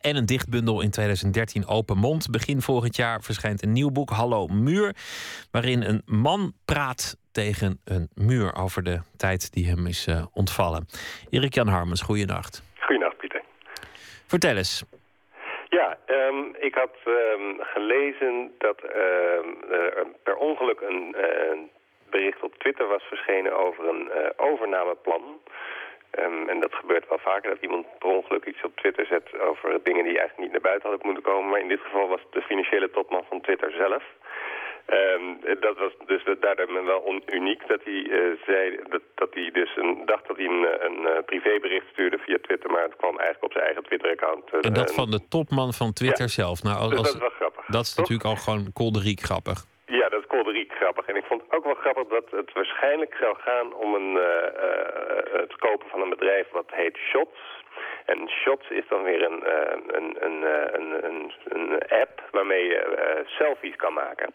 En 0.01 0.17
een 0.17 0.27
dichtbundel 0.27 0.81
in 0.81 0.91
2013, 0.91 1.67
Open 1.67 1.99
Mond. 1.99 2.31
Begin 2.31 2.63
volgend 2.63 2.97
jaar 2.97 3.23
verschijnt 3.23 3.63
een 3.63 3.73
nieuw 3.73 3.91
boek, 3.91 4.11
Hallo 4.11 4.47
Muur. 4.47 4.97
Waarin 5.51 5.83
een 5.83 6.03
man 6.05 6.53
praat 6.65 7.17
tegen 7.33 7.81
een 7.85 8.09
muur 8.15 8.55
over 8.55 8.83
de 8.83 9.01
tijd 9.17 9.53
die 9.53 9.67
hem 9.67 9.87
is 9.87 10.07
uh, 10.07 10.25
ontvallen. 10.33 10.87
Erik 11.31 11.55
Jan 11.55 11.69
Harmens, 11.69 12.01
goeienacht. 12.01 12.63
Vertel 14.33 14.57
eens. 14.57 14.85
Ja, 15.69 15.99
um, 16.07 16.55
ik 16.59 16.75
had 16.75 16.95
um, 17.07 17.57
gelezen 17.61 18.55
dat 18.59 18.79
uh, 18.85 19.71
er 19.71 20.07
per 20.23 20.37
ongeluk 20.37 20.81
een 20.81 21.15
uh, 21.17 21.59
bericht 22.11 22.43
op 22.43 22.55
Twitter 22.59 22.87
was 22.87 23.03
verschenen 23.03 23.57
over 23.57 23.89
een 23.89 24.11
uh, 24.17 24.29
overnameplan. 24.37 25.41
En 26.47 26.61
dat 26.61 26.75
gebeurt 26.75 27.09
wel 27.09 27.19
vaker, 27.19 27.51
dat 27.51 27.63
iemand 27.63 27.87
per 27.99 28.09
ongeluk 28.09 28.45
iets 28.45 28.63
op 28.65 28.77
Twitter 28.77 29.07
zet 29.07 29.41
over 29.41 29.83
dingen 29.83 30.05
die 30.05 30.19
eigenlijk 30.19 30.39
niet 30.39 30.53
naar 30.53 30.71
buiten 30.71 30.89
hadden 30.89 31.07
moeten 31.07 31.33
komen. 31.33 31.51
Maar 31.51 31.61
in 31.61 31.69
dit 31.69 31.81
geval 31.81 32.09
was 32.09 32.21
het 32.21 32.33
de 32.33 32.43
financiële 32.43 32.91
topman 32.91 33.25
van 33.29 33.41
Twitter 33.41 33.71
zelf. 33.71 34.05
Um, 34.91 35.39
dat 35.61 35.79
was 35.79 35.93
dus 36.07 36.23
daardoor 36.41 36.85
wel 36.85 37.23
uniek 37.27 37.69
dat 37.69 37.81
hij 37.85 37.93
uh, 37.93 38.39
zei 38.47 38.79
dat, 38.89 39.03
dat 39.15 39.29
hij 39.35 39.51
dus 39.51 39.77
een, 39.77 40.03
dacht 40.07 40.27
dat 40.29 40.37
hij 40.37 40.47
een, 40.47 40.67
een 40.87 41.01
uh, 41.01 41.11
privébericht 41.27 41.87
stuurde 41.93 42.19
via 42.19 42.39
Twitter, 42.43 42.71
maar 42.71 42.83
het 42.83 42.97
kwam 42.97 43.19
eigenlijk 43.19 43.45
op 43.45 43.53
zijn 43.53 43.65
eigen 43.65 43.83
Twitter-account. 43.83 44.53
Uh, 44.53 44.61
en 44.63 44.73
dat 44.73 44.95
van 44.95 45.11
de 45.11 45.29
topman 45.29 45.73
van 45.73 45.93
Twitter 45.93 46.25
ja. 46.25 46.31
zelf. 46.43 46.63
Nou, 46.63 46.77
als, 46.77 46.91
dus 46.91 46.99
dat 46.99 47.15
is 47.15 47.21
wel 47.21 47.31
grappig. 47.31 47.65
Dat 47.67 47.85
is 47.85 47.95
natuurlijk 47.95 48.29
al 48.29 48.37
gewoon 48.37 48.73
kolderiek 48.73 49.21
grappig. 49.21 49.59
Ja, 49.87 50.09
dat 50.09 50.21
is 50.21 50.27
kolderiek 50.27 50.73
grappig. 50.73 51.07
En 51.07 51.17
ik 51.17 51.25
vond 51.25 51.43
ook 51.51 51.65
wel 51.65 51.75
grappig 51.75 52.07
dat 52.09 52.31
het 52.31 52.53
waarschijnlijk 52.53 53.15
zou 53.21 53.37
gaan 53.39 53.75
om 53.75 53.95
een, 53.95 54.15
het 55.33 55.57
kopen 55.57 55.89
van 55.89 56.01
een 56.01 56.11
bedrijf 56.11 56.47
wat 56.51 56.71
heet 56.71 56.97
Shots. 56.97 57.41
En 58.07 58.29
Shots 58.29 58.71
is 58.71 58.89
dan 58.89 59.03
weer 59.03 59.23
een, 59.23 59.43
uh, 59.47 59.77
een, 59.87 60.17
een, 60.25 60.43
een, 60.75 61.05
een, 61.05 61.33
een, 61.45 61.89
app 61.89 62.23
waarmee 62.31 62.65
je 62.65 62.81
uh, 62.99 63.27
selfies 63.27 63.77
kan 63.77 63.93
maken. 63.93 64.35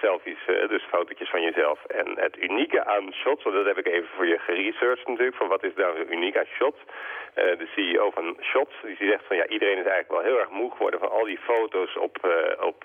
Selfies, 0.00 0.38
dus 0.46 0.82
fotootjes 0.82 1.30
van 1.30 1.42
jezelf. 1.42 1.84
En 1.84 2.06
het 2.16 2.36
unieke 2.38 2.84
aan 2.84 3.12
Shots, 3.12 3.44
want 3.44 3.56
dat 3.56 3.66
heb 3.66 3.78
ik 3.78 3.86
even 3.86 4.08
voor 4.16 4.26
je 4.26 4.38
geresearched 4.38 5.08
natuurlijk, 5.08 5.36
van 5.36 5.48
wat 5.48 5.64
is 5.64 5.74
daar 5.74 5.94
nou 5.94 6.06
uniek 6.10 6.36
aan 6.36 6.54
Shots. 6.56 6.78
de 7.34 7.68
CEO 7.74 8.10
van 8.10 8.36
Shots, 8.40 8.74
die 8.82 9.08
zegt 9.08 9.24
van 9.26 9.36
ja, 9.36 9.46
iedereen 9.46 9.78
is 9.78 9.84
eigenlijk 9.84 10.10
wel 10.10 10.30
heel 10.30 10.38
erg 10.38 10.50
moe 10.50 10.70
geworden 10.70 11.00
van 11.00 11.10
al 11.10 11.24
die 11.24 11.38
foto's 11.38 11.96
op, 11.96 12.16
op 12.60 12.84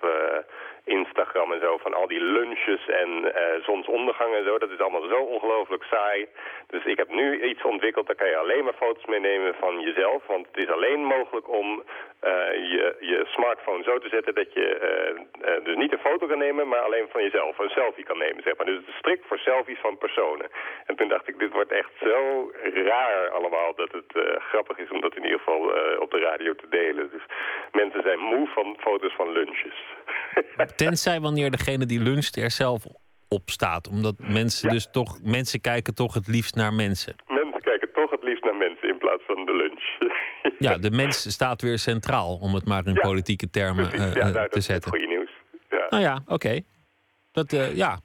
Instagram 0.85 1.51
en 1.51 1.59
zo, 1.59 1.77
van 1.77 1.93
al 1.93 2.07
die 2.07 2.21
lunches 2.21 2.87
en 2.87 3.33
zonsondergang 3.63 4.35
en 4.35 4.43
zo. 4.43 4.57
Dat 4.57 4.69
is 4.69 4.79
allemaal 4.79 5.07
zo 5.09 5.15
ongelooflijk 5.15 5.83
saai. 5.83 6.27
Dus 6.67 6.85
ik 6.85 6.97
heb 6.97 7.09
nu 7.09 7.43
iets 7.43 7.63
ontwikkeld, 7.63 8.07
daar 8.07 8.15
kan 8.15 8.29
je 8.29 8.37
alleen 8.37 8.63
maar 8.63 8.73
foto's 8.73 9.05
meenemen 9.05 9.55
van 9.59 9.79
jezelf. 9.79 10.25
Want 10.27 10.47
het 10.47 10.57
is 10.57 10.69
alleen 10.69 11.03
mogelijk 11.03 11.49
om 11.49 11.83
uh, 12.23 12.31
je, 12.73 12.95
je 12.99 13.25
smartphone 13.27 13.83
zo 13.83 13.97
te 13.99 14.09
zetten 14.09 14.35
dat 14.35 14.53
je 14.53 14.67
uh, 15.45 15.65
dus 15.65 15.75
niet 15.75 15.91
een 15.91 16.07
foto 16.09 16.27
kan 16.27 16.37
nemen, 16.37 16.67
maar 16.67 16.79
alleen 16.79 17.07
van 17.09 17.23
jezelf. 17.23 17.59
Een 17.59 17.69
selfie 17.69 18.03
kan 18.03 18.17
nemen, 18.17 18.43
zeg 18.43 18.57
maar. 18.57 18.65
Dus 18.65 18.77
het 18.77 18.87
is 18.87 18.97
strikt 18.97 19.27
voor 19.27 19.37
selfies 19.37 19.79
van 19.79 19.97
personen. 19.97 20.49
En 20.85 20.95
toen 20.95 21.07
dacht 21.07 21.27
ik, 21.27 21.39
dit 21.39 21.51
wordt 21.51 21.71
echt 21.71 21.91
zo 21.99 22.51
raar 22.73 23.29
allemaal 23.29 23.75
dat 23.75 23.91
het 23.91 24.39
grappig 24.39 24.77
is 24.77 24.89
om 24.91 25.01
dat 25.01 25.15
in 25.15 25.23
ieder 25.23 25.39
geval 25.39 25.61
op 25.99 26.11
de 26.11 26.19
radio 26.19 26.55
te 26.55 26.69
delen. 26.69 27.09
Dus 27.11 27.25
mensen 27.71 28.01
zijn 28.01 28.19
moe 28.19 28.47
van 28.47 28.77
foto's 28.79 29.13
van 29.13 29.31
lunches. 29.31 29.77
Tenzij 30.75 31.21
wanneer 31.21 31.51
degene 31.51 31.85
die 31.85 31.99
luncht 31.99 32.35
er 32.35 32.51
zelf 32.51 32.85
op 33.27 33.49
staat. 33.49 33.87
Omdat 33.87 34.15
mensen 34.17 34.67
ja. 34.67 34.73
dus 34.73 34.87
toch, 34.91 35.19
mensen 35.23 35.61
kijken 35.61 35.95
toch 35.95 36.13
het 36.13 36.27
liefst 36.27 36.55
naar 36.55 36.73
mensen. 36.73 37.15
Mensen 37.27 37.61
kijken 37.61 37.89
toch 37.93 38.11
het 38.11 38.23
liefst 38.23 38.43
naar 38.43 38.55
mensen 38.55 38.89
in 38.89 38.97
plaats 38.97 39.23
van 39.27 39.45
de 39.45 39.55
lunch. 39.55 40.13
ja, 40.67 40.77
de 40.77 40.91
mens 40.91 41.31
staat 41.31 41.61
weer 41.61 41.79
centraal, 41.79 42.37
om 42.37 42.53
het 42.53 42.65
maar 42.65 42.85
in 42.85 42.93
ja, 42.93 43.01
politieke 43.01 43.49
termen 43.49 43.95
uh, 43.95 44.15
ja, 44.15 44.29
nou, 44.29 44.49
te 44.49 44.61
zetten. 44.61 44.91
Dat 44.91 44.99
is 44.99 45.05
goede 45.05 45.07
nieuws. 45.07 45.31
Ja. 45.69 45.85
Nou 45.89 46.03
ja, 46.03 46.15
oké. 46.21 46.33
Okay. 46.33 46.65
Dat, 47.31 47.53
uh, 47.53 47.75
ja, 47.75 47.99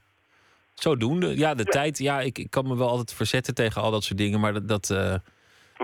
zodoende. 0.74 1.38
Ja, 1.38 1.54
de 1.54 1.64
tijd, 1.64 1.98
ja, 1.98 2.20
ik, 2.20 2.38
ik 2.38 2.50
kan 2.50 2.66
me 2.66 2.76
wel 2.76 2.88
altijd 2.88 3.14
verzetten 3.14 3.54
tegen 3.54 3.82
al 3.82 3.90
dat 3.90 4.04
soort 4.04 4.18
dingen, 4.18 4.40
maar 4.40 4.52
dat... 4.52 4.68
dat 4.68 4.90
uh, 4.92 5.14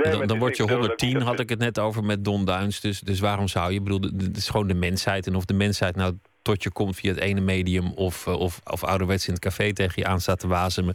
Nee, 0.03 0.12
dan, 0.12 0.26
dan 0.26 0.39
word 0.39 0.57
je 0.57 0.62
110, 0.62 1.20
had 1.20 1.41
ik 1.41 1.49
het 1.49 1.59
net 1.59 1.78
over 1.78 2.05
met 2.05 2.24
Don 2.24 2.45
Duins. 2.45 2.80
Dus, 2.80 3.01
dus 3.01 3.20
waarom 3.20 3.49
zou 3.49 3.70
je? 3.70 3.78
Ik 3.78 3.84
bedoel, 3.84 4.01
het 4.01 4.37
is 4.37 4.49
gewoon 4.49 4.66
de 4.66 4.74
mensheid. 4.74 5.26
En 5.26 5.34
of 5.34 5.45
de 5.45 5.55
mensheid 5.55 5.97
nou 5.97 6.18
tot 6.51 6.63
je 6.63 6.73
komt 6.81 6.97
via 7.01 7.11
het 7.15 7.23
ene 7.29 7.43
medium 7.55 7.89
of, 8.07 8.17
uh, 8.27 8.41
of, 8.47 8.53
of 8.77 8.81
ouderwets 8.93 9.27
in 9.29 9.35
het 9.37 9.47
café 9.49 9.67
tegen 9.73 10.03
je 10.03 10.09
aan 10.13 10.25
staat 10.27 10.41
te 10.41 10.49
wazemen. 10.49 10.95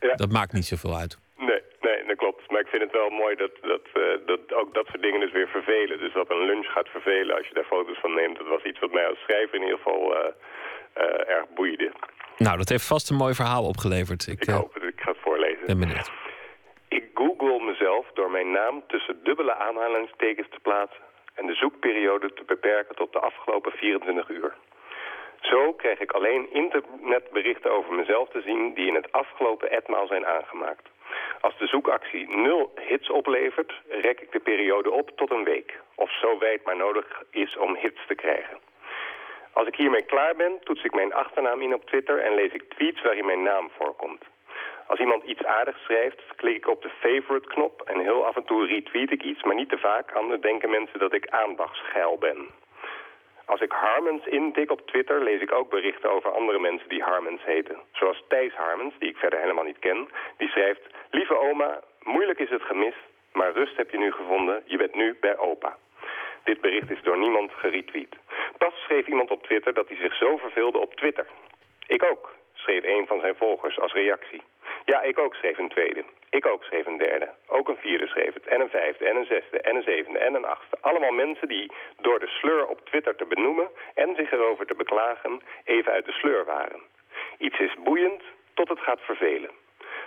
Ja. 0.00 0.14
Dat 0.22 0.30
maakt 0.38 0.52
niet 0.52 0.68
zoveel 0.72 0.94
uit. 1.02 1.12
Nee, 1.36 1.62
nee, 1.86 2.00
dat 2.10 2.16
klopt. 2.16 2.42
Maar 2.50 2.60
ik 2.60 2.72
vind 2.72 2.82
het 2.82 2.92
wel 3.00 3.10
mooi 3.22 3.34
dat, 3.44 3.54
dat, 3.72 3.86
uh, 3.94 4.02
dat 4.26 4.42
ook 4.60 4.74
dat 4.78 4.86
soort 4.90 5.02
dingen 5.06 5.20
dus 5.20 5.32
weer 5.32 5.48
vervelen. 5.48 5.98
Dus 5.98 6.12
dat 6.12 6.30
een 6.30 6.46
lunch 6.50 6.68
gaat 6.76 6.88
vervelen 6.88 7.36
als 7.36 7.46
je 7.48 7.54
daar 7.54 7.72
foto's 7.74 8.00
van 8.04 8.14
neemt. 8.14 8.38
Dat 8.38 8.48
was 8.56 8.62
iets 8.62 8.80
wat 8.84 8.92
mij 8.92 9.06
als 9.08 9.18
schrijver 9.18 9.54
in 9.54 9.62
ieder 9.62 9.80
geval 9.82 10.02
uh, 10.14 11.34
erg 11.36 11.46
boeide. 11.54 11.92
Nou, 12.36 12.56
dat 12.56 12.68
heeft 12.68 12.86
vast 12.86 13.10
een 13.10 13.22
mooi 13.24 13.34
verhaal 13.34 13.64
opgeleverd. 13.64 14.26
Ik, 14.26 14.40
ik 14.42 14.48
hoop 14.48 14.74
het. 14.74 14.82
Ik 14.82 15.00
ga 15.00 15.10
het 15.10 15.20
voorlezen. 15.26 15.66
Ben 15.66 15.78
benieuwd. 15.78 16.10
Ik 16.88 17.04
google 17.14 17.60
mezelf 17.70 18.04
door 18.14 18.30
mijn 18.30 18.50
naam 18.50 18.82
tussen 18.86 19.16
dubbele 19.22 19.54
aanhalingstekens 19.54 20.48
te 20.50 20.60
plaatsen... 20.62 21.04
en 21.34 21.46
de 21.46 21.54
zoekperiode 21.54 22.32
te 22.32 22.44
beperken 22.46 22.94
tot 22.94 23.12
de 23.12 23.20
afgelopen 23.20 23.72
24 23.72 24.28
uur. 24.28 24.52
Zo 25.42 25.72
kreeg 25.72 26.00
ik 26.00 26.12
alleen 26.12 26.52
internetberichten 26.52 27.70
over 27.72 27.94
mezelf 27.94 28.28
te 28.28 28.40
zien 28.40 28.74
die 28.74 28.86
in 28.86 28.94
het 28.94 29.12
afgelopen 29.12 29.70
etmaal 29.70 30.06
zijn 30.06 30.26
aangemaakt. 30.26 30.88
Als 31.40 31.58
de 31.58 31.66
zoekactie 31.66 32.36
nul 32.36 32.72
hits 32.80 33.10
oplevert, 33.10 33.72
rek 33.88 34.20
ik 34.20 34.32
de 34.32 34.40
periode 34.40 34.90
op 34.90 35.10
tot 35.16 35.30
een 35.30 35.44
week. 35.44 35.80
Of 35.94 36.10
zo 36.10 36.38
wijd 36.38 36.64
maar 36.64 36.76
nodig 36.76 37.22
is 37.30 37.56
om 37.56 37.76
hits 37.76 38.06
te 38.06 38.14
krijgen. 38.14 38.58
Als 39.52 39.66
ik 39.66 39.76
hiermee 39.76 40.02
klaar 40.02 40.36
ben, 40.36 40.60
toets 40.64 40.84
ik 40.84 40.94
mijn 40.94 41.14
achternaam 41.14 41.60
in 41.60 41.74
op 41.74 41.86
Twitter 41.86 42.18
en 42.18 42.34
lees 42.34 42.52
ik 42.52 42.62
tweets 42.68 43.02
waarin 43.02 43.26
mijn 43.26 43.42
naam 43.42 43.70
voorkomt. 43.78 44.24
Als 44.86 45.00
iemand 45.00 45.24
iets 45.24 45.44
aardigs 45.44 45.82
schrijft, 45.82 46.22
klik 46.36 46.56
ik 46.56 46.68
op 46.68 46.82
de 46.82 46.90
favorite-knop 47.00 47.82
en 47.84 48.00
heel 48.00 48.26
af 48.26 48.36
en 48.36 48.44
toe 48.44 48.66
retweet 48.66 49.10
ik 49.10 49.22
iets, 49.22 49.42
maar 49.42 49.54
niet 49.54 49.68
te 49.68 49.78
vaak. 49.78 50.12
Anders 50.12 50.40
denken 50.40 50.70
mensen 50.70 50.98
dat 50.98 51.12
ik 51.12 51.28
aandachtsgeil 51.28 52.18
ben. 52.18 52.48
Als 53.44 53.60
ik 53.60 53.72
Harmens 53.72 54.26
intik 54.26 54.70
op 54.70 54.86
Twitter, 54.86 55.22
lees 55.22 55.40
ik 55.40 55.52
ook 55.52 55.70
berichten 55.70 56.10
over 56.10 56.30
andere 56.30 56.58
mensen 56.58 56.88
die 56.88 57.02
Harmens 57.02 57.44
heten. 57.44 57.76
Zoals 57.92 58.24
Thijs 58.28 58.54
Harmens, 58.54 58.94
die 58.98 59.08
ik 59.08 59.16
verder 59.16 59.40
helemaal 59.40 59.64
niet 59.64 59.78
ken. 59.78 60.08
Die 60.36 60.48
schrijft, 60.48 60.80
lieve 61.10 61.38
oma, 61.38 61.80
moeilijk 62.02 62.38
is 62.38 62.50
het 62.50 62.62
gemist, 62.62 63.02
maar 63.32 63.52
rust 63.52 63.76
heb 63.76 63.90
je 63.90 63.98
nu 63.98 64.12
gevonden. 64.12 64.62
Je 64.66 64.76
bent 64.76 64.94
nu 64.94 65.16
bij 65.20 65.38
opa. 65.38 65.76
Dit 66.44 66.60
bericht 66.60 66.90
is 66.90 67.02
door 67.02 67.18
niemand 67.18 67.52
geretweet. 67.52 68.16
Pas 68.58 68.74
schreef 68.74 69.06
iemand 69.06 69.30
op 69.30 69.42
Twitter 69.42 69.74
dat 69.74 69.88
hij 69.88 69.96
zich 69.96 70.14
zo 70.14 70.36
verveelde 70.36 70.78
op 70.78 70.94
Twitter. 70.94 71.26
Ik 71.86 72.02
ook, 72.10 72.34
schreef 72.54 72.84
een 72.84 73.06
van 73.06 73.20
zijn 73.20 73.34
volgers 73.36 73.78
als 73.78 73.92
reactie. 73.92 74.42
Ja, 74.84 75.02
ik 75.02 75.18
ook, 75.18 75.34
schreef 75.34 75.58
een 75.58 75.68
tweede. 75.68 76.04
Ik 76.30 76.46
ook, 76.46 76.64
schreef 76.64 76.86
een 76.86 76.98
derde. 76.98 77.28
Ook 77.46 77.68
een 77.68 77.76
vierde 77.76 78.06
schreef 78.06 78.34
het. 78.34 78.46
En 78.46 78.60
een 78.60 78.68
vijfde, 78.68 79.08
en 79.08 79.16
een 79.16 79.26
zesde, 79.26 79.60
en 79.60 79.76
een 79.76 79.82
zevende, 79.82 80.18
en 80.18 80.34
een 80.34 80.44
achtste. 80.44 80.76
Allemaal 80.80 81.12
mensen 81.12 81.48
die 81.48 81.72
door 82.00 82.18
de 82.20 82.26
sleur 82.26 82.66
op 82.66 82.86
Twitter 82.86 83.16
te 83.16 83.24
benoemen... 83.24 83.68
en 83.94 84.14
zich 84.14 84.32
erover 84.32 84.66
te 84.66 84.74
beklagen, 84.74 85.42
even 85.64 85.92
uit 85.92 86.04
de 86.04 86.12
sleur 86.12 86.44
waren. 86.44 86.80
Iets 87.38 87.58
is 87.58 87.74
boeiend 87.84 88.22
tot 88.54 88.68
het 88.68 88.78
gaat 88.78 89.00
vervelen. 89.00 89.50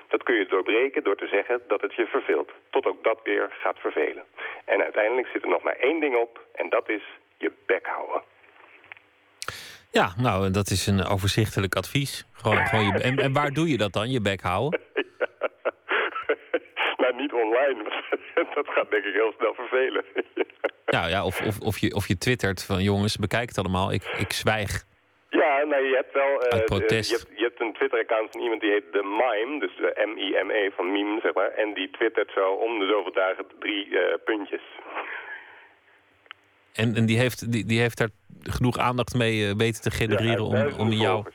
Dat 0.07 0.23
kun 0.23 0.35
je 0.35 0.45
doorbreken 0.45 1.03
door 1.03 1.15
te 1.15 1.27
zeggen 1.27 1.61
dat 1.67 1.81
het 1.81 1.93
je 1.93 2.05
verveelt. 2.05 2.51
Tot 2.69 2.85
ook 2.85 3.03
dat 3.03 3.19
weer 3.23 3.49
gaat 3.59 3.79
vervelen. 3.79 4.23
En 4.65 4.83
uiteindelijk 4.83 5.27
zit 5.27 5.43
er 5.43 5.49
nog 5.49 5.63
maar 5.63 5.75
één 5.79 5.99
ding 5.99 6.15
op 6.15 6.39
en 6.53 6.69
dat 6.69 6.89
is 6.89 7.03
je 7.37 7.51
bek 7.65 7.85
houden. 7.85 8.21
Ja, 9.99 10.13
nou, 10.17 10.51
dat 10.51 10.69
is 10.69 10.87
een 10.87 11.05
overzichtelijk 11.05 11.75
advies. 11.75 12.25
Gewoon, 12.31 12.65
gewoon 12.65 12.85
je, 12.85 12.93
en, 12.93 13.17
en 13.17 13.33
waar 13.33 13.51
doe 13.51 13.67
je 13.69 13.77
dat 13.77 13.93
dan, 13.93 14.11
je 14.11 14.21
bek 14.21 14.41
houden? 14.41 14.79
nou, 17.01 17.15
niet 17.15 17.33
online. 17.33 18.03
dat 18.55 18.67
gaat 18.67 18.89
denk 18.91 19.03
ik 19.03 19.13
heel 19.13 19.33
snel 19.37 19.53
vervelen. 19.53 20.03
ja, 20.85 21.07
ja 21.07 21.25
of, 21.25 21.41
of, 21.41 21.59
of, 21.59 21.77
je, 21.77 21.93
of 21.93 22.07
je 22.07 22.17
twittert 22.17 22.65
van 22.65 22.83
jongens, 22.83 23.17
bekijk 23.17 23.47
het 23.47 23.57
allemaal, 23.57 23.91
ik, 23.91 24.03
ik 24.17 24.33
zwijg. 24.33 24.83
Ja, 25.29 25.63
nou, 25.63 25.83
je 25.83 25.95
hebt 25.95 26.13
wel... 26.13 26.59
Uh, 26.59 26.63
protest. 26.63 27.09
Je 27.09 27.17
hebt, 27.17 27.39
je 27.39 27.43
hebt 27.43 27.61
een 27.61 27.73
Twitter-account 27.73 28.31
van 28.31 28.41
iemand 28.41 28.61
die 28.61 28.71
heet 28.71 28.91
The 28.91 29.03
Mime, 29.03 29.59
dus 29.59 29.75
de 29.75 29.91
M-I-M-E 30.13 30.71
van 30.75 30.91
meme, 30.91 31.19
zeg 31.21 31.33
maar. 31.33 31.51
En 31.51 31.73
die 31.73 31.89
twittert 31.89 32.31
zo 32.31 32.51
om 32.51 32.79
de 32.79 32.85
zoveel 32.85 33.13
dagen 33.13 33.45
drie 33.59 33.87
uh, 33.87 33.99
puntjes. 34.25 34.63
En, 36.73 36.95
en 36.95 37.05
die, 37.05 37.17
heeft, 37.17 37.51
die, 37.51 37.65
die 37.65 37.79
heeft 37.79 37.97
daar 37.97 38.09
genoeg 38.51 38.77
aandacht 38.77 39.13
mee 39.13 39.47
uh, 39.47 39.53
weten 39.57 39.81
te 39.81 39.91
genereren 39.91 40.45
om, 40.45 40.73
om 40.77 40.91
jou... 40.91 41.25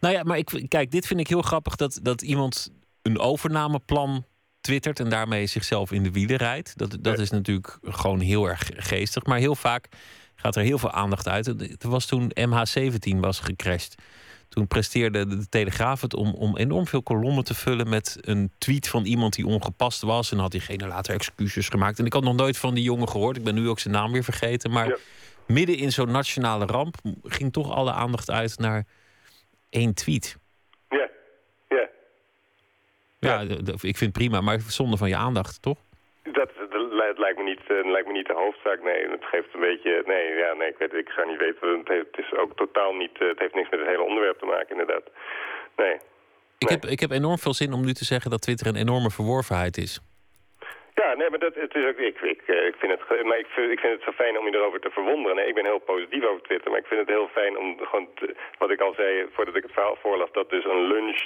Nou 0.00 0.14
ja, 0.14 0.22
maar 0.22 0.38
ik, 0.38 0.64
kijk, 0.68 0.90
dit 0.90 1.06
vind 1.06 1.20
ik 1.20 1.28
heel 1.28 1.42
grappig 1.42 1.76
dat, 1.76 1.98
dat 2.02 2.22
iemand 2.22 2.72
een 3.02 3.18
overnameplan 3.18 4.24
twittert 4.60 5.00
en 5.00 5.08
daarmee 5.08 5.46
zichzelf 5.46 5.92
in 5.92 6.02
de 6.02 6.10
wielen 6.10 6.36
rijdt. 6.36 6.78
Dat, 6.78 6.96
dat 7.00 7.18
is 7.18 7.30
natuurlijk 7.30 7.78
gewoon 7.82 8.20
heel 8.20 8.48
erg 8.48 8.70
geestig. 8.74 9.24
Maar 9.24 9.38
heel 9.38 9.54
vaak 9.54 9.88
gaat 10.34 10.56
er 10.56 10.62
heel 10.62 10.78
veel 10.78 10.90
aandacht 10.90 11.28
uit. 11.28 11.46
Er 11.82 11.88
was 11.88 12.06
toen 12.06 12.32
MH17 12.40 13.16
was 13.16 13.40
gecrashed. 13.40 13.94
Toen 14.48 14.66
presteerde 14.66 15.26
de 15.26 15.48
Telegraaf 15.48 16.00
het 16.00 16.14
om, 16.14 16.34
om 16.34 16.56
enorm 16.56 16.86
veel 16.86 17.02
kolommen 17.02 17.44
te 17.44 17.54
vullen 17.54 17.88
met 17.88 18.16
een 18.20 18.50
tweet 18.58 18.88
van 18.88 19.04
iemand 19.04 19.34
die 19.34 19.46
ongepast 19.46 20.02
was. 20.02 20.32
En 20.32 20.38
had 20.38 20.50
diegene 20.50 20.86
later 20.86 21.14
excuses 21.14 21.68
gemaakt. 21.68 21.98
En 21.98 22.06
ik 22.06 22.12
had 22.12 22.22
nog 22.22 22.34
nooit 22.34 22.58
van 22.58 22.74
die 22.74 22.84
jongen 22.84 23.08
gehoord. 23.08 23.36
Ik 23.36 23.44
ben 23.44 23.54
nu 23.54 23.68
ook 23.68 23.78
zijn 23.78 23.94
naam 23.94 24.12
weer 24.12 24.24
vergeten. 24.24 24.70
Maar 24.70 24.98
midden 25.50 25.76
in 25.76 25.90
zo'n 25.90 26.10
nationale 26.10 26.66
ramp 26.66 26.94
ging 27.22 27.52
toch 27.52 27.70
alle 27.72 27.92
aandacht 27.92 28.30
uit 28.30 28.58
naar 28.58 28.84
één 29.70 29.94
tweet. 29.94 30.38
Ja, 30.88 31.08
ja. 31.68 31.88
Ja, 33.18 33.40
ik 33.64 33.96
vind 33.96 34.00
het 34.00 34.12
prima, 34.12 34.40
maar 34.40 34.60
zonde 34.60 34.96
van 34.96 35.08
je 35.08 35.16
aandacht, 35.16 35.62
toch? 35.62 35.78
Dat, 36.22 36.50
het 37.08 37.18
lijkt 37.18 37.38
me 37.38 37.44
niet, 37.44 37.60
uh, 37.68 37.90
lijkt 37.90 38.06
me 38.06 38.12
niet 38.12 38.26
de 38.26 38.40
hoofdzaak. 38.44 38.82
Nee, 38.82 39.08
het 39.08 39.24
geeft 39.24 39.54
een 39.54 39.60
beetje. 39.60 40.02
Nee, 40.06 40.26
ja, 40.34 40.52
nee 40.52 40.68
ik, 40.68 40.78
weet, 40.78 40.92
ik 40.92 41.08
zou 41.08 41.28
niet 41.30 41.38
weten. 41.38 41.78
Het, 41.78 41.88
heeft, 41.88 42.06
het 42.10 42.18
is 42.24 42.38
ook 42.38 42.56
totaal 42.56 42.92
niet. 42.92 43.20
Uh, 43.20 43.28
het 43.28 43.38
heeft 43.38 43.54
niks 43.54 43.70
met 43.70 43.80
het 43.80 43.88
hele 43.88 44.02
onderwerp 44.02 44.38
te 44.38 44.46
maken, 44.46 44.70
inderdaad. 44.70 45.04
Nee. 45.76 45.96
Ik, 46.58 46.68
heb, 46.68 46.84
ik 46.84 47.00
heb 47.00 47.10
enorm 47.10 47.38
veel 47.38 47.54
zin 47.54 47.72
om 47.72 47.84
nu 47.84 47.92
te 47.92 48.04
zeggen 48.04 48.30
dat 48.30 48.42
Twitter 48.42 48.66
een 48.66 48.76
enorme 48.76 49.10
verworvenheid 49.10 49.76
is. 49.76 50.00
Ja, 51.02 51.14
nee, 51.14 51.30
maar 51.30 51.38
dat, 51.38 51.54
het 51.54 51.74
is 51.74 51.84
ook, 51.84 51.96
ik, 51.96 52.20
ik, 52.20 52.42
eh, 52.46 52.66
ik, 52.66 52.74
vind 52.78 52.92
het, 52.92 53.24
maar 53.24 53.38
ik, 53.38 53.46
vind, 53.46 53.70
ik 53.70 53.80
vind 53.80 53.92
het 53.92 54.02
zo 54.02 54.12
fijn 54.12 54.38
om 54.38 54.46
je 54.46 54.54
erover 54.54 54.80
te 54.80 54.90
verwonderen. 54.90 55.36
Nee, 55.36 55.46
ik 55.46 55.54
ben 55.54 55.64
heel 55.64 55.78
positief 55.78 56.24
over 56.24 56.42
Twitter, 56.42 56.70
maar 56.70 56.80
ik 56.80 56.86
vind 56.86 57.00
het 57.00 57.08
heel 57.08 57.28
fijn 57.28 57.58
om 57.58 57.78
gewoon, 57.78 58.08
te, 58.14 58.34
wat 58.58 58.70
ik 58.70 58.80
al 58.80 58.94
zei 58.94 59.28
voordat 59.32 59.56
ik 59.56 59.62
het 59.62 59.72
verhaal 59.72 59.96
voorlas, 60.00 60.32
dat 60.32 60.50
dus 60.50 60.64
een 60.64 60.82
lunch 60.82 61.22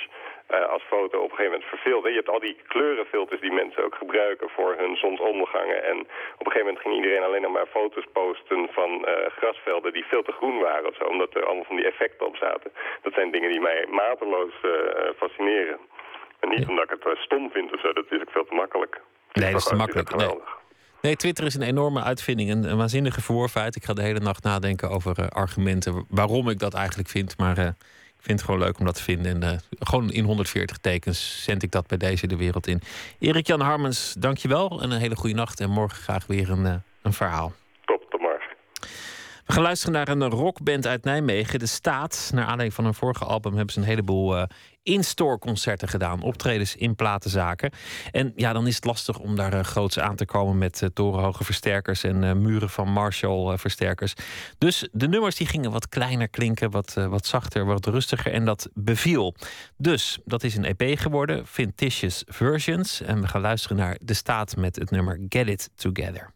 uh, 0.51 0.69
als 0.69 0.83
foto 0.83 1.19
op 1.19 1.31
een 1.31 1.37
gegeven 1.37 1.53
moment 1.53 1.69
verveelde. 1.69 2.09
Je 2.09 2.15
hebt 2.15 2.29
al 2.29 2.41
die 2.41 2.57
kleurenfilters 2.67 3.41
die 3.41 3.53
mensen 3.53 3.85
ook 3.85 3.95
gebruiken 3.95 4.49
voor 4.51 4.75
hun 4.77 4.97
zonsondergangen. 4.97 5.85
En 5.85 5.99
op 6.41 6.47
een 6.47 6.53
gegeven 6.53 6.67
moment 6.67 6.83
ging 6.83 6.95
iedereen 6.95 7.23
alleen 7.23 7.43
nog 7.43 7.53
maar 7.53 7.67
foto's 7.67 8.07
posten 8.13 8.69
van 8.71 8.91
uh, 8.91 9.27
grasvelden 9.37 9.93
die 9.93 10.05
veel 10.05 10.23
te 10.23 10.33
groen 10.33 10.59
waren 10.59 10.89
of 10.89 10.97
zo, 10.97 11.05
omdat 11.05 11.35
er 11.35 11.45
allemaal 11.45 11.65
van 11.65 11.77
die 11.77 11.87
effecten 11.87 12.27
op 12.27 12.37
zaten. 12.37 12.73
Dat 13.03 13.13
zijn 13.13 13.31
dingen 13.31 13.51
die 13.51 13.61
mij 13.61 13.87
mateloos 13.89 14.55
uh, 14.63 14.73
fascineren. 15.17 15.79
En 16.41 16.49
niet 16.49 16.69
omdat 16.69 16.91
ik 16.91 17.03
het 17.03 17.19
stom 17.19 17.51
vind 17.51 17.73
of 17.73 17.81
zo, 17.81 17.93
dat 17.93 18.07
is 18.11 18.21
ook 18.21 18.31
veel 18.31 18.47
te 18.47 18.55
makkelijk. 18.55 19.01
Nee, 19.43 19.53
dat 19.53 19.61
is 19.61 19.67
te 19.67 19.75
makkelijk. 19.75 20.17
Nee. 20.17 20.39
nee. 21.01 21.17
Twitter 21.17 21.45
is 21.45 21.55
een 21.55 21.63
enorme 21.63 22.03
uitvinding, 22.03 22.51
een, 22.51 22.71
een 22.71 22.77
waanzinnige 22.77 23.21
verworvenheid. 23.21 23.77
Ik 23.77 23.85
ga 23.85 23.93
de 23.93 24.03
hele 24.03 24.21
nacht 24.21 24.43
nadenken 24.43 24.91
over 24.91 25.29
argumenten 25.29 26.05
waarom 26.09 26.49
ik 26.49 26.59
dat 26.59 26.75
eigenlijk 26.75 27.09
vind. 27.09 27.39
Maar 27.39 27.75
vind 28.25 28.39
het 28.39 28.49
gewoon 28.49 28.61
leuk 28.61 28.79
om 28.79 28.85
dat 28.85 28.95
te 28.95 29.03
vinden. 29.03 29.43
En 29.43 29.53
uh, 29.53 29.59
gewoon 29.79 30.11
in 30.11 30.25
140 30.25 30.77
tekens 30.77 31.43
zend 31.43 31.63
ik 31.63 31.71
dat 31.71 31.87
bij 31.87 31.99
deze 31.99 32.27
de 32.27 32.37
wereld 32.37 32.67
in. 32.67 32.81
Erik-Jan 33.19 33.61
Harmens, 33.61 34.15
dankjewel 34.19 34.83
en 34.83 34.91
een 34.91 35.01
hele 35.01 35.17
goede 35.17 35.35
nacht. 35.35 35.61
En 35.61 35.71
morgen 35.71 35.99
graag 35.99 36.27
weer 36.27 36.51
een, 36.51 36.83
een 37.03 37.13
verhaal. 37.13 37.53
We 39.45 39.53
gaan 39.53 39.63
luisteren 39.63 39.95
naar 39.95 40.09
een 40.09 40.31
rockband 40.31 40.87
uit 40.87 41.05
Nijmegen, 41.05 41.59
De 41.59 41.67
Staat. 41.67 42.31
Naar 42.33 42.43
aanleiding 42.43 42.75
van 42.75 42.85
hun 42.85 42.95
vorige 42.95 43.25
album 43.25 43.55
hebben 43.55 43.73
ze 43.73 43.81
een 43.81 43.87
heleboel 43.87 44.37
uh, 44.37 44.43
in-store 44.83 45.39
concerten 45.39 45.89
gedaan. 45.89 46.23
Optredens 46.23 46.77
in 46.77 46.95
platenzaken. 46.95 47.73
En 48.11 48.33
ja, 48.37 48.53
dan 48.53 48.67
is 48.67 48.75
het 48.75 48.85
lastig 48.85 49.19
om 49.19 49.37
daar 49.37 49.55
uh, 49.55 49.61
groots 49.61 49.99
aan 49.99 50.17
te 50.17 50.25
komen 50.25 50.59
met 50.59 50.81
uh, 50.81 50.89
torenhoge 50.95 51.45
versterkers 51.45 52.05
en 52.05 52.43
muren 52.43 52.71
van 52.71 52.89
Marshall 52.89 53.59
versterkers. 53.59 54.15
Dus 54.59 54.89
de 54.93 55.09
nummers 55.09 55.37
die 55.37 55.47
gingen 55.47 55.71
wat 55.71 55.89
kleiner 55.89 56.29
klinken, 56.29 56.71
wat, 56.71 56.95
wat 56.95 57.27
zachter, 57.27 57.65
wat 57.65 57.87
rustiger. 57.87 58.33
En 58.33 58.45
dat 58.45 58.69
beviel. 58.75 59.35
Dus 59.77 60.19
dat 60.25 60.43
is 60.43 60.57
een 60.57 60.77
EP 60.77 60.99
geworden, 60.99 61.47
Vinticious 61.47 62.23
Versions. 62.27 63.01
En 63.01 63.21
we 63.21 63.29
gaan 63.29 63.41
luisteren 63.41 63.77
naar 63.77 63.99
De 64.01 64.15
Staat 64.15 64.57
met 64.57 64.77
het 64.77 64.91
nummer 64.91 65.21
Get 65.29 65.49
It 65.49 65.71
Together. 65.75 66.33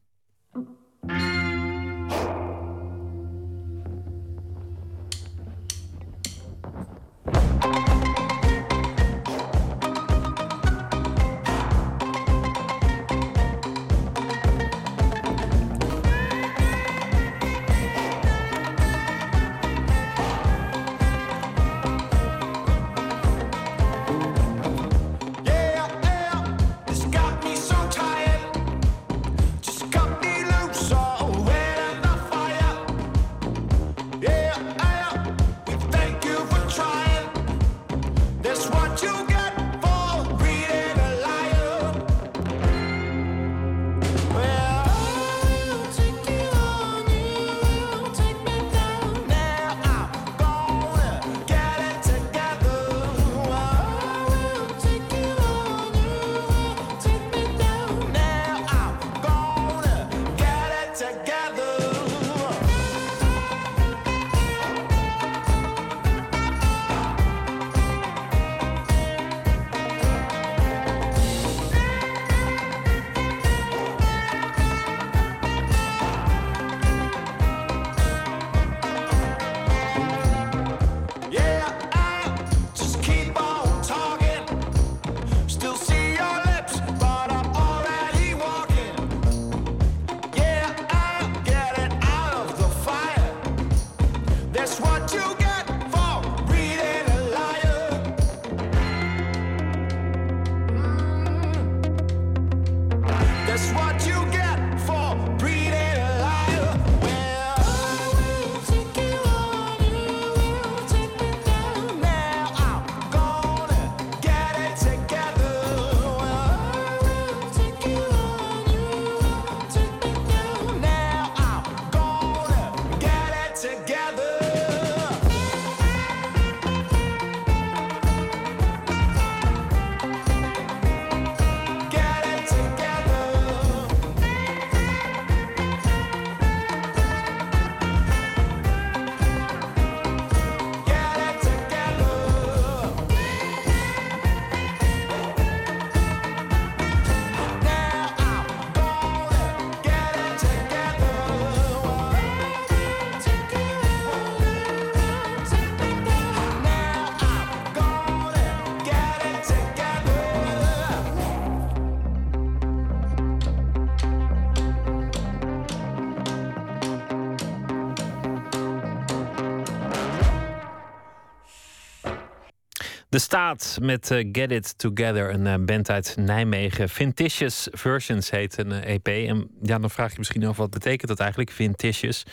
De 173.18 173.24
Staat 173.24 173.78
met 173.80 174.10
uh, 174.10 174.28
Get 174.32 174.50
It 174.50 174.78
Together, 174.78 175.30
een 175.30 175.46
uh, 175.46 175.54
band 175.64 175.90
uit 175.90 176.16
Nijmegen. 176.16 176.88
Vinticious 176.88 177.68
Versions 177.70 178.30
heet 178.30 178.58
een 178.58 178.72
EP. 178.72 179.06
En 179.08 179.50
ja, 179.62 179.78
dan 179.78 179.90
vraag 179.90 180.10
je 180.10 180.18
misschien 180.18 180.44
af 180.44 180.56
wat 180.56 180.70
betekent 180.70 181.08
dat 181.08 181.20
eigenlijk, 181.20 181.50
Vinticious. 181.50 182.24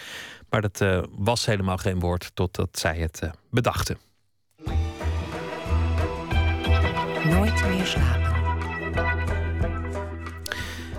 Maar 0.50 0.62
dat 0.62 1.06
was 1.12 1.46
helemaal 1.46 1.78
geen 1.78 2.00
woord 2.00 2.32
totdat 2.34 2.80
zij 2.80 2.98
het 2.98 3.30
bedachten. 3.50 3.98
Nooit 7.24 7.68
meer 7.68 7.86
slapen. 7.86 9.25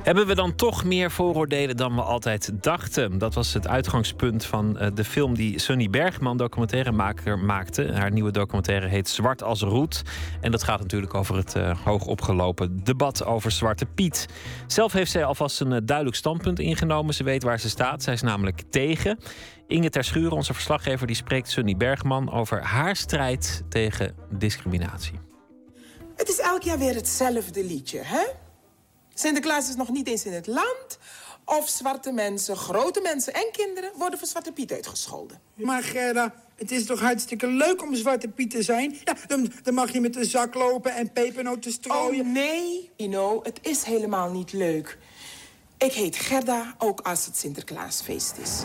Hebben 0.07 0.27
we 0.27 0.35
dan 0.35 0.55
toch 0.55 0.85
meer 0.85 1.11
vooroordelen 1.11 1.77
dan 1.77 1.95
we 1.95 2.03
altijd 2.03 2.63
dachten? 2.63 3.19
Dat 3.19 3.35
was 3.35 3.55
het 3.55 3.69
uitgangspunt 3.69 4.45
van 4.45 4.77
uh, 4.81 4.87
de 4.95 5.05
film 5.05 5.35
die 5.35 5.59
Sunny 5.59 5.91
Bergman, 5.91 6.37
documentairemaker, 6.37 7.39
maakte. 7.39 7.93
Haar 7.93 8.11
nieuwe 8.13 8.31
documentaire 8.31 8.87
heet 8.87 9.09
Zwart 9.09 9.43
als 9.43 9.63
Roet. 9.63 10.03
En 10.41 10.51
dat 10.51 10.63
gaat 10.63 10.81
natuurlijk 10.81 11.15
over 11.15 11.37
het 11.37 11.55
uh, 11.55 11.79
hoogopgelopen 11.85 12.85
debat 12.85 13.25
over 13.25 13.51
Zwarte 13.51 13.87
Piet. 13.87 14.27
Zelf 14.67 14.93
heeft 14.93 15.11
zij 15.11 15.25
alvast 15.25 15.61
een 15.61 15.73
uh, 15.73 15.79
duidelijk 15.85 16.17
standpunt 16.17 16.59
ingenomen. 16.59 17.15
Ze 17.15 17.25
weet 17.25 17.43
waar 17.43 17.61
ze 17.61 17.69
staat. 17.69 18.03
Zij 18.03 18.15
is 18.15 18.23
namelijk 18.23 18.63
tegen. 18.71 19.19
Inge 19.67 19.91
Terschuur, 19.91 20.31
onze 20.31 20.55
verslaggever, 20.55 21.07
die 21.07 21.17
spreekt 21.17 21.51
Sunny 21.51 21.77
Bergman 21.77 22.33
over 22.33 22.63
haar 22.63 22.97
strijd 22.97 23.63
tegen 23.69 24.15
discriminatie. 24.31 25.19
Het 26.17 26.29
is 26.29 26.39
elk 26.39 26.63
jaar 26.63 26.79
weer 26.79 26.95
hetzelfde 26.95 27.65
liedje, 27.65 28.01
hè? 28.03 28.45
Sinterklaas 29.19 29.69
is 29.69 29.77
nog 29.77 29.91
niet 29.91 30.09
eens 30.09 30.25
in 30.25 30.33
het 30.33 30.47
land. 30.47 30.99
Of 31.45 31.69
zwarte 31.69 32.13
mensen, 32.13 32.57
grote 32.57 33.01
mensen 33.01 33.35
en 33.35 33.49
kinderen 33.53 33.91
worden 33.95 34.19
voor 34.19 34.29
Zwarte 34.29 34.53
Piet 34.53 34.73
uitgescholden. 34.73 35.41
Maar 35.55 35.83
Gerda, 35.83 36.35
het 36.55 36.71
is 36.71 36.87
toch 36.87 37.01
hartstikke 37.01 37.47
leuk 37.47 37.83
om 37.83 37.95
Zwarte 37.95 38.29
Piet 38.29 38.51
te 38.51 38.63
zijn? 38.63 38.99
Ja, 39.05 39.17
dan, 39.27 39.53
dan 39.63 39.75
mag 39.75 39.93
je 39.93 40.01
met 40.01 40.15
de 40.15 40.25
zak 40.25 40.55
lopen 40.55 40.95
en 40.95 41.13
pepernoten 41.13 41.73
strooien. 41.73 42.27
Oh 42.27 42.33
nee, 42.33 42.91
Ino, 42.97 43.41
het 43.43 43.59
is 43.63 43.83
helemaal 43.83 44.31
niet 44.31 44.53
leuk. 44.53 44.99
Ik 45.79 45.93
heet 45.93 46.17
Gerda, 46.17 46.75
ook 46.79 47.01
als 47.01 47.27
het 47.27 47.37
Sinterklaasfeest 47.37 48.35
is. 48.43 48.63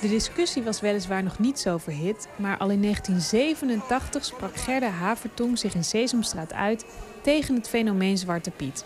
De 0.00 0.08
discussie 0.08 0.62
was 0.62 0.80
weliswaar 0.80 1.22
nog 1.22 1.38
niet 1.38 1.58
zo 1.58 1.78
verhit, 1.78 2.28
maar 2.36 2.58
al 2.58 2.70
in 2.70 2.82
1987 2.82 4.24
sprak 4.24 4.56
Gerda 4.56 4.88
Havertong 4.88 5.58
zich 5.58 5.74
in 5.74 5.84
Sesamstraat 5.84 6.52
uit 6.52 6.84
tegen 7.22 7.54
het 7.54 7.68
fenomeen 7.68 8.18
Zwarte 8.18 8.50
Piet. 8.50 8.84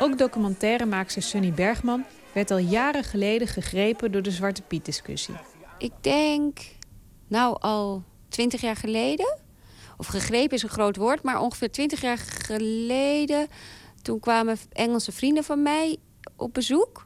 Ook 0.00 0.18
documentairemaakster 0.18 1.22
Sunny 1.22 1.52
Bergman 1.52 2.04
werd 2.32 2.50
al 2.50 2.58
jaren 2.58 3.04
geleden 3.04 3.48
gegrepen 3.48 4.12
door 4.12 4.22
de 4.22 4.30
Zwarte 4.30 4.62
Piet-discussie. 4.62 5.34
Ik 5.78 5.92
denk, 6.00 6.58
nou 7.28 7.56
al 7.60 8.02
twintig 8.28 8.60
jaar 8.60 8.76
geleden. 8.76 9.38
Of 9.96 10.06
gegrepen 10.06 10.56
is 10.56 10.62
een 10.62 10.68
groot 10.68 10.96
woord, 10.96 11.22
maar 11.22 11.40
ongeveer 11.40 11.70
twintig 11.70 12.00
jaar 12.00 12.18
geleden... 12.18 13.46
toen 14.02 14.20
kwamen 14.20 14.58
Engelse 14.72 15.12
vrienden 15.12 15.44
van 15.44 15.62
mij 15.62 15.96
op 16.36 16.54
bezoek. 16.54 17.05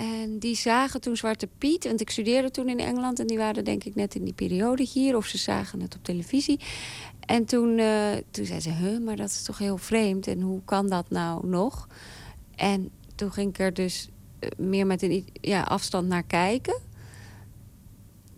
En 0.00 0.38
die 0.38 0.56
zagen 0.56 1.00
toen 1.00 1.16
Zwarte 1.16 1.48
Piet, 1.58 1.84
want 1.84 2.00
ik 2.00 2.10
studeerde 2.10 2.50
toen 2.50 2.68
in 2.68 2.78
Engeland... 2.78 3.18
en 3.18 3.26
die 3.26 3.38
waren 3.38 3.64
denk 3.64 3.84
ik 3.84 3.94
net 3.94 4.14
in 4.14 4.24
die 4.24 4.34
periode 4.34 4.82
hier, 4.82 5.16
of 5.16 5.26
ze 5.26 5.38
zagen 5.38 5.80
het 5.80 5.94
op 5.94 6.04
televisie. 6.04 6.60
En 7.20 7.44
toen, 7.44 7.78
uh, 7.78 8.12
toen 8.30 8.44
zei 8.44 8.60
ze, 8.60 8.70
huh, 8.70 9.00
maar 9.00 9.16
dat 9.16 9.28
is 9.28 9.42
toch 9.42 9.58
heel 9.58 9.76
vreemd... 9.76 10.26
en 10.26 10.40
hoe 10.40 10.60
kan 10.64 10.88
dat 10.88 11.10
nou 11.10 11.46
nog? 11.46 11.88
En 12.56 12.90
toen 13.14 13.32
ging 13.32 13.48
ik 13.48 13.58
er 13.58 13.74
dus 13.74 14.08
eh, 14.38 14.48
meer 14.56 14.86
met 14.86 15.02
een 15.02 15.26
ja, 15.32 15.62
afstand 15.62 16.08
naar 16.08 16.24
kijken. 16.24 16.80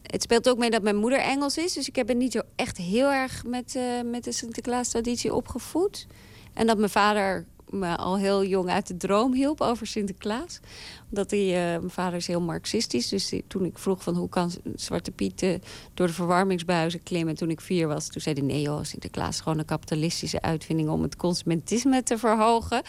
Het 0.03 0.23
speelt 0.23 0.49
ook 0.49 0.59
mee 0.59 0.71
dat 0.71 0.83
mijn 0.83 0.97
moeder 0.97 1.19
Engels 1.19 1.59
is... 1.59 1.73
dus 1.73 1.89
ik 1.89 2.07
ben 2.07 2.19
niet 2.19 2.33
zo 2.33 2.41
echt 2.57 2.77
heel 2.77 3.11
erg 3.11 3.45
met, 3.45 3.75
uh, 3.77 4.03
met 4.05 4.25
de 4.25 4.33
Sinterklaas-traditie 4.33 5.35
opgevoed. 5.35 6.07
En 6.53 6.67
dat 6.67 6.79
mijn 6.79 6.91
vader 6.91 7.47
me 7.73 7.97
al 7.97 8.19
heel 8.19 8.45
jong 8.45 8.71
uit 8.71 8.87
de 8.87 8.97
droom 8.97 9.35
hielp 9.35 9.61
over 9.61 9.87
Sinterklaas. 9.87 10.61
Omdat 11.09 11.31
hij, 11.31 11.47
uh, 11.47 11.79
mijn 11.79 11.91
vader 11.91 12.19
is 12.19 12.27
heel 12.27 12.41
marxistisch. 12.41 13.09
Dus 13.09 13.33
toen 13.47 13.65
ik 13.65 13.79
vroeg 13.79 14.03
van 14.03 14.15
hoe 14.15 14.29
kan 14.29 14.51
Zwarte 14.75 15.11
Piet 15.11 15.43
uh, 15.43 15.55
door 15.95 16.07
de 16.07 16.13
verwarmingsbuizen 16.13 17.03
klimmen 17.03 17.35
toen 17.35 17.51
ik 17.51 17.61
vier 17.61 17.89
was. 17.89 18.09
Toen 18.09 18.21
zei 18.21 18.35
hij 18.35 18.45
nee 18.45 18.63
joh, 18.63 18.83
Sinterklaas 18.83 19.29
is 19.29 19.41
gewoon 19.41 19.59
een 19.59 19.65
kapitalistische 19.65 20.41
uitvinding 20.43 20.89
om 20.89 21.03
het 21.03 21.17
consumentisme 21.17 22.03
te 22.03 22.19
verhogen. 22.19 22.83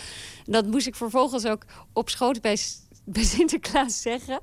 dat 0.46 0.68
moest 0.68 0.88
ik 0.88 0.96
vervolgens 0.96 1.46
ook 1.46 1.66
op 1.94 2.10
schoot 2.10 2.42
bij 2.42 2.58
bij 3.06 3.24
Sinterklaas 3.24 4.02
zeggen. 4.02 4.42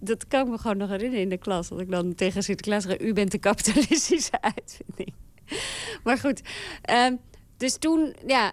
Dat 0.00 0.28
kan 0.28 0.40
ik 0.40 0.48
me 0.48 0.58
gewoon 0.58 0.76
nog 0.76 0.88
herinneren 0.88 1.22
in 1.22 1.28
de 1.28 1.38
klas. 1.38 1.68
Dat 1.68 1.80
ik 1.80 1.90
dan 1.90 2.14
tegen 2.14 2.42
Sinterklaas 2.42 2.82
zeg: 2.82 3.00
U 3.00 3.12
bent 3.12 3.30
de 3.30 3.38
kapitalistische 3.38 4.40
uitvinding. 4.54 5.12
Maar 6.04 6.18
goed. 6.18 6.40
Uh, 6.90 7.06
dus 7.56 7.76
toen, 7.76 8.14
ja, 8.26 8.52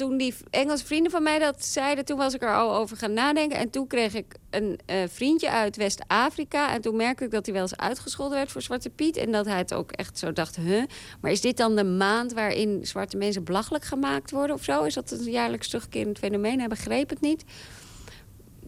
toen 0.00 0.16
die 0.16 0.34
Engelse 0.50 0.86
vrienden 0.86 1.10
van 1.10 1.22
mij 1.22 1.38
dat 1.38 1.64
zeiden, 1.64 2.04
toen 2.04 2.16
was 2.16 2.34
ik 2.34 2.42
er 2.42 2.54
al 2.54 2.74
over 2.74 2.96
gaan 2.96 3.12
nadenken. 3.12 3.58
En 3.58 3.70
toen 3.70 3.86
kreeg 3.86 4.14
ik 4.14 4.34
een 4.50 4.78
uh, 4.86 4.96
vriendje 5.08 5.50
uit 5.50 5.76
West-Afrika. 5.76 6.72
En 6.72 6.80
toen 6.80 6.96
merkte 6.96 7.24
ik 7.24 7.30
dat 7.30 7.44
hij 7.44 7.54
wel 7.54 7.62
eens 7.62 7.76
uitgescholden 7.76 8.38
werd 8.38 8.50
voor 8.50 8.62
Zwarte 8.62 8.90
Piet. 8.90 9.16
En 9.16 9.32
dat 9.32 9.46
hij 9.46 9.58
het 9.58 9.74
ook 9.74 9.92
echt 9.92 10.18
zo 10.18 10.32
dacht, 10.32 10.56
huh, 10.56 10.84
maar 11.20 11.30
is 11.30 11.40
dit 11.40 11.56
dan 11.56 11.76
de 11.76 11.84
maand 11.84 12.32
waarin 12.32 12.86
zwarte 12.86 13.16
mensen 13.16 13.44
belachelijk 13.44 13.84
gemaakt 13.84 14.30
worden 14.30 14.56
of 14.56 14.64
zo? 14.64 14.82
Is 14.84 14.94
dat 14.94 15.10
een 15.10 15.30
jaarlijks 15.30 15.68
terugkerend 15.68 16.18
fenomeen? 16.18 16.58
Hij 16.58 16.68
begreep 16.68 17.08
het 17.10 17.20
niet. 17.20 17.44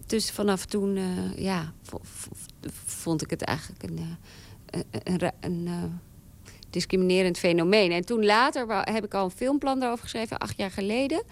Dus 0.06 0.30
vanaf 0.30 0.64
toen, 0.66 0.96
uh, 0.96 1.36
ja, 1.36 1.72
vond 2.84 3.22
ik 3.22 3.30
het 3.30 3.42
eigenlijk 3.42 3.82
een, 3.82 3.98
uh, 3.98 4.80
een, 5.02 5.30
een, 5.40 5.66
een 5.66 6.00
discriminerend 6.72 7.38
fenomeen. 7.38 7.92
En 7.92 8.04
toen 8.04 8.24
later 8.24 8.66
heb 8.84 9.04
ik 9.04 9.14
al 9.14 9.24
een 9.24 9.30
filmplan 9.30 9.80
daarover 9.80 10.04
geschreven, 10.04 10.38
acht 10.38 10.56
jaar 10.56 10.70
geleden. 10.70 11.22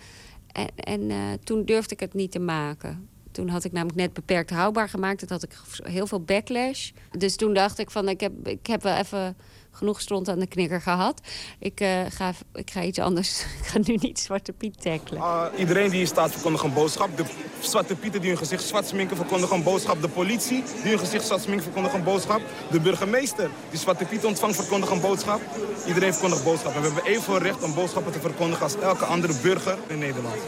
En, 0.53 0.69
en 0.77 1.11
uh, 1.11 1.17
toen 1.45 1.65
durfde 1.65 1.95
ik 1.95 2.01
het 2.01 2.15
niet 2.15 2.31
te 2.31 2.39
maken. 2.39 3.09
Toen 3.31 3.49
had 3.49 3.65
ik 3.65 3.73
namelijk 3.73 3.99
net 3.99 4.13
beperkt 4.13 4.51
houdbaar 4.51 4.89
gemaakt. 4.89 5.21
Dat 5.21 5.29
had 5.29 5.43
ik 5.43 5.53
heel 5.83 6.07
veel 6.07 6.21
backlash. 6.21 6.91
Dus 7.11 7.37
toen 7.37 7.55
dacht 7.55 7.79
ik 7.79 7.91
van, 7.91 8.09
ik 8.09 8.21
heb, 8.21 8.49
ik 8.49 8.67
heb 8.67 8.83
wel 8.83 8.97
even 8.97 9.37
genoeg 9.71 10.01
stront 10.01 10.29
aan 10.29 10.39
de 10.39 10.47
knikker 10.47 10.81
gehad. 10.81 11.21
Ik, 11.59 11.81
uh, 11.81 12.01
ga, 12.09 12.33
ik 12.55 12.71
ga 12.71 12.83
iets 12.83 12.99
anders. 12.99 13.45
ik 13.61 13.67
ga 13.67 13.79
nu 13.85 13.95
niet 14.01 14.19
Zwarte 14.19 14.53
Piet 14.53 14.83
tackelen. 14.83 15.23
Uh, 15.23 15.45
iedereen 15.59 15.89
die 15.89 15.99
hier 15.99 16.07
staat 16.07 16.33
verkondigt 16.33 16.65
een 16.65 16.73
boodschap. 16.73 17.17
De 17.17 17.25
Zwarte 17.61 17.95
Pieten 17.95 18.21
die 18.21 18.31
hun 18.31 18.39
gezicht 18.39 18.63
zwart 18.63 18.87
sminken 18.87 19.17
verkondigen 19.17 19.57
een 19.57 19.63
boodschap. 19.63 20.03
De 20.03 20.09
politie 20.09 20.63
die 20.83 20.91
hun 20.91 20.99
gezicht 20.99 21.27
zwart 21.27 21.43
sminken 21.43 21.65
verkondigt 21.65 21.95
een 21.95 22.05
boodschap. 22.05 22.41
De 22.71 22.81
burgemeester 22.81 23.51
die 23.71 23.79
Zwarte 23.79 24.05
Piet 24.05 24.25
ontvangt 24.25 24.57
verkondigt 24.57 24.93
een 24.93 25.01
boodschap. 25.01 25.41
Iedereen 25.87 26.13
verkondigt 26.13 26.45
boodschap. 26.45 26.75
En 26.75 26.81
we 26.81 26.87
hebben 26.87 27.05
evenveel 27.05 27.39
recht 27.39 27.63
om 27.63 27.75
boodschappen 27.75 28.13
te 28.13 28.21
verkondigen 28.21 28.63
als 28.63 28.77
elke 28.77 29.05
andere 29.05 29.35
burger 29.43 29.79
in 29.87 29.99
Nederland. 29.99 30.39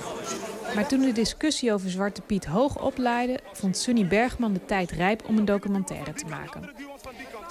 Maar 0.74 0.88
toen 0.88 1.00
de 1.00 1.12
discussie 1.12 1.72
over 1.72 1.90
Zwarte 1.90 2.20
Piet 2.20 2.44
hoog 2.44 2.80
oplaaide, 2.80 3.40
vond 3.52 3.76
Sunny 3.76 4.06
Bergman 4.06 4.52
de 4.52 4.64
tijd 4.64 4.90
rijp 4.90 5.22
om 5.28 5.38
een 5.38 5.44
documentaire 5.44 6.12
te 6.12 6.26
maken. 6.26 6.70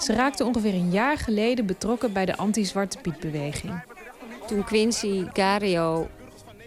Ze 0.02 0.12
raakte 0.12 0.44
ongeveer 0.44 0.74
een 0.74 0.90
jaar 0.90 1.18
geleden 1.18 1.66
betrokken 1.66 2.12
bij 2.12 2.24
de 2.24 2.36
anti-Zwarte 2.36 2.98
Piet-beweging. 2.98 3.82
Toen 4.46 4.64
Quincy 4.64 5.24
Gario 5.32 6.08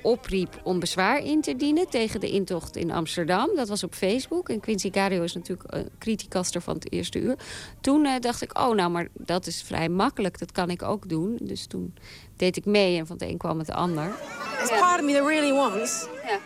opriep 0.02 0.60
om 0.64 0.80
bezwaar 0.80 1.20
in 1.20 1.42
te 1.42 1.56
dienen 1.56 1.90
tegen 1.90 2.20
de 2.20 2.30
intocht 2.30 2.76
in 2.76 2.92
Amsterdam. 2.92 3.50
Dat 3.56 3.68
was 3.68 3.84
op 3.84 3.94
Facebook. 3.94 4.50
En 4.50 4.60
Quincy 4.60 4.92
Gario 4.92 5.24
is 5.24 5.34
natuurlijk 5.34 5.74
een 5.74 5.90
criticaster 6.00 6.62
van 6.62 6.74
het 6.76 6.92
eerste 6.92 7.20
uur. 7.20 7.36
Toen 7.82 8.06
uh, 8.06 8.12
dacht 8.20 8.42
ik, 8.42 8.60
oh 8.60 8.76
nou, 8.76 8.90
maar 8.90 9.08
dat 9.14 9.48
is 9.48 9.62
vrij 9.62 9.90
makkelijk. 9.90 10.40
Dat 10.40 10.52
kan 10.52 10.70
ik 10.70 10.84
ook 10.84 11.10
doen. 11.10 11.38
Dus 11.42 11.66
toen 11.66 11.94
deed 12.36 12.58
ik 12.58 12.66
mee 12.66 12.98
en 12.98 13.08
van 13.08 13.16
het 13.20 13.30
een 13.30 13.38
kwam 13.38 13.60
het 13.60 13.72
ander. 13.72 14.12
There's 14.58 14.80
part 14.80 15.00
of 15.00 15.06
me 15.06 15.14
that 15.14 15.28
really 15.28 15.54
wants 15.54 16.08
yeah. 16.24 16.40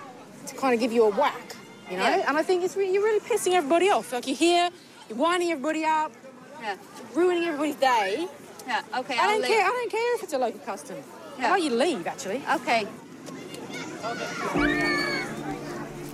to 0.45 0.55
kind 0.59 0.73
of 0.73 0.79
give 0.79 0.93
you 0.93 1.13
a 1.13 1.15
whack, 1.15 1.55
you 1.89 2.01
know? 2.01 2.15
Yeah. 2.15 2.29
And 2.29 2.39
I 2.39 2.43
think 2.43 2.63
it's 2.63 2.75
re 2.75 2.91
you're 2.91 3.03
really 3.03 3.21
pissing 3.27 3.53
everybody 3.53 3.91
off. 3.91 4.11
Like 4.11 4.25
you're 4.25 4.49
here, 4.49 4.69
you're 5.07 5.19
winding 5.19 5.51
everybody 5.51 5.83
up, 5.83 6.11
yeah. 6.61 6.75
ruining 7.15 7.43
everybody's 7.43 7.79
day. 7.79 8.27
Yeah, 8.67 8.99
okay. 8.99 9.15
I 9.15 9.27
don't 9.27 9.45
care. 9.45 9.63
I 9.63 9.71
don't 9.79 9.91
care 9.91 10.15
if 10.15 10.23
it's 10.23 10.33
a 10.33 10.37
local 10.37 10.59
custom. 10.65 10.97
Yeah. 11.37 11.51
Why 11.51 11.57
you 11.57 11.75
leave, 11.75 12.07
actually? 12.07 12.41
Okay. 12.55 12.87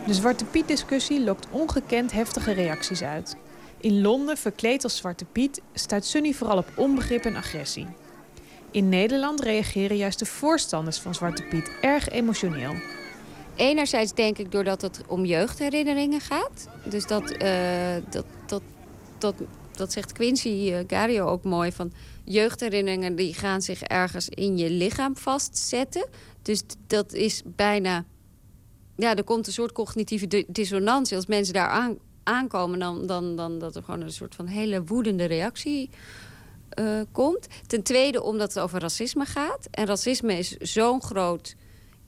De 0.06 0.14
Zwarte 0.14 0.46
Piet-discussie 0.46 1.20
lokt 1.24 1.48
ongekend 1.50 2.12
heftige 2.12 2.52
reacties 2.52 3.02
uit. 3.02 3.36
In 3.78 4.02
Londen, 4.02 4.38
verkleed 4.38 4.84
als 4.84 4.98
Zwarte 4.98 5.26
Piet, 5.26 5.62
stuit 5.74 6.06
Sunny 6.06 6.34
vooral 6.34 6.58
op 6.58 6.72
onbegrip 6.76 7.26
en 7.26 7.36
agressie. 7.36 7.88
In 8.72 8.90
Nederland 8.90 9.42
reageren 9.42 9.98
juist 9.98 10.20
de 10.20 10.26
voorstanders 10.26 10.98
van 10.98 11.16
Zwarte 11.16 11.44
Piet 11.44 11.72
erg 11.82 12.10
emotioneel. 12.10 12.74
Enerzijds 13.56 14.14
denk 14.14 14.38
ik 14.38 14.52
doordat 14.52 14.82
het 14.82 15.02
om 15.08 15.26
jeugdherinneringen 15.26 16.22
gaat. 16.22 16.68
Dus 16.84 17.08
dat, 17.08 17.42
uh, 17.42 17.96
dat, 18.10 18.26
dat, 18.46 18.62
dat, 19.18 19.36
dat 19.76 19.92
zegt 19.92 20.12
Quincy 20.12 20.50
uh, 20.50 20.80
Gario 20.88 21.26
ook 21.28 21.44
mooi. 21.44 21.72
Van 21.72 21.94
jeugdherinneringen 22.24 23.16
die 23.16 23.34
gaan 23.34 23.62
zich 23.62 23.82
ergens 23.82 24.30
in 24.30 24.58
je 24.58 24.70
lichaam 24.70 25.18
vastzetten. 25.18 26.08
Dus 26.42 26.62
dat 26.88 27.14
is 27.14 27.42
bijna... 27.46 28.06
Ja, 28.96 29.16
er 29.16 29.24
komt 29.24 29.48
een 29.48 29.54
soort 29.54 29.72
cognitieve 29.72 30.46
dissonantie. 30.48 31.16
Als 31.16 31.26
mensen 31.26 31.54
daar 31.54 31.70
aan, 31.70 31.98
aankomen, 32.24 32.80
dan, 32.80 33.06
dan, 33.06 33.36
dan 33.36 33.60
dat 33.60 33.76
er 33.76 33.84
gewoon 33.84 34.02
een 34.02 34.12
soort 34.12 34.36
van 34.36 34.48
hele 34.48 34.84
woedende 34.84 35.26
reactie 35.26 35.90
uh, 36.80 37.02
komt. 37.12 37.48
Ten 37.68 37.84
tweede 37.84 38.24
omdat 38.24 38.54
het 38.54 38.64
over 38.64 38.80
racisme 38.80 39.26
gaat. 39.26 39.68
En 39.72 39.86
racisme 39.86 40.38
is 40.38 40.58
zo'n 40.58 41.02
groot 41.02 41.56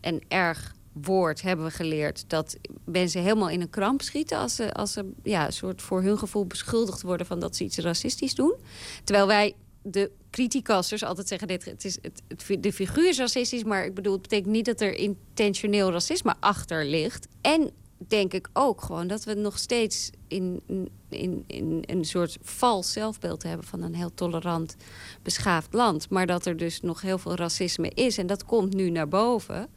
en 0.02 0.22
erg 0.27 0.76
woord, 1.02 1.41
hebben 1.41 1.65
we 1.65 1.72
geleerd... 1.72 2.24
dat 2.28 2.57
mensen 2.86 3.22
helemaal 3.22 3.49
in 3.49 3.61
een 3.61 3.69
kramp 3.69 4.02
schieten... 4.02 4.38
als 4.38 4.56
ze, 4.56 4.74
als 4.74 4.91
ze 4.91 5.11
ja, 5.24 5.52
soort 5.52 5.82
voor 5.82 6.02
hun 6.02 6.18
gevoel 6.18 6.45
beschuldigd 6.45 7.02
worden... 7.02 7.26
van 7.26 7.40
dat 7.40 7.56
ze 7.56 7.64
iets 7.64 7.78
racistisch 7.78 8.36
doen. 8.36 8.56
Terwijl 9.03 9.28
wij 9.28 9.56
de 9.82 10.11
criticasters 10.30 11.03
altijd 11.03 11.28
zeggen... 11.28 11.48
Dit, 11.48 11.65
het 11.65 11.86
is, 11.86 11.98
het, 12.02 12.22
het, 12.28 12.64
de 12.64 12.74
figuur 12.74 13.10
is 13.10 13.18
racistisch, 13.18 13.64
maar 13.64 13.86
ik 13.86 13.94
bedoel, 13.94 14.14
het 14.14 14.22
betekent 14.22 14.53
niet... 14.53 14.65
dat 14.65 14.82
er 14.82 14.94
intentioneel 14.94 15.91
racisme 15.91 16.36
achter 16.40 16.86
ligt. 16.86 17.28
En 17.41 17.72
denk 18.07 18.34
ik 18.34 18.49
ook 18.53 18.82
gewoon 18.82 19.07
dat 19.07 19.24
we 19.24 19.34
nog 19.34 19.57
steeds 19.57 20.10
in, 20.28 20.61
in, 21.10 21.44
in 21.48 21.84
een 21.86 22.06
soort 22.06 22.38
vals 22.41 22.91
zelfbeeld 22.91 23.44
hebben... 23.44 23.68
van 23.68 23.82
een 23.82 23.95
heel 23.95 24.14
tolerant, 24.14 24.76
beschaafd 25.22 25.74
land. 25.74 26.10
Maar 26.10 26.28
dat 26.28 26.45
er 26.45 26.57
dus 26.57 26.82
nog 26.82 27.02
heel 27.02 27.18
veel 27.18 27.36
racisme 27.36 27.90
is. 27.90 28.18
En 28.18 28.28
dat 28.28 28.45
komt 28.45 28.74
nu 28.74 28.90
naar 28.90 29.07
boven. 29.07 29.69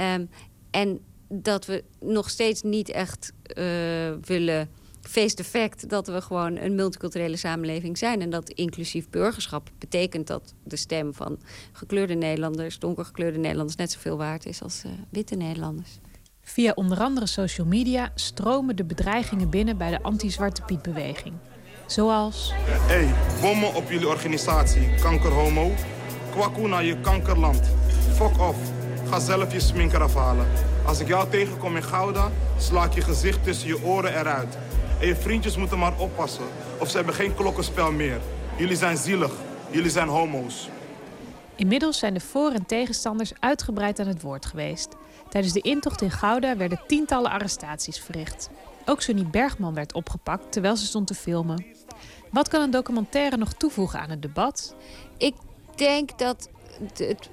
Um, 0.00 0.30
en 0.70 1.00
dat 1.28 1.66
we 1.66 1.84
nog 2.00 2.30
steeds 2.30 2.62
niet 2.62 2.88
echt 2.88 3.32
uh, 3.58 3.64
willen 4.20 4.68
face 5.00 5.34
the 5.34 5.44
fact... 5.44 5.88
dat 5.88 6.06
we 6.06 6.20
gewoon 6.20 6.56
een 6.56 6.74
multiculturele 6.74 7.36
samenleving 7.36 7.98
zijn. 7.98 8.20
En 8.20 8.30
dat 8.30 8.48
inclusief 8.50 9.08
burgerschap 9.08 9.70
betekent 9.78 10.26
dat 10.26 10.54
de 10.64 10.76
stem 10.76 11.14
van 11.14 11.38
gekleurde 11.72 12.14
Nederlanders... 12.14 12.78
donkergekleurde 12.78 13.38
Nederlanders 13.38 13.76
net 13.76 13.90
zoveel 13.90 14.16
waard 14.16 14.46
is 14.46 14.62
als 14.62 14.82
uh, 14.86 14.92
witte 15.10 15.34
Nederlanders. 15.34 15.98
Via 16.42 16.72
onder 16.74 16.98
andere 16.98 17.26
social 17.26 17.66
media 17.66 18.12
stromen 18.14 18.76
de 18.76 18.84
bedreigingen 18.84 19.50
binnen 19.50 19.76
bij 19.76 19.90
de 19.90 20.02
anti-Zwarte 20.02 20.62
Piet-beweging. 20.62 21.34
Zoals... 21.86 22.52
hey, 22.64 23.14
bommen 23.40 23.74
op 23.74 23.90
jullie 23.90 24.08
organisatie, 24.08 24.94
kankerhomo. 25.00 25.72
Kwakkoe 26.30 26.68
naar 26.68 26.84
je 26.84 27.00
kankerland. 27.00 27.70
Fuck 28.14 28.40
off. 28.40 28.79
Ga 29.10 29.18
zelf 29.18 29.52
je 29.52 29.60
sminker 29.60 30.02
afhalen. 30.02 30.46
Als 30.86 31.00
ik 31.00 31.08
jou 31.08 31.30
tegenkom 31.30 31.76
in 31.76 31.82
Gouda, 31.82 32.30
sla 32.58 32.84
ik 32.84 32.92
je 32.92 33.00
gezicht 33.00 33.44
tussen 33.44 33.68
je 33.68 33.84
oren 33.84 34.18
eruit. 34.18 34.58
En 35.00 35.06
je 35.06 35.16
vriendjes 35.16 35.56
moeten 35.56 35.78
maar 35.78 35.98
oppassen, 35.98 36.44
of 36.78 36.90
ze 36.90 36.96
hebben 36.96 37.14
geen 37.14 37.34
klokkenspel 37.34 37.92
meer. 37.92 38.20
Jullie 38.56 38.76
zijn 38.76 38.96
zielig. 38.96 39.32
Jullie 39.70 39.90
zijn 39.90 40.08
homo's. 40.08 40.68
Inmiddels 41.56 41.98
zijn 41.98 42.14
de 42.14 42.20
voor- 42.20 42.50
en 42.50 42.66
tegenstanders 42.66 43.32
uitgebreid 43.40 43.98
aan 43.98 44.06
het 44.06 44.22
woord 44.22 44.46
geweest. 44.46 44.96
Tijdens 45.28 45.52
de 45.52 45.60
intocht 45.60 46.02
in 46.02 46.10
Gouda 46.10 46.56
werden 46.56 46.80
tientallen 46.86 47.30
arrestaties 47.30 48.00
verricht. 48.00 48.50
Ook 48.86 49.02
Sunny 49.02 49.26
Bergman 49.26 49.74
werd 49.74 49.92
opgepakt 49.92 50.52
terwijl 50.52 50.76
ze 50.76 50.86
stond 50.86 51.06
te 51.06 51.14
filmen. 51.14 51.66
Wat 52.30 52.48
kan 52.48 52.62
een 52.62 52.70
documentaire 52.70 53.36
nog 53.36 53.52
toevoegen 53.52 54.00
aan 54.00 54.10
het 54.10 54.22
debat? 54.22 54.74
Ik 55.16 55.34
denk 55.74 56.18
dat 56.18 56.48
het, 56.96 57.28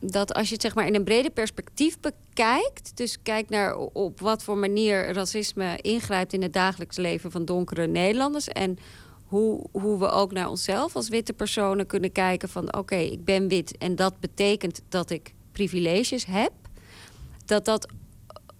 dat 0.00 0.34
als 0.34 0.46
je 0.48 0.52
het 0.52 0.62
zeg 0.62 0.74
maar 0.74 0.86
in 0.86 0.94
een 0.94 1.04
breder 1.04 1.30
perspectief 1.30 2.00
bekijkt... 2.00 2.96
dus 2.96 3.22
kijk 3.22 3.48
naar 3.48 3.76
op 3.76 4.20
wat 4.20 4.42
voor 4.42 4.56
manier 4.56 5.12
racisme 5.12 5.78
ingrijpt... 5.80 6.32
in 6.32 6.42
het 6.42 6.52
dagelijks 6.52 6.96
leven 6.96 7.30
van 7.30 7.44
donkere 7.44 7.86
Nederlanders... 7.86 8.48
en 8.48 8.78
hoe, 9.26 9.66
hoe 9.72 9.98
we 9.98 10.10
ook 10.10 10.32
naar 10.32 10.48
onszelf 10.48 10.96
als 10.96 11.08
witte 11.08 11.32
personen 11.32 11.86
kunnen 11.86 12.12
kijken 12.12 12.48
van... 12.48 12.76
oké, 12.76 12.96
ik 12.96 13.24
ben 13.24 13.48
wit 13.48 13.78
en 13.78 13.96
dat 13.96 14.20
betekent 14.20 14.82
dat 14.88 15.10
ik 15.10 15.34
privileges 15.52 16.24
heb... 16.24 16.52
dat 17.44 17.64
dat 17.64 17.86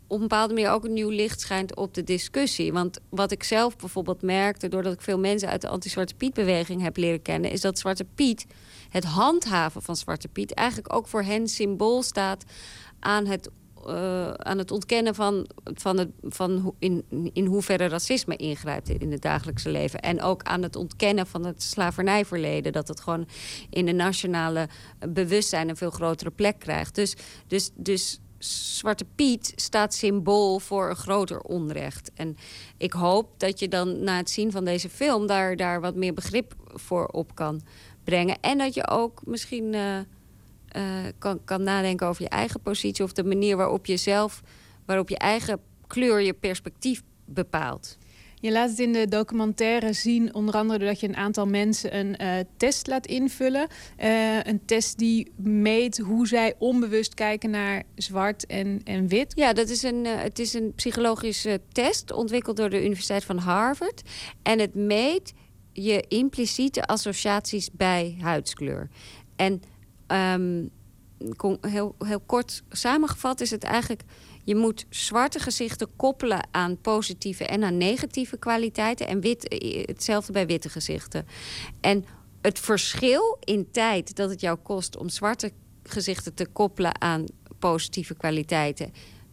op 0.07 0.21
een 0.21 0.29
bepaalde 0.29 0.55
manier 0.55 0.71
ook 0.71 0.85
een 0.85 0.93
nieuw 0.93 1.11
licht 1.11 1.41
schijnt 1.41 1.77
op 1.77 1.95
de 1.95 2.05
discussie. 2.05 2.73
Want 2.73 2.99
wat 3.09 3.31
ik 3.31 3.43
zelf 3.43 3.77
bijvoorbeeld 3.77 4.23
merkte... 4.23 4.69
doordat 4.69 4.93
ik 4.93 5.01
veel 5.01 5.19
mensen 5.19 5.49
uit 5.49 5.61
de 5.61 5.69
anti-Zwarte 5.69 6.15
Piet-beweging 6.15 6.83
heb 6.83 6.97
leren 6.97 7.23
kennen... 7.23 7.51
is 7.51 7.61
dat 7.61 7.79
Zwarte 7.79 8.05
Piet, 8.15 8.47
het 8.93 9.05
handhaven 9.05 9.83
van 9.83 9.97
Zwarte 9.97 10.29
Piet... 10.29 10.55
eigenlijk 10.55 10.95
ook 10.95 11.07
voor 11.07 11.23
hen 11.23 11.49
symbool 11.49 12.03
staat 12.03 12.45
aan 13.01 13.27
het 13.27 13.51
uh, 13.87 14.31
aan 14.31 14.59
het 14.59 14.71
ontkennen 14.71 15.15
van, 15.15 15.47
van, 15.65 15.99
het, 15.99 16.09
van 16.23 16.75
in, 16.79 17.05
in 17.33 17.47
hoeverre 17.47 17.89
racisme 17.89 18.37
ingrijpt 18.37 18.89
in 18.89 19.13
het 19.13 19.23
dagelijkse 19.23 19.71
leven. 19.71 20.01
En 20.01 20.23
ook 20.23 20.43
aan 20.43 20.63
het 20.63 20.77
ontkennen 20.77 21.27
van 21.27 21.47
het 21.47 21.63
slavernijverleden. 21.63 22.73
Dat 22.73 22.89
het 22.89 23.01
gewoon 23.01 23.29
in 23.71 23.87
de 23.87 23.93
nationale 23.93 24.69
bewustzijn 25.09 25.69
een 25.69 25.77
veel 25.77 25.91
grotere 25.91 26.31
plek 26.31 26.59
krijgt. 26.59 26.95
Dus, 26.95 27.15
dus, 27.47 27.71
dus 27.75 28.21
Zwarte 28.39 29.05
Piet 29.15 29.53
staat 29.57 29.95
symbool 29.95 30.59
voor 30.59 30.91
een 30.91 30.97
groter 30.97 31.41
onrecht. 31.41 32.11
En 32.15 32.37
ik 32.77 32.93
hoop 32.93 33.41
dat 33.41 33.59
je 33.59 33.69
dan 33.69 34.05
na 34.05 34.17
het 34.17 34.31
zien 34.31 34.51
van 34.51 34.65
deze 34.65 34.89
film 34.89 35.27
daar, 35.27 35.57
daar 35.57 35.81
wat 35.81 35.95
meer 35.95 36.15
begrip 36.15 36.55
voor 36.67 37.07
op 37.07 37.35
kan 37.35 37.63
brengen. 38.05 38.37
En 38.41 38.59
dat 38.59 38.75
je 38.75 38.89
ook 38.89 39.23
misschien... 39.25 39.73
Uh, 39.73 39.99
uh, 40.77 40.83
kan, 41.19 41.45
kan 41.45 41.63
nadenken 41.63 42.07
over 42.07 42.23
je 42.23 42.29
eigen 42.29 42.61
positie... 42.61 43.05
of 43.05 43.13
de 43.13 43.25
manier 43.25 43.57
waarop 43.57 43.87
je 43.87 43.97
zelf, 43.97 44.43
waarop 44.87 45.09
je 45.09 45.19
eigen 45.19 45.61
kleur 45.87 46.21
je 46.21 46.33
perspectief 46.33 47.03
bepaalt. 47.25 47.99
Je 48.43 48.53
laat 48.53 48.71
het 48.71 48.79
in 48.79 48.93
de 48.93 49.09
documentaire 49.09 49.93
zien, 49.93 50.35
onder 50.35 50.55
andere 50.55 50.79
doordat 50.79 51.01
je 51.01 51.09
een 51.09 51.17
aantal 51.17 51.47
mensen 51.47 51.97
een 51.97 52.17
uh, 52.23 52.35
test 52.57 52.87
laat 52.87 53.07
invullen. 53.07 53.67
Uh, 53.99 54.43
een 54.43 54.65
test 54.65 54.99
die 54.99 55.33
meet 55.37 55.99
hoe 55.99 56.27
zij 56.27 56.55
onbewust 56.59 57.15
kijken 57.15 57.51
naar 57.51 57.83
zwart 57.95 58.47
en, 58.47 58.81
en 58.85 59.09
wit. 59.09 59.33
Ja, 59.37 59.53
dat 59.53 59.69
is 59.69 59.83
een, 59.83 60.05
uh, 60.05 60.13
het 60.15 60.39
is 60.39 60.55
een 60.55 60.73
psychologische 60.75 61.61
test 61.73 62.13
ontwikkeld 62.13 62.57
door 62.57 62.71
de 62.71 62.85
Universiteit 62.85 63.25
van 63.25 63.39
Harvard. 63.39 64.03
En 64.43 64.59
het 64.59 64.75
meet 64.75 65.33
je 65.73 66.05
impliciete 66.09 66.85
associaties 66.85 67.71
bij 67.73 68.17
huidskleur. 68.21 68.89
En 69.37 69.63
Um, 70.13 70.71
heel, 71.61 71.95
heel 71.99 72.21
kort 72.21 72.63
samengevat 72.69 73.41
is 73.41 73.51
het 73.51 73.63
eigenlijk... 73.63 74.03
je 74.45 74.57
moet 74.57 74.87
zwarte 74.89 75.39
gezichten 75.39 75.97
koppelen 75.97 76.49
aan 76.51 76.81
positieve 76.81 77.45
en 77.47 77.65
aan 77.65 77.77
negatieve 77.77 78.37
kwaliteiten... 78.37 79.07
en 79.07 79.21
wit, 79.21 79.63
hetzelfde 79.87 80.33
bij 80.33 80.47
witte 80.47 80.69
gezichten. 80.69 81.27
En 81.81 82.05
het 82.41 82.59
verschil 82.59 83.39
in 83.45 83.71
tijd 83.71 84.17
dat 84.17 84.31
het 84.31 84.41
jou 84.41 84.59
kost 84.63 84.97
om 84.97 85.09
zwarte 85.09 85.53
gezichten 85.83 86.35
te 86.35 86.47
koppelen 86.47 87.01
aan 87.01 87.25
positieve 87.59 88.15
kwaliteiten... 88.15 88.93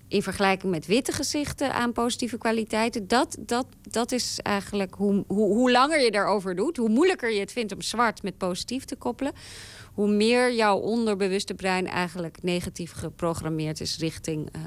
in 0.10 0.23
vergelijking 0.23 0.72
met 0.72 0.86
witte 0.86 1.11
gezichten 1.11 1.73
aan 1.73 1.91
positieve 1.91 2.38
kwaliteiten. 2.38 3.07
Dat, 3.07 3.38
dat, 3.40 3.65
dat 3.81 4.11
is 4.11 4.40
eigenlijk 4.44 4.94
hoe, 4.95 5.23
hoe, 5.27 5.53
hoe 5.53 5.72
langer 5.72 6.02
je 6.02 6.11
daarover 6.11 6.56
doet, 6.56 6.77
hoe 6.77 6.90
moeilijker 6.90 7.31
je 7.31 7.40
het 7.40 7.52
vindt 7.52 7.73
om 7.73 7.81
zwart 7.81 8.23
met 8.23 8.38
positief 8.38 8.86
te 8.86 8.95
koppelen, 8.95 9.34
hoe 9.94 10.07
meer 10.07 10.53
jouw 10.53 10.77
onderbewuste 10.77 11.53
brein 11.53 11.88
eigenlijk 11.88 12.38
negatief 12.41 12.91
geprogrammeerd 12.91 13.81
is 13.81 13.98
richting 13.98 14.49
uh, 14.56 14.61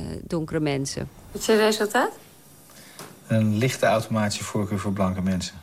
uh, 0.00 0.16
donkere 0.26 0.60
mensen. 0.60 1.08
Wat 1.32 1.40
is 1.40 1.46
het 1.46 1.58
resultaat? 1.58 2.12
Een 3.26 3.56
lichte 3.56 3.86
automatische 3.86 4.44
voorkeur 4.44 4.78
voor 4.78 4.92
blanke 4.92 5.22
mensen. 5.22 5.62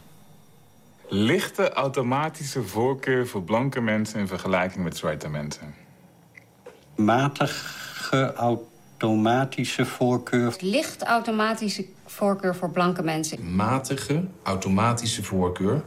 Lichte 1.08 1.74
automatische 1.74 2.64
voorkeur 2.64 3.28
voor 3.28 3.44
blanke 3.44 3.82
mensen 3.82 4.20
in 4.20 4.28
vergelijking 4.28 4.84
met 4.84 4.98
zwarte 4.98 5.30
mensen. 5.30 5.76
Matige 6.96 8.34
automatische 8.34 8.70
voorkeur. 9.86 10.56
Licht 10.60 11.04
automatische 11.04 11.86
voorkeur 12.06 12.56
voor 12.56 12.72
blanke 12.72 13.04
mensen. 13.04 13.56
Matige 13.56 14.24
automatische 14.44 15.24
voorkeur. 15.24 15.84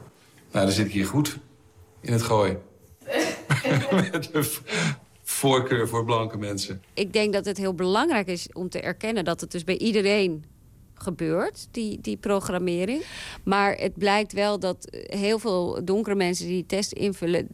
Nou, 0.53 0.66
dan 0.66 0.74
zit 0.74 0.86
ik 0.86 0.93
hier 0.93 1.07
goed 1.07 1.39
in 2.01 2.12
het 2.12 2.23
gooien. 2.23 2.62
Met 4.12 4.28
de 4.32 4.59
voorkeur 5.23 5.89
voor 5.89 6.05
blanke 6.05 6.39
mensen. 6.39 6.82
Ik 6.95 7.12
denk 7.12 7.32
dat 7.32 7.45
het 7.45 7.57
heel 7.57 7.74
belangrijk 7.74 8.27
is 8.27 8.49
om 8.53 8.69
te 8.69 8.81
erkennen 8.81 9.24
dat 9.24 9.41
het 9.41 9.51
dus 9.51 9.65
bij 9.65 9.78
iedereen 9.78 10.45
gebeurt, 10.95 11.69
die, 11.70 12.01
die 12.01 12.16
programmering. 12.16 13.03
Maar 13.45 13.74
het 13.74 13.99
blijkt 13.99 14.32
wel 14.32 14.59
dat 14.59 14.89
heel 14.91 15.39
veel 15.39 15.85
donkere 15.85 16.16
mensen 16.16 16.47
die 16.47 16.55
die 16.55 16.66
test 16.66 16.93
invullen 16.93 17.49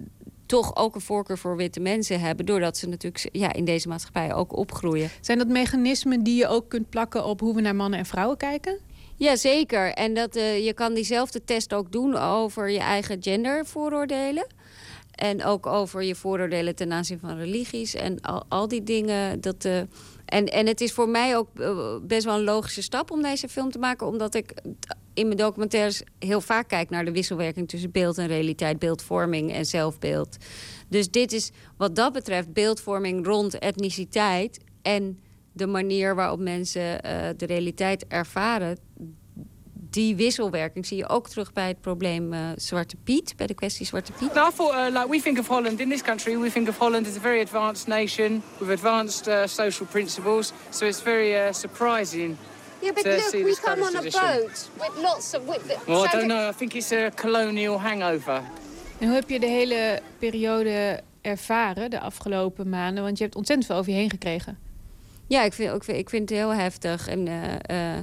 toch 0.51 0.77
ook 0.77 0.95
een 0.95 1.01
voorkeur 1.01 1.39
voor 1.39 1.57
witte 1.57 1.81
mensen 1.81 2.21
hebben. 2.21 2.47
Doordat 2.47 2.77
ze 2.77 2.89
natuurlijk 2.89 3.29
ja, 3.33 3.53
in 3.53 3.65
deze 3.65 3.89
maatschappij 3.89 4.35
ook 4.35 4.57
opgroeien. 4.57 5.11
Zijn 5.21 5.39
dat 5.39 5.49
mechanismen 5.49 6.23
die 6.23 6.37
je 6.37 6.47
ook 6.47 6.69
kunt 6.69 6.89
plakken 6.89 7.25
op 7.25 7.41
hoe 7.41 7.55
we 7.55 7.61
naar 7.61 7.77
mannen 7.77 7.99
en 7.99 8.07
vrouwen 8.07 8.37
kijken? 8.37 8.79
Jazeker. 9.17 9.93
En 9.93 10.15
dat, 10.15 10.37
uh, 10.37 10.65
je 10.65 10.73
kan 10.73 10.95
diezelfde 10.95 11.45
test 11.45 11.75
ook 11.75 11.93
doen 11.93 12.17
over 12.17 12.71
je 12.71 12.79
eigen 12.79 13.23
gendervooroordelen. 13.23 14.47
En 15.15 15.45
ook 15.45 15.67
over 15.67 16.03
je 16.03 16.15
vooroordelen 16.15 16.75
ten 16.75 16.93
aanzien 16.93 17.19
van 17.19 17.37
religies 17.37 17.95
en 17.95 18.21
al, 18.21 18.45
al 18.49 18.69
die 18.69 18.83
dingen. 18.83 19.41
Dat, 19.41 19.65
uh, 19.65 19.79
en, 20.25 20.47
en 20.47 20.67
het 20.67 20.81
is 20.81 20.93
voor 20.93 21.09
mij 21.09 21.37
ook 21.37 21.49
eh, 21.59 21.97
best 22.03 22.25
wel 22.25 22.39
een 22.39 22.45
logische 22.45 22.83
stap 22.83 23.11
om 23.11 23.23
deze 23.23 23.49
film 23.49 23.71
te 23.71 23.79
maken. 23.79 24.07
Omdat 24.07 24.35
ik 24.35 24.55
in 25.21 25.27
mijn 25.27 25.39
documentaires 25.39 26.03
heel 26.19 26.41
vaak 26.41 26.69
kijk 26.69 26.91
naar 26.91 27.05
de 27.05 27.13
wisselwerking 27.13 27.69
tussen 27.69 27.91
beeld 27.91 28.19
en 28.19 28.27
realiteit, 28.27 28.79
beeldvorming 28.79 29.53
en 29.53 29.67
zelfbeeld. 29.67 30.37
Dus 30.89 31.11
dit 31.11 31.33
is 31.33 31.51
wat 31.77 31.97
dat 31.97 32.13
betreft 32.13 32.53
beeldvorming 32.53 33.27
rond 33.27 33.59
etniciteit 33.59 34.61
en 34.83 35.21
de 35.53 35.67
manier 35.67 36.15
waarop 36.15 36.39
mensen 36.39 36.83
uh, 36.83 37.29
de 37.37 37.47
realiteit 37.47 38.07
ervaren. 38.07 38.79
Die 39.73 40.17
wisselwerking 40.17 40.87
zie 40.87 40.97
je 40.97 41.09
ook 41.09 41.29
terug 41.29 41.53
bij 41.53 41.69
het 41.69 41.81
probleem 41.81 42.33
uh, 42.33 42.49
Zwarte 42.57 42.97
Piet, 43.05 43.37
bij 43.37 43.47
de 43.47 43.55
kwestie 43.55 43.87
Zwarte 43.87 44.13
Piet. 44.13 44.35
No, 44.35 44.49
I 44.49 44.51
thought, 44.57 44.75
uh, 44.75 45.01
like, 45.01 45.09
we 45.09 45.21
think 45.21 45.39
of 45.39 45.47
Holland 45.47 45.81
in 45.81 45.89
this 45.89 46.03
country, 46.03 46.39
we 46.39 46.51
think 46.51 46.69
of 46.69 46.79
Holland 46.79 47.07
as 47.07 47.17
a 47.17 47.21
very 47.21 47.41
advanced 47.41 47.87
nation 47.87 48.43
with 48.59 48.71
advanced 48.71 49.27
uh, 49.27 49.47
social 49.47 49.87
principles. 49.87 50.53
So 50.71 50.87
it's 50.87 51.03
very 51.03 51.53
surprising 51.53 52.37
Yeah, 52.81 52.95
but 52.95 53.05
look, 53.05 53.33
we 53.33 53.57
come 53.63 53.83
on 53.83 53.97
a 53.97 54.03
boat 54.03 54.71
with 54.79 55.03
lots 55.03 55.35
of... 55.35 55.47
With 55.47 55.67
the... 55.69 55.77
Well, 55.87 56.05
I 56.05 56.09
don't 56.13 56.29
know. 56.29 56.49
I 56.49 56.53
think 56.53 56.75
it's 56.75 56.93
a 56.93 57.11
colonial 57.15 57.81
hangover. 57.81 58.43
En 58.99 59.07
hoe 59.07 59.15
heb 59.15 59.29
je 59.29 59.41
de 59.41 59.47
hele 59.47 60.03
periode 60.19 61.01
ervaren 61.21 61.91
de 61.91 62.01
afgelopen 62.01 62.69
maanden? 62.69 63.05
Want 63.05 63.19
je 63.19 63.25
hebt 63.25 63.37
ontzettend 63.37 63.69
veel 63.69 63.79
over 63.79 63.93
je 63.93 63.99
heen 63.99 64.11
gekregen. 64.11 64.59
Ja, 65.27 65.43
ik 65.43 65.53
vind, 65.53 65.89
ik 65.89 66.09
vind 66.11 66.29
het 66.29 66.39
heel 66.39 66.55
heftig. 66.55 67.09
En 67.09 67.27
uh, 67.27 67.35
uh, 67.71 67.99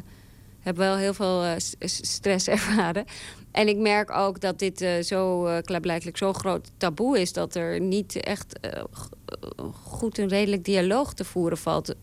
heb 0.59 0.77
wel 0.77 0.95
heel 0.95 1.13
veel 1.13 1.45
uh, 1.45 1.51
stress 1.85 2.47
ervaren. 2.57 3.05
En 3.51 3.67
ik 3.67 3.77
merk 3.77 4.11
ook 4.11 4.39
dat 4.39 4.59
dit 4.59 5.05
zo 5.05 5.41
klaarblijkelijk 5.61 6.17
zo'n 6.17 6.35
groot 6.35 6.71
taboe 6.77 7.19
is... 7.19 7.33
dat 7.33 7.55
er 7.55 7.79
niet 7.79 8.15
echt 8.15 8.59
goed 9.83 10.17
een 10.17 10.27
redelijk 10.27 10.63
dialoog 10.63 11.13
te 11.13 11.23
voeren 11.23 11.57
valt. 11.57 11.95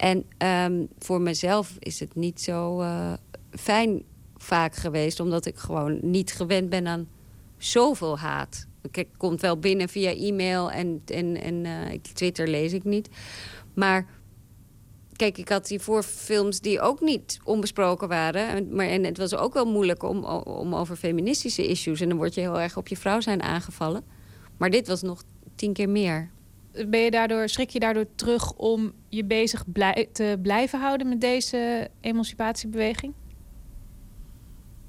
En 0.00 0.24
um, 0.66 0.88
voor 0.98 1.20
mezelf 1.20 1.76
is 1.78 2.00
het 2.00 2.14
niet 2.14 2.40
zo 2.40 2.80
uh, 2.80 3.12
fijn 3.50 4.02
vaak 4.36 4.74
geweest, 4.74 5.20
omdat 5.20 5.46
ik 5.46 5.56
gewoon 5.56 5.98
niet 6.02 6.32
gewend 6.32 6.68
ben 6.68 6.86
aan 6.86 7.08
zoveel 7.58 8.18
haat. 8.18 8.66
Het 8.90 9.06
komt 9.16 9.40
wel 9.40 9.58
binnen 9.58 9.88
via 9.88 10.14
e-mail 10.14 10.70
en, 10.70 11.02
en, 11.06 11.40
en 11.42 11.64
uh, 11.64 11.98
Twitter 12.14 12.48
lees 12.48 12.72
ik 12.72 12.84
niet. 12.84 13.08
Maar 13.74 14.06
kijk, 15.16 15.38
ik 15.38 15.48
had 15.48 15.68
hiervoor 15.68 16.02
films 16.02 16.60
die 16.60 16.80
ook 16.80 17.00
niet 17.00 17.40
onbesproken 17.44 18.08
waren. 18.08 18.74
Maar, 18.74 18.86
en 18.86 19.04
het 19.04 19.18
was 19.18 19.34
ook 19.34 19.54
wel 19.54 19.66
moeilijk 19.66 20.02
om, 20.02 20.24
om 20.44 20.74
over 20.74 20.96
feministische 20.96 21.66
issues. 21.66 22.00
En 22.00 22.08
dan 22.08 22.18
word 22.18 22.34
je 22.34 22.40
heel 22.40 22.60
erg 22.60 22.76
op 22.76 22.88
je 22.88 22.96
vrouw 22.96 23.20
zijn 23.20 23.42
aangevallen. 23.42 24.04
Maar 24.56 24.70
dit 24.70 24.88
was 24.88 25.02
nog 25.02 25.22
tien 25.54 25.72
keer 25.72 25.88
meer 25.88 26.30
ben 26.72 27.00
je 27.00 27.10
daardoor, 27.10 27.48
schrik 27.48 27.70
je 27.70 27.80
daardoor 27.80 28.06
terug 28.14 28.52
om 28.52 28.92
je 29.08 29.24
bezig 29.24 29.64
te 30.12 30.38
blijven 30.42 30.80
houden 30.80 31.08
met 31.08 31.20
deze 31.20 31.90
emancipatiebeweging? 32.00 33.14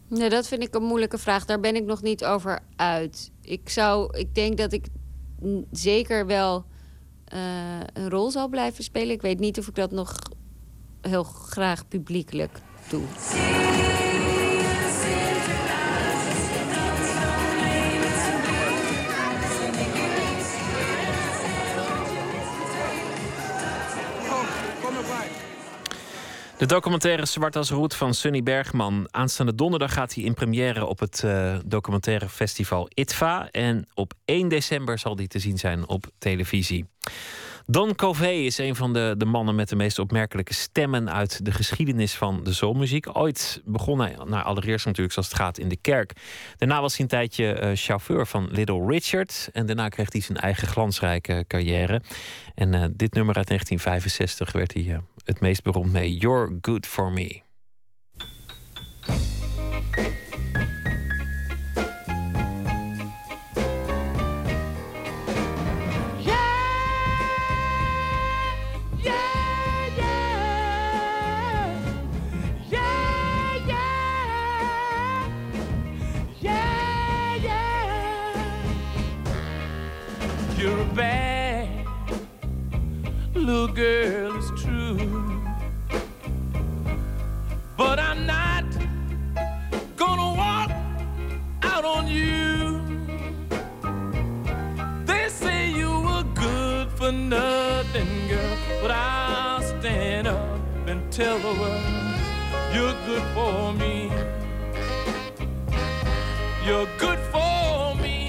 Nee, 0.08 0.30
dat 0.30 0.48
vind 0.48 0.64
ik 0.64 0.76
een 0.76 0.84
moeilijke 0.84 1.18
vraag. 1.18 1.46
Daar 1.46 1.60
ben 1.60 1.76
ik 1.76 1.86
nog 1.86 2.02
niet 2.02 2.26
over 2.26 2.60
uit. 2.76 3.32
Ik, 3.42 3.70
zou, 3.70 4.18
ik 4.18 4.36
denk 4.36 4.58
dat 4.58 4.74
ik 4.74 4.86
zeker 5.72 6.26
wel 6.26 6.66
uh, 7.34 7.40
een 7.94 8.10
rol 8.10 8.32
zal 8.32 8.48
blijven 8.48 8.84
spelen. 8.84 9.10
Ik 9.10 9.22
weet 9.22 9.40
niet 9.40 9.60
of 9.60 9.68
ik 9.68 9.76
dat 9.76 9.92
nog 9.92 10.20
heel 11.02 11.24
graag 11.24 11.88
publiekelijk 11.88 12.60
doe. 12.90 13.04
De 26.62 26.68
documentaire 26.68 27.26
Zwart 27.26 27.56
als 27.56 27.70
Roet 27.70 27.96
van 27.96 28.14
Sunny 28.14 28.44
Bergman. 28.44 29.08
Aanstaande 29.12 29.56
donderdag 29.56 29.94
gaat 29.94 30.14
hij 30.14 30.24
in 30.24 30.34
première 30.34 30.86
op 30.86 31.00
het 31.00 31.22
uh, 31.26 31.56
documentaire 31.66 32.30
festival 32.30 32.88
ITVA. 32.94 33.50
En 33.52 33.88
op 33.94 34.14
1 34.26 34.48
december 34.48 35.00
zal 35.00 35.16
die 35.16 35.28
te 35.28 35.40
zien 35.40 35.58
zijn 35.58 35.88
op 35.88 36.06
televisie. 36.18 36.86
Don 37.66 37.96
Covey 37.96 38.46
is 38.46 38.58
een 38.58 38.76
van 38.76 38.94
de, 38.94 39.16
de 39.18 39.26
mannen 39.26 39.56
met 39.56 39.70
de 39.70 39.76
meest 39.76 40.00
opmerkelijke 40.00 40.54
stemmen 40.54 41.12
uit 41.12 41.46
de 41.46 41.52
geschiedenis 41.52 42.14
van 42.14 42.44
de 42.44 42.54
soulmuziek. 42.54 43.18
Ooit 43.18 43.62
begon 43.66 44.00
hij, 44.00 44.16
nou 44.26 44.44
allereerst 44.44 44.86
natuurlijk 44.86 45.14
zoals 45.14 45.28
het 45.28 45.38
gaat, 45.38 45.58
in 45.58 45.70
de 45.70 45.78
kerk. 45.82 46.14
Daarna 46.58 46.82
was 46.82 46.92
hij 46.92 47.02
een 47.02 47.08
tijdje 47.08 47.62
uh, 47.62 47.72
chauffeur 47.74 48.28
van 48.28 48.48
Little 48.52 48.86
Richard. 48.88 49.50
En 49.54 49.66
daarna 49.66 49.90
kreeg 49.90 50.12
hij 50.12 50.22
zijn 50.22 50.38
eigen 50.38 50.68
glansrijke 50.68 51.46
carrière. 51.48 52.02
En 52.56 52.74
uh, 52.74 52.84
dit 52.92 53.14
nummer 53.14 53.36
uit 53.36 53.48
1965 53.48 54.52
werd 54.52 54.74
hij 54.74 55.02
het 55.26 55.40
meest 55.40 55.64
beroemd 55.64 55.92
mee. 55.92 56.18
You're 56.18 56.58
Good 56.62 56.86
For 56.86 57.12
Me. 57.12 57.42
Little 83.34 83.68
girl, 83.70 84.21
on 91.92 92.08
you. 92.08 92.82
They 95.06 95.28
say 95.30 95.70
you 95.70 95.92
were 96.08 96.26
good 96.48 96.88
for 96.92 97.12
nothing, 97.12 98.12
girl. 98.30 98.58
But 98.82 98.92
I'll 98.92 99.62
stand 99.62 100.28
up 100.28 100.60
and 100.88 101.00
tell 101.12 101.38
the 101.40 101.54
world 101.62 101.84
you're 102.76 102.98
good 103.10 103.26
for 103.36 103.74
me. 103.74 103.96
You're 106.66 106.90
good 106.98 107.20
for 107.34 107.96
me. 108.04 108.20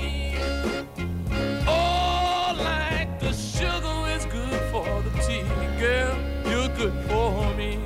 Oh, 1.66 2.54
like 2.70 3.10
the 3.20 3.32
sugar 3.32 3.98
is 4.16 4.24
good 4.38 4.60
for 4.72 4.86
the 5.06 5.12
tea, 5.24 5.44
girl, 5.78 6.16
you're 6.50 6.72
good 6.80 6.96
for 7.08 7.54
me. 7.60 7.78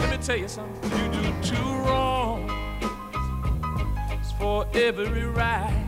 Let 0.00 0.10
me 0.10 0.18
tell 0.28 0.36
you 0.36 0.48
something, 0.48 0.90
you 0.98 1.06
do 1.16 1.22
two 1.42 1.68
wrongs 1.84 2.47
for 4.38 4.66
every 4.74 5.24
right. 5.24 5.86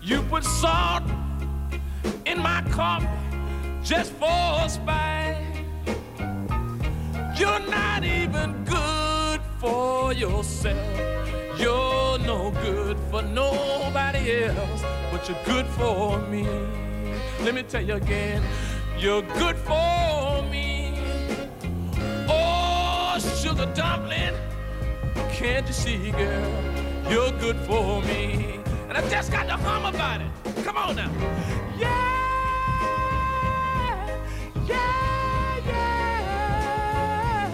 You 0.00 0.22
put 0.22 0.44
salt 0.44 1.02
in 2.26 2.38
my 2.40 2.62
coffee 2.70 3.08
just 3.82 4.12
for 4.12 4.68
spite. 4.68 5.46
You're 7.36 7.64
not 7.68 8.04
even 8.04 8.64
good 8.64 9.40
for 9.58 10.12
yourself. 10.12 10.78
You're 11.58 12.18
no 12.18 12.52
good 12.62 12.98
for 13.10 13.22
nobody 13.22 14.44
else, 14.44 14.82
but 15.10 15.28
you're 15.28 15.44
good 15.44 15.66
for 15.66 16.18
me. 16.28 16.46
Let 17.42 17.54
me 17.54 17.62
tell 17.62 17.82
you 17.82 17.94
again, 17.94 18.42
you're 18.98 19.22
good 19.22 19.56
for 19.56 20.42
me. 20.50 20.94
Oh, 22.28 23.18
sugar 23.42 23.66
dumpling, 23.74 24.34
can't 25.32 25.66
you 25.66 25.72
see, 25.72 26.10
girl? 26.12 26.50
You're 27.10 27.32
good 27.38 27.56
for 27.66 28.02
me. 28.02 28.60
And 28.88 28.96
I 28.98 29.08
just 29.08 29.30
got 29.32 29.46
to 29.46 29.54
hum 29.56 29.84
about 29.94 30.20
it. 30.20 30.30
Come 30.64 30.76
on 30.76 30.96
now. 30.96 31.10
Yeah, 31.78 31.88
yeah, 34.66 35.60
yeah. 35.66 37.50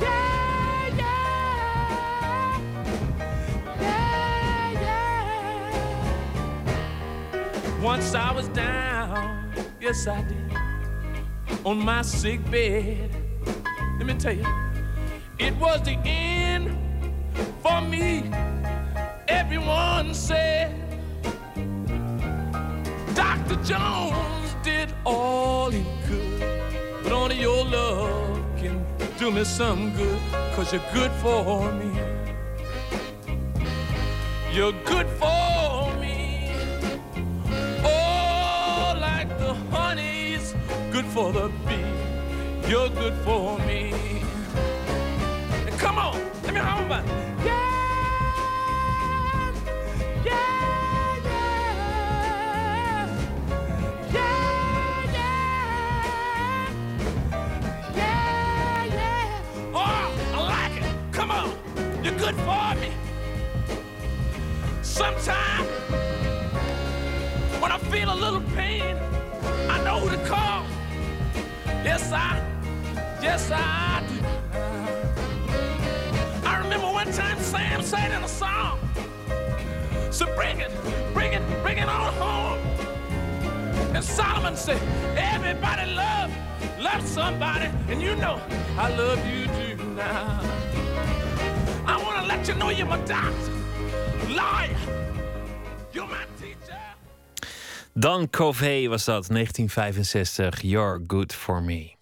Yeah, 0.00 0.88
yeah. 0.98 2.58
Yeah, 3.80 4.72
yeah. 7.64 7.82
Once 7.82 8.14
I 8.14 8.32
was 8.32 8.48
down, 8.48 9.52
yes 9.80 10.06
I 10.06 10.22
did, 10.22 10.56
on 11.64 11.78
my 11.78 12.02
sick 12.02 12.48
bed. 12.50 13.10
Let 13.98 14.06
me 14.06 14.14
tell 14.14 14.34
you, 14.34 14.44
it 15.42 15.56
was 15.56 15.82
the 15.82 15.98
end 16.04 16.70
for 17.62 17.80
me. 17.80 18.30
Everyone 19.26 20.14
said 20.14 20.70
Dr. 23.14 23.56
Jones 23.64 24.54
did 24.62 24.94
all 25.04 25.70
he 25.70 25.84
could, 26.06 26.40
but 27.02 27.12
only 27.12 27.40
your 27.40 27.64
love 27.64 28.38
can 28.56 28.84
do 29.18 29.30
me 29.32 29.44
some 29.44 29.92
good, 29.96 30.20
cause 30.54 30.72
you're 30.72 30.90
good 30.94 31.10
for 31.22 31.72
me. 31.72 31.90
You're 34.52 34.78
good 34.84 35.08
for 35.20 35.92
me. 36.00 36.52
Oh, 37.82 38.96
like 39.00 39.28
the 39.40 39.54
honey's 39.70 40.54
good 40.92 41.06
for 41.06 41.32
the 41.32 41.48
bee. 41.66 42.70
You're 42.70 42.90
good 42.90 43.14
for 43.24 43.58
me. 43.60 44.21
Come 45.94 46.04
on, 46.06 46.16
let 46.42 46.54
me 46.54 46.60
about 46.60 47.04
it. 47.04 47.10
Yeah. 47.44 47.52
Yeah, 50.24 50.32
yeah. 51.26 51.42
Yeah, 54.10 55.12
yeah. 55.12 56.72
Yeah, 57.94 58.84
yeah. 58.86 59.74
Oh, 59.74 60.06
I 60.32 60.36
like 60.40 60.76
it. 60.82 60.88
Come 61.12 61.30
on. 61.30 61.48
You're 62.02 62.16
good 62.16 62.36
for 62.36 62.74
me. 62.80 62.90
Sometime 64.80 65.66
when 67.60 67.70
I 67.70 67.76
feel 67.90 68.10
a 68.10 68.14
little 68.14 68.40
pain, 68.56 68.96
I 69.68 69.84
know 69.84 70.00
who 70.00 70.08
to 70.16 70.24
call. 70.24 70.64
Yes, 71.84 72.10
I, 72.12 72.40
yes, 73.20 73.50
I 73.50 73.91
one 77.04 77.12
time 77.12 77.38
Sam 77.40 77.82
said 77.82 78.12
in 78.12 78.22
a 78.22 78.28
song, 78.28 78.78
so 80.12 80.24
bring 80.36 80.60
it, 80.60 80.70
bring 81.12 81.32
it, 81.32 81.42
bring 81.62 81.78
it 81.78 81.88
on 81.88 82.14
home. 82.14 82.60
And 83.94 84.04
Solomon 84.04 84.56
said, 84.56 84.80
everybody 85.16 85.92
love, 85.94 86.30
love 86.78 87.04
somebody, 87.04 87.68
and 87.88 88.00
you 88.00 88.14
know 88.16 88.40
I 88.78 88.94
love 88.94 89.18
you 89.26 89.46
too 89.46 89.84
now. 89.96 90.40
I 91.86 92.00
want 92.04 92.20
to 92.20 92.26
let 92.28 92.46
you 92.46 92.54
know 92.54 92.70
you're 92.70 92.86
my 92.86 93.00
doctor, 93.04 93.52
lawyer, 94.28 94.78
you're 95.92 96.06
my 96.06 96.24
teacher. 96.40 96.78
Dan 97.98 98.28
Covey 98.28 98.88
was 98.88 99.06
dat, 99.06 99.28
1965. 99.28 100.62
You're 100.62 101.00
good 101.06 101.32
for 101.32 101.60
me. 101.60 101.96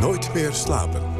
Nooit 0.00 0.34
meer 0.34 0.52
slapen. 0.52 1.13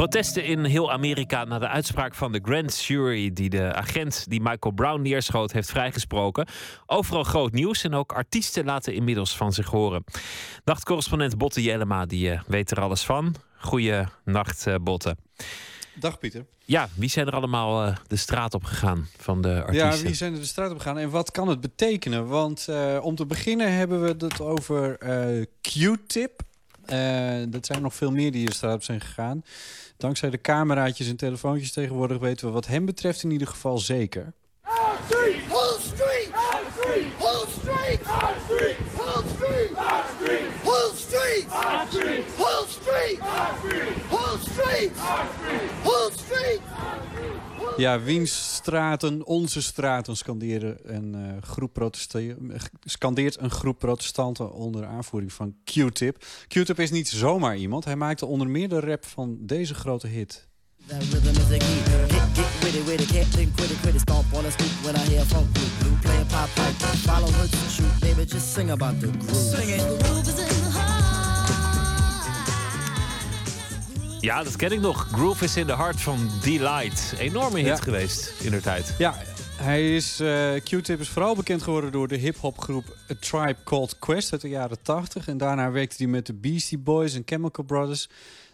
Protesten 0.00 0.44
in 0.44 0.64
heel 0.64 0.92
Amerika 0.92 1.44
na 1.44 1.58
de 1.58 1.68
uitspraak 1.68 2.14
van 2.14 2.32
de 2.32 2.40
grand 2.42 2.84
jury 2.84 3.32
die 3.32 3.50
de 3.50 3.74
agent 3.74 4.24
die 4.28 4.40
Michael 4.40 4.74
Brown 4.74 5.02
neerschoot 5.02 5.52
heeft 5.52 5.70
vrijgesproken. 5.70 6.46
Overal 6.86 7.24
groot 7.24 7.52
nieuws 7.52 7.84
en 7.84 7.94
ook 7.94 8.12
artiesten 8.12 8.64
laten 8.64 8.94
inmiddels 8.94 9.36
van 9.36 9.52
zich 9.52 9.66
horen. 9.66 10.04
Nachtcorrespondent 10.64 11.38
Botte 11.38 11.62
Jellema 11.62 12.06
die 12.06 12.30
uh, 12.30 12.40
weet 12.46 12.70
er 12.70 12.80
alles 12.80 13.02
van. 13.02 13.34
Goeie 13.58 14.04
nacht 14.24 14.66
uh, 14.66 14.74
Botte. 14.82 15.16
Dag 15.94 16.18
Pieter. 16.18 16.46
Ja, 16.64 16.88
wie 16.94 17.08
zijn 17.08 17.26
er 17.26 17.34
allemaal 17.34 17.86
uh, 17.86 17.96
de 18.06 18.16
straat 18.16 18.54
op 18.54 18.64
gegaan 18.64 19.08
van 19.16 19.42
de 19.42 19.62
artiesten? 19.62 19.98
Ja, 19.98 20.02
wie 20.02 20.14
zijn 20.14 20.32
er 20.32 20.40
de 20.40 20.46
straat 20.46 20.70
op 20.70 20.78
gegaan 20.78 20.98
en 20.98 21.10
wat 21.10 21.30
kan 21.30 21.48
het 21.48 21.60
betekenen? 21.60 22.26
Want 22.26 22.68
om 23.00 23.14
te 23.14 23.26
beginnen 23.26 23.72
hebben 23.72 24.02
we 24.02 24.26
het 24.26 24.40
over 24.40 24.98
Q-tip. 25.60 26.42
dat 27.48 27.66
zijn 27.66 27.82
nog 27.82 27.94
veel 27.94 28.10
meer 28.10 28.32
die 28.32 28.46
de 28.46 28.54
straat 28.54 28.74
op 28.74 28.82
zijn 28.82 29.00
gegaan. 29.00 29.42
Dankzij 30.00 30.30
de 30.30 30.40
cameraatjes 30.40 31.08
en 31.08 31.16
telefoontjes 31.16 31.72
tegenwoordig 31.72 32.18
weten 32.18 32.46
we 32.46 32.52
wat 32.52 32.66
hem 32.66 32.84
betreft 32.84 33.22
in 33.22 33.30
ieder 33.30 33.46
geval 33.46 33.78
zeker. 33.78 34.32
Ja, 47.80 48.00
wiens 48.00 48.54
straten, 48.54 49.26
onze 49.26 49.62
straten, 49.62 50.16
een, 50.82 51.14
uh, 51.14 51.42
groep 51.42 51.90
scandeert 52.84 53.40
een 53.40 53.50
groep 53.50 53.78
protestanten 53.78 54.52
onder 54.52 54.86
aanvoering 54.86 55.32
van 55.32 55.54
Q-Tip. 55.64 56.24
Q-Tip 56.48 56.78
is 56.78 56.90
niet 56.90 57.08
zomaar 57.08 57.56
iemand. 57.56 57.84
Hij 57.84 57.96
maakte 57.96 58.26
onder 58.26 58.48
meer 58.48 58.68
de 58.68 58.80
rap 58.80 59.06
van 59.06 59.36
deze 59.40 59.74
grote 59.74 60.06
hit. 60.06 60.48
That 60.86 61.02
rhythm 61.02 61.28
is 61.28 61.50
a 61.52 61.58
key. 61.58 61.76
Get, 62.08 62.22
get 62.34 62.62
witty, 62.62 62.82
witty, 62.84 63.06
can't 63.12 63.32
think 63.32 63.56
quitty, 63.56 63.76
quitty. 63.80 63.98
Stomp 63.98 64.32
on 64.32 64.44
a 64.44 64.50
stoop 64.50 64.72
when 64.82 64.94
I 64.94 65.04
hear 65.10 65.24
funk 65.24 65.52
blue, 65.52 65.70
blue. 65.78 65.96
Play 66.02 66.20
a 66.20 66.24
pop 66.24 66.48
pipe, 66.54 66.74
follow 67.08 67.30
her 67.30 67.48
to 67.48 67.70
shoot. 67.70 68.00
Baby, 68.00 68.24
just 68.26 68.54
sing 68.54 68.70
about 68.70 69.00
the 69.00 69.06
groove. 69.06 69.34
Sing 69.34 69.68
it. 69.70 69.80
The 69.80 70.04
groove 70.04 70.28
is 70.28 70.38
in 70.38 70.49
Ja, 74.20 74.42
dat 74.42 74.56
ken 74.56 74.72
ik 74.72 74.80
nog. 74.80 75.08
Groove 75.12 75.44
is 75.44 75.56
in 75.56 75.66
the 75.66 75.76
heart 75.76 76.00
van 76.00 76.28
Delight. 76.42 77.14
Enorme 77.18 77.58
hit 77.58 77.66
ja. 77.66 77.76
geweest 77.76 78.40
in 78.40 78.50
de 78.50 78.60
tijd. 78.60 78.94
Ja, 78.98 79.14
hij 79.56 79.96
is, 79.96 80.20
uh, 80.20 80.54
Q-Tip 80.54 81.00
is 81.00 81.08
vooral 81.08 81.34
bekend 81.36 81.62
geworden 81.62 81.92
door 81.92 82.08
de 82.08 82.16
hip-hopgroep 82.16 82.96
A 83.10 83.14
Tribe 83.20 83.56
Called 83.64 83.98
Quest 83.98 84.32
uit 84.32 84.40
de 84.40 84.48
jaren 84.48 84.82
80. 84.82 85.28
En 85.28 85.38
daarna 85.38 85.70
werkte 85.70 85.96
hij 85.98 86.06
met 86.06 86.26
de 86.26 86.34
Beastie 86.34 86.78
Boys 86.78 87.14
en 87.14 87.22
Chemical 87.24 87.64
Brothers. 87.64 88.08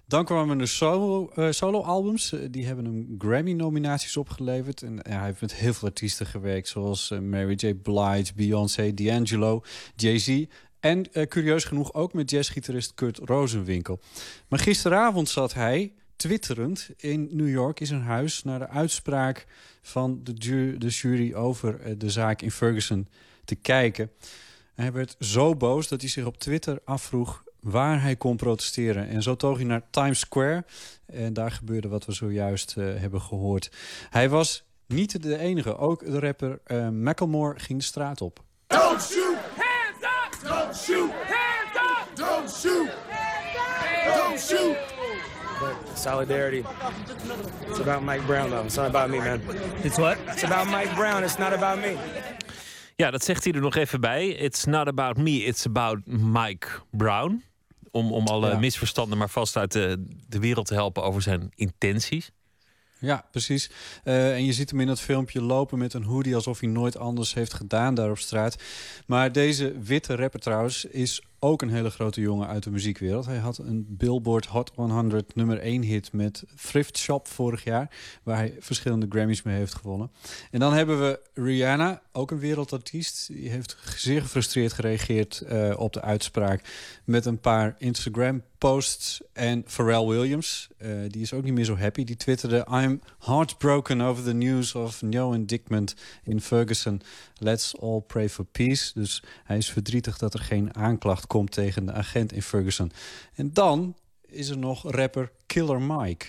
Dan 0.09 0.25
kwamen 0.25 0.61
er 0.61 0.69
solo, 0.69 1.31
uh, 1.37 1.51
solo-albums. 1.51 2.33
Uh, 2.33 2.41
die 2.51 2.67
hebben 2.67 2.85
hem 2.85 3.15
Grammy-nominaties 3.19 4.17
opgeleverd. 4.17 4.83
En 4.83 4.99
hij 5.03 5.25
heeft 5.25 5.41
met 5.41 5.55
heel 5.55 5.73
veel 5.73 5.89
artiesten 5.89 6.27
gewerkt. 6.27 6.69
Zoals 6.69 7.11
Mary 7.23 7.55
J. 7.57 7.75
Blige, 7.75 8.33
Beyoncé, 8.35 8.95
D'Angelo, 8.95 9.63
Jay-Z. 9.97 10.45
En 10.87 11.07
uh, 11.13 11.27
curieus 11.27 11.65
genoeg 11.65 11.95
ook 11.95 12.13
met 12.13 12.31
jazzgitarist 12.31 12.95
Kurt 12.95 13.19
Rosenwinkel. 13.19 14.01
Maar 14.49 14.59
gisteravond 14.59 15.29
zat 15.29 15.55
hij, 15.55 15.93
twitterend, 16.17 16.89
in 16.97 17.29
New 17.31 17.49
York 17.49 17.81
in 17.81 17.87
zijn 17.87 18.03
huis... 18.03 18.45
naar 18.45 18.59
de 18.59 18.69
uitspraak 18.69 19.47
van 19.83 20.21
de, 20.23 20.75
de 20.79 20.89
jury 20.89 21.35
over 21.35 21.87
uh, 21.87 21.95
de 21.99 22.11
zaak 22.11 22.43
in 22.43 22.51
Ferguson 22.51 23.09
te 23.45 23.55
kijken. 23.55 24.11
En 24.75 24.83
hij 24.83 24.93
werd 24.93 25.17
zo 25.21 25.57
boos 25.57 25.89
dat 25.89 26.01
hij 26.01 26.11
zich 26.11 26.25
op 26.25 26.39
Twitter 26.39 26.81
afvroeg 26.85 27.45
waar 27.61 28.03
hij 28.03 28.17
kon 28.17 28.37
protesteren. 28.37 29.09
En 29.09 29.23
zo 29.23 29.37
toog 29.37 29.57
hij 29.57 29.67
naar 29.67 29.83
Times 29.91 30.19
Square. 30.19 30.65
En 31.07 31.33
daar 31.33 31.51
gebeurde 31.51 31.89
wat 31.89 32.05
we 32.05 32.13
zojuist 32.13 32.75
uh, 32.79 32.85
hebben 32.99 33.21
gehoord. 33.21 33.71
Hij 34.11 34.29
was 34.29 34.65
niet 34.87 35.23
de 35.23 35.39
enige. 35.39 35.77
Ook 35.77 36.05
de 36.05 36.19
rapper 36.19 36.61
uh, 36.67 36.89
Macklemore 36.89 37.59
ging 37.59 37.79
de 37.79 37.85
straat 37.85 38.21
op. 38.21 38.45
Don't 40.47 40.77
shoot! 40.77 41.11
Hands 41.11 41.77
up! 41.77 42.15
Don't 42.15 42.51
shoot! 42.51 42.91
Don't 44.15 44.41
shoot! 44.41 44.77
But 45.61 45.99
solidarity. 45.99 46.65
It's 47.69 47.81
about 47.81 48.03
Mike 48.03 48.27
Brown, 48.27 48.51
though. 48.51 48.65
It's 48.65 48.77
not 48.77 48.87
about 48.87 49.11
me, 49.11 49.19
man. 49.19 49.41
It's 49.83 49.99
what? 49.99 50.19
It's 50.29 50.45
about 50.45 50.67
Mike 50.69 50.95
Brown. 50.95 51.25
It's 51.25 51.39
not 51.39 51.53
about 51.53 51.79
me. 51.79 51.97
Ja, 52.97 53.11
dat 53.11 53.25
zegt 53.25 53.45
hij 53.45 53.53
er 53.53 53.61
nog 53.61 53.77
even 53.77 54.01
bij. 54.01 54.29
It's 54.29 54.65
not 54.65 54.89
about 54.89 55.17
me, 55.17 55.31
it's 55.31 55.67
about 55.67 56.07
Mike 56.07 56.69
Brown. 56.91 57.45
Om, 57.91 58.13
om 58.13 58.27
alle 58.27 58.51
ja. 58.51 58.59
misverstanden 58.59 59.19
maar 59.19 59.29
vast 59.29 59.57
uit 59.57 59.73
de, 59.73 60.07
de 60.29 60.39
wereld 60.39 60.67
te 60.67 60.75
helpen 60.75 61.03
over 61.03 61.23
zijn 61.23 61.51
intenties. 61.55 62.31
Ja, 62.99 63.25
precies. 63.31 63.71
Uh, 64.05 64.35
en 64.35 64.45
je 64.45 64.53
ziet 64.53 64.71
hem 64.71 64.81
in 64.81 64.87
dat 64.87 65.01
filmpje 65.01 65.43
lopen 65.43 65.79
met 65.79 65.95
een 65.95 66.03
hoodie... 66.03 66.35
alsof 66.35 66.61
hij 66.61 66.69
nooit 66.69 66.97
anders 66.97 67.35
heeft 67.35 67.55
gedaan 67.55 67.95
daar 67.95 68.11
op 68.11 68.19
straat. 68.19 68.57
Maar 69.07 69.33
deze 69.33 69.79
witte 69.79 70.17
rapper 70.17 70.41
trouwens 70.41 70.85
is 70.85 71.23
ook 71.39 71.63
een 71.63 71.71
hele 71.71 71.91
grote 71.91 72.21
jongen 72.21 72.49
uit 72.49 72.63
de 72.63 72.71
muziekwereld. 72.71 73.27
Hij 73.27 73.37
had 73.37 73.59
een 73.59 73.87
Billboard 73.89 74.47
Hot 74.47 74.73
100 74.75 75.35
nummer 75.35 75.59
1 75.59 75.83
hit 75.83 76.13
met 76.13 76.45
Thrift 76.63 76.99
Shop 76.99 77.29
vorig 77.29 77.65
jaar... 77.65 77.91
waar 78.23 78.37
hij 78.37 78.57
verschillende 78.59 79.07
Grammys 79.09 79.43
mee 79.43 79.57
heeft 79.57 79.75
gewonnen. 79.75 80.11
En 80.51 80.61
dan 80.61 80.73
hebben 80.73 81.01
we 81.01 81.21
Rihanna, 81.35 82.03
ook 82.13 82.31
een 82.31 82.39
wereldartiest. 82.39 83.27
Die 83.27 83.49
heeft 83.49 83.77
zeer 83.97 84.23
gefrustreerd 84.23 84.73
gereageerd 84.73 85.43
uh, 85.53 85.75
op 85.77 85.93
de 85.93 86.03
uitspraak... 86.03 86.61
met 87.05 87.27
een 87.27 87.41
paar 87.41 87.75
Instagram-posts. 87.79 89.21
En 89.33 89.65
Pharrell 89.67 90.07
Williams, 90.07 90.69
uh, 90.79 90.91
die 91.09 91.23
is 91.23 91.33
ook 91.33 91.45
niet 91.45 91.55
meer 91.55 91.65
zo 91.65 91.77
happy. 91.77 92.05
Die 92.05 92.17
twitterde... 92.17 92.67
I'm 92.71 93.01
heartbroken 93.19 94.01
over 94.01 94.25
the 94.25 94.35
news 94.35 94.75
of 94.75 95.03
no 95.03 95.33
indictment 95.33 95.95
in 96.23 96.41
Ferguson. 96.41 97.03
Let's 97.39 97.79
all 97.81 98.01
pray 98.01 98.29
for 98.29 98.45
peace. 98.45 98.91
Dus 98.95 99.23
hij 99.45 99.57
is 99.57 99.71
verdrietig 99.71 100.19
dat 100.19 100.35
er 100.35 100.41
geen 100.41 100.77
aanklacht 100.77 101.26
komt 101.27 101.53
tegen 101.53 101.87
de 101.87 101.93
agent 101.93 102.33
in 102.33 102.43
Ferguson. 102.43 102.93
En 103.35 103.51
dan 103.53 103.97
is 104.27 104.49
er 104.49 104.59
nog 104.59 104.93
rapper 104.93 105.31
Killer 105.47 105.81
Mike. 105.81 106.27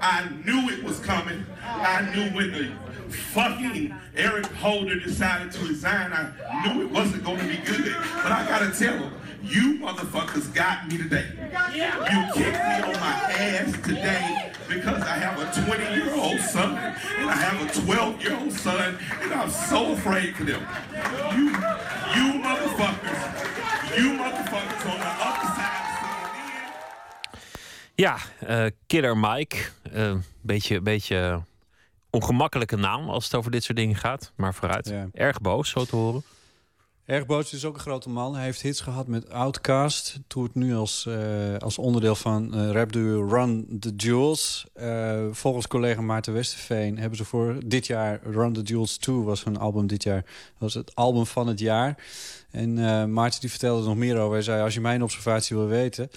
I 0.00 0.28
knew 0.44 0.70
it 0.70 0.82
was 0.82 1.00
coming. 1.00 1.44
I 1.64 2.02
knew 2.12 2.30
when 2.34 2.52
the 2.52 2.70
fucking 3.08 3.94
Eric 4.14 4.46
Holder 4.46 5.00
decided 5.00 5.52
to 5.52 5.66
resign, 5.66 6.12
I 6.12 6.30
knew 6.62 6.82
it 6.82 6.90
wasn't 6.90 7.24
going 7.24 7.38
to 7.38 7.46
be 7.46 7.56
good. 7.64 7.96
But 8.22 8.32
I 8.32 8.46
gotta 8.46 8.70
tell 8.70 8.96
him, 8.96 9.12
you 9.42 9.78
motherfuckers 9.78 10.52
got 10.54 10.88
me 10.88 10.98
today. 10.98 11.26
You 11.74 12.22
kicked 12.34 12.64
me 12.68 12.82
on 12.82 13.00
my 13.00 13.14
ass 13.38 13.72
today 13.82 14.52
because 14.68 15.02
I 15.02 15.16
have 15.16 15.38
a 15.38 15.64
20 15.66 15.94
year 15.94 16.14
old 16.14 16.40
son 16.40 16.76
and 16.76 17.30
I 17.30 17.36
have 17.36 17.62
a 17.68 17.80
12 17.86 18.22
year 18.22 18.38
old 18.38 18.52
son 18.52 18.98
and 19.22 19.32
I'm 19.32 19.50
so 19.50 19.92
afraid 19.92 20.36
for 20.36 20.44
them. 20.44 20.60
You, 21.36 21.46
you 22.14 22.42
motherfuckers, 22.42 23.77
you 23.96 24.16
motherfuckers 24.16 24.84
on 24.84 24.98
the 25.00 25.12
other 25.20 25.48
side. 25.54 25.78
Ja, 27.94 28.16
uh, 28.48 28.66
Killer 28.86 29.16
Mike. 29.16 29.56
Een 29.82 30.16
uh, 30.16 30.22
beetje, 30.40 30.80
beetje 30.80 31.42
ongemakkelijke 32.10 32.76
naam 32.76 33.08
als 33.08 33.24
het 33.24 33.34
over 33.34 33.50
dit 33.50 33.64
soort 33.64 33.78
dingen 33.78 33.96
gaat. 33.96 34.32
Maar 34.36 34.54
vooruit. 34.54 34.88
Ja. 34.88 35.08
Erg 35.12 35.40
boos, 35.40 35.70
zo 35.70 35.84
te 35.84 35.96
horen. 35.96 36.22
Erg 37.08 37.26
boos 37.26 37.52
is 37.52 37.64
ook 37.64 37.74
een 37.74 37.80
grote 37.80 38.08
man. 38.08 38.34
Hij 38.34 38.44
heeft 38.44 38.62
hits 38.62 38.80
gehad 38.80 39.06
met 39.06 39.30
Outkast. 39.30 40.18
Toert 40.26 40.54
nu 40.54 40.74
als, 40.74 41.04
uh, 41.08 41.56
als 41.56 41.78
onderdeel 41.78 42.14
van 42.14 42.58
uh, 42.58 42.70
rap 42.70 42.92
duo 42.92 43.28
Run 43.28 43.76
the 43.80 43.92
Jewels. 43.96 44.66
Uh, 44.80 45.26
volgens 45.30 45.66
collega 45.66 46.00
Maarten 46.00 46.32
Westerveen 46.32 46.98
hebben 46.98 47.18
ze 47.18 47.24
voor 47.24 47.56
dit 47.66 47.86
jaar... 47.86 48.20
Run 48.22 48.52
the 48.52 48.62
Jewels 48.62 48.96
2 48.96 49.16
was 49.16 49.44
hun 49.44 49.58
album 49.58 49.86
dit 49.86 50.02
jaar. 50.02 50.22
Dat 50.22 50.58
was 50.58 50.74
het 50.74 50.94
album 50.94 51.26
van 51.26 51.46
het 51.46 51.58
jaar. 51.58 51.96
En 52.50 52.72
Maarten 53.12 53.40
die 53.40 53.50
vertelde 53.50 53.82
er 53.82 53.88
nog 53.88 53.96
meer 53.96 54.18
over. 54.18 54.32
Hij 54.32 54.42
zei, 54.42 54.62
als 54.62 54.74
je 54.74 54.80
mijn 54.80 55.02
observatie 55.02 55.56
wil 55.56 55.66
weten... 55.66 56.10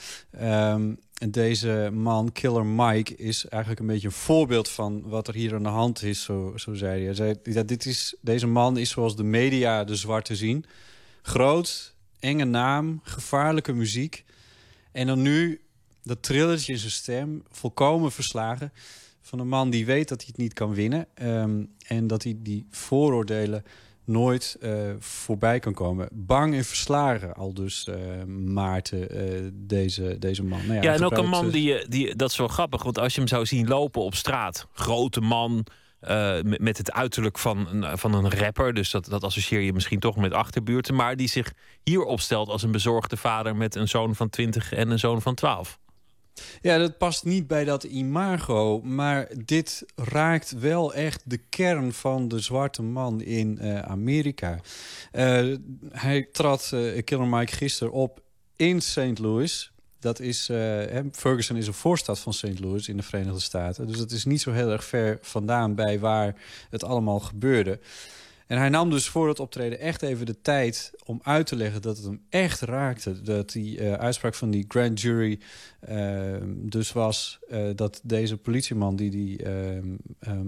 En 1.22 1.32
deze 1.32 1.90
man, 1.94 2.32
Killer 2.32 2.66
Mike, 2.66 3.16
is 3.16 3.46
eigenlijk 3.48 3.82
een 3.82 3.88
beetje 3.88 4.08
een 4.08 4.14
voorbeeld 4.14 4.70
van 4.70 5.02
wat 5.06 5.28
er 5.28 5.34
hier 5.34 5.56
aan 5.56 5.64
de 5.64 5.70
hand 5.70 6.04
is, 6.04 6.24
zo, 6.24 6.54
zo 6.56 6.74
zei 6.74 6.92
hij. 6.92 7.16
hij 7.16 7.44
zei, 7.54 7.66
dit 7.66 7.86
is, 7.86 8.16
deze 8.22 8.48
man 8.48 8.78
is 8.78 8.90
zoals 8.90 9.16
de 9.16 9.24
media 9.24 9.84
de 9.84 9.96
zwarte 9.96 10.36
zien. 10.36 10.66
Groot, 11.22 11.96
enge 12.20 12.46
naam, 12.46 13.00
gevaarlijke 13.04 13.74
muziek. 13.74 14.26
En 14.92 15.08
dan 15.08 15.22
nu 15.22 15.62
dat 16.04 16.24
trilletje 16.24 16.72
in 16.72 16.80
zijn 16.80 16.92
stem, 16.92 17.44
volkomen 17.52 18.12
verslagen... 18.12 18.72
van 19.22 19.40
een 19.40 19.48
man 19.48 19.70
die 19.70 19.86
weet 19.86 20.08
dat 20.08 20.18
hij 20.18 20.28
het 20.28 20.42
niet 20.42 20.54
kan 20.54 20.74
winnen... 20.74 21.08
Um, 21.22 21.70
en 21.88 22.08
dat 22.08 22.24
hij 22.24 22.36
die 22.38 22.66
vooroordelen 22.70 23.64
nooit 24.06 24.58
uh, 24.62 24.92
voorbij 25.00 25.60
kan 25.60 25.74
komen. 25.74 26.10
Bang 26.12 26.54
en 26.56 26.64
verslagen, 26.64 27.34
al 27.34 27.54
dus 27.54 27.88
uh, 27.90 28.24
Maarten, 28.34 29.18
uh, 29.18 29.50
deze, 29.54 30.16
deze 30.20 30.44
man. 30.44 30.60
Nou 30.60 30.74
ja, 30.74 30.82
ja 30.82 30.94
en 30.94 31.04
ook 31.04 31.18
een 31.18 31.30
man 31.30 31.50
die, 31.50 31.88
die, 31.88 32.16
dat 32.16 32.30
is 32.30 32.38
wel 32.38 32.48
grappig, 32.48 32.84
want 32.84 33.00
als 33.00 33.14
je 33.14 33.20
hem 33.20 33.30
zou 33.30 33.46
zien 33.46 33.68
lopen 33.68 34.02
op 34.02 34.16
straat, 34.16 34.68
grote 34.74 35.22
man, 35.22 35.66
met, 36.44 36.60
met 36.60 36.78
het 36.78 36.92
uiterlijk 36.92 37.38
van 37.38 37.68
een, 37.68 37.98
van 37.98 38.14
een 38.14 38.32
rapper, 38.32 38.74
dus 38.74 38.92
dat, 38.92 39.06
dat 39.06 39.24
associeer 39.24 39.62
je 39.62 39.74
misschien 39.74 40.00
toch 40.00 40.16
met 40.16 40.34
achterbuurten, 40.34 40.96
maar 40.96 41.16
die 41.16 41.28
zich 41.28 41.54
hier 41.84 42.04
opstelt 42.04 42.50
als 42.50 42.64
een 42.64 42.72
bezorgde 42.72 43.18
vader 43.18 43.56
met 43.56 43.76
een 43.76 43.88
zoon 43.88 44.16
van 44.16 44.30
20 44.30 44.74
en 44.74 44.90
een 44.90 45.00
zoon 45.00 45.22
van 45.22 45.36
12. 45.36 45.80
Ja, 46.62 46.78
dat 46.78 46.98
past 46.98 47.24
niet 47.24 47.48
bij 47.48 47.64
dat 47.64 47.84
imago. 47.84 48.82
Maar 48.82 49.28
dit 49.46 49.84
raakt 49.96 50.52
wel 50.52 50.94
echt 50.94 51.22
de 51.26 51.38
kern 51.38 51.94
van 51.94 52.28
de 52.28 52.40
zwarte 52.40 52.82
man 52.82 53.22
in 53.22 53.58
uh, 53.62 53.80
Amerika. 53.80 54.60
Uh, 55.14 55.56
hij 55.90 56.28
trad 56.32 56.72
uh, 56.74 57.04
Killer 57.04 57.28
Mike 57.28 57.56
gisteren 57.56 57.94
op 57.94 58.22
in 58.56 58.82
St. 58.82 59.20
Louis. 59.20 59.72
Dat 60.00 60.20
is, 60.20 60.46
Ferguson 61.12 61.58
is 61.58 61.68
een 61.68 61.74
voorstad 61.74 62.20
van 62.20 62.34
St. 62.34 62.60
Louis 62.60 62.88
in 62.88 62.98
de 62.98 63.04
Verenigde 63.04 63.40
Staten. 63.40 63.88
Dus 63.88 63.98
dat 63.98 64.12
is 64.12 64.26
niet 64.26 64.42
zo 64.42 64.52
heel 64.52 64.72
erg 64.72 64.84
ver 64.84 65.18
vandaan 65.22 65.76
bij 65.76 66.00
waar 66.00 66.36
het 66.70 66.84
allemaal 66.84 67.20
gebeurde. 67.20 67.80
En 68.52 68.58
hij 68.58 68.70
nam 68.70 68.90
dus 68.90 69.08
voor 69.08 69.28
het 69.28 69.40
optreden 69.40 69.80
echt 69.80 70.02
even 70.02 70.26
de 70.26 70.42
tijd 70.42 70.94
om 71.06 71.20
uit 71.24 71.46
te 71.48 71.56
leggen 71.56 71.82
dat 71.82 71.98
het 71.98 72.06
hem 72.06 72.26
echt 72.30 72.62
raakte. 72.62 73.22
Dat 73.22 73.52
die 73.52 73.80
uh, 73.80 73.94
uitspraak 73.94 74.36
van 74.36 74.50
die 74.50 74.66
grand 74.68 75.02
jury 75.02 75.40
uh, 75.90 76.36
dus 76.46 76.92
was 76.92 77.40
uh, 77.50 77.70
dat 77.76 78.00
deze 78.04 78.38
politieman 78.38 78.96
die 78.96 79.10
die 79.10 79.46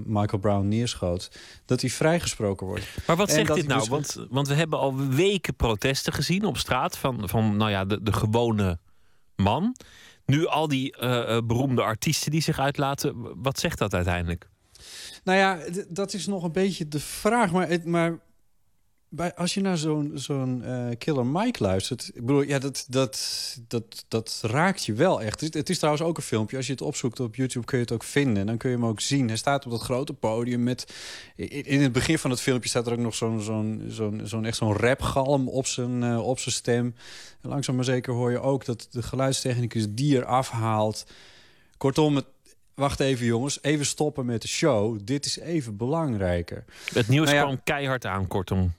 Michael 0.05 0.41
Brown 0.41 0.67
neerschoot, 0.67 1.31
dat 1.65 1.81
hij 1.81 1.89
vrijgesproken 1.89 2.67
wordt. 2.67 2.85
Maar 3.07 3.15
wat 3.15 3.31
zegt 3.31 3.53
dit 3.53 3.67
nou? 3.67 3.79
Dus... 3.79 3.89
Want, 3.89 4.27
want 4.29 4.47
we 4.47 4.53
hebben 4.53 4.79
al 4.79 4.97
weken 5.07 5.55
protesten 5.55 6.13
gezien 6.13 6.45
op 6.45 6.57
straat 6.57 6.97
van, 6.97 7.29
van 7.29 7.57
nou 7.57 7.71
ja, 7.71 7.85
de, 7.85 8.03
de 8.03 8.13
gewone 8.13 8.79
man. 9.35 9.75
Nu 10.25 10.47
al 10.47 10.67
die 10.67 10.95
beroemde 11.45 11.81
artiesten 11.81 12.31
die 12.31 12.41
zich 12.41 12.59
uitlaten. 12.59 13.41
Wat 13.41 13.59
zegt 13.59 13.77
dat 13.77 13.93
uiteindelijk? 13.93 14.51
Nou 15.23 15.37
ja, 15.37 15.59
dat 15.89 16.13
is 16.13 16.27
nog 16.27 16.43
een 16.43 16.51
beetje 16.51 16.87
de 16.87 16.99
vraag. 16.99 17.51
Maar, 17.51 17.69
het, 17.69 17.85
maar 17.85 18.19
bij, 19.15 19.35
als 19.35 19.53
je 19.53 19.61
naar 19.61 19.77
zo'n 19.77 20.61
uh, 20.65 20.87
Killer 20.97 21.25
Mike 21.25 21.63
luistert... 21.63 22.11
Ik 22.13 22.25
bedoel, 22.25 22.41
ja, 22.41 22.59
dat, 22.59 22.85
dat, 22.89 23.57
dat, 23.67 24.05
dat 24.07 24.39
raakt 24.45 24.85
je 24.85 24.93
wel 24.93 25.21
echt. 25.21 25.41
Het, 25.41 25.69
is 25.69 25.77
trouwens 25.77 26.05
ook 26.05 26.17
een 26.17 26.23
filmpje. 26.23 26.57
Als 26.57 26.65
je 26.65 26.71
het 26.71 26.81
opzoekt 26.81 27.19
op 27.19 27.35
YouTube 27.35 27.65
kun 27.65 27.77
je 27.77 27.83
het 27.83 27.93
ook 27.93 28.03
vinden. 28.03 28.37
En 28.37 28.45
dan 28.45 28.57
kun 28.57 28.69
je 28.69 28.75
hem 28.75 28.85
ook 28.85 28.99
zien. 28.99 29.27
Hij 29.27 29.37
staat 29.37 29.65
op 29.65 29.71
dat 29.71 29.81
grote 29.81 30.13
podium 30.13 30.63
met... 30.63 30.93
In 31.35 31.81
het 31.81 31.91
begin 31.91 32.19
van 32.19 32.29
het 32.29 32.41
filmpje 32.41 32.69
staat 32.69 32.87
er 32.87 32.93
ook 32.93 32.99
nog 32.99 33.15
zo'n 33.15 33.41
zo'n 33.87 34.21
zo'n 34.23 34.45
echt 34.45 34.57
zo'n 34.57 34.77
rapgalm 34.77 35.47
op 35.49 35.67
zijn, 35.67 36.01
uh, 36.01 36.27
op 36.27 36.39
zijn 36.39 36.55
stem. 36.55 36.95
En 37.41 37.49
langzaam 37.49 37.75
maar 37.75 37.85
zeker 37.85 38.13
hoor 38.13 38.31
je 38.31 38.39
ook 38.39 38.65
dat 38.65 38.87
de 38.91 39.03
geluidstechnicus 39.03 39.85
die 39.89 40.17
er 40.17 40.25
afhaalt... 40.25 41.05
Kortom, 41.77 42.15
het, 42.15 42.25
wacht 42.75 42.99
even 42.99 43.25
jongens, 43.25 43.59
even 43.61 43.85
stoppen 43.85 44.25
met 44.25 44.41
de 44.41 44.47
show. 44.47 44.99
Dit 45.03 45.25
is 45.25 45.39
even 45.39 45.77
belangrijker. 45.77 46.65
Het 46.93 47.07
nieuws 47.07 47.25
nou 47.25 47.37
ja, 47.37 47.43
kwam 47.43 47.63
keihard 47.63 48.05
aan, 48.05 48.27
kortom. 48.27 48.73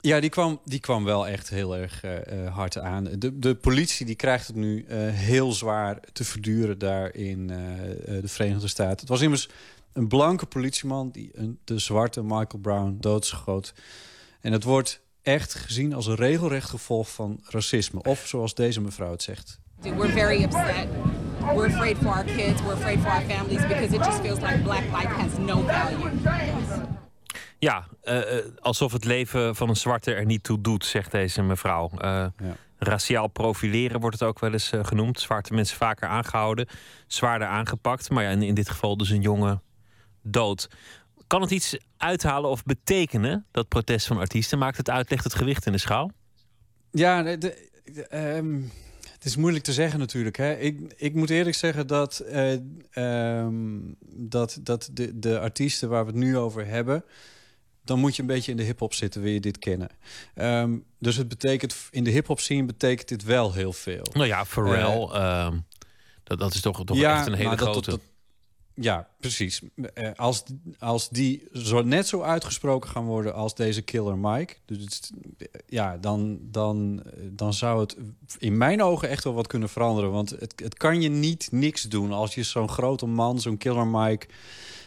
Ja, 0.00 0.20
die 0.20 0.30
kwam, 0.30 0.60
die 0.64 0.80
kwam 0.80 1.04
wel 1.04 1.26
echt 1.26 1.48
heel 1.48 1.76
erg 1.76 2.04
uh, 2.04 2.54
hard 2.54 2.78
aan. 2.78 3.04
De, 3.04 3.38
de 3.38 3.54
politie 3.54 4.06
die 4.06 4.14
krijgt 4.14 4.46
het 4.46 4.56
nu 4.56 4.84
uh, 4.88 4.96
heel 5.10 5.52
zwaar 5.52 6.00
te 6.12 6.24
verduren 6.24 6.78
daar 6.78 7.14
in 7.14 7.46
de 7.46 8.28
Verenigde 8.28 8.68
Staten. 8.68 9.00
Het 9.00 9.08
was 9.08 9.20
immers 9.20 9.48
een 9.92 10.08
blanke 10.08 10.46
politieman 10.46 11.10
die 11.10 11.30
een, 11.32 11.58
de 11.64 11.78
zwarte 11.78 12.22
Michael 12.22 12.58
Brown 12.60 12.96
doodschoot. 13.00 13.74
En 14.40 14.52
het 14.52 14.64
wordt 14.64 15.00
echt 15.22 15.54
gezien 15.54 15.94
als 15.94 16.06
een 16.06 16.14
regelrecht 16.14 16.68
gevolg 16.68 17.10
van 17.10 17.40
racisme. 17.44 18.02
Of 18.02 18.26
zoals 18.26 18.54
deze 18.54 18.80
mevrouw 18.80 19.10
het 19.10 19.22
zegt. 19.22 19.58
We're 19.80 20.08
very 20.08 20.42
upset. 20.42 20.88
We're 21.54 21.66
afraid 21.66 21.96
for 21.98 22.08
our 22.08 22.24
kids. 22.24 22.62
We're 22.62 22.72
afraid 22.72 23.00
for 23.00 23.10
our 23.10 23.22
families 23.22 23.66
because 23.66 23.94
it 23.94 24.04
just 24.04 24.20
feels 24.20 24.40
like 24.40 24.62
black 24.62 24.84
life 24.84 25.08
has 25.08 25.38
no 25.38 25.62
value. 25.62 26.10
Ja, 27.58 27.86
uh, 28.04 28.22
alsof 28.60 28.92
het 28.92 29.04
leven 29.04 29.56
van 29.56 29.68
een 29.68 29.76
zwarte 29.76 30.14
er 30.14 30.24
niet 30.24 30.42
toe 30.42 30.60
doet, 30.60 30.84
zegt 30.84 31.10
deze 31.10 31.42
mevrouw. 31.42 31.90
Uh, 31.92 31.98
ja. 31.98 32.32
Raciaal 32.78 33.28
profileren 33.28 34.00
wordt 34.00 34.18
het 34.18 34.28
ook 34.28 34.38
wel 34.38 34.52
eens 34.52 34.72
uh, 34.72 34.84
genoemd. 34.84 35.20
Zwarte 35.20 35.54
mensen 35.54 35.76
vaker 35.76 36.08
aangehouden, 36.08 36.66
zwaarder 37.06 37.48
aangepakt. 37.48 38.10
Maar 38.10 38.24
ja, 38.24 38.30
in, 38.30 38.42
in 38.42 38.54
dit 38.54 38.68
geval 38.68 38.96
dus 38.96 39.10
een 39.10 39.20
jongen 39.20 39.62
dood. 40.22 40.68
Kan 41.26 41.40
het 41.40 41.50
iets 41.50 41.78
uithalen 41.96 42.50
of 42.50 42.64
betekenen, 42.64 43.46
dat 43.50 43.68
protest 43.68 44.06
van 44.06 44.18
artiesten? 44.18 44.58
Maakt 44.58 44.76
het 44.76 44.90
uit, 44.90 45.10
legt 45.10 45.24
het 45.24 45.34
gewicht 45.34 45.66
in 45.66 45.72
de 45.72 45.78
schaal? 45.78 46.10
Ja, 46.90 47.22
de, 47.22 47.38
de, 47.38 48.36
um 48.36 48.70
het 49.18 49.26
is 49.26 49.36
moeilijk 49.36 49.64
te 49.64 49.72
zeggen 49.72 49.98
natuurlijk. 49.98 50.36
Hè. 50.36 50.54
Ik, 50.54 50.94
ik 50.96 51.14
moet 51.14 51.30
eerlijk 51.30 51.56
zeggen 51.56 51.86
dat, 51.86 52.24
uh, 52.26 53.42
um, 53.44 53.96
dat, 54.14 54.58
dat 54.62 54.88
de, 54.92 55.18
de 55.18 55.40
artiesten 55.40 55.88
waar 55.88 56.04
we 56.04 56.10
het 56.10 56.20
nu 56.20 56.36
over 56.36 56.66
hebben... 56.66 57.04
dan 57.84 57.98
moet 57.98 58.16
je 58.16 58.22
een 58.22 58.28
beetje 58.28 58.50
in 58.50 58.56
de 58.56 58.62
hip-hop 58.62 58.94
zitten, 58.94 59.22
wil 59.22 59.32
je 59.32 59.40
dit 59.40 59.58
kennen. 59.58 59.88
Um, 60.34 60.84
dus 60.98 61.16
het 61.16 61.28
betekent, 61.28 61.76
in 61.90 62.04
de 62.04 62.10
hip-hop 62.10 62.40
scene 62.40 62.64
betekent 62.64 63.08
dit 63.08 63.24
wel 63.24 63.52
heel 63.52 63.72
veel. 63.72 64.06
Nou 64.12 64.26
ja, 64.26 64.44
Pharrell, 64.44 65.08
uh, 65.12 65.52
dat, 66.24 66.38
dat 66.38 66.54
is 66.54 66.60
toch, 66.60 66.84
toch 66.84 66.96
ja, 66.96 67.18
echt 67.18 67.26
een 67.26 67.34
hele 67.34 67.56
grote... 67.56 67.72
Dat, 67.72 67.84
dat, 67.84 68.00
Ja, 68.80 69.08
precies. 69.20 69.60
Eh, 69.94 70.10
Als, 70.16 70.42
als 70.78 71.08
die 71.08 71.48
zo, 71.52 71.82
net 71.82 72.06
zo 72.06 72.22
uitgesproken 72.22 72.90
gaan 72.90 73.04
worden 73.04 73.34
als 73.34 73.54
deze 73.54 73.82
Killer 73.82 74.18
Mike... 74.18 74.54
Dus 74.66 74.78
het- 74.78 75.10
ja, 75.66 75.96
dan, 75.96 76.38
dan, 76.42 77.02
dan 77.30 77.52
zou 77.54 77.80
het 77.80 77.96
in 78.38 78.56
mijn 78.56 78.82
ogen 78.82 79.08
echt 79.08 79.24
wel 79.24 79.34
wat 79.34 79.46
kunnen 79.46 79.68
veranderen. 79.68 80.10
Want 80.10 80.30
het, 80.30 80.52
het 80.62 80.74
kan 80.76 81.00
je 81.02 81.08
niet 81.08 81.48
niks 81.50 81.82
doen 81.82 82.12
als 82.12 82.34
je 82.34 82.42
zo'n 82.42 82.68
grote 82.68 83.06
man, 83.06 83.40
zo'n 83.40 83.56
Killer 83.58 83.86
Mike... 83.86 84.26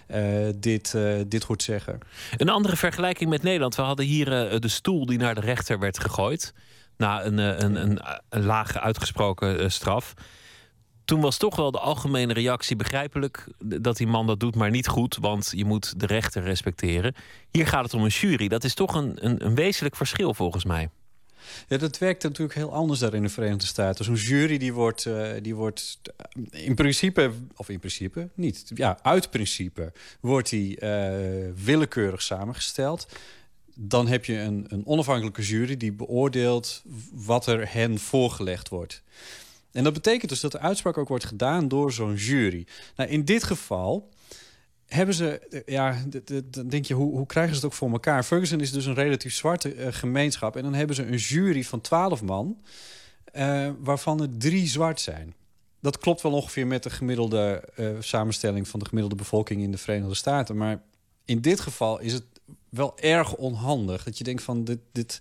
eh, 0.07 0.47
dit, 0.55 0.93
eh, 0.93 1.13
dit 1.27 1.43
hoort 1.43 1.63
zeggen. 1.63 1.99
Een 2.37 2.49
andere 2.49 2.75
vergelijking 2.77 3.29
met 3.29 3.43
Nederland. 3.43 3.75
We 3.75 3.81
hadden 3.81 4.05
hier 4.05 4.47
eh, 4.47 4.59
de 4.59 4.67
stoel 4.67 5.05
die 5.05 5.17
naar 5.17 5.35
de 5.35 5.41
rechter 5.41 5.79
werd 5.79 5.99
gegooid. 5.99 6.53
Na 6.97 7.25
een, 7.25 7.39
eh, 7.39 7.57
een, 7.59 7.75
een, 7.75 7.99
een 8.29 8.43
lage 8.45 8.79
uitgesproken 8.79 9.59
eh, 9.59 9.69
straf. 9.69 10.13
Toen 11.11 11.21
was 11.21 11.37
toch 11.37 11.55
wel 11.55 11.71
de 11.71 11.79
algemene 11.79 12.33
reactie 12.33 12.75
begrijpelijk 12.75 13.47
dat 13.59 13.97
die 13.97 14.07
man 14.07 14.27
dat 14.27 14.39
doet, 14.39 14.55
maar 14.55 14.69
niet 14.69 14.87
goed, 14.87 15.17
want 15.21 15.51
je 15.55 15.65
moet 15.65 15.99
de 15.99 16.05
rechter 16.05 16.43
respecteren. 16.43 17.15
Hier 17.49 17.67
gaat 17.67 17.83
het 17.83 17.93
om 17.93 18.03
een 18.03 18.09
jury. 18.09 18.47
Dat 18.47 18.63
is 18.63 18.73
toch 18.73 18.95
een, 18.95 19.25
een, 19.25 19.45
een 19.45 19.55
wezenlijk 19.55 19.95
verschil 19.95 20.33
volgens 20.33 20.65
mij. 20.65 20.89
Ja, 21.67 21.77
dat 21.77 21.97
werkt 21.97 22.23
natuurlijk 22.23 22.57
heel 22.57 22.73
anders 22.73 22.99
daar 22.99 23.13
in 23.13 23.21
de 23.21 23.29
Verenigde 23.29 23.65
Staten. 23.65 24.05
Zo'n 24.05 24.15
jury 24.15 24.57
die 24.57 24.73
wordt, 24.73 25.05
eh, 25.05 25.29
die 25.41 25.55
wordt 25.55 25.99
eh, 26.15 26.65
in 26.65 26.75
principe, 26.75 27.31
of 27.55 27.69
in 27.69 27.79
principe 27.79 28.29
niet, 28.33 28.71
ja, 28.73 28.99
uit 29.01 29.29
principe 29.29 29.93
wordt 30.19 30.49
die 30.49 30.79
eh, 30.79 31.51
willekeurig 31.63 32.21
samengesteld. 32.21 33.07
Dan 33.75 34.07
heb 34.07 34.25
je 34.25 34.37
een, 34.37 34.65
een 34.67 34.85
onafhankelijke 34.85 35.41
jury 35.41 35.77
die 35.77 35.93
beoordeelt 35.93 36.83
wat 37.13 37.45
er 37.47 37.73
hen 37.73 37.99
voorgelegd 37.99 38.69
wordt. 38.69 39.03
En 39.71 39.83
dat 39.83 39.93
betekent 39.93 40.29
dus 40.29 40.39
dat 40.39 40.51
de 40.51 40.59
uitspraak 40.59 40.97
ook 40.97 41.07
wordt 41.07 41.25
gedaan 41.25 41.67
door 41.67 41.91
zo'n 41.91 42.15
jury. 42.15 42.67
Nou, 42.95 43.09
in 43.09 43.25
dit 43.25 43.43
geval 43.43 44.09
hebben 44.93 45.15
ze, 45.15 45.39
eh, 45.39 45.61
ja, 45.65 46.03
dan 46.45 46.67
denk 46.67 46.85
je, 46.85 46.93
hoe, 46.93 47.15
hoe 47.17 47.25
krijgen 47.25 47.55
ze 47.55 47.61
het 47.61 47.71
ook 47.71 47.77
voor 47.77 47.91
elkaar? 47.91 48.23
Ferguson 48.23 48.59
is 48.59 48.71
dus 48.71 48.85
een 48.85 48.93
relatief 48.93 49.33
zwarte 49.33 49.73
eh, 49.73 49.87
gemeenschap. 49.93 50.55
En 50.55 50.63
dan 50.63 50.73
hebben 50.73 50.95
ze 50.95 51.05
een 51.05 51.17
jury 51.17 51.63
van 51.63 51.81
twaalf 51.81 52.21
man, 52.21 52.61
eh, 53.23 53.69
waarvan 53.79 54.21
er 54.21 54.37
drie 54.37 54.67
zwart 54.67 54.99
zijn. 54.99 55.33
Dat 55.79 55.97
klopt 55.97 56.21
wel 56.21 56.31
ongeveer 56.31 56.67
met 56.67 56.83
de 56.83 56.89
gemiddelde 56.89 57.63
samenstelling 57.99 58.67
van 58.67 58.79
de 58.79 58.85
gemiddelde 58.85 59.15
bevolking 59.15 59.61
in 59.61 59.71
de 59.71 59.77
Verenigde 59.77 60.15
Staten. 60.15 60.57
Maar 60.57 60.81
in 61.25 61.41
dit 61.41 61.59
geval 61.59 61.99
is 61.99 62.13
het 62.13 62.23
wel 62.69 62.99
erg 62.99 63.35
onhandig. 63.35 64.03
Dat 64.03 64.17
je 64.17 64.23
denkt 64.23 64.43
van 64.43 64.63
dit. 64.63 64.79
dit 64.91 65.19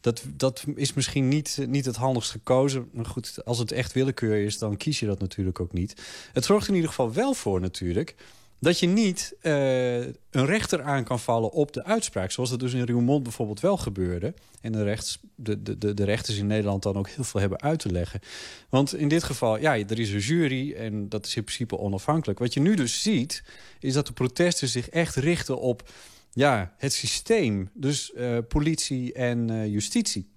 dat, 0.00 0.22
dat 0.36 0.64
is 0.74 0.92
misschien 0.92 1.28
niet, 1.28 1.58
niet 1.66 1.84
het 1.84 1.96
handigst 1.96 2.30
gekozen. 2.30 2.88
Maar 2.92 3.06
goed, 3.06 3.44
als 3.44 3.58
het 3.58 3.72
echt 3.72 3.92
willekeur 3.92 4.44
is, 4.44 4.58
dan 4.58 4.76
kies 4.76 5.00
je 5.00 5.06
dat 5.06 5.20
natuurlijk 5.20 5.60
ook 5.60 5.72
niet. 5.72 6.02
Het 6.32 6.44
zorgt 6.44 6.68
in 6.68 6.74
ieder 6.74 6.88
geval 6.88 7.12
wel 7.12 7.34
voor 7.34 7.60
natuurlijk 7.60 8.14
dat 8.60 8.78
je 8.78 8.86
niet 8.86 9.34
eh, 9.40 10.00
een 10.00 10.46
rechter 10.46 10.82
aan 10.82 11.04
kan 11.04 11.20
vallen 11.20 11.50
op 11.50 11.72
de 11.72 11.84
uitspraak. 11.84 12.30
Zoals 12.30 12.50
dat 12.50 12.60
dus 12.60 12.72
in 12.72 12.86
Roermond 12.86 13.22
bijvoorbeeld 13.22 13.60
wel 13.60 13.76
gebeurde. 13.76 14.34
En 14.60 14.72
de, 14.72 14.82
rechts, 14.82 15.18
de, 15.34 15.62
de, 15.78 15.94
de 15.94 16.04
rechters 16.04 16.38
in 16.38 16.46
Nederland 16.46 16.82
dan 16.82 16.96
ook 16.96 17.08
heel 17.08 17.24
veel 17.24 17.40
hebben 17.40 17.60
uit 17.60 17.78
te 17.78 17.92
leggen. 17.92 18.20
Want 18.68 18.94
in 18.94 19.08
dit 19.08 19.22
geval, 19.22 19.58
ja, 19.58 19.76
er 19.76 19.98
is 19.98 20.12
een 20.12 20.18
jury 20.18 20.72
en 20.72 21.08
dat 21.08 21.26
is 21.26 21.36
in 21.36 21.44
principe 21.44 21.78
onafhankelijk. 21.78 22.38
Wat 22.38 22.54
je 22.54 22.60
nu 22.60 22.74
dus 22.74 23.02
ziet, 23.02 23.42
is 23.80 23.92
dat 23.92 24.06
de 24.06 24.12
protesten 24.12 24.68
zich 24.68 24.88
echt 24.88 25.14
richten 25.14 25.60
op 25.60 25.90
ja, 26.30 26.74
het 26.76 26.92
systeem. 26.92 27.70
Dus 27.74 28.12
eh, 28.12 28.38
politie 28.48 29.12
en 29.12 29.50
eh, 29.50 29.66
justitie. 29.66 30.30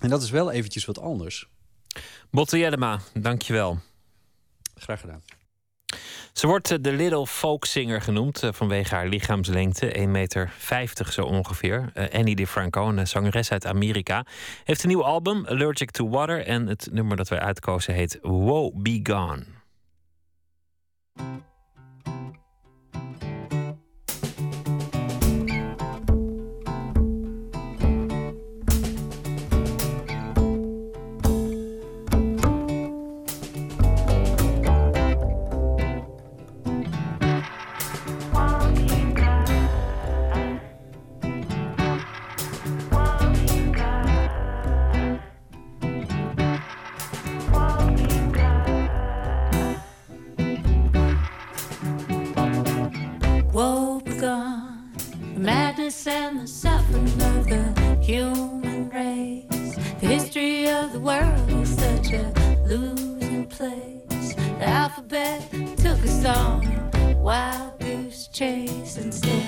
En 0.00 0.08
dat 0.08 0.22
is 0.22 0.30
wel 0.30 0.50
eventjes 0.50 0.84
wat 0.84 0.98
anders. 0.98 1.48
Botte 2.30 2.58
Jellema, 2.58 3.00
dankjewel. 3.14 3.78
Graag 4.74 5.00
gedaan. 5.00 5.22
Ze 6.32 6.46
wordt 6.46 6.70
eh, 6.70 6.78
de 6.80 6.92
Little 6.92 7.26
Folk 7.26 7.64
Singer 7.64 8.00
genoemd 8.00 8.42
vanwege 8.50 8.94
haar 8.94 9.08
lichaamslengte, 9.08 9.94
1,50 9.98 10.08
meter 10.08 10.52
zo 11.10 11.22
ongeveer. 11.22 11.92
Annie 12.12 12.36
DiFranco, 12.36 12.88
een 12.88 13.06
zangeres 13.06 13.50
uit 13.50 13.66
Amerika, 13.66 14.26
heeft 14.64 14.82
een 14.82 14.88
nieuw 14.88 15.04
album, 15.04 15.46
Allergic 15.46 15.90
to 15.90 16.08
Water. 16.08 16.46
En 16.46 16.66
het 16.66 16.88
nummer 16.92 17.16
dat 17.16 17.28
wij 17.28 17.38
uitkozen 17.38 17.94
heet 17.94 18.18
Woe 18.22 18.72
Be 18.74 19.00
Gone. 19.02 19.44
And 56.06 56.40
the 56.40 56.46
suffering 56.46 57.04
of 57.22 57.46
the 57.46 57.98
human 58.02 58.90
race. 58.90 59.76
The 60.00 60.06
history 60.06 60.68
of 60.68 60.92
the 60.92 61.00
world 61.00 61.50
is 61.50 61.74
such 61.76 62.12
a 62.12 62.32
losing 62.66 63.46
place. 63.46 64.34
The 64.34 64.68
alphabet 64.68 65.48
took 65.78 65.98
us 66.02 66.24
on 66.24 66.66
a 66.94 67.16
wild 67.16 67.78
goose 67.78 68.28
chase, 68.28 68.96
and 68.98 69.14
still, 69.14 69.42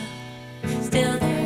still 0.82 1.18
there's 1.18 1.45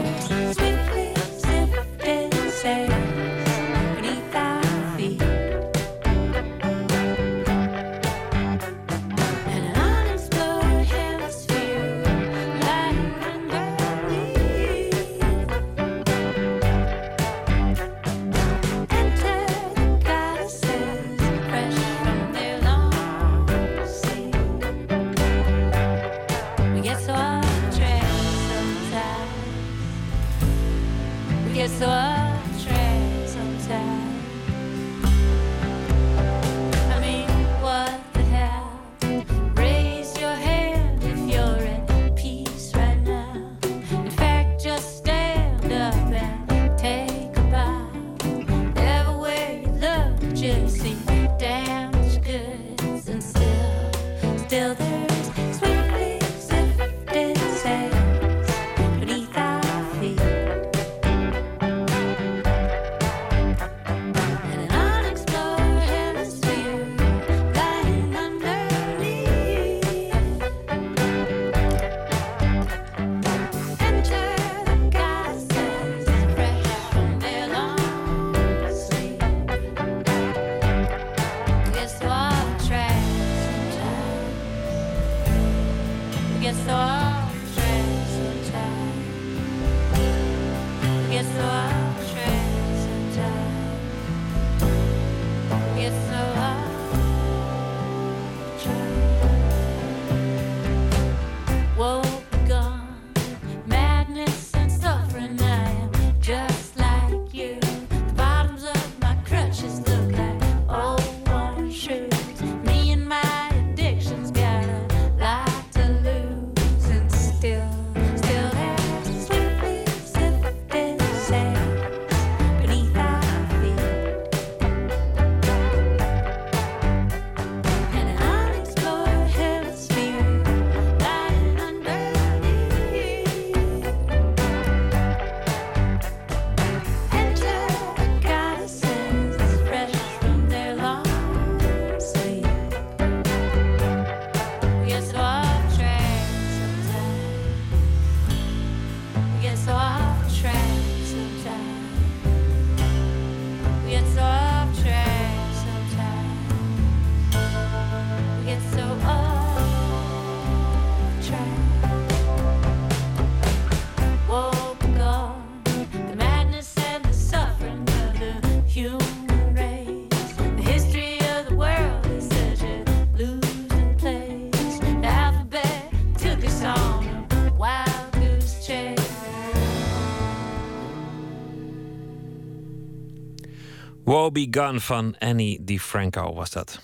Woe 184.33 184.47
Be 184.51 184.61
Gone 184.61 184.81
van 184.81 185.15
Annie 185.19 185.65
DiFranco 185.65 186.35
was 186.35 186.51
dat. 186.51 186.81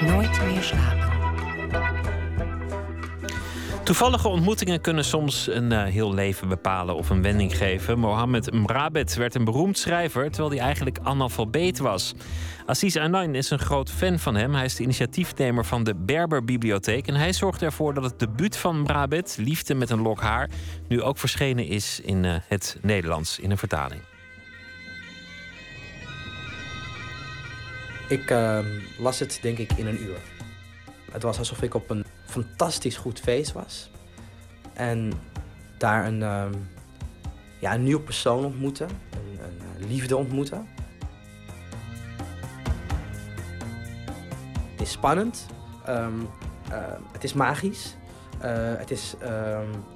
Nooit 0.00 0.40
meer 0.44 0.62
slapen. 0.62 1.14
Toevallige 3.84 4.28
ontmoetingen 4.28 4.80
kunnen 4.80 5.04
soms 5.04 5.48
een 5.48 5.72
eh, 5.72 5.84
heel 5.84 6.14
leven 6.14 6.48
bepalen 6.48 6.94
of 6.94 7.10
een 7.10 7.22
wending 7.22 7.56
geven. 7.56 7.98
Mohammed 7.98 8.52
Mrabet 8.52 9.14
werd 9.14 9.34
een 9.34 9.44
beroemd 9.44 9.78
schrijver 9.78 10.30
terwijl 10.30 10.50
hij 10.50 10.64
eigenlijk 10.64 10.98
analfabeet 11.02 11.78
was. 11.78 12.14
Aziz 12.66 12.96
Anain 12.96 13.34
is 13.34 13.50
een 13.50 13.58
groot 13.58 13.90
fan 13.90 14.18
van 14.18 14.34
hem. 14.34 14.54
Hij 14.54 14.64
is 14.64 14.74
de 14.74 14.82
initiatiefnemer 14.82 15.64
van 15.64 15.84
de 15.84 15.94
Berber 15.94 16.44
Bibliotheek 16.44 17.06
en 17.06 17.14
hij 17.14 17.32
zorgt 17.32 17.62
ervoor 17.62 17.94
dat 17.94 18.04
het 18.04 18.18
debuut 18.18 18.56
van 18.56 18.82
Mrabet, 18.82 19.36
Liefde 19.40 19.74
met 19.74 19.90
een 19.90 20.02
lok 20.02 20.20
haar, 20.20 20.50
nu 20.88 21.02
ook 21.02 21.18
verschenen 21.18 21.66
is 21.66 22.00
in 22.00 22.24
eh, 22.24 22.34
het 22.48 22.78
Nederlands 22.82 23.38
in 23.38 23.50
een 23.50 23.58
vertaling. 23.58 24.00
Ik 28.08 28.30
ehm, 28.30 28.66
las 28.98 29.18
het 29.18 29.38
denk 29.42 29.58
ik 29.58 29.72
in 29.72 29.86
een 29.86 30.02
uur. 30.02 30.18
Het 31.12 31.22
was 31.22 31.38
alsof 31.38 31.62
ik 31.62 31.74
op 31.74 31.90
een 31.90 32.04
fantastisch 32.24 32.96
goed 32.96 33.20
feest 33.20 33.52
was. 33.52 33.90
En 34.72 35.12
daar 35.78 36.06
een, 36.06 36.22
ehm, 36.22 36.52
ja, 37.58 37.74
een 37.74 37.82
nieuw 37.82 38.00
persoon 38.00 38.44
ontmoette. 38.44 38.84
Een, 38.84 39.38
een 39.44 39.82
eh, 39.82 39.88
liefde 39.88 40.16
ontmoette. 40.16 40.62
Het 44.70 44.80
is 44.80 44.90
spannend. 44.90 45.46
ehm, 45.84 46.20
eh, 46.70 46.78
het 47.12 47.24
is 47.24 47.32
magisch. 47.32 47.96
eh, 48.38 48.52
het, 48.76 48.90
is, 48.90 49.14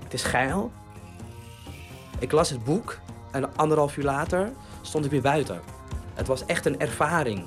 het 0.04 0.12
is 0.12 0.22
geil. 0.22 0.72
Ik 2.18 2.32
las 2.32 2.50
het 2.50 2.64
boek 2.64 2.98
en 3.32 3.56
anderhalf 3.56 3.96
uur 3.96 4.04
later 4.04 4.52
stond 4.82 5.04
ik 5.04 5.10
weer 5.10 5.22
buiten. 5.22 5.60
Het 6.14 6.26
was 6.26 6.46
echt 6.46 6.66
een 6.66 6.80
ervaring. 6.80 7.46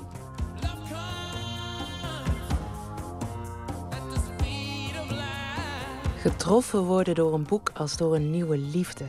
Getroffen 6.24 6.84
worden 6.84 7.14
door 7.14 7.34
een 7.34 7.44
boek 7.44 7.70
als 7.74 7.96
door 7.96 8.14
een 8.14 8.30
nieuwe 8.30 8.58
liefde. 8.58 9.04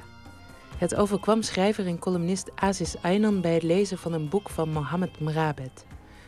Het 0.77 0.95
overkwam 0.95 1.41
schrijver 1.41 1.87
en 1.87 1.99
columnist 1.99 2.51
Aziz 2.55 2.95
Aynan 3.01 3.41
bij 3.41 3.53
het 3.53 3.63
lezen 3.63 3.97
van 3.97 4.13
een 4.13 4.29
boek 4.29 4.49
van 4.49 4.69
Mohammed 4.69 5.19
Mrabet. 5.19 5.85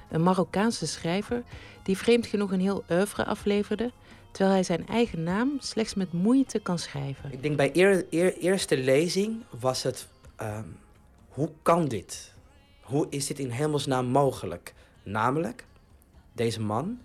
Een 0.09 0.23
Marokkaanse 0.23 0.87
schrijver 0.87 1.43
die 1.83 1.97
vreemd 1.97 2.25
genoeg 2.25 2.51
een 2.51 2.59
heel 2.59 2.83
oeuvre 2.91 3.25
afleverde, 3.25 3.91
terwijl 4.31 4.53
hij 4.53 4.63
zijn 4.63 4.87
eigen 4.87 5.23
naam 5.23 5.57
slechts 5.59 5.93
met 5.93 6.13
moeite 6.13 6.59
kan 6.59 6.79
schrijven. 6.79 7.31
Ik 7.31 7.41
denk 7.41 7.57
bij 7.57 7.69
eer, 7.73 8.05
eer- 8.09 8.37
eerste 8.37 8.77
lezing 8.77 9.43
was 9.59 9.83
het... 9.83 10.07
ehm, 10.35 10.67
hoe 11.29 11.49
kan 11.61 11.87
dit? 11.87 12.33
Hoe 12.81 13.07
is 13.09 13.27
dit 13.27 13.39
in 13.39 13.49
hemelsnaam 13.49 14.05
mogelijk? 14.05 14.73
Namelijk, 15.03 15.65
deze 16.33 16.61
man, 16.61 16.99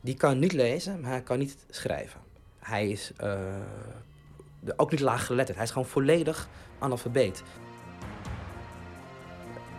die 0.00 0.14
kan 0.14 0.38
niet 0.38 0.52
lezen, 0.52 1.00
maar 1.00 1.10
hij 1.10 1.22
kan 1.22 1.38
niet 1.38 1.56
schrijven. 1.70 2.23
Hij 2.64 2.88
is 2.88 3.12
eh, 3.16 3.38
ook 4.76 4.90
niet 4.90 5.00
laaggeletterd. 5.00 5.56
Hij 5.56 5.66
is 5.66 5.72
gewoon 5.72 5.88
volledig 5.88 6.48
analfabeet. 6.78 7.42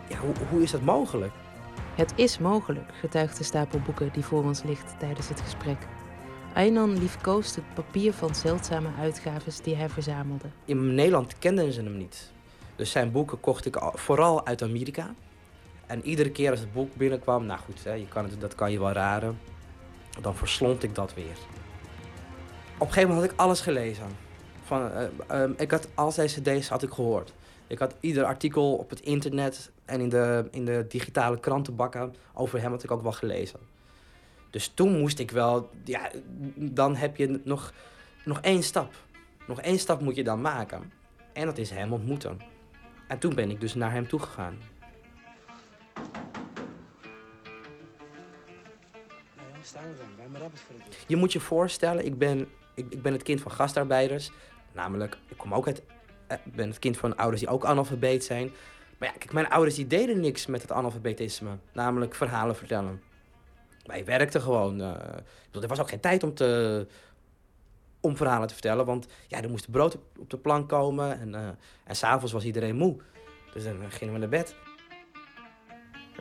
Ja, 0.08 0.18
hoe, 0.18 0.34
hoe 0.50 0.62
is 0.62 0.70
dat 0.70 0.82
mogelijk? 0.82 1.32
Het 1.94 2.12
is 2.16 2.38
mogelijk, 2.38 2.90
getuigt 3.00 3.38
de 3.38 3.44
stapel 3.44 3.78
boeken 3.80 4.12
die 4.12 4.24
voor 4.24 4.44
ons 4.44 4.62
ligt 4.62 4.94
tijdens 4.98 5.28
het 5.28 5.40
gesprek. 5.40 5.76
Aynan 6.54 6.98
liefkoost 6.98 7.54
het 7.54 7.74
papier 7.74 8.12
van 8.12 8.34
zeldzame 8.34 8.88
uitgaves 9.00 9.60
die 9.60 9.76
hij 9.76 9.88
verzamelde. 9.88 10.46
In 10.64 10.94
Nederland 10.94 11.38
kenden 11.38 11.72
ze 11.72 11.82
hem 11.82 11.96
niet. 11.96 12.30
Dus 12.76 12.90
zijn 12.90 13.12
boeken 13.12 13.40
kocht 13.40 13.66
ik 13.66 13.76
al- 13.76 13.92
vooral 13.96 14.46
uit 14.46 14.62
Amerika. 14.62 15.14
En 15.86 16.04
iedere 16.04 16.30
keer 16.30 16.50
als 16.50 16.60
het 16.60 16.72
boek 16.72 16.94
binnenkwam, 16.94 17.46
nou 17.46 17.60
goed, 17.60 17.84
hè, 17.84 17.92
je 17.92 18.08
kan 18.08 18.24
het, 18.24 18.40
dat 18.40 18.54
kan 18.54 18.72
je 18.72 18.78
wel 18.78 18.92
raden. 18.92 19.38
Dan 20.20 20.36
verslond 20.36 20.82
ik 20.82 20.94
dat 20.94 21.14
weer. 21.14 21.36
Op 22.78 22.86
een 22.86 22.92
gegeven 22.92 23.08
moment 23.08 23.26
had 23.26 23.34
ik 23.34 23.46
alles 23.46 23.60
gelezen. 23.60 24.06
Van, 24.64 24.90
eh, 24.90 25.06
ehm, 25.26 25.52
ik 25.56 25.70
had 25.70 25.88
al 25.94 26.12
zijn 26.12 26.26
cd's 26.26 26.68
had 26.68 26.82
ik 26.82 26.90
gehoord. 26.90 27.32
Ik 27.66 27.78
had 27.78 27.94
ieder 28.00 28.24
artikel 28.24 28.74
op 28.74 28.90
het 28.90 29.00
internet 29.00 29.70
en 29.84 30.00
in 30.00 30.08
de, 30.08 30.48
in 30.50 30.64
de 30.64 30.84
digitale 30.88 31.40
krantenbakken 31.40 32.14
over 32.34 32.60
hem 32.60 32.70
had 32.70 32.82
ik 32.82 32.90
ook 32.90 33.02
wel 33.02 33.12
gelezen. 33.12 33.60
Dus 34.50 34.68
toen 34.74 34.98
moest 34.98 35.18
ik 35.18 35.30
wel, 35.30 35.70
ja, 35.84 36.10
dan 36.54 36.96
heb 36.96 37.16
je 37.16 37.40
nog, 37.44 37.72
nog 38.24 38.40
één 38.40 38.62
stap. 38.62 38.94
Nog 39.46 39.60
één 39.60 39.78
stap 39.78 40.00
moet 40.00 40.16
je 40.16 40.24
dan 40.24 40.40
maken. 40.40 40.92
En 41.32 41.46
dat 41.46 41.58
is 41.58 41.70
hem 41.70 41.92
ontmoeten. 41.92 42.40
En 43.08 43.18
toen 43.18 43.34
ben 43.34 43.50
ik 43.50 43.60
dus 43.60 43.74
naar 43.74 43.92
hem 43.92 44.08
toegegaan. 44.08 44.58
Je 51.06 51.16
moet 51.16 51.32
je 51.32 51.40
voorstellen, 51.40 52.04
ik 52.06 52.18
ben, 52.18 52.48
ik, 52.75 52.85
ik 52.89 53.01
ben 53.01 53.13
het 53.13 53.23
kind 53.23 53.41
van 53.41 53.51
gastarbeiders. 53.51 54.31
Namelijk, 54.73 55.17
ik 55.27 55.37
kom 55.37 55.53
ook 55.53 55.67
uit, 55.67 55.83
eh, 56.27 56.37
ik 56.45 56.55
ben 56.55 56.67
het 56.67 56.79
kind 56.79 56.97
van 56.97 57.15
ouders 57.17 57.41
die 57.41 57.49
ook 57.49 57.65
analfabeet 57.65 58.23
zijn. 58.23 58.51
Maar 58.97 59.09
ja, 59.09 59.15
kijk, 59.17 59.33
mijn 59.33 59.49
ouders 59.49 59.75
die 59.75 59.87
deden 59.87 60.19
niks 60.19 60.45
met 60.45 60.61
het 60.61 60.71
analfabetisme. 60.71 61.49
Namelijk 61.73 62.15
verhalen 62.15 62.55
vertellen. 62.55 63.01
Wij 63.85 64.05
werkten 64.05 64.41
gewoon. 64.41 64.81
eh, 64.81 64.87
ik 65.17 65.45
bedoel, 65.45 65.61
er 65.61 65.67
was 65.67 65.79
ook 65.79 65.89
geen 65.89 65.99
tijd 65.99 66.23
om, 66.23 66.33
te, 66.33 66.87
om 67.99 68.17
verhalen 68.17 68.47
te 68.47 68.53
vertellen. 68.53 68.85
Want 68.85 69.07
ja, 69.27 69.41
er 69.41 69.49
moest 69.49 69.71
brood 69.71 69.95
op, 69.95 70.01
op 70.19 70.29
de 70.29 70.37
plank 70.37 70.69
komen. 70.69 71.19
En, 71.19 71.35
eh 71.35 71.47
en 71.85 71.95
s'avonds 71.95 72.31
was 72.33 72.43
iedereen 72.45 72.75
moe. 72.75 72.97
Dus 73.53 73.63
dan 73.63 73.91
gingen 73.91 74.13
we 74.13 74.19
naar 74.19 74.29
bed. 74.29 74.55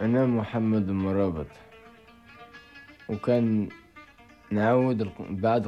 أنا 0.01 0.27
محمد 0.27 0.89
مرابط 0.91 1.47
وكان 3.09 3.69
نعود 4.51 5.01
الق- 5.01 5.31
بعض 5.31 5.66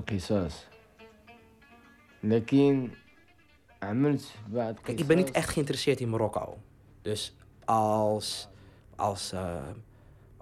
Kijk, 4.81 4.99
ik 4.99 5.07
ben 5.07 5.17
niet 5.17 5.31
echt 5.31 5.49
geïnteresseerd 5.49 5.99
in 5.99 6.09
Marokko. 6.09 6.57
Dus 7.01 7.35
als, 7.65 8.47
als, 8.95 9.31
eh, 9.31 9.67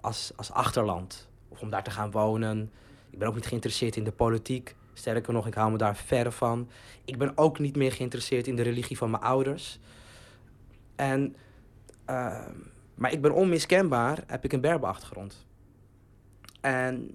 als, 0.02 0.31
als 0.35 0.52
achterland. 0.52 1.30
Of 1.47 1.61
om 1.61 1.69
daar 1.69 1.84
te 1.84 1.91
gaan 1.91 2.11
wonen. 2.11 2.72
Ik 3.10 3.19
ben 3.19 3.27
ook 3.27 3.35
niet 3.35 3.45
geïnteresseerd 3.45 3.95
in 3.95 4.03
de 4.03 4.11
politiek. 4.11 4.76
Sterker 4.93 5.34
nog, 5.34 5.47
ik 5.47 5.53
hou 5.53 5.72
me 5.72 5.77
daar 5.77 5.95
ver 5.95 6.31
van. 6.31 6.69
Ik 7.06 7.18
ben 7.18 7.38
ook 7.38 7.60
niet 7.60 7.76
meer 7.76 7.91
geïnteresseerd 7.91 8.47
in 8.47 8.56
de 8.56 8.61
religie 8.61 8.97
van 8.97 9.10
mijn 9.10 9.23
ouders. 9.23 9.80
En, 10.95 11.35
eh, 12.06 12.45
maar 12.95 13.11
ik 13.11 13.22
ben 13.22 13.31
onmiskenbaar, 13.31 14.23
heb 14.27 14.43
ik 14.43 14.53
een 14.53 14.61
Berber-achtergrond. 14.61 15.45
En 16.61 17.11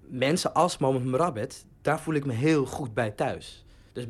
mensen 0.00 0.54
als 0.54 0.78
Mohamed 0.78 1.04
Mrabet, 1.04 1.64
daar 1.88 2.00
voel 2.00 2.14
ik 2.14 2.24
me 2.24 2.32
heel 2.32 2.66
goed 2.66 2.94
bij 2.94 3.10
thuis. 3.10 3.64
Dus 3.92 4.06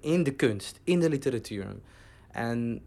in, 0.00 0.22
de 0.22 0.34
kunst, 0.34 0.80
in 0.84 1.00
de 1.00 1.08
literatuur. 1.08 1.76
En 2.30 2.82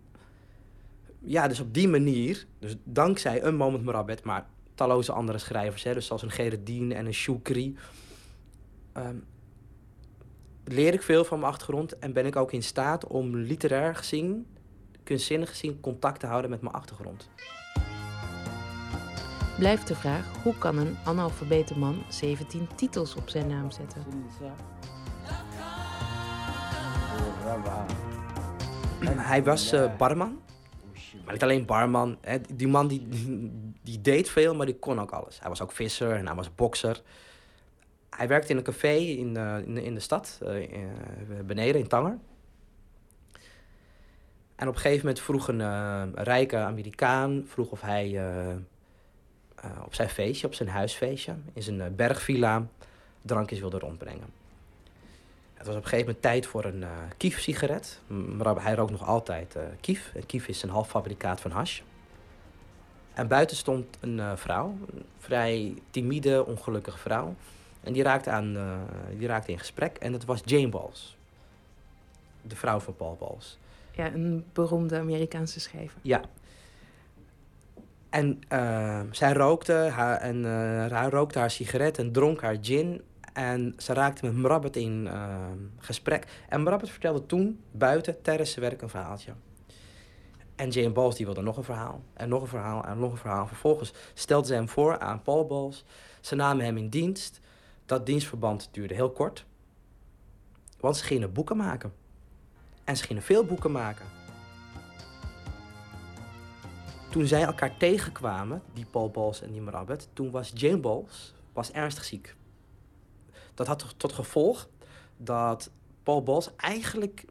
ja, 1.19 1.47
dus 1.47 1.59
op 1.59 1.73
die 1.73 1.87
manier, 1.87 2.45
dus 2.59 2.75
dankzij 2.83 3.43
een 3.43 3.55
Moment 3.55 3.83
Mrabet, 3.83 4.23
maar 4.23 4.45
talloze 4.75 5.11
andere 5.11 5.37
schrijvers, 5.37 5.83
hè, 5.83 5.93
dus 5.93 6.05
zoals 6.05 6.21
een 6.21 6.31
Geredien 6.31 6.91
en 6.91 7.05
een 7.05 7.13
Shukri, 7.13 7.75
ehm, 8.93 9.15
leer 10.63 10.93
ik 10.93 11.01
veel 11.01 11.23
van 11.23 11.39
mijn 11.39 11.51
achtergrond 11.51 11.99
en 11.99 12.13
ben 12.13 12.25
ik 12.25 12.35
ook 12.35 12.51
in 12.51 12.63
staat 12.63 13.07
om 13.07 13.35
literair 13.35 13.95
gezien, 13.95 14.45
kunstzinnig 15.03 15.49
gezien, 15.49 15.79
contact 15.79 16.19
te 16.19 16.27
houden 16.27 16.49
met 16.49 16.61
mijn 16.61 16.73
achtergrond. 16.73 17.29
Blijft 19.61 19.87
de 19.87 19.95
vraag, 19.95 20.43
hoe 20.43 20.57
kan 20.57 20.77
een 20.77 20.97
analfabete 21.05 21.77
man 21.77 22.03
17 22.09 22.67
titels 22.75 23.15
op 23.15 23.29
zijn 23.29 23.47
naam 23.47 23.71
zetten? 23.71 24.03
En 28.99 29.17
hij 29.17 29.43
was 29.43 29.71
eh, 29.71 29.97
barman. 29.97 30.41
Maar 31.23 31.33
niet 31.33 31.43
alleen 31.43 31.65
barman. 31.65 32.17
Hè. 32.21 32.37
Die 32.53 32.67
man 32.67 32.87
die, 32.87 33.07
die 33.83 34.01
deed 34.01 34.29
veel, 34.29 34.55
maar 34.55 34.65
die 34.65 34.79
kon 34.79 34.99
ook 34.99 35.11
alles. 35.11 35.39
Hij 35.39 35.49
was 35.49 35.61
ook 35.61 35.71
visser 35.71 36.11
en 36.11 36.25
hij 36.25 36.35
was 36.35 36.55
bokser. 36.55 37.01
Hij 38.09 38.27
werkte 38.27 38.51
in 38.51 38.57
een 38.57 38.63
café 38.63 38.93
in, 38.93 39.37
eh, 39.37 39.57
in, 39.57 39.73
de, 39.73 39.83
in 39.83 39.93
de 39.93 39.99
stad, 39.99 40.39
eh, 40.43 40.63
eh, 40.63 40.89
beneden 41.45 41.81
in 41.81 41.87
Tanger. 41.87 42.17
En 44.55 44.67
op 44.67 44.73
een 44.73 44.81
gegeven 44.81 45.05
moment 45.05 45.23
vroeg 45.23 45.47
een 45.47 46.15
rijke 46.15 46.57
Amerikaan 46.57 47.43
vroeg 47.47 47.71
of 47.71 47.81
hij 47.81 48.19
op 49.85 49.93
zijn 49.93 50.09
feestje, 50.09 50.47
op 50.47 50.53
zijn 50.53 50.69
huisfeestje, 50.69 51.35
in 51.53 51.63
zijn 51.63 51.81
eh, 51.81 51.87
bergvilla, 51.95 52.67
drankjes 53.21 53.59
wilde 53.59 53.79
rondbrengen. 53.79 54.39
Het 55.53 55.69
was 55.69 55.75
op 55.75 55.83
een 55.83 55.89
gegeven 55.89 56.05
moment 56.05 56.21
tijd 56.23 56.45
voor 56.45 56.65
een 56.65 56.83
eh 56.83 56.89
kief-sigaret. 57.17 57.99
Maar 58.07 58.63
hij 58.63 58.73
rookt 58.73 58.91
nog 58.91 59.07
altijd 59.07 59.55
eh 59.55 59.63
kief. 59.81 60.11
En 60.15 60.25
kief 60.25 60.47
is 60.47 60.63
een 60.63 60.69
halffabrikaat 60.69 61.41
van 61.41 61.51
hash. 61.51 61.81
En 63.13 63.27
buiten 63.27 63.57
stond 63.57 63.97
een 63.99 64.19
eh, 64.19 64.31
vrouw, 64.35 64.77
een 64.93 65.05
vrij 65.19 65.73
timide, 65.89 66.45
ongelukkige 66.45 66.97
vrouw. 66.97 67.35
En 67.83 67.93
die 67.93 68.03
raakte, 68.03 68.29
aan, 68.29 68.57
eh, 68.57 68.77
die 69.17 69.27
raakte 69.27 69.51
in 69.51 69.59
gesprek 69.59 69.97
en 69.97 70.13
het 70.13 70.25
was 70.25 70.41
Jane 70.45 70.69
Bals. 70.69 71.17
De 72.41 72.55
vrouw 72.55 72.79
van 72.79 72.95
Paul 72.95 73.15
Bals. 73.19 73.57
Ja, 73.91 74.05
een 74.05 74.45
beroemde 74.53 74.99
Amerikaanse 74.99 75.59
schrijver. 75.59 75.99
Ja. 76.01 76.21
En 78.11 78.41
eh, 78.47 78.99
zij 79.11 79.33
rookte 79.33 79.73
haar, 79.73 80.17
en, 80.17 80.43
hij 80.93 81.09
rookte 81.09 81.39
haar 81.39 81.51
sigaret 81.51 81.97
en 81.97 82.11
dronk 82.11 82.41
haar 82.41 82.57
gin. 82.61 83.01
En 83.33 83.73
ze 83.77 83.93
raakte 83.93 84.25
met 84.25 84.35
Mrabbet 84.35 84.75
in 84.75 85.07
eh, 85.07 85.35
gesprek. 85.77 86.43
En 86.49 86.63
Mrabbet 86.63 86.89
vertelde 86.89 87.25
toen 87.25 87.63
buiten 87.71 88.21
tijdens 88.21 88.55
werk 88.55 88.81
een 88.81 88.89
verhaaltje. 88.89 89.33
En 90.55 90.69
Jane 90.69 90.91
Bowles 90.91 91.15
die 91.15 91.25
wilde 91.25 91.41
nog 91.41 91.57
een 91.57 91.63
verhaal. 91.63 92.03
En 92.13 92.29
nog 92.29 92.41
een 92.41 92.47
verhaal 92.47 92.85
en 92.85 92.99
nog 92.99 93.11
een 93.11 93.17
verhaal. 93.17 93.47
Vervolgens 93.47 93.93
stelde 94.13 94.47
ze 94.47 94.53
hem 94.53 94.69
voor 94.69 94.99
aan 94.99 95.21
Paul 95.21 95.45
Bowles. 95.45 95.85
Ze 96.19 96.35
namen 96.35 96.65
hem 96.65 96.77
in 96.77 96.89
dienst. 96.89 97.39
Dat 97.85 98.05
dienstverband 98.05 98.69
duurde 98.71 98.93
heel 98.93 99.11
kort. 99.11 99.45
Want 100.79 100.97
ze 100.97 101.03
gingen 101.03 101.33
boeken 101.33 101.57
maken. 101.57 101.93
En 102.83 102.97
ze 102.97 103.03
gingen 103.03 103.23
veel 103.23 103.45
boeken 103.45 103.71
maken. 103.71 104.05
Toen 107.11 107.25
zij 107.27 107.41
elkaar 107.43 107.77
tegenkwamen, 107.77 108.61
die 108.73 108.85
Paul 108.85 109.09
Bowles 109.09 109.41
en 109.41 109.51
die 109.51 109.61
Mrabbet, 109.61 110.07
toen 110.13 110.31
was 110.31 110.51
Jane 110.55 110.77
Bowles 110.77 111.33
was 111.53 111.71
ernstig 111.71 112.03
ziek. 112.03 112.35
Dat 113.53 113.67
had 113.67 113.93
tot- 113.97 114.13
gevolg 114.13 114.69
dat 115.17 115.71
Paul 116.03 116.23
Bowles 116.23 116.49
eigenlijk, 116.55 117.25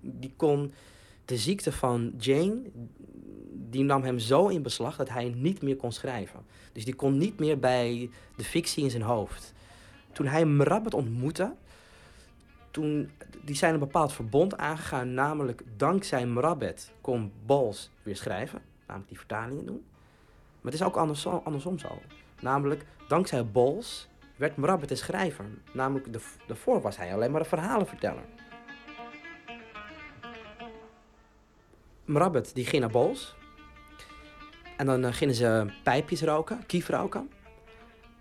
die 0.00 0.32
kon 0.36 0.72
de 1.24 1.36
ziekte 1.36 1.72
van 1.72 2.14
Jane, 2.18 2.60
die 3.52 3.84
nam 3.84 4.02
hem 4.02 4.18
zo 4.18 4.48
in 4.48 4.62
beslag 4.62 4.96
dat 4.96 5.08
hij 5.08 5.28
niet 5.28 5.62
meer 5.62 5.76
kon 5.76 5.92
schrijven. 5.92 6.40
Dus 6.72 6.84
die 6.84 6.94
kon 6.94 7.18
niet 7.18 7.38
meer 7.38 7.58
bij 7.58 8.10
de 8.36 8.44
fictie 8.44 8.84
in 8.84 8.90
zijn 8.90 9.02
hoofd. 9.02 9.52
Toen 10.12 10.26
hij 10.26 10.44
Mrabbet 10.44 10.94
ontmoette, 10.94 11.54
toen, 12.70 13.10
die 13.44 13.56
zijn 13.56 13.74
een 13.74 13.80
bepaald 13.80 14.12
verbond 14.12 14.56
aangegaan, 14.56 15.14
namelijk 15.14 15.62
dankzij 15.76 16.26
Mrabbet 16.26 16.92
kon 17.00 17.32
Bowles 17.46 17.90
weer 18.02 18.16
schrijven, 18.16 18.62
namelijk 18.94 19.08
die 19.08 19.18
vertalingen 19.18 19.66
doen. 19.66 19.84
Maar 20.60 20.72
het 20.72 20.80
is 20.80 20.86
ook 20.86 20.96
andersom, 20.96 21.40
andersom 21.44 21.78
zo. 21.78 21.98
Namelijk, 22.40 22.84
dankzij 23.08 23.46
Bowles 23.46 24.08
werd 24.36 24.56
Mrabbet 24.56 24.90
een 24.90 24.96
schrijver. 24.96 25.44
Namelijk, 25.72 26.12
de, 26.12 26.20
daarvoor 26.46 26.80
was 26.80 26.96
hij 26.96 27.14
alleen 27.14 27.30
maar 27.30 27.40
een 27.40 27.46
verhalenverteller. 27.46 28.24
Mrabbet 32.04 32.54
die 32.54 32.66
ging 32.66 32.82
naar 32.82 32.90
Bowles. 32.90 33.34
En 34.76 34.86
dan 34.86 35.04
eh, 35.04 35.12
gingen 35.12 35.34
ze 35.34 35.66
pijpjes 35.82 36.22
roken, 36.22 36.66
kief 36.66 36.88
roken. 36.88 37.30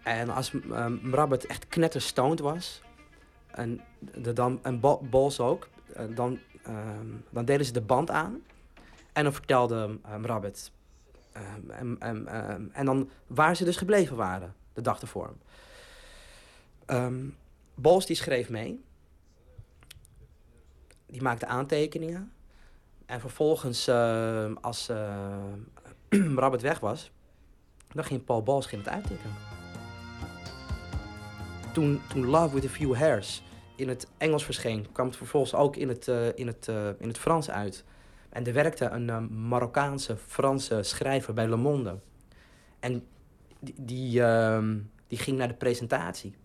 En 0.03 0.29
als 0.29 0.53
uh, 0.53 0.85
Mrabbet 1.01 1.45
echt 1.45 1.67
knetterstoned 1.67 2.39
was, 2.39 2.81
en, 3.51 3.81
dan, 4.33 4.59
en 4.63 4.79
Bo- 4.79 5.01
Bowles 5.09 5.39
ook, 5.39 5.67
eh, 5.93 6.05
dan, 6.09 6.39
dan 7.29 7.45
deden 7.45 7.65
ze 7.65 7.73
de 7.73 7.81
band 7.81 8.11
aan. 8.11 8.41
En 9.13 9.23
dan 9.23 9.33
vertelde 9.33 9.99
ehm, 11.31 11.69
en, 11.69 11.95
en, 11.99 12.27
ehm, 12.27 12.65
en 12.71 12.85
dan 12.85 13.09
waar 13.27 13.55
ze 13.55 13.63
dus 13.63 13.77
gebleven 13.77 14.15
waren, 14.15 14.55
de 14.73 14.81
dag 14.81 15.01
ervoor. 15.01 15.33
Ehm 16.85 17.25
Bowles 17.75 18.05
die 18.05 18.15
schreef 18.15 18.49
mee. 18.49 18.83
Die 21.05 21.21
maakte 21.21 21.45
aantekeningen. 21.45 22.31
En 23.05 23.19
vervolgens, 23.19 23.87
eh, 23.87 24.51
als 24.61 24.87
Rabbit 26.35 26.61
weg 26.61 26.79
was, 26.79 27.11
dan 27.93 28.03
ging 28.03 28.25
Paul 28.25 28.61
ging 28.61 28.83
het 28.83 28.93
uittikken. 28.93 29.29
Toen, 31.73 32.01
toen 32.09 32.25
Love 32.25 32.53
with 32.53 32.65
a 32.65 32.69
Few 32.69 32.95
Hairs 32.95 33.43
in 33.75 33.89
het 33.89 34.07
Engels 34.17 34.45
verscheen, 34.45 34.91
kwam 34.91 35.07
het 35.07 35.15
vervolgens 35.15 35.53
ook 35.53 35.75
in 35.75 35.89
het, 35.89 36.07
uh, 36.07 36.37
in 36.37 36.47
het, 36.47 36.67
uh, 36.67 36.87
in 36.97 37.07
het 37.07 37.17
Frans 37.17 37.49
uit. 37.49 37.83
En 38.33 38.45
er 38.45 38.53
werkte 38.53 38.85
een 38.85 39.07
uh, 39.07 39.17
Marokkaanse 39.27 40.17
Franse 40.17 40.83
schrijver 40.83 41.33
bij 41.33 41.47
Le 41.47 41.55
Monde. 41.55 41.99
En 42.79 43.03
die, 43.59 43.73
die, 43.77 44.19
uh, 44.19 44.63
die 45.07 45.17
ging 45.17 45.37
naar 45.37 45.47
de 45.47 45.53
presentatie. 45.53 46.35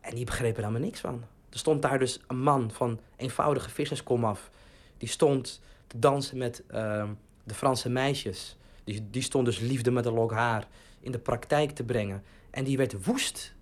En 0.00 0.14
die 0.14 0.24
begreep 0.24 0.56
er 0.56 0.62
helemaal 0.62 0.80
niks 0.80 1.00
van. 1.00 1.24
Er 1.50 1.58
stond 1.58 1.82
daar 1.82 1.98
dus 1.98 2.20
een 2.26 2.42
man 2.42 2.70
van 2.70 3.00
eenvoudige 3.16 3.70
visserskom 3.70 4.24
af. 4.24 4.50
Die 4.96 5.08
stond 5.08 5.62
te 5.86 5.98
dansen 5.98 6.38
met 6.38 6.62
uh, 6.70 7.08
de 7.44 7.54
Franse 7.54 7.88
meisjes. 7.88 8.56
Die, 8.84 9.10
die 9.10 9.22
stond 9.22 9.44
dus 9.44 9.58
liefde 9.58 9.90
met 9.90 10.06
een 10.06 10.12
lok 10.12 10.32
haar 10.32 10.66
in 11.00 11.12
de 11.12 11.18
praktijk 11.18 11.70
te 11.70 11.84
brengen. 11.84 12.22
En 12.50 12.64
die 12.64 12.76
werd 12.76 13.04
woest. 13.04 13.54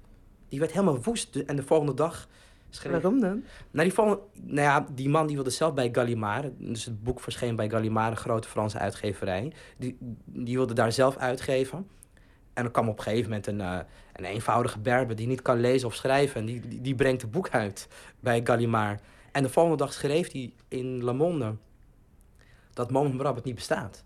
Die 0.49 0.59
werd 0.59 0.73
helemaal 0.73 1.03
woest. 1.03 1.37
En 1.37 1.57
de 1.57 1.63
volgende 1.63 1.95
dag 1.95 2.29
schreef... 2.71 2.93
Waarom 2.93 3.21
dan? 3.21 3.45
Nou, 3.71 3.85
die, 3.85 3.93
volgende, 3.93 4.23
nou 4.33 4.61
ja, 4.61 4.87
die 4.95 5.09
man 5.09 5.27
die 5.27 5.37
wilde 5.37 5.51
zelf 5.51 5.75
bij 5.75 5.89
Gallimard... 5.93 6.53
Dus 6.59 6.85
het 6.85 7.03
boek 7.03 7.21
verscheen 7.21 7.57
bij 7.57 7.71
Gallimard, 7.71 8.11
een 8.11 8.17
grote 8.17 8.49
Franse 8.49 8.79
uitgeverij. 8.79 9.53
Die, 9.77 9.97
die 10.25 10.57
wilde 10.57 10.75
daar 10.75 10.93
zelf 10.93 11.17
uitgeven. 11.17 11.89
En 12.55 12.63
dan 12.63 12.73
kwam 12.73 12.89
op 12.89 12.99
een 12.99 13.03
gegeven 13.03 13.25
moment 13.25 13.47
een, 13.47 13.59
uh, 13.59 13.79
een 14.13 14.25
eenvoudige 14.25 14.79
berber... 14.79 15.17
die 15.17 15.27
niet 15.27 15.43
kan 15.43 15.61
lezen 15.61 15.89
of 15.89 15.95
schrijven. 15.95 16.41
En 16.41 16.47
die, 16.47 16.61
die, 16.61 16.81
die 16.81 16.95
brengt 16.95 17.23
het 17.23 17.31
boek 17.31 17.49
uit 17.51 17.89
bij 18.21 18.41
Gallimard. 18.45 19.03
En 19.33 19.43
de 19.43 19.49
volgende 19.49 19.79
dag 19.79 19.93
schreef 19.93 20.33
hij 20.33 20.53
in 20.69 21.05
Le 21.05 21.13
Monde... 21.13 21.57
dat 22.73 22.91
Moment 22.91 23.21
Rabbit 23.21 23.45
niet 23.45 23.55
bestaat. 23.55 24.05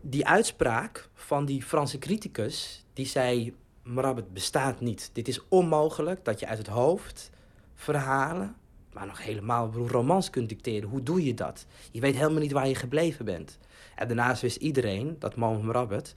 Die 0.00 0.26
uitspraak 0.26 1.08
van 1.14 1.44
die 1.44 1.62
Franse 1.62 1.98
criticus... 1.98 2.84
die 2.92 3.06
zei, 3.06 3.54
Mrabbit 3.84 4.32
bestaat 4.32 4.80
niet. 4.80 5.10
Dit 5.12 5.28
is 5.28 5.40
onmogelijk 5.48 6.24
dat 6.24 6.40
je 6.40 6.46
uit 6.46 6.58
het 6.58 6.66
hoofd 6.66 7.30
verhalen... 7.74 8.56
maar 8.92 9.06
nog 9.06 9.22
helemaal 9.22 9.72
romans 9.72 10.30
kunt 10.30 10.48
dicteren. 10.48 10.88
Hoe 10.88 11.02
doe 11.02 11.24
je 11.24 11.34
dat? 11.34 11.66
Je 11.90 12.00
weet 12.00 12.16
helemaal 12.16 12.40
niet 12.40 12.52
waar 12.52 12.68
je 12.68 12.74
gebleven 12.74 13.24
bent. 13.24 13.58
En 13.96 14.06
daarnaast 14.06 14.42
wist 14.42 14.56
iedereen 14.56 15.16
dat 15.18 15.36
Moment 15.36 15.64
Mrabbit... 15.64 16.14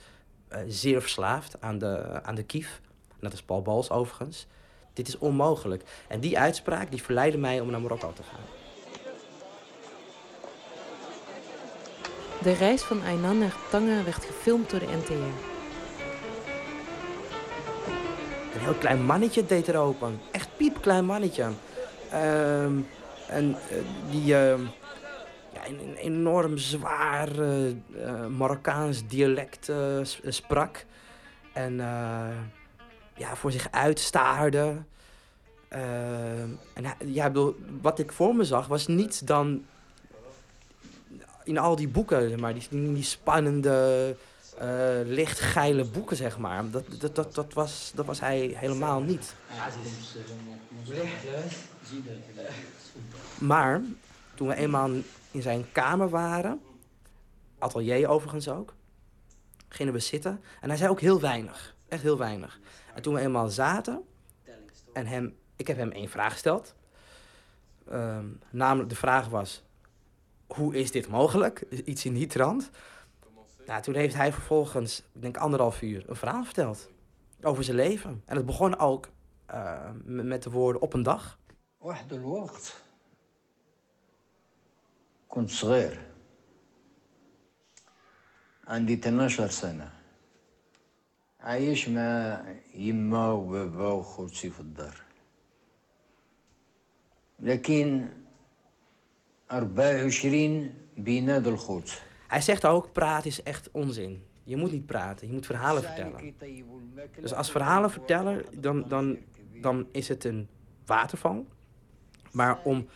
Uh, 0.52 0.60
zeer 0.68 1.02
verslaafd 1.02 1.62
aan 1.62 1.78
de, 1.78 2.24
aan 2.24 2.36
de 2.36 2.44
kief. 2.44 2.82
Net 3.20 3.32
als 3.32 3.44
Paul 3.44 3.62
Bals 3.62 3.90
overigens. 3.90 4.48
Dit 4.94 5.08
is 5.08 5.18
onmogelijk. 5.18 5.84
En 6.08 6.20
die 6.20 6.40
uitspraak 6.40 6.92
die 6.92 7.02
verleidde 7.02 7.38
mij 7.38 7.60
om 7.60 7.72
naar 7.72 7.82
Marokko 7.82 8.14
te 8.14 8.24
gaan. 8.24 8.46
De 12.42 12.54
reis 12.54 12.82
van 12.82 13.02
Aynan 13.02 13.38
naar 13.38 13.56
Tanger 13.70 14.04
werd 14.04 14.26
gefilmd 14.26 14.70
door 14.70 14.80
de 14.80 14.86
NTR. 14.86 15.57
Een 18.58 18.64
heel 18.64 18.74
klein 18.74 19.06
mannetje 19.06 19.46
deed 19.46 19.68
er 19.68 19.78
open. 19.78 20.20
Echt 20.32 20.50
piepklein 20.58 21.06
mannetje. 21.06 21.50
Uh, 22.14 22.64
en 22.64 22.86
uh, 23.50 23.56
die 24.12 24.22
uh, 24.22 24.60
ja, 25.54 25.68
een, 25.68 25.96
enorm 25.96 26.58
zwaar 26.58 27.30
uh, 27.40 27.76
Marokkaans 28.38 29.08
dialect 29.08 29.72
sprak. 30.24 30.86
En 31.54 31.76
ja, 33.16 33.36
voor 33.36 33.52
zich 33.52 33.68
uitstaarde. 33.72 34.76
en 35.70 36.60
ja, 37.06 37.28
bedoel, 37.28 37.56
wat 37.82 38.00
ik 38.00 38.12
voor 38.12 38.36
me 38.36 38.44
zag 38.44 38.68
was 38.68 38.88
niets 38.88 39.20
dan 39.20 39.66
in 41.44 41.58
al 41.58 41.76
die 41.76 41.88
boeken, 41.88 42.40
maar 42.40 42.54
die, 42.54 42.68
die 42.70 43.04
spannende, 43.04 44.16
uh, 44.62 45.00
lichtgeile 45.04 45.86
boeken, 45.86 46.18
zeg 46.18 46.38
maar. 46.38 46.70
Dat, 46.70 46.86
dat, 47.00 47.16
dat, 47.16 47.36
dat, 47.36 47.54
was, 47.54 47.92
dat 47.96 48.06
was 48.06 48.20
hij 48.20 48.54
helemaal 48.56 49.02
niet. 49.02 49.36
Maar 53.40 53.82
toen 54.36 54.48
we 54.48 54.56
eenmaal 54.56 54.90
in 55.32 55.42
zijn 55.42 55.72
kamer 55.72 56.10
waren, 56.10 56.62
atelier 57.58 58.08
overigens 58.08 58.50
ook, 58.50 58.74
gingen 59.68 59.94
we 59.94 60.00
zitten. 60.00 60.42
En 60.62 60.70
hij 60.70 60.78
zei 60.78 60.90
ook 60.90 61.02
heel 61.02 61.20
weinig, 61.20 61.76
echt 61.88 62.02
heel 62.02 62.18
weinig. 62.18 62.60
En 62.94 63.02
toen 63.02 63.14
we 63.14 63.20
eenmaal 63.20 63.50
zaten, 63.50 64.04
en 64.94 65.06
hem, 65.06 65.36
ik 65.56 65.68
heb 65.68 65.78
hem 65.78 65.92
één 65.92 66.10
vraag 66.10 66.32
gesteld. 66.32 66.76
Uh, 67.92 68.18
namelijk, 68.50 68.90
de 68.90 68.96
vraag 68.96 69.28
was, 69.28 69.64
hoe 70.48 70.76
is 70.76 70.92
dit 70.92 71.08
mogelijk? 71.08 71.60
Iets 71.86 72.06
in 72.06 72.14
die 72.14 72.28
trant. 72.28 72.70
Nou, 73.67 73.83
toen 73.83 73.95
heeft 73.95 74.15
hij 74.15 74.33
vervolgens, 74.33 75.03
ik 75.13 75.23
denk 75.23 75.37
anderhalf 75.37 75.83
uur, 75.83 76.05
een 76.09 76.17
verhaal 76.17 76.45
verteld. 76.45 76.91
Over 77.43 77.65
zijn 77.65 77.77
leven. 77.77 78.23
En 78.27 78.37
het 78.37 78.47
begon 78.47 78.79
ook 78.79 79.09
uh, 79.51 79.91
met 80.05 80.43
de 80.43 80.51
woorden 80.51 80.83
op 80.83 80.95
een 80.95 81.03
dag. 81.03 81.41
واحد 81.83 82.13
الوقت 82.13 82.83
كنت 85.29 85.51
صغير 85.51 86.01
عندي 88.67 88.97
12 88.97 89.53
سنة 89.53 89.91
عايش 91.41 91.89
مع 91.89 92.45
يما 92.75 93.33
وبابا 93.33 93.89
وخوتي 93.89 94.51
في 94.51 94.61
الدار 94.61 95.03
لكن 97.41 98.09
24 99.51 100.75
بيناد 100.97 101.47
الخوت 101.47 102.03
Hij 102.29 102.41
zegt 102.41 102.67
ook, 102.67 102.93
praten 102.93 103.31
is 103.31 103.43
echt 103.43 103.71
onzin. 103.71 104.25
Je 104.45 104.57
moet 104.57 104.73
niet 104.73 104.87
praten, 104.87 105.27
je 105.27 105.33
moet 105.33 105.47
verhalen 105.47 105.83
vertellen. 105.83 106.35
Dus 107.21 107.35
als 107.35 107.51
verhalenverteller, 107.51 108.45
dan, 108.53 108.89
dan, 108.89 109.19
dan 109.61 109.87
is 109.93 110.09
het 110.09 110.25
een 110.25 110.49
waterval. 110.87 111.47
Maar 112.33 112.59
om 112.65 112.89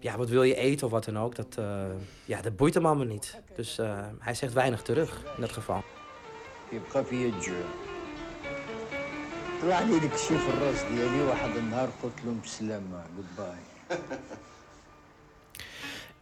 ja, 0.00 0.16
wat 0.16 0.28
wil 0.28 0.42
je 0.42 0.54
eten 0.54 0.86
of 0.86 0.92
wat 0.92 1.04
dan 1.04 1.18
ook, 1.18 1.34
dat, 1.34 1.56
eh, 1.58 1.84
ja, 2.24 2.42
dat 2.42 2.56
boeit 2.56 2.74
hem 2.74 2.86
allemaal 2.86 3.06
niet. 3.06 3.40
Dus 3.54 3.78
eh, 3.78 4.06
hij 4.18 4.34
zegt 4.34 4.52
weinig 4.52 4.82
terug 4.82 5.24
in 5.34 5.40
dat 5.40 5.52
geval. 5.52 5.82
يبقى 6.72 7.04
فيا 7.04 7.28
الجوع 7.28 7.64
طلع 9.62 9.80
لي 9.80 9.98
داك 9.98 10.14
الشيء 10.14 10.38
في 10.38 10.48
الراس 10.48 10.82
ديالي 10.82 11.22
واحد 11.22 11.56
النهار 11.56 11.88
قلت 12.02 12.24
لهم 12.24 12.40
بسلامة 12.40 13.04
جود 13.16 13.26
باي 13.38 13.98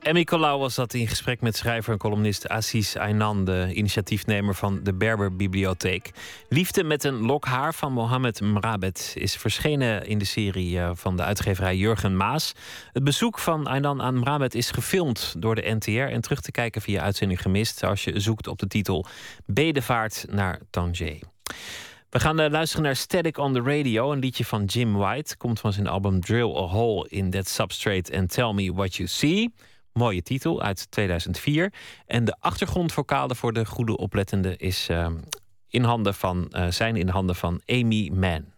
Emmy 0.02 0.24
Colau 0.24 0.60
was 0.60 0.76
dat 0.76 0.94
in 0.94 1.08
gesprek 1.08 1.42
met 1.42 1.56
schrijver 1.56 1.94
en 1.94 2.00
columnist 2.00 2.48
Aziz 2.48 2.96
Aynan, 2.96 3.46
de 3.46 3.72
initiatiefnemer 3.74 4.56
van 4.56 4.84
de 4.84 4.94
Berber-bibliotheek. 4.94 6.12
Liefde 6.50 6.84
met 6.84 7.04
een 7.04 7.22
lok 7.26 7.46
haar 7.46 7.74
van 7.74 7.94
Mohammed 7.94 8.42
Mrabet 8.42 9.14
is 9.18 9.36
verschenen 9.36 10.06
in 10.06 10.18
de 10.18 10.26
serie 10.26 10.80
eh, 10.80 10.92
van 10.94 11.18
de 11.18 11.24
uitgeverij 11.24 11.76
Jurgen 11.76 12.18
Maas. 12.18 12.54
Het 12.94 13.04
bezoek 13.04 13.40
van 13.40 13.68
Aynan 13.68 14.02
aan 14.02 14.20
Mrabet 14.20 14.56
is 14.56 14.72
gefilmd 14.72 15.36
door 15.38 15.56
de 15.56 15.76
NTR 15.76 16.14
en 16.14 16.22
terug 16.22 16.42
te 16.42 16.52
kijken 16.52 16.82
via 16.82 17.02
uitzending 17.02 17.42
gemist 17.42 17.84
als 17.84 18.04
je 18.04 18.20
zoekt 18.20 18.48
op 18.48 18.60
de 18.60 18.68
titel 18.68 19.06
Bedevaart 19.46 20.26
naar 20.30 20.60
Tanger. 20.70 21.20
We 22.10 22.20
gaan 22.20 22.40
eh, 22.40 22.52
luisteren 22.52 22.84
naar 22.84 22.96
Static 22.96 23.38
on 23.38 23.54
the 23.54 23.62
Radio, 23.62 24.12
een 24.12 24.20
liedje 24.20 24.46
van 24.46 24.66
Jim 24.66 24.94
White. 24.94 25.38
Komt 25.38 25.60
van 25.60 25.74
zijn 25.74 25.88
album 25.88 26.22
Drill 26.22 26.56
a 26.56 26.68
Hole 26.68 27.10
in 27.10 27.30
That 27.30 27.48
Substrate 27.48 28.18
and 28.18 28.32
Tell 28.32 28.54
Me 28.54 28.74
What 28.74 28.96
You 28.96 29.10
See. 29.10 29.52
Mooie 29.94 30.22
titel 30.22 30.62
uit 30.62 30.92
2004. 30.92 31.74
En 32.06 32.26
de 32.26 32.36
achtergrondvokalen 32.40 33.36
voor 33.36 33.54
de 33.54 33.66
goede 33.66 33.98
oplettende 33.98 34.58
is, 34.58 34.90
eh, 34.90 35.08
in 35.68 35.84
handen 35.84 36.14
van, 36.14 36.48
eh, 36.50 36.68
zijn 36.68 36.96
in 36.96 37.08
handen 37.08 37.36
van 37.36 37.62
Amy 37.66 38.10
Mann. 38.14 38.51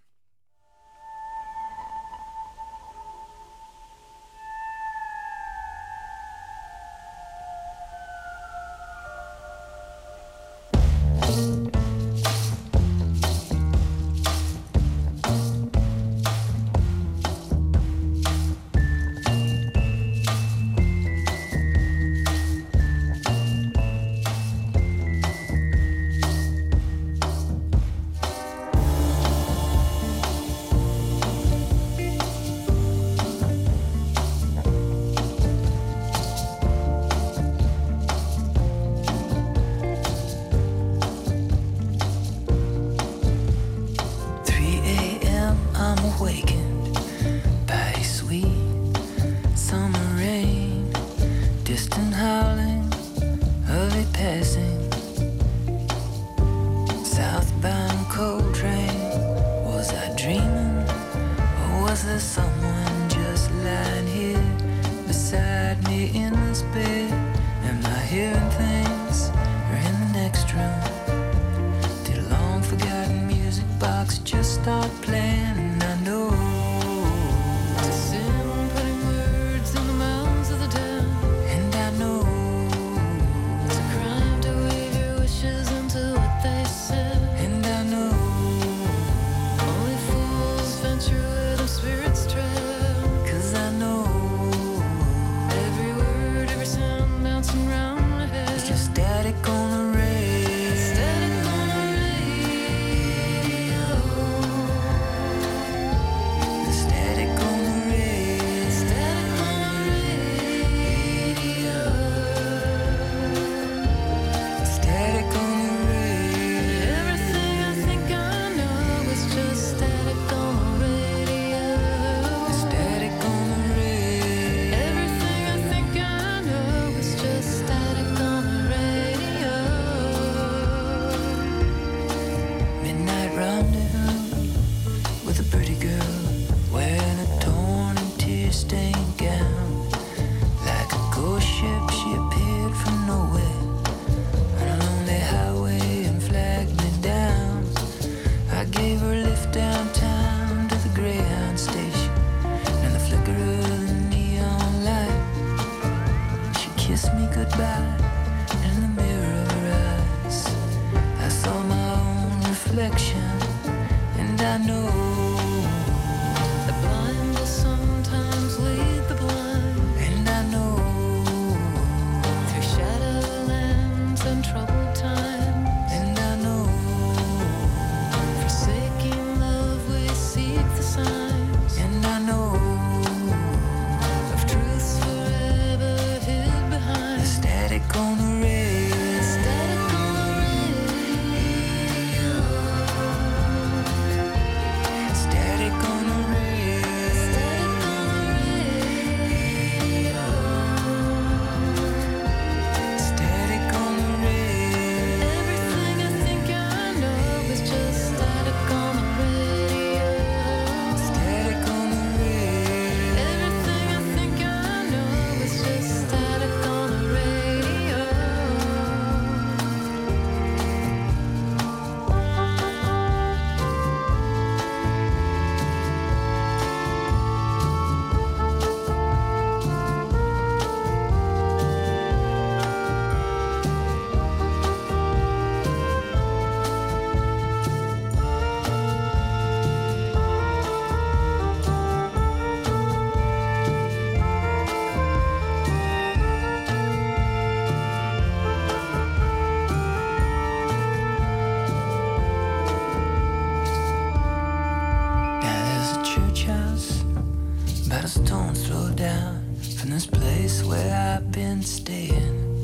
Staying. 261.66 262.62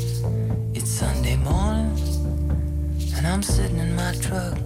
It's 0.73 0.89
Sunday 0.89 1.37
morning, 1.37 1.97
and 3.15 3.25
I'm 3.25 3.41
sitting 3.41 3.77
in 3.77 3.95
my 3.95 4.13
truck, 4.15 4.57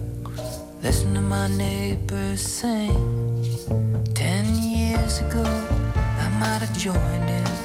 listening 0.82 1.14
to 1.14 1.20
my 1.20 1.48
neighbors 1.48 2.40
sing. 2.40 3.44
Ten 4.14 4.44
years 4.56 5.20
ago, 5.20 5.44
I 5.94 6.28
might 6.40 6.62
have 6.62 6.76
joined 6.76 7.30
in, 7.30 7.63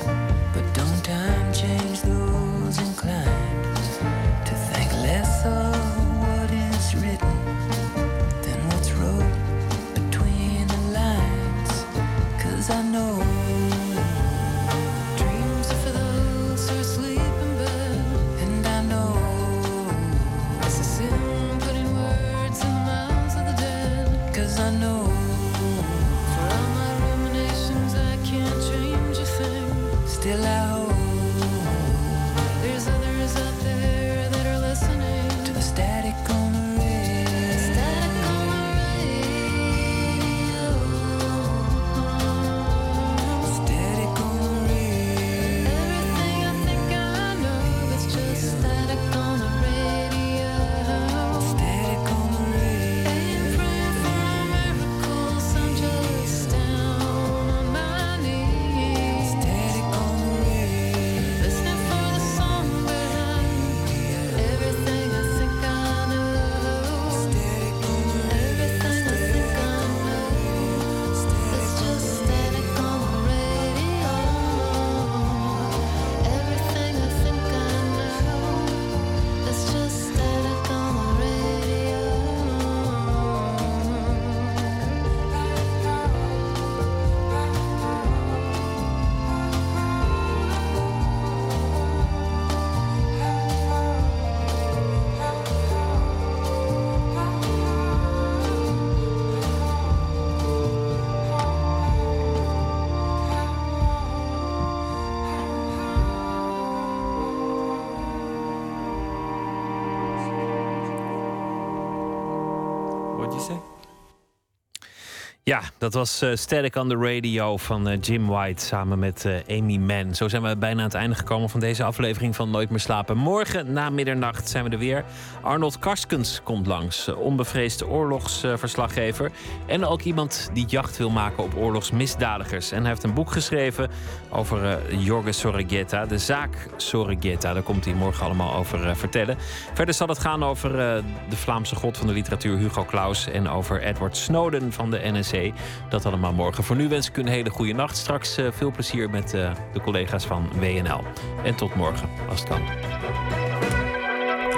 dat 115.80 115.94
was 115.94 116.22
eh 116.22 116.30
Static 116.34 116.76
on 116.76 116.90
the 116.90 116.96
Radio 116.96 117.58
van 117.58 117.88
eh, 117.88 117.98
Jim 118.02 118.28
White 118.28 118.66
samen 118.66 119.00
met 119.00 119.26
eh, 119.26 119.58
Amy 119.58 119.78
Mann. 119.78 120.16
Zo 120.16 120.28
zijn 120.28 120.42
we 120.42 120.58
bijna 120.58 120.80
aan 120.80 120.86
het 120.86 120.94
einde 120.94 121.16
gekomen 121.16 121.50
van 121.50 121.60
deze 121.60 121.84
aflevering 121.84 122.36
van 122.36 122.50
Nooit 122.50 122.70
meer 122.70 122.80
slapen. 122.80 123.18
Morgen 123.18 123.74
na 123.74 123.90
middernacht 123.90 124.50
zijn 124.50 124.64
we 124.64 124.70
er 124.70 124.78
weer. 124.78 125.06
Arnold 125.42 125.80
Karskens 125.80 126.42
komt 126.44 126.68
langs, 126.68 127.08
onbevreesde 127.08 127.88
oorlogsverslaggever. 127.88 129.32
en 129.68 129.86
ook 129.86 130.02
iemand 130.02 130.50
die 130.54 130.66
jacht 130.66 130.98
wil 130.98 131.10
maken 131.10 131.44
op 131.44 131.56
oorlogsmisdadigers. 131.56 132.72
En 132.72 132.80
hij 132.80 132.90
heeft 132.90 133.04
een 133.04 133.14
boek 133.14 133.32
geschreven 133.32 133.90
over 134.30 134.66
eh 134.66 135.06
Jorge 135.06 135.32
Sorregeta, 135.32 136.06
de 136.06 136.18
zaak 136.18 136.68
Sorregeta. 136.78 137.54
Daar 137.54 137.64
komt 137.64 137.86
hij 137.86 137.94
morgen 137.94 138.26
allemaal 138.26 138.56
over 138.56 138.88
eh, 138.88 138.96
vertellen. 138.96 139.38
Verder 139.74 139.94
zal 139.94 140.08
het 140.08 140.20
gaan 140.20 140.44
over 140.44 140.80
eh, 140.80 141.04
de 141.30 141.36
Vlaamse 141.36 141.76
god 141.76 141.98
van 141.98 142.08
de 142.08 142.14
literatuur 142.14 142.58
Hugo 142.58 142.86
Claus... 142.86 143.28
en 143.28 143.50
over 143.50 143.82
Edward 143.82 144.18
Snowden 144.18 144.74
van 144.74 144.92
de 144.92 145.00
NSC. 145.04 145.52
Dat 145.90 146.06
allemaal 146.06 146.34
morgen. 146.34 146.64
Voor 146.64 146.76
nu 146.76 146.88
wens 146.88 147.08
ik 147.08 147.18
u 147.18 147.22
een 147.22 147.28
hele 147.28 147.50
goede 147.50 147.74
nacht. 147.74 147.98
Straks 147.98 148.38
veel 148.52 148.72
plezier 148.72 149.10
met 149.10 149.30
de 149.30 149.82
collega's 149.82 150.26
van 150.26 150.50
WNL. 150.60 151.04
En 151.44 151.56
tot 151.56 151.76
morgen, 151.76 152.10
als 152.30 152.40
het 152.40 152.50
kan. 152.50 152.62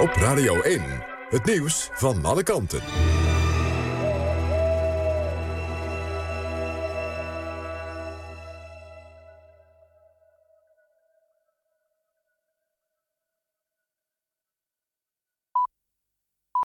Op 0.00 0.12
Radio 0.14 0.60
1, 0.60 0.82
het 1.28 1.44
nieuws 1.44 1.88
van 1.92 2.24
alle 2.24 2.42
kanten. 2.42 3.21